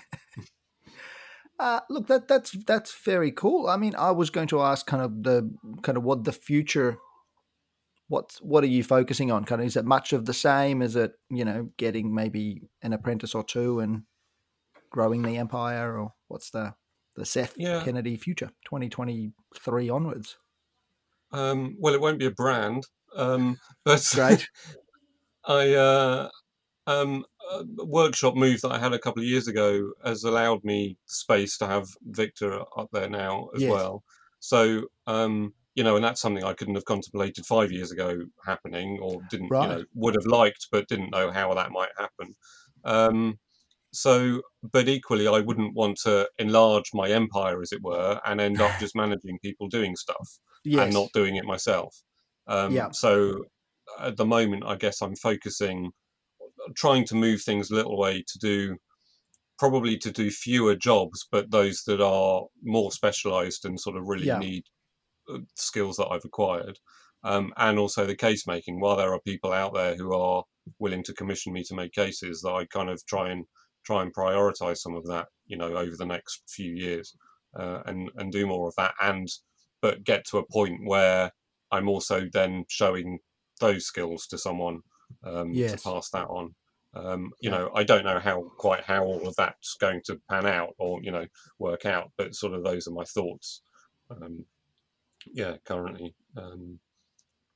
uh, 1.62 1.80
look, 1.90 2.08
that 2.08 2.28
that's 2.28 2.52
that's 2.66 2.94
very 3.06 3.32
cool. 3.32 3.68
I 3.68 3.78
mean, 3.78 3.96
I 3.96 4.12
was 4.12 4.30
going 4.30 4.48
to 4.50 4.62
ask 4.62 4.86
kind 4.86 5.04
of 5.04 5.24
the 5.24 5.50
kind 5.84 5.98
of 5.98 6.04
what 6.04 6.24
the 6.24 6.34
future 6.34 6.98
what's 8.12 8.42
what 8.42 8.64
are 8.64 8.68
you 8.68 8.84
focusing 8.84 9.32
on? 9.32 9.46
Kind 9.46 9.62
of 9.62 9.68
is 9.68 9.78
it 9.78 9.86
much 9.86 10.12
of 10.12 10.26
the 10.26 10.34
same? 10.34 10.82
Is 10.82 10.96
it 10.96 11.14
you 11.30 11.46
know 11.46 11.70
getting 11.78 12.14
maybe 12.14 12.64
an 12.82 12.94
apprentice 12.94 13.34
or 13.34 13.44
two 13.44 13.80
and 13.80 14.04
growing 14.90 15.22
the 15.22 15.38
empire, 15.38 15.98
or 15.98 16.14
what's 16.28 16.50
the 16.52 16.74
the 17.16 17.26
Seth 17.26 17.54
Yeah. 17.58 17.84
Kennedy 17.84 18.18
future 18.18 18.52
twenty 18.66 18.90
twenty 18.90 19.32
three 19.58 19.90
onwards? 19.90 20.38
Um, 21.32 21.78
well, 21.80 21.94
it 21.94 22.02
won't 22.02 22.20
be 22.20 22.26
a 22.26 22.32
brand, 22.32 22.86
um, 23.16 23.58
but 23.86 24.06
Great. 24.14 24.50
I 25.46 25.74
uh, 25.74 26.30
um, 26.88 27.26
workshop 27.78 28.36
move 28.36 28.62
that 28.62 28.72
I 28.72 28.80
had 28.80 28.94
a 28.94 29.00
couple 29.00 29.22
of 29.22 29.28
years 29.28 29.48
ago 29.48 29.92
has 30.04 30.24
allowed 30.24 30.64
me 30.64 30.98
space 31.06 31.58
to 31.60 31.68
have 31.68 31.88
Victor 32.04 32.62
up 32.78 32.90
there 32.92 33.10
now 33.10 33.50
as 33.56 33.62
Yes. 33.62 33.68
well. 33.68 34.04
So 34.40 34.88
um, 35.08 35.54
you 35.76 35.84
know, 35.84 35.96
and 35.96 36.04
that's 36.04 36.22
something 36.22 36.44
I 36.44 36.54
couldn't 36.54 36.76
have 36.76 36.86
contemplated 36.86 37.46
five 37.46 37.72
years 37.72 37.92
ago 37.92 38.20
happening, 38.46 39.00
or 39.02 39.22
didn't 39.30 39.52
Right. 39.52 39.60
you 39.60 39.68
know 39.70 39.86
would 39.94 40.16
have 40.16 40.26
liked, 40.26 40.68
but 40.72 40.88
didn't 40.88 41.12
know 41.12 41.32
how 41.32 41.54
that 41.54 41.72
might 41.72 41.92
happen. 41.98 42.34
Um, 42.84 43.40
so, 43.94 44.42
but 44.64 44.88
equally, 44.88 45.28
I 45.28 45.40
wouldn't 45.40 45.76
want 45.76 45.98
to 46.04 46.30
enlarge 46.40 46.92
my 46.94 47.10
empire, 47.10 47.62
as 47.62 47.74
it 47.74 47.82
were, 47.84 48.22
and 48.26 48.40
end 48.42 48.62
up 48.62 48.74
just 48.80 48.96
managing 48.96 49.40
people 49.40 49.68
doing 49.68 49.96
stuff 49.96 50.40
Yes. 50.64 50.84
and 50.84 50.94
not 50.94 51.12
doing 51.14 51.36
it 51.36 51.46
myself. 51.46 51.96
Um, 52.48 52.74
Yeah. 52.74 52.90
So 52.92 53.46
at 54.00 54.18
the 54.18 54.26
moment, 54.26 54.64
I 54.66 54.76
guess 54.76 55.02
I'm 55.02 55.16
focusing, 55.16 55.92
trying 56.76 57.06
to 57.06 57.16
move 57.16 57.42
things 57.42 57.72
a 57.72 57.76
little 57.76 57.98
way 57.98 58.24
to 58.28 58.40
do, 58.40 58.78
probably 59.60 59.98
to 59.98 60.12
do 60.12 60.32
fewer 60.32 60.76
jobs, 60.76 61.28
but 61.32 61.52
those 61.52 61.84
that 61.86 62.02
are 62.02 62.46
more 62.64 62.92
specialised 62.92 63.66
and 63.66 63.80
sort 63.80 63.98
of 63.98 64.08
really 64.08 64.28
Yeah. 64.28 64.40
need 64.40 64.64
uh, 65.30 65.40
skills 65.56 65.98
that 65.98 66.10
I've 66.10 66.26
acquired. 66.26 66.80
Um, 67.24 67.54
and 67.58 67.80
also 67.80 68.06
the 68.06 68.16
case 68.16 68.48
making. 68.48 68.80
While 68.80 68.98
there 68.98 69.14
are 69.14 69.22
people 69.22 69.54
out 69.54 69.74
there 69.76 69.96
who 69.96 70.14
are 70.16 70.44
willing 70.80 71.04
to 71.04 71.14
commission 71.14 71.54
me 71.54 71.64
to 71.66 71.76
make 71.76 71.94
cases, 71.94 72.42
that 72.42 72.52
I 72.54 72.66
kind 72.66 72.90
of 72.90 73.06
try 73.06 73.30
and 73.32 73.46
try 73.86 74.02
and 74.04 74.14
prioritise 74.14 74.78
some 74.80 74.96
of 74.96 75.06
that, 75.08 75.28
you 75.46 75.58
know, 75.58 75.76
over 75.78 75.96
the 75.98 76.06
next 76.06 76.44
few 76.50 76.74
years, 76.74 77.16
uh, 77.60 77.82
and 77.86 78.10
and 78.18 78.32
do 78.32 78.48
more 78.48 78.68
of 78.68 78.76
that, 78.78 78.96
and 79.02 79.28
but 79.82 80.04
get 80.04 80.26
to 80.28 80.40
a 80.40 80.48
point 80.52 80.80
where 80.86 81.32
I'm 81.72 81.88
also 81.90 82.28
then 82.34 82.66
showing 82.70 83.20
those 83.60 83.86
skills 83.86 84.28
to 84.28 84.38
someone 84.38 84.82
um, 85.24 85.54
Yes. 85.54 85.72
to 85.72 85.78
pass 85.84 86.10
that 86.12 86.28
on. 86.28 86.56
Um, 86.94 87.32
you 87.40 87.50
Yeah. 87.50 87.58
know, 87.58 87.72
I 87.74 87.84
don't 87.84 88.04
know 88.04 88.20
how 88.20 88.42
quite 88.58 88.84
how 88.84 89.04
all 89.04 89.28
of 89.28 89.36
that's 89.38 89.76
going 89.80 90.02
to 90.06 90.20
pan 90.30 90.46
out 90.46 90.74
or 90.78 91.00
you 91.04 91.12
know 91.12 91.26
work 91.60 91.86
out, 91.86 92.12
but 92.18 92.36
sort 92.36 92.54
of 92.54 92.64
those 92.64 92.88
are 92.88 92.92
my 92.92 93.06
thoughts. 93.06 93.62
Um, 94.10 94.46
yeah, 95.34 95.58
currently. 95.66 96.16
Um, 96.38 96.80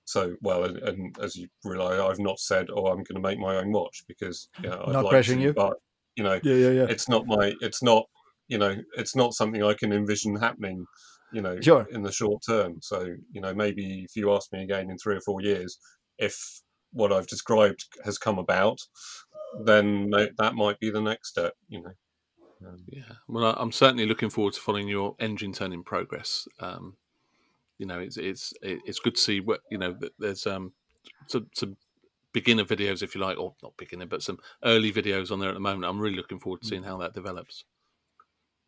so 0.06 0.36
well, 0.42 0.66
and, 0.66 0.78
and 0.78 1.18
as 1.20 1.36
you 1.36 1.48
realise, 1.64 2.00
I've 2.00 2.20
not 2.20 2.40
said, 2.40 2.68
"Oh, 2.72 2.88
I'm 2.88 2.98
going 3.04 3.16
to 3.16 3.20
make 3.20 3.40
my 3.40 3.58
own 3.58 3.72
watch," 3.72 4.04
because 4.08 4.50
yeah, 4.64 4.76
I'd 4.88 4.94
Not 4.94 5.06
like 5.06 5.12
pressuring 5.12 5.42
to, 5.42 5.42
you? 5.42 5.54
but 5.56 5.74
you 6.16 6.24
know, 6.24 6.40
Yeah, 6.44 6.56
yeah, 6.56 6.70
yeah. 6.72 6.88
it's 6.88 7.10
not 7.10 7.26
my, 7.28 7.54
it's 7.62 7.84
not, 7.84 8.06
you 8.48 8.58
know, 8.58 8.76
it's 8.98 9.16
not 9.16 9.34
something 9.34 9.64
I 9.64 9.74
can 9.74 9.92
envision 9.92 10.36
happening, 10.36 10.86
you 11.32 11.42
know, 11.42 11.58
Sure. 11.62 11.88
in 11.90 12.04
the 12.04 12.12
short 12.12 12.44
term. 12.48 12.78
So 12.82 13.08
you 13.32 13.42
know, 13.42 13.54
maybe 13.54 14.04
if 14.04 14.16
you 14.16 14.32
ask 14.34 14.52
me 14.54 14.64
again 14.64 14.90
in 14.92 14.98
three 14.98 15.16
or 15.16 15.22
four 15.22 15.42
years, 15.42 15.78
if 16.20 16.38
what 16.96 17.12
I've 17.12 17.28
described 17.28 17.86
has 18.04 18.18
come 18.18 18.40
about, 18.40 18.80
then 19.64 20.10
that 20.10 20.56
might 20.56 20.80
be 20.80 20.90
the 20.90 21.02
next 21.02 21.30
step. 21.30 21.54
You 21.68 21.84
know. 21.84 21.94
Um, 22.68 22.78
Yeah, 22.88 23.04
well, 23.28 23.54
I'm 23.58 23.72
certainly 23.72 24.06
looking 24.06 24.30
forward 24.30 24.54
to 24.54 24.62
following 24.62 24.88
your 24.88 25.16
engine 25.20 25.54
turning 25.54 25.84
progress. 25.84 26.48
Um, 26.60 26.96
you 27.78 27.86
know, 27.86 28.00
it's 28.00 28.18
it's 28.18 28.54
it's 28.62 29.00
good 29.00 29.16
to 29.16 29.22
see 29.22 29.42
what 29.42 29.60
you 29.70 29.78
know. 29.78 29.98
There's 30.18 30.48
um 30.48 30.72
some, 31.28 31.50
some 31.54 31.78
beginner 32.32 32.64
videos, 32.64 33.04
if 33.04 33.14
you 33.14 33.22
like, 33.22 33.38
or 33.38 33.54
not 33.62 33.78
beginner, 33.78 34.06
but 34.06 34.24
some 34.24 34.40
early 34.64 34.92
videos 34.92 35.32
on 35.32 35.40
there 35.40 35.50
at 35.50 35.56
the 35.56 35.60
moment. 35.60 35.86
I'm 35.86 36.00
really 36.00 36.16
looking 36.16 36.40
forward 36.40 36.62
to 36.62 36.68
seeing 36.68 36.84
how 36.84 36.98
that 36.98 37.14
develops. 37.14 37.66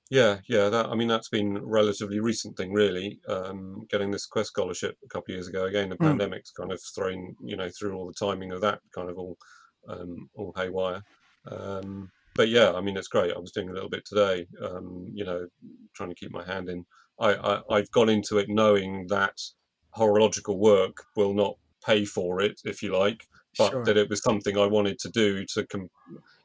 Yeah, 0.09 0.37
yeah. 0.47 0.69
That 0.69 0.85
I 0.87 0.95
mean, 0.95 1.07
that's 1.09 1.29
been 1.29 1.57
a 1.57 1.65
relatively 1.65 2.19
recent 2.19 2.55
thing, 2.55 2.71
really. 2.71 3.19
Um, 3.27 3.85
getting 3.89 4.09
this 4.11 4.27
QEST 4.27 4.45
scholarship 4.47 4.97
a 5.03 5.07
couple 5.07 5.33
of 5.33 5.35
years 5.35 5.47
ago. 5.47 5.65
Again, 5.65 5.89
the 5.89 5.97
Mm. 5.97 6.07
pandemic's 6.17 6.51
kind 6.51 6.71
of 6.71 6.81
thrown, 6.95 7.35
you 7.43 7.57
know, 7.57 7.69
through 7.69 7.93
all 7.95 8.07
the 8.07 8.13
timing 8.13 8.51
of 8.53 8.61
that 8.61 8.79
kind 8.95 9.09
of 9.09 9.17
all, 9.17 9.37
um, 9.89 10.29
all 10.35 10.53
haywire. 10.55 11.01
Um, 11.47 12.09
but 12.35 12.47
yeah, 12.49 12.71
I 12.73 12.81
mean, 12.81 12.95
it's 12.95 13.07
great. 13.09 13.33
I 13.33 13.39
was 13.39 13.51
doing 13.51 13.69
a 13.69 13.73
little 13.73 13.89
bit 13.89 14.05
today. 14.05 14.47
Um, 14.61 15.07
you 15.13 15.25
know, 15.25 15.47
trying 15.93 16.09
to 16.09 16.15
keep 16.15 16.31
my 16.31 16.43
hand 16.45 16.69
in. 16.69 16.85
I, 17.19 17.33
I 17.33 17.61
I've 17.75 17.91
gone 17.91 18.09
into 18.09 18.37
it 18.37 18.47
knowing 18.47 19.07
that 19.07 19.37
horological 19.97 20.57
work 20.59 21.03
will 21.15 21.33
not 21.33 21.55
pay 21.85 22.05
for 22.05 22.41
it, 22.41 22.61
if 22.63 22.81
you 22.83 22.95
like, 22.95 23.25
but 23.57 23.71
Sure. 23.71 23.83
that 23.85 23.97
it 23.97 24.09
was 24.09 24.21
something 24.21 24.57
I 24.57 24.67
wanted 24.67 24.99
to 24.99 25.09
do 25.09 25.45
to, 25.53 25.65
com- 25.65 25.89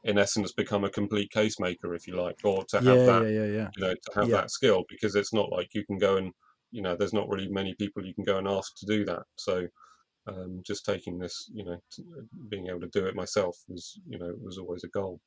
in 0.05 0.19
essence, 0.19 0.53
become 0.53 0.85
a 0.85 0.91
complete 0.91 1.31
case 1.31 1.61
maker, 1.61 1.95
if 1.95 2.07
you 2.07 2.17
like, 2.17 2.37
or 2.45 2.65
to 2.65 2.77
have 2.79 2.85
yeah, 2.85 3.07
that 3.07 3.23
yeah, 3.31 3.45
yeah, 3.45 3.69
you 3.77 3.83
know 3.85 3.95
to 3.95 4.21
have 4.21 4.31
that 4.31 4.51
skill 4.51 4.85
because 4.89 5.15
it's 5.15 5.33
not 5.33 5.51
like 5.51 5.69
you 5.75 5.85
can 5.87 5.99
go 5.99 6.17
and 6.17 6.33
you 6.71 6.83
know 6.83 6.97
there's 6.97 7.13
not 7.13 7.29
really 7.29 7.49
many 7.49 7.75
people 7.75 8.05
you 8.05 8.15
can 8.15 8.25
go 8.25 8.39
and 8.39 8.49
ask 8.49 8.75
to 8.77 8.87
do 8.87 9.05
that 9.05 9.23
so 9.37 9.67
um, 10.27 10.63
just 10.67 10.85
taking 10.85 11.19
this 11.19 11.51
you 11.53 11.65
know 11.65 11.77
t- 11.93 12.05
being 12.49 12.69
able 12.69 12.81
to 12.81 12.89
do 12.89 13.07
it 13.07 13.15
myself 13.15 13.57
was 13.69 14.01
you 14.07 14.19
know 14.19 14.33
was 14.41 14.59
always 14.59 14.85
a 14.85 14.89
goal 14.89 15.21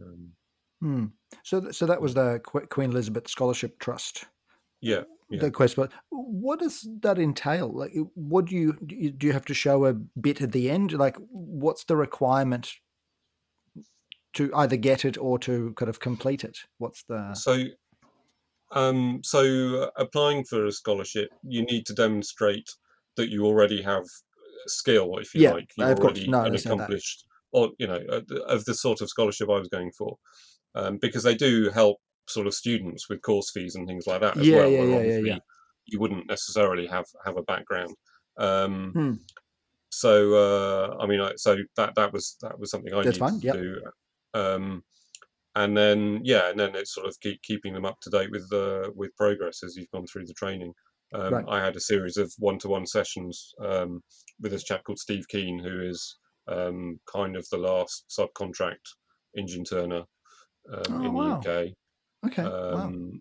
um, 0.00 0.32
Hmm. 0.80 1.06
So, 1.44 1.60
th- 1.60 1.74
so 1.74 1.86
that 1.86 2.00
was 2.00 2.14
the 2.14 2.40
Qu- 2.44 2.66
Queen 2.66 2.90
Elizabeth 2.90 3.28
Scholarship 3.28 3.78
Trust. 3.78 4.24
yeah 4.80 5.02
yeah 5.28 5.40
The 5.40 5.50
QEST, 5.50 5.76
but 5.76 5.92
what 6.08 6.60
does 6.60 6.88
that 7.02 7.18
entail? 7.18 7.70
Like, 7.70 7.92
what 8.14 8.46
do 8.46 8.56
you 8.56 8.78
do? 8.84 8.96
You, 8.96 9.10
do 9.10 9.26
you 9.26 9.32
have 9.32 9.44
to 9.46 9.54
show 9.54 9.84
a 9.84 9.92
bit 9.92 10.40
at 10.40 10.52
the 10.52 10.70
end? 10.70 10.92
Like, 10.92 11.16
what's 11.30 11.84
the 11.84 11.96
requirement 11.96 12.72
to 14.34 14.54
either 14.54 14.76
get 14.76 15.04
it 15.04 15.18
or 15.18 15.38
to 15.40 15.72
kind 15.74 15.88
of 15.88 16.00
complete 16.00 16.44
it? 16.44 16.58
What's 16.78 17.02
the 17.04 17.34
so 17.34 17.64
um, 18.72 19.20
so 19.24 19.82
uh, 19.82 19.90
applying 19.96 20.44
for 20.44 20.64
a 20.66 20.72
scholarship 20.72 21.28
you 21.42 21.62
need 21.64 21.86
to 21.86 21.94
demonstrate 21.94 22.68
that 23.16 23.28
you 23.28 23.44
already 23.44 23.82
have 23.82 24.04
skill 24.66 25.18
if 25.18 25.34
you 25.34 25.42
Yeah, 25.42 25.52
like 25.52 25.70
you're 25.76 25.88
already 25.96 26.26
No, 26.28 26.44
an 26.44 26.54
accomplished 26.54 27.24
or 27.52 27.70
you 27.78 27.86
know 27.86 28.00
uh, 28.08 28.22
of 28.46 28.64
the 28.66 28.74
sort 28.74 29.00
of 29.00 29.08
scholarship 29.08 29.48
i 29.50 29.58
was 29.58 29.68
going 29.68 29.90
for 29.98 30.16
um, 30.76 30.98
because 31.00 31.24
they 31.24 31.34
do 31.34 31.70
help 31.70 31.98
sort 32.28 32.46
of 32.46 32.54
students 32.54 33.08
with 33.08 33.22
course 33.22 33.50
fees 33.50 33.74
and 33.74 33.88
things 33.88 34.06
like 34.06 34.20
that 34.20 34.38
as 34.38 34.46
Yeah, 34.46 34.56
well. 34.56 34.70
yeah, 34.70 34.80
yeah, 34.82 34.84
yeah, 34.84 34.96
obviously 34.98 35.30
yeah. 35.30 35.38
You 35.86 35.98
wouldn't 36.00 36.28
necessarily 36.28 36.86
have 36.86 37.06
have 37.24 37.36
a 37.36 37.42
background. 37.42 37.96
Um, 38.38 38.92
Hmm. 38.94 39.14
So 39.90 40.34
uh, 40.34 40.96
I 41.02 41.06
mean, 41.06 41.20
I, 41.20 41.32
so 41.36 41.56
that 41.76 41.94
that 41.96 42.12
was 42.12 42.36
that 42.42 42.58
was 42.60 42.70
something 42.70 42.94
I 42.94 43.02
That's 43.02 43.16
needed 43.16 43.18
fine, 43.18 43.40
to 43.40 43.46
yep. 43.46 43.56
do. 43.56 43.82
Um, 44.34 44.84
and 45.56 45.76
then 45.76 46.20
yeah, 46.22 46.48
and 46.50 46.58
then 46.58 46.74
it's 46.74 46.94
sort 46.94 47.06
of 47.08 47.18
keep 47.20 47.42
keeping 47.42 47.74
them 47.74 47.84
up 47.84 47.98
to 48.02 48.10
date 48.10 48.30
with 48.30 48.48
the 48.50 48.92
with 48.94 49.16
progress 49.16 49.62
as 49.64 49.76
you've 49.76 49.90
gone 49.90 50.06
through 50.06 50.26
the 50.26 50.34
training. 50.34 50.72
Um, 51.12 51.34
Right. 51.34 51.44
I 51.48 51.64
had 51.64 51.74
a 51.74 51.80
series 51.80 52.16
of 52.16 52.32
one-to-one 52.38 52.86
sessions 52.86 53.52
um, 53.60 54.00
with 54.40 54.52
this 54.52 54.62
chap 54.62 54.84
called 54.84 55.00
Steve 55.00 55.26
Keane, 55.28 55.58
who 55.58 55.80
is 55.82 56.16
um, 56.46 57.00
kind 57.12 57.34
of 57.36 57.44
the 57.50 57.58
last 57.58 58.04
subcontract 58.16 58.86
engine 59.36 59.64
turner 59.64 60.04
um, 60.72 60.82
Oh, 60.88 61.04
in 61.04 61.12
wow. 61.12 61.40
the 61.40 61.50
UK. 61.50 61.72
okay? 62.26 62.42
wow. 62.44 62.84
Um, 62.84 63.20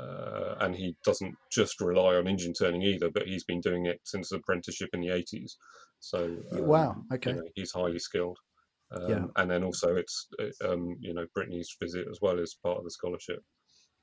uh, 0.00 0.54
and 0.60 0.74
he 0.76 0.96
doesn't 1.04 1.34
just 1.52 1.80
rely 1.80 2.14
on 2.16 2.28
engine 2.28 2.52
turning 2.52 2.82
either, 2.82 3.10
but 3.10 3.26
he's 3.26 3.44
been 3.44 3.60
doing 3.60 3.86
it 3.86 4.00
since 4.04 4.30
apprenticeship 4.32 4.90
in 4.92 5.00
the 5.00 5.08
80s. 5.08 5.52
So, 6.00 6.36
wow, 6.52 6.90
um, 6.90 7.06
okay. 7.12 7.30
you 7.30 7.36
know, 7.36 7.42
he's 7.54 7.72
highly 7.72 7.98
skilled. 7.98 8.38
Um, 8.90 9.06
Yeah. 9.06 9.28
And 9.36 9.50
then 9.50 9.64
also, 9.64 9.96
it's 9.96 10.28
um, 10.64 10.96
you 11.00 11.12
know 11.14 11.26
Brittany's 11.34 11.74
visit 11.80 12.08
as 12.10 12.20
well 12.22 12.40
as 12.40 12.54
part 12.62 12.78
of 12.78 12.84
the 12.84 12.90
scholarship. 12.90 13.42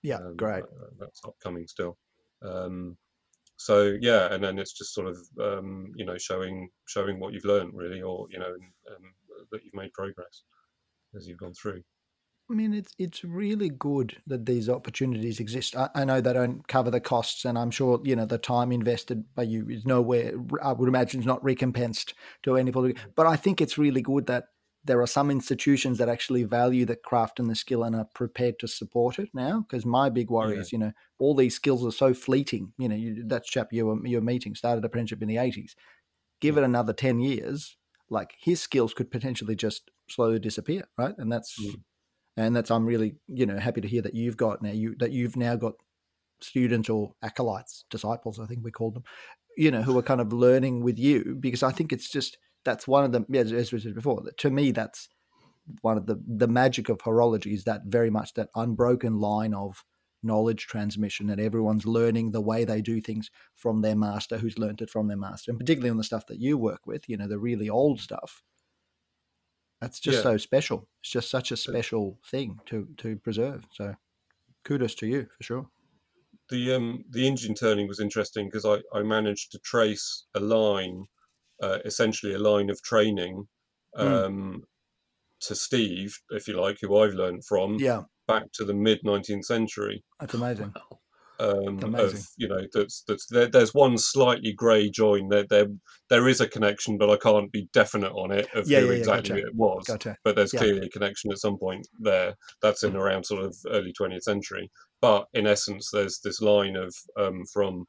Yeah, 0.01 0.21
Um, 0.21 0.37
great. 0.37 0.67
uh, 0.81 0.89
that's 0.99 1.21
upcoming 1.25 1.67
still. 1.67 1.97
Um, 2.41 2.97
so 3.57 3.97
yeah, 4.01 4.33
and 4.33 4.43
then 4.43 4.59
it's 4.59 4.73
just 4.73 4.93
sort 4.93 5.07
of 5.09 5.17
um, 5.41 5.93
you 5.95 6.05
know 6.05 6.17
showing 6.17 6.69
showing 6.87 7.19
what 7.19 7.33
you've 7.33 7.45
learned 7.45 7.73
really, 7.75 8.01
or 8.01 8.27
you 8.31 8.39
know 8.39 8.53
um, 8.91 9.15
that 9.51 9.63
you've 9.63 9.73
made 9.75 9.93
progress 9.93 10.43
as 11.15 11.27
you've 11.27 11.39
gone 11.39 11.53
through. 11.55 11.83
I 12.49 12.53
mean, 12.53 12.75
it's 12.75 12.93
it's 12.99 13.23
really 13.23 13.69
good 13.69 14.21
that 14.27 14.45
these 14.45 14.69
opportunities 14.69 15.39
exist. 15.39 15.75
I, 15.75 15.89
I 15.95 16.05
know 16.05 16.21
they 16.21 16.33
don't 16.33 16.67
cover 16.67 16.91
the 16.91 17.01
costs, 17.01 17.43
and 17.43 17.57
I'm 17.57 17.71
sure 17.71 17.99
you 18.03 18.15
know 18.15 18.25
the 18.27 18.37
time 18.37 18.71
invested 18.71 19.33
by 19.33 19.43
you 19.43 19.67
is 19.67 19.85
nowhere. 19.85 20.33
I 20.61 20.71
would 20.73 20.87
imagine 20.87 21.19
is 21.21 21.25
not 21.25 21.43
recompensed 21.43 22.13
to 22.43 22.55
any 22.55 22.71
point. 22.71 22.99
But 23.15 23.25
I 23.25 23.35
think 23.35 23.61
it's 23.61 23.79
really 23.79 24.01
good 24.03 24.27
that 24.27 24.49
there 24.85 25.01
are 25.01 25.07
some 25.07 25.31
institutions 25.31 25.97
that 25.97 26.09
actually 26.09 26.43
value 26.43 26.85
the 26.85 26.95
craft 26.95 27.39
and 27.39 27.49
the 27.49 27.55
skill 27.55 27.83
and 27.83 27.95
are 27.95 28.05
prepared 28.13 28.59
to 28.59 28.67
support 28.67 29.19
it 29.19 29.29
now. 29.33 29.61
Because 29.61 29.85
my 29.85 30.09
big 30.09 30.29
worry 30.29 30.55
Yeah. 30.55 30.61
is, 30.61 30.71
you 30.71 30.77
know, 30.77 30.93
all 31.19 31.35
these 31.35 31.55
skills 31.55 31.85
are 31.85 31.91
so 31.91 32.13
fleeting. 32.13 32.73
You 32.77 32.89
know, 32.89 32.95
you, 32.95 33.23
that 33.27 33.45
chap 33.45 33.73
you 33.73 33.85
were 33.87 34.07
you 34.07 34.17
were 34.17 34.23
meeting 34.23 34.55
started 34.55 34.85
apprenticeship 34.85 35.21
in 35.21 35.27
the 35.27 35.37
80s. 35.37 35.75
Give 36.41 36.57
it 36.57 36.63
another 36.63 36.93
10 36.93 37.19
years, 37.19 37.77
like 38.09 38.35
his 38.39 38.61
skills 38.61 38.93
could 38.93 39.11
potentially 39.11 39.55
just 39.55 39.91
slowly 40.09 40.39
disappear, 40.39 40.83
right? 40.97 41.15
And 41.17 41.31
that's 41.31 41.57
Mm. 41.59 41.83
and 42.37 42.55
that's 42.55 42.71
I'm 42.71 42.85
really 42.85 43.15
you 43.27 43.45
know 43.45 43.57
happy 43.57 43.81
to 43.81 43.87
hear 43.87 44.01
that 44.03 44.13
you've 44.15 44.37
got 44.37 44.61
now 44.61 44.71
you 44.71 44.95
that 44.99 45.11
you've 45.11 45.37
now 45.37 45.55
got 45.55 45.75
students 46.41 46.89
or 46.89 47.15
acolytes, 47.21 47.85
disciples, 47.89 48.39
I 48.39 48.45
think 48.45 48.63
we 48.63 48.71
called 48.71 48.95
them, 48.95 49.03
you 49.57 49.71
know, 49.71 49.81
who 49.81 49.97
are 49.97 50.03
kind 50.03 50.21
of 50.21 50.33
learning 50.33 50.83
with 50.83 50.99
you 50.99 51.35
because 51.39 51.63
I 51.63 51.71
think 51.71 51.93
it's 51.93 52.09
just 52.09 52.37
that's 52.65 52.87
one 52.87 53.05
of 53.05 53.11
the 53.11 53.25
as, 53.37 53.53
as 53.53 53.71
we 53.71 53.79
said 53.79 53.95
before. 53.95 54.23
To 54.37 54.49
me, 54.49 54.71
that's 54.71 55.07
one 55.81 55.97
of 55.97 56.05
the 56.05 56.21
the 56.27 56.47
magic 56.47 56.89
of 56.89 56.99
horology 56.99 57.53
is 57.53 57.63
that 57.63 57.83
very 57.85 58.09
much 58.09 58.33
that 58.33 58.49
unbroken 58.55 59.19
line 59.19 59.53
of 59.53 59.83
knowledge 60.21 60.65
transmission 60.65 61.27
that 61.27 61.39
everyone's 61.39 61.85
learning 61.85 62.31
the 62.31 62.41
way 62.41 62.65
they 62.65 62.81
do 62.81 62.99
things 62.99 63.29
from 63.55 63.81
their 63.81 63.95
master 63.95 64.37
who's 64.37 64.57
learned 64.57 64.81
it 64.81 64.89
from 64.89 65.07
their 65.07 65.17
master 65.17 65.51
and 65.51 65.59
particularly 65.59 65.89
on 65.89 65.97
the 65.97 66.03
stuff 66.03 66.25
that 66.25 66.39
you 66.39 66.57
work 66.57 66.87
with 66.87 67.07
you 67.07 67.15
know 67.15 67.27
the 67.27 67.37
really 67.37 67.69
old 67.69 67.99
stuff 67.99 68.41
that's 69.81 69.99
just 69.99 70.17
yeah. 70.17 70.23
so 70.23 70.37
special 70.37 70.87
it's 71.01 71.11
just 71.11 71.29
such 71.29 71.51
a 71.51 71.57
special 71.57 72.17
thing 72.25 72.59
to 72.65 72.87
to 72.97 73.17
preserve 73.17 73.65
so 73.71 73.93
kudos 74.63 74.95
to 74.95 75.05
you 75.05 75.27
for 75.37 75.43
sure 75.43 75.67
the 76.49 76.73
um 76.73 77.03
the 77.11 77.27
engine 77.27 77.53
turning 77.53 77.87
was 77.87 77.99
interesting 77.99 78.47
because 78.47 78.65
I, 78.65 78.81
I 78.97 79.03
managed 79.03 79.51
to 79.51 79.59
trace 79.59 80.25
a 80.33 80.39
line 80.39 81.05
uh, 81.61 81.79
essentially 81.85 82.33
a 82.33 82.39
line 82.39 82.69
of 82.69 82.81
training 82.81 83.47
hmm. 83.95 84.01
um, 84.01 84.33
mm. 84.33 84.61
to 85.41 85.55
Steve, 85.55 86.17
if 86.29 86.47
you 86.47 86.59
like, 86.59 86.77
who 86.81 86.97
I've 86.97 87.13
learned 87.13 87.45
from, 87.45 87.75
yeah. 87.75 88.03
back 88.27 88.51
to 88.53 88.65
the 88.65 88.73
mid 88.73 89.01
19th 89.03 89.45
century. 89.45 90.03
That's 90.19 90.33
amazing. 90.33 90.73
Um, 91.39 91.79
amazing. 91.83 92.19
Of, 92.19 92.27
you 92.37 92.47
know, 92.47 92.61
that's 92.73 93.03
that's 93.07 93.27
there, 93.27 93.47
there's 93.47 93.73
one 93.73 93.97
slightly 93.97 94.53
grey 94.53 94.89
join. 94.89 95.27
There, 95.29 95.45
there 95.49 95.67
there 96.09 96.27
is 96.27 96.39
a 96.39 96.47
connection, 96.47 96.97
but 96.97 97.09
I 97.09 97.17
can't 97.17 97.51
be 97.51 97.67
definite 97.73 98.13
on 98.13 98.31
it 98.31 98.47
of 98.53 98.69
yeah, 98.69 98.79
who 98.79 98.87
yeah, 98.87 98.93
exactly 98.93 99.35
gotcha. 99.35 99.47
it 99.47 99.55
was. 99.55 99.83
Gotcha. 99.85 100.17
But 100.23 100.35
there's 100.35 100.51
clearly 100.51 100.85
a 100.85 100.89
connection 100.89 101.31
at 101.31 101.39
some 101.39 101.57
point 101.57 101.87
there. 101.99 102.35
That's 102.61 102.83
in 102.83 102.95
around 102.95 103.25
sort 103.25 103.43
of 103.43 103.55
early 103.69 103.93
20th 103.99 104.21
century. 104.21 104.71
But 105.01 105.25
in 105.33 105.45
essence, 105.45 105.89
there's 105.91 106.19
this 106.23 106.41
line 106.41 106.75
of 106.75 106.95
um, 107.17 107.43
from 107.51 107.85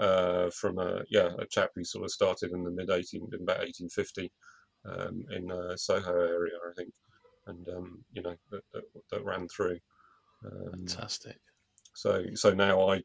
uh, 0.00 0.50
from 0.50 0.78
a 0.78 1.02
yeah 1.10 1.28
a 1.38 1.46
chap 1.46 1.70
who 1.74 1.84
sort 1.84 2.04
of 2.04 2.10
started 2.10 2.52
in 2.52 2.64
the 2.64 2.70
mid 2.70 2.90
18 2.90 3.20
in 3.32 3.42
about 3.42 3.58
1850 3.58 4.32
um, 4.88 5.24
in 5.30 5.50
uh, 5.50 5.76
Soho 5.76 6.12
area, 6.12 6.54
I 6.68 6.72
think, 6.76 6.90
and 7.46 7.68
um, 7.68 8.04
you 8.12 8.22
know 8.22 8.34
that, 8.50 8.62
that, 8.72 8.82
that 9.10 9.24
ran 9.24 9.46
through. 9.48 9.78
Um, 10.44 10.70
Fantastic. 10.72 11.36
So 11.94 12.24
so 12.34 12.54
now 12.54 12.88
I 12.88 13.02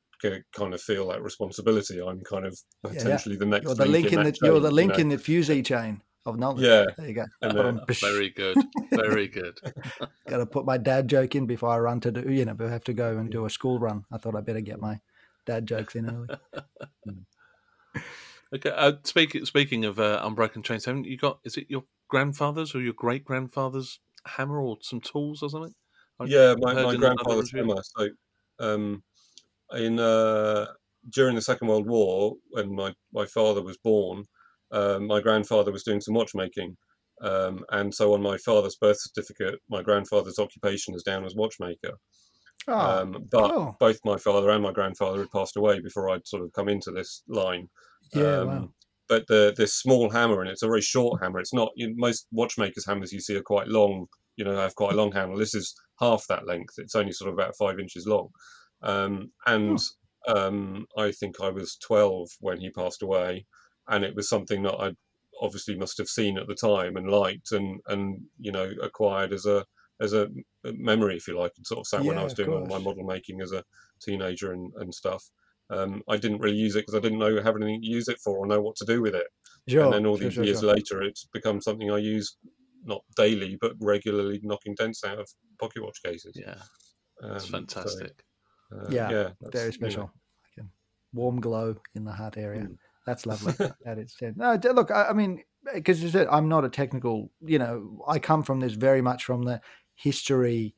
kind 0.55 0.73
of 0.73 0.81
feel 0.81 1.09
that 1.09 1.21
responsibility. 1.21 2.01
I'm 2.01 2.21
kind 2.21 2.45
of 2.45 2.57
potentially 2.83 3.35
yeah, 3.35 3.39
the 3.39 3.45
next. 3.45 3.65
You're 3.65 3.75
the 3.75 3.85
link, 3.85 4.13
in, 4.13 4.23
the 4.23 4.31
chain, 4.31 4.51
you're 4.51 4.59
the 4.59 4.71
link 4.71 4.93
you 4.93 4.97
know? 4.97 5.01
in 5.01 5.09
the 5.09 5.17
fusee 5.17 5.63
chain 5.63 6.01
of 6.25 6.39
knowledge. 6.39 6.63
Yeah, 6.63 6.85
there 6.97 7.07
you 7.07 7.13
go. 7.13 7.25
Then, 7.41 7.81
very 7.99 8.29
good, 8.29 8.57
very 8.91 9.27
good. 9.27 9.57
Got 10.29 10.37
to 10.37 10.45
put 10.45 10.65
my 10.65 10.77
dad 10.77 11.09
joke 11.09 11.35
in 11.35 11.45
before 11.45 11.71
I 11.71 11.79
run 11.79 11.99
to 12.01 12.11
do. 12.11 12.31
You 12.31 12.45
know, 12.45 12.55
I 12.59 12.69
have 12.69 12.83
to 12.85 12.93
go 12.93 13.17
and 13.17 13.29
do 13.29 13.45
a 13.45 13.49
school 13.49 13.79
run. 13.79 14.05
I 14.11 14.17
thought 14.17 14.35
I 14.35 14.41
better 14.41 14.61
get 14.61 14.79
my 14.79 14.99
dad 15.45 15.67
jokes 15.67 15.95
in 15.95 16.09
early. 16.09 16.27
okay. 18.55 18.71
Uh, 18.71 18.93
speaking 19.03 19.45
speaking 19.45 19.85
of 19.85 19.99
uh, 19.99 20.21
unbroken 20.23 20.63
chains, 20.63 20.85
haven't 20.85 21.05
you 21.05 21.17
got? 21.17 21.39
Is 21.43 21.57
it 21.57 21.67
your 21.69 21.83
grandfather's 22.09 22.75
or 22.75 22.81
your 22.81 22.93
great 22.93 23.23
grandfather's 23.23 23.99
hammer 24.27 24.59
or 24.59 24.77
some 24.81 25.01
tools 25.01 25.41
or 25.43 25.49
something? 25.49 25.73
I 26.19 26.25
yeah, 26.25 26.55
my, 26.57 26.73
my 26.73 26.95
grandfather's 26.95 27.51
hammer. 27.51 27.81
So, 27.97 28.09
um, 28.59 29.03
in 29.73 29.99
uh, 29.99 30.67
during 31.11 31.35
the 31.35 31.41
Second 31.41 31.67
World 31.67 31.87
War, 31.87 32.35
when 32.51 32.73
my 32.73 32.93
my 33.13 33.25
father 33.25 33.61
was 33.61 33.77
born, 33.77 34.25
uh, 34.71 34.99
my 34.99 35.19
grandfather 35.21 35.71
was 35.71 35.83
doing 35.83 36.01
some 36.01 36.15
watchmaking. 36.15 36.77
Um, 37.21 37.63
and 37.71 37.93
so 37.93 38.13
on 38.13 38.21
my 38.21 38.37
father's 38.37 38.75
birth 38.75 38.97
certificate, 38.99 39.59
my 39.69 39.81
grandfather's 39.81 40.37
occupation 40.37 40.93
is 40.95 41.03
down 41.03 41.23
as 41.23 41.33
watchmaker. 41.33 41.93
Oh, 42.67 43.01
um, 43.01 43.27
but 43.31 43.77
both 43.79 43.99
my 44.03 44.17
father 44.17 44.49
and 44.49 44.63
my 44.63 44.71
grandfather 44.71 45.19
had 45.19 45.31
passed 45.31 45.55
away 45.55 45.79
before 45.79 46.09
I'd 46.09 46.27
sort 46.27 46.43
of 46.43 46.53
come 46.53 46.67
into 46.67 46.91
this 46.91 47.21
line. 47.27 47.69
Yeah, 48.13 48.39
um, 48.39 48.47
wow. 48.47 48.69
But 49.07 49.27
the 49.27 49.53
this 49.55 49.75
small 49.75 50.09
hammer, 50.09 50.41
and 50.41 50.49
it's 50.49 50.63
a 50.63 50.67
very 50.67 50.81
short 50.81 51.21
hammer. 51.21 51.39
It's 51.39 51.53
not 51.53 51.71
you 51.75 51.89
know, 51.89 51.93
most 51.97 52.27
watchmakers' 52.31 52.85
hammers 52.85 53.13
you 53.13 53.19
see 53.19 53.35
are 53.35 53.43
quite 53.43 53.67
long. 53.67 54.07
You 54.35 54.45
know, 54.45 54.55
have 54.55 54.75
quite 54.75 54.93
a 54.93 54.97
long 54.97 55.11
handle. 55.11 55.37
This 55.37 55.53
is 55.53 55.75
half 55.99 56.25
that 56.27 56.47
length. 56.47 56.73
It's 56.77 56.95
only 56.95 57.11
sort 57.11 57.29
of 57.29 57.35
about 57.35 57.55
five 57.57 57.79
inches 57.79 58.07
long. 58.07 58.29
Um, 58.81 59.31
and 59.45 59.79
oh. 60.27 60.85
I 60.97 61.11
think 61.11 61.39
I 61.39 61.49
was 61.49 61.77
twelve 61.77 62.29
when 62.39 62.59
he 62.59 62.71
passed 62.71 63.03
away, 63.03 63.45
and 63.87 64.03
it 64.03 64.15
was 64.15 64.27
something 64.27 64.63
that 64.63 64.75
I 64.75 64.91
obviously 65.39 65.75
must 65.77 65.97
have 65.99 66.07
seen 66.07 66.37
at 66.37 66.47
the 66.47 66.55
time 66.55 66.95
and 66.97 67.09
liked, 67.09 67.51
and 67.51 67.79
and 67.87 68.21
you 68.39 68.51
know 68.51 68.71
acquired 68.81 69.33
as 69.33 69.45
a 69.45 69.65
as 70.01 70.13
a 70.13 70.29
memory, 70.63 71.17
if 71.17 71.27
you 71.27 71.37
like, 71.37 71.53
and 71.57 71.65
sort 71.65 71.79
of 71.79 71.87
sat 71.87 72.03
yeah, 72.03 72.09
when 72.09 72.17
I 72.17 72.23
was 72.23 72.33
doing 72.33 72.51
all 72.51 72.65
my 72.65 72.79
model 72.79 73.03
making 73.03 73.41
as 73.41 73.51
a 73.51 73.63
teenager 74.01 74.51
and, 74.53 74.71
and 74.77 74.93
stuff. 74.93 75.23
Um, 75.69 76.03
I 76.07 76.17
didn't 76.17 76.41
really 76.41 76.57
use 76.57 76.75
it 76.75 76.81
because 76.81 76.95
I 76.95 76.99
didn't 76.99 77.17
know 77.17 77.41
have 77.41 77.55
anything 77.55 77.81
to 77.81 77.87
use 77.87 78.07
it 78.07 78.19
for 78.23 78.37
or 78.37 78.45
know 78.45 78.61
what 78.61 78.75
to 78.77 78.85
do 78.85 79.01
with 79.01 79.15
it. 79.15 79.27
Sure, 79.67 79.85
and 79.85 79.93
then 79.93 80.05
all 80.05 80.17
these 80.17 80.33
sure, 80.33 80.43
years 80.43 80.59
sure. 80.59 80.75
later, 80.75 81.01
it's 81.01 81.27
become 81.33 81.59
something 81.59 81.91
I 81.91 81.97
use 81.97 82.37
not 82.83 83.01
daily 83.17 83.57
but 83.59 83.73
regularly, 83.79 84.39
knocking 84.43 84.75
dents 84.75 85.03
out 85.03 85.17
of 85.17 85.27
pocket 85.59 85.83
watch 85.83 86.03
cases. 86.03 86.33
Yeah, 86.35 86.55
that's 87.19 87.45
um, 87.45 87.51
fantastic. 87.51 88.23
So, 88.71 88.77
uh, 88.77 88.87
yeah, 88.89 89.09
yeah 89.09 89.29
very 89.51 89.73
special. 89.73 90.11
You 90.55 90.63
know. 90.63 90.69
warm 91.13 91.41
glow 91.41 91.75
in 91.95 92.05
the 92.05 92.11
heart 92.11 92.37
area. 92.37 92.61
Mm. 92.61 92.77
That's 93.07 93.25
lovely. 93.25 93.53
that 93.83 93.97
is 93.97 94.15
no. 94.35 94.59
Look, 94.73 94.91
I, 94.91 95.05
I 95.05 95.13
mean, 95.13 95.43
because 95.73 96.15
I'm 96.15 96.47
not 96.47 96.65
a 96.65 96.69
technical. 96.69 97.31
You 97.41 97.59
know, 97.59 98.03
I 98.07 98.19
come 98.19 98.43
from 98.43 98.59
this 98.59 98.73
very 98.73 99.01
much 99.01 99.23
from 99.25 99.43
the 99.43 99.61
history, 99.95 100.75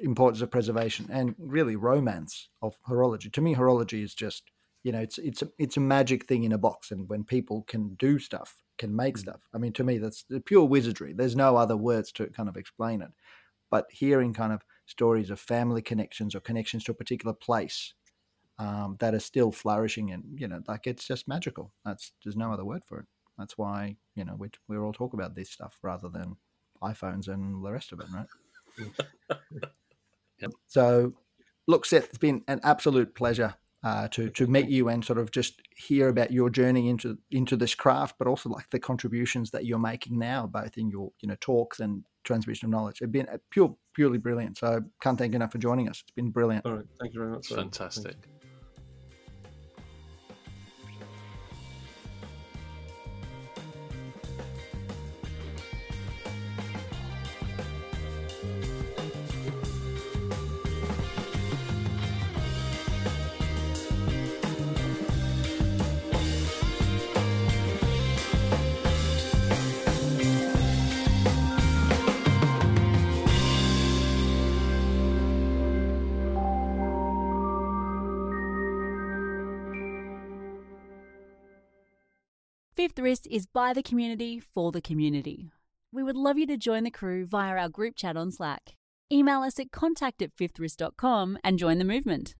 importance 0.00 0.40
of 0.40 0.50
preservation, 0.50 1.06
and 1.10 1.34
really 1.38 1.76
romance 1.76 2.48
of 2.62 2.76
horology. 2.88 3.32
To 3.32 3.40
me, 3.40 3.54
horology 3.54 4.02
is 4.02 4.14
just 4.14 4.50
you 4.82 4.92
know 4.92 5.00
it's 5.00 5.18
it's 5.18 5.42
a, 5.42 5.48
it's 5.58 5.76
a 5.76 5.80
magic 5.80 6.26
thing 6.26 6.44
in 6.44 6.52
a 6.52 6.58
box, 6.58 6.90
and 6.90 7.08
when 7.08 7.24
people 7.24 7.62
can 7.68 7.94
do 7.94 8.18
stuff, 8.18 8.56
can 8.78 8.94
make 8.94 9.16
mm. 9.16 9.20
stuff. 9.20 9.40
I 9.54 9.58
mean, 9.58 9.72
to 9.74 9.84
me, 9.84 9.98
that's 9.98 10.24
pure 10.46 10.64
wizardry. 10.64 11.12
There's 11.12 11.36
no 11.36 11.56
other 11.56 11.76
words 11.76 12.12
to 12.12 12.26
kind 12.28 12.48
of 12.48 12.56
explain 12.56 13.02
it. 13.02 13.10
But 13.70 13.86
hearing 13.90 14.32
kind 14.32 14.52
of 14.52 14.62
stories 14.86 15.28
of 15.28 15.38
family 15.38 15.82
connections 15.82 16.34
or 16.34 16.40
connections 16.40 16.84
to 16.84 16.92
a 16.92 16.94
particular 16.94 17.34
place 17.34 17.92
um, 18.58 18.96
that 19.00 19.14
are 19.14 19.20
still 19.20 19.52
flourishing, 19.52 20.10
and 20.10 20.24
you 20.36 20.48
know, 20.48 20.60
like 20.66 20.86
it's 20.86 21.06
just 21.06 21.28
magical. 21.28 21.72
That's 21.84 22.12
there's 22.24 22.36
no 22.36 22.52
other 22.52 22.64
word 22.64 22.82
for 22.86 23.00
it. 23.00 23.06
That's 23.36 23.58
why 23.58 23.96
you 24.14 24.24
know 24.24 24.36
we 24.38 24.48
we 24.68 24.78
all 24.78 24.92
talk 24.92 25.12
about 25.12 25.34
this 25.34 25.50
stuff 25.50 25.78
rather 25.82 26.08
than 26.08 26.36
iPhones 26.82 27.28
and 27.28 27.64
the 27.64 27.70
rest 27.70 27.92
of 27.92 28.00
it, 28.00 28.06
right? 28.12 28.26
yep. 30.40 30.50
So, 30.66 31.14
look, 31.66 31.86
Seth, 31.86 32.08
it's 32.08 32.18
been 32.18 32.42
an 32.48 32.60
absolute 32.62 33.14
pleasure 33.14 33.54
uh, 33.84 34.08
to 34.08 34.30
to 34.30 34.46
meet 34.46 34.68
you 34.68 34.88
and 34.88 35.04
sort 35.04 35.18
of 35.18 35.30
just 35.30 35.60
hear 35.76 36.08
about 36.08 36.32
your 36.32 36.50
journey 36.50 36.88
into 36.88 37.18
into 37.30 37.56
this 37.56 37.74
craft, 37.74 38.16
but 38.18 38.26
also 38.26 38.48
like 38.48 38.68
the 38.70 38.78
contributions 38.78 39.50
that 39.50 39.66
you're 39.66 39.78
making 39.78 40.18
now, 40.18 40.46
both 40.46 40.76
in 40.76 40.90
your 40.90 41.12
you 41.20 41.28
know 41.28 41.36
talks 41.40 41.80
and 41.80 42.04
transmission 42.24 42.66
of 42.66 42.70
knowledge. 42.70 43.00
It's 43.00 43.10
been 43.10 43.28
pure 43.50 43.76
purely 43.94 44.18
brilliant. 44.18 44.58
So, 44.58 44.82
can't 45.00 45.18
thank 45.18 45.32
you 45.32 45.36
enough 45.36 45.52
for 45.52 45.58
joining 45.58 45.88
us. 45.88 46.00
It's 46.00 46.12
been 46.12 46.30
brilliant. 46.30 46.66
All 46.66 46.72
right, 46.72 46.86
thank 47.00 47.14
you 47.14 47.20
very 47.20 47.32
much. 47.32 47.48
Fantastic. 47.48 48.16
Fifth 82.78 83.00
Wrist 83.00 83.26
is 83.28 83.44
by 83.44 83.72
the 83.72 83.82
community 83.82 84.38
for 84.38 84.70
the 84.70 84.80
community. 84.80 85.50
We 85.92 86.04
would 86.04 86.14
love 86.14 86.38
you 86.38 86.46
to 86.46 86.56
join 86.56 86.84
the 86.84 86.92
crew 86.92 87.26
via 87.26 87.56
our 87.56 87.68
group 87.68 87.96
chat 87.96 88.16
on 88.16 88.30
Slack. 88.30 88.76
Email 89.12 89.40
us 89.40 89.58
at 89.58 89.72
contact 89.72 90.22
at 90.22 90.30
fifthwrist.com 90.36 91.38
and 91.42 91.58
join 91.58 91.78
the 91.78 91.84
movement. 91.84 92.36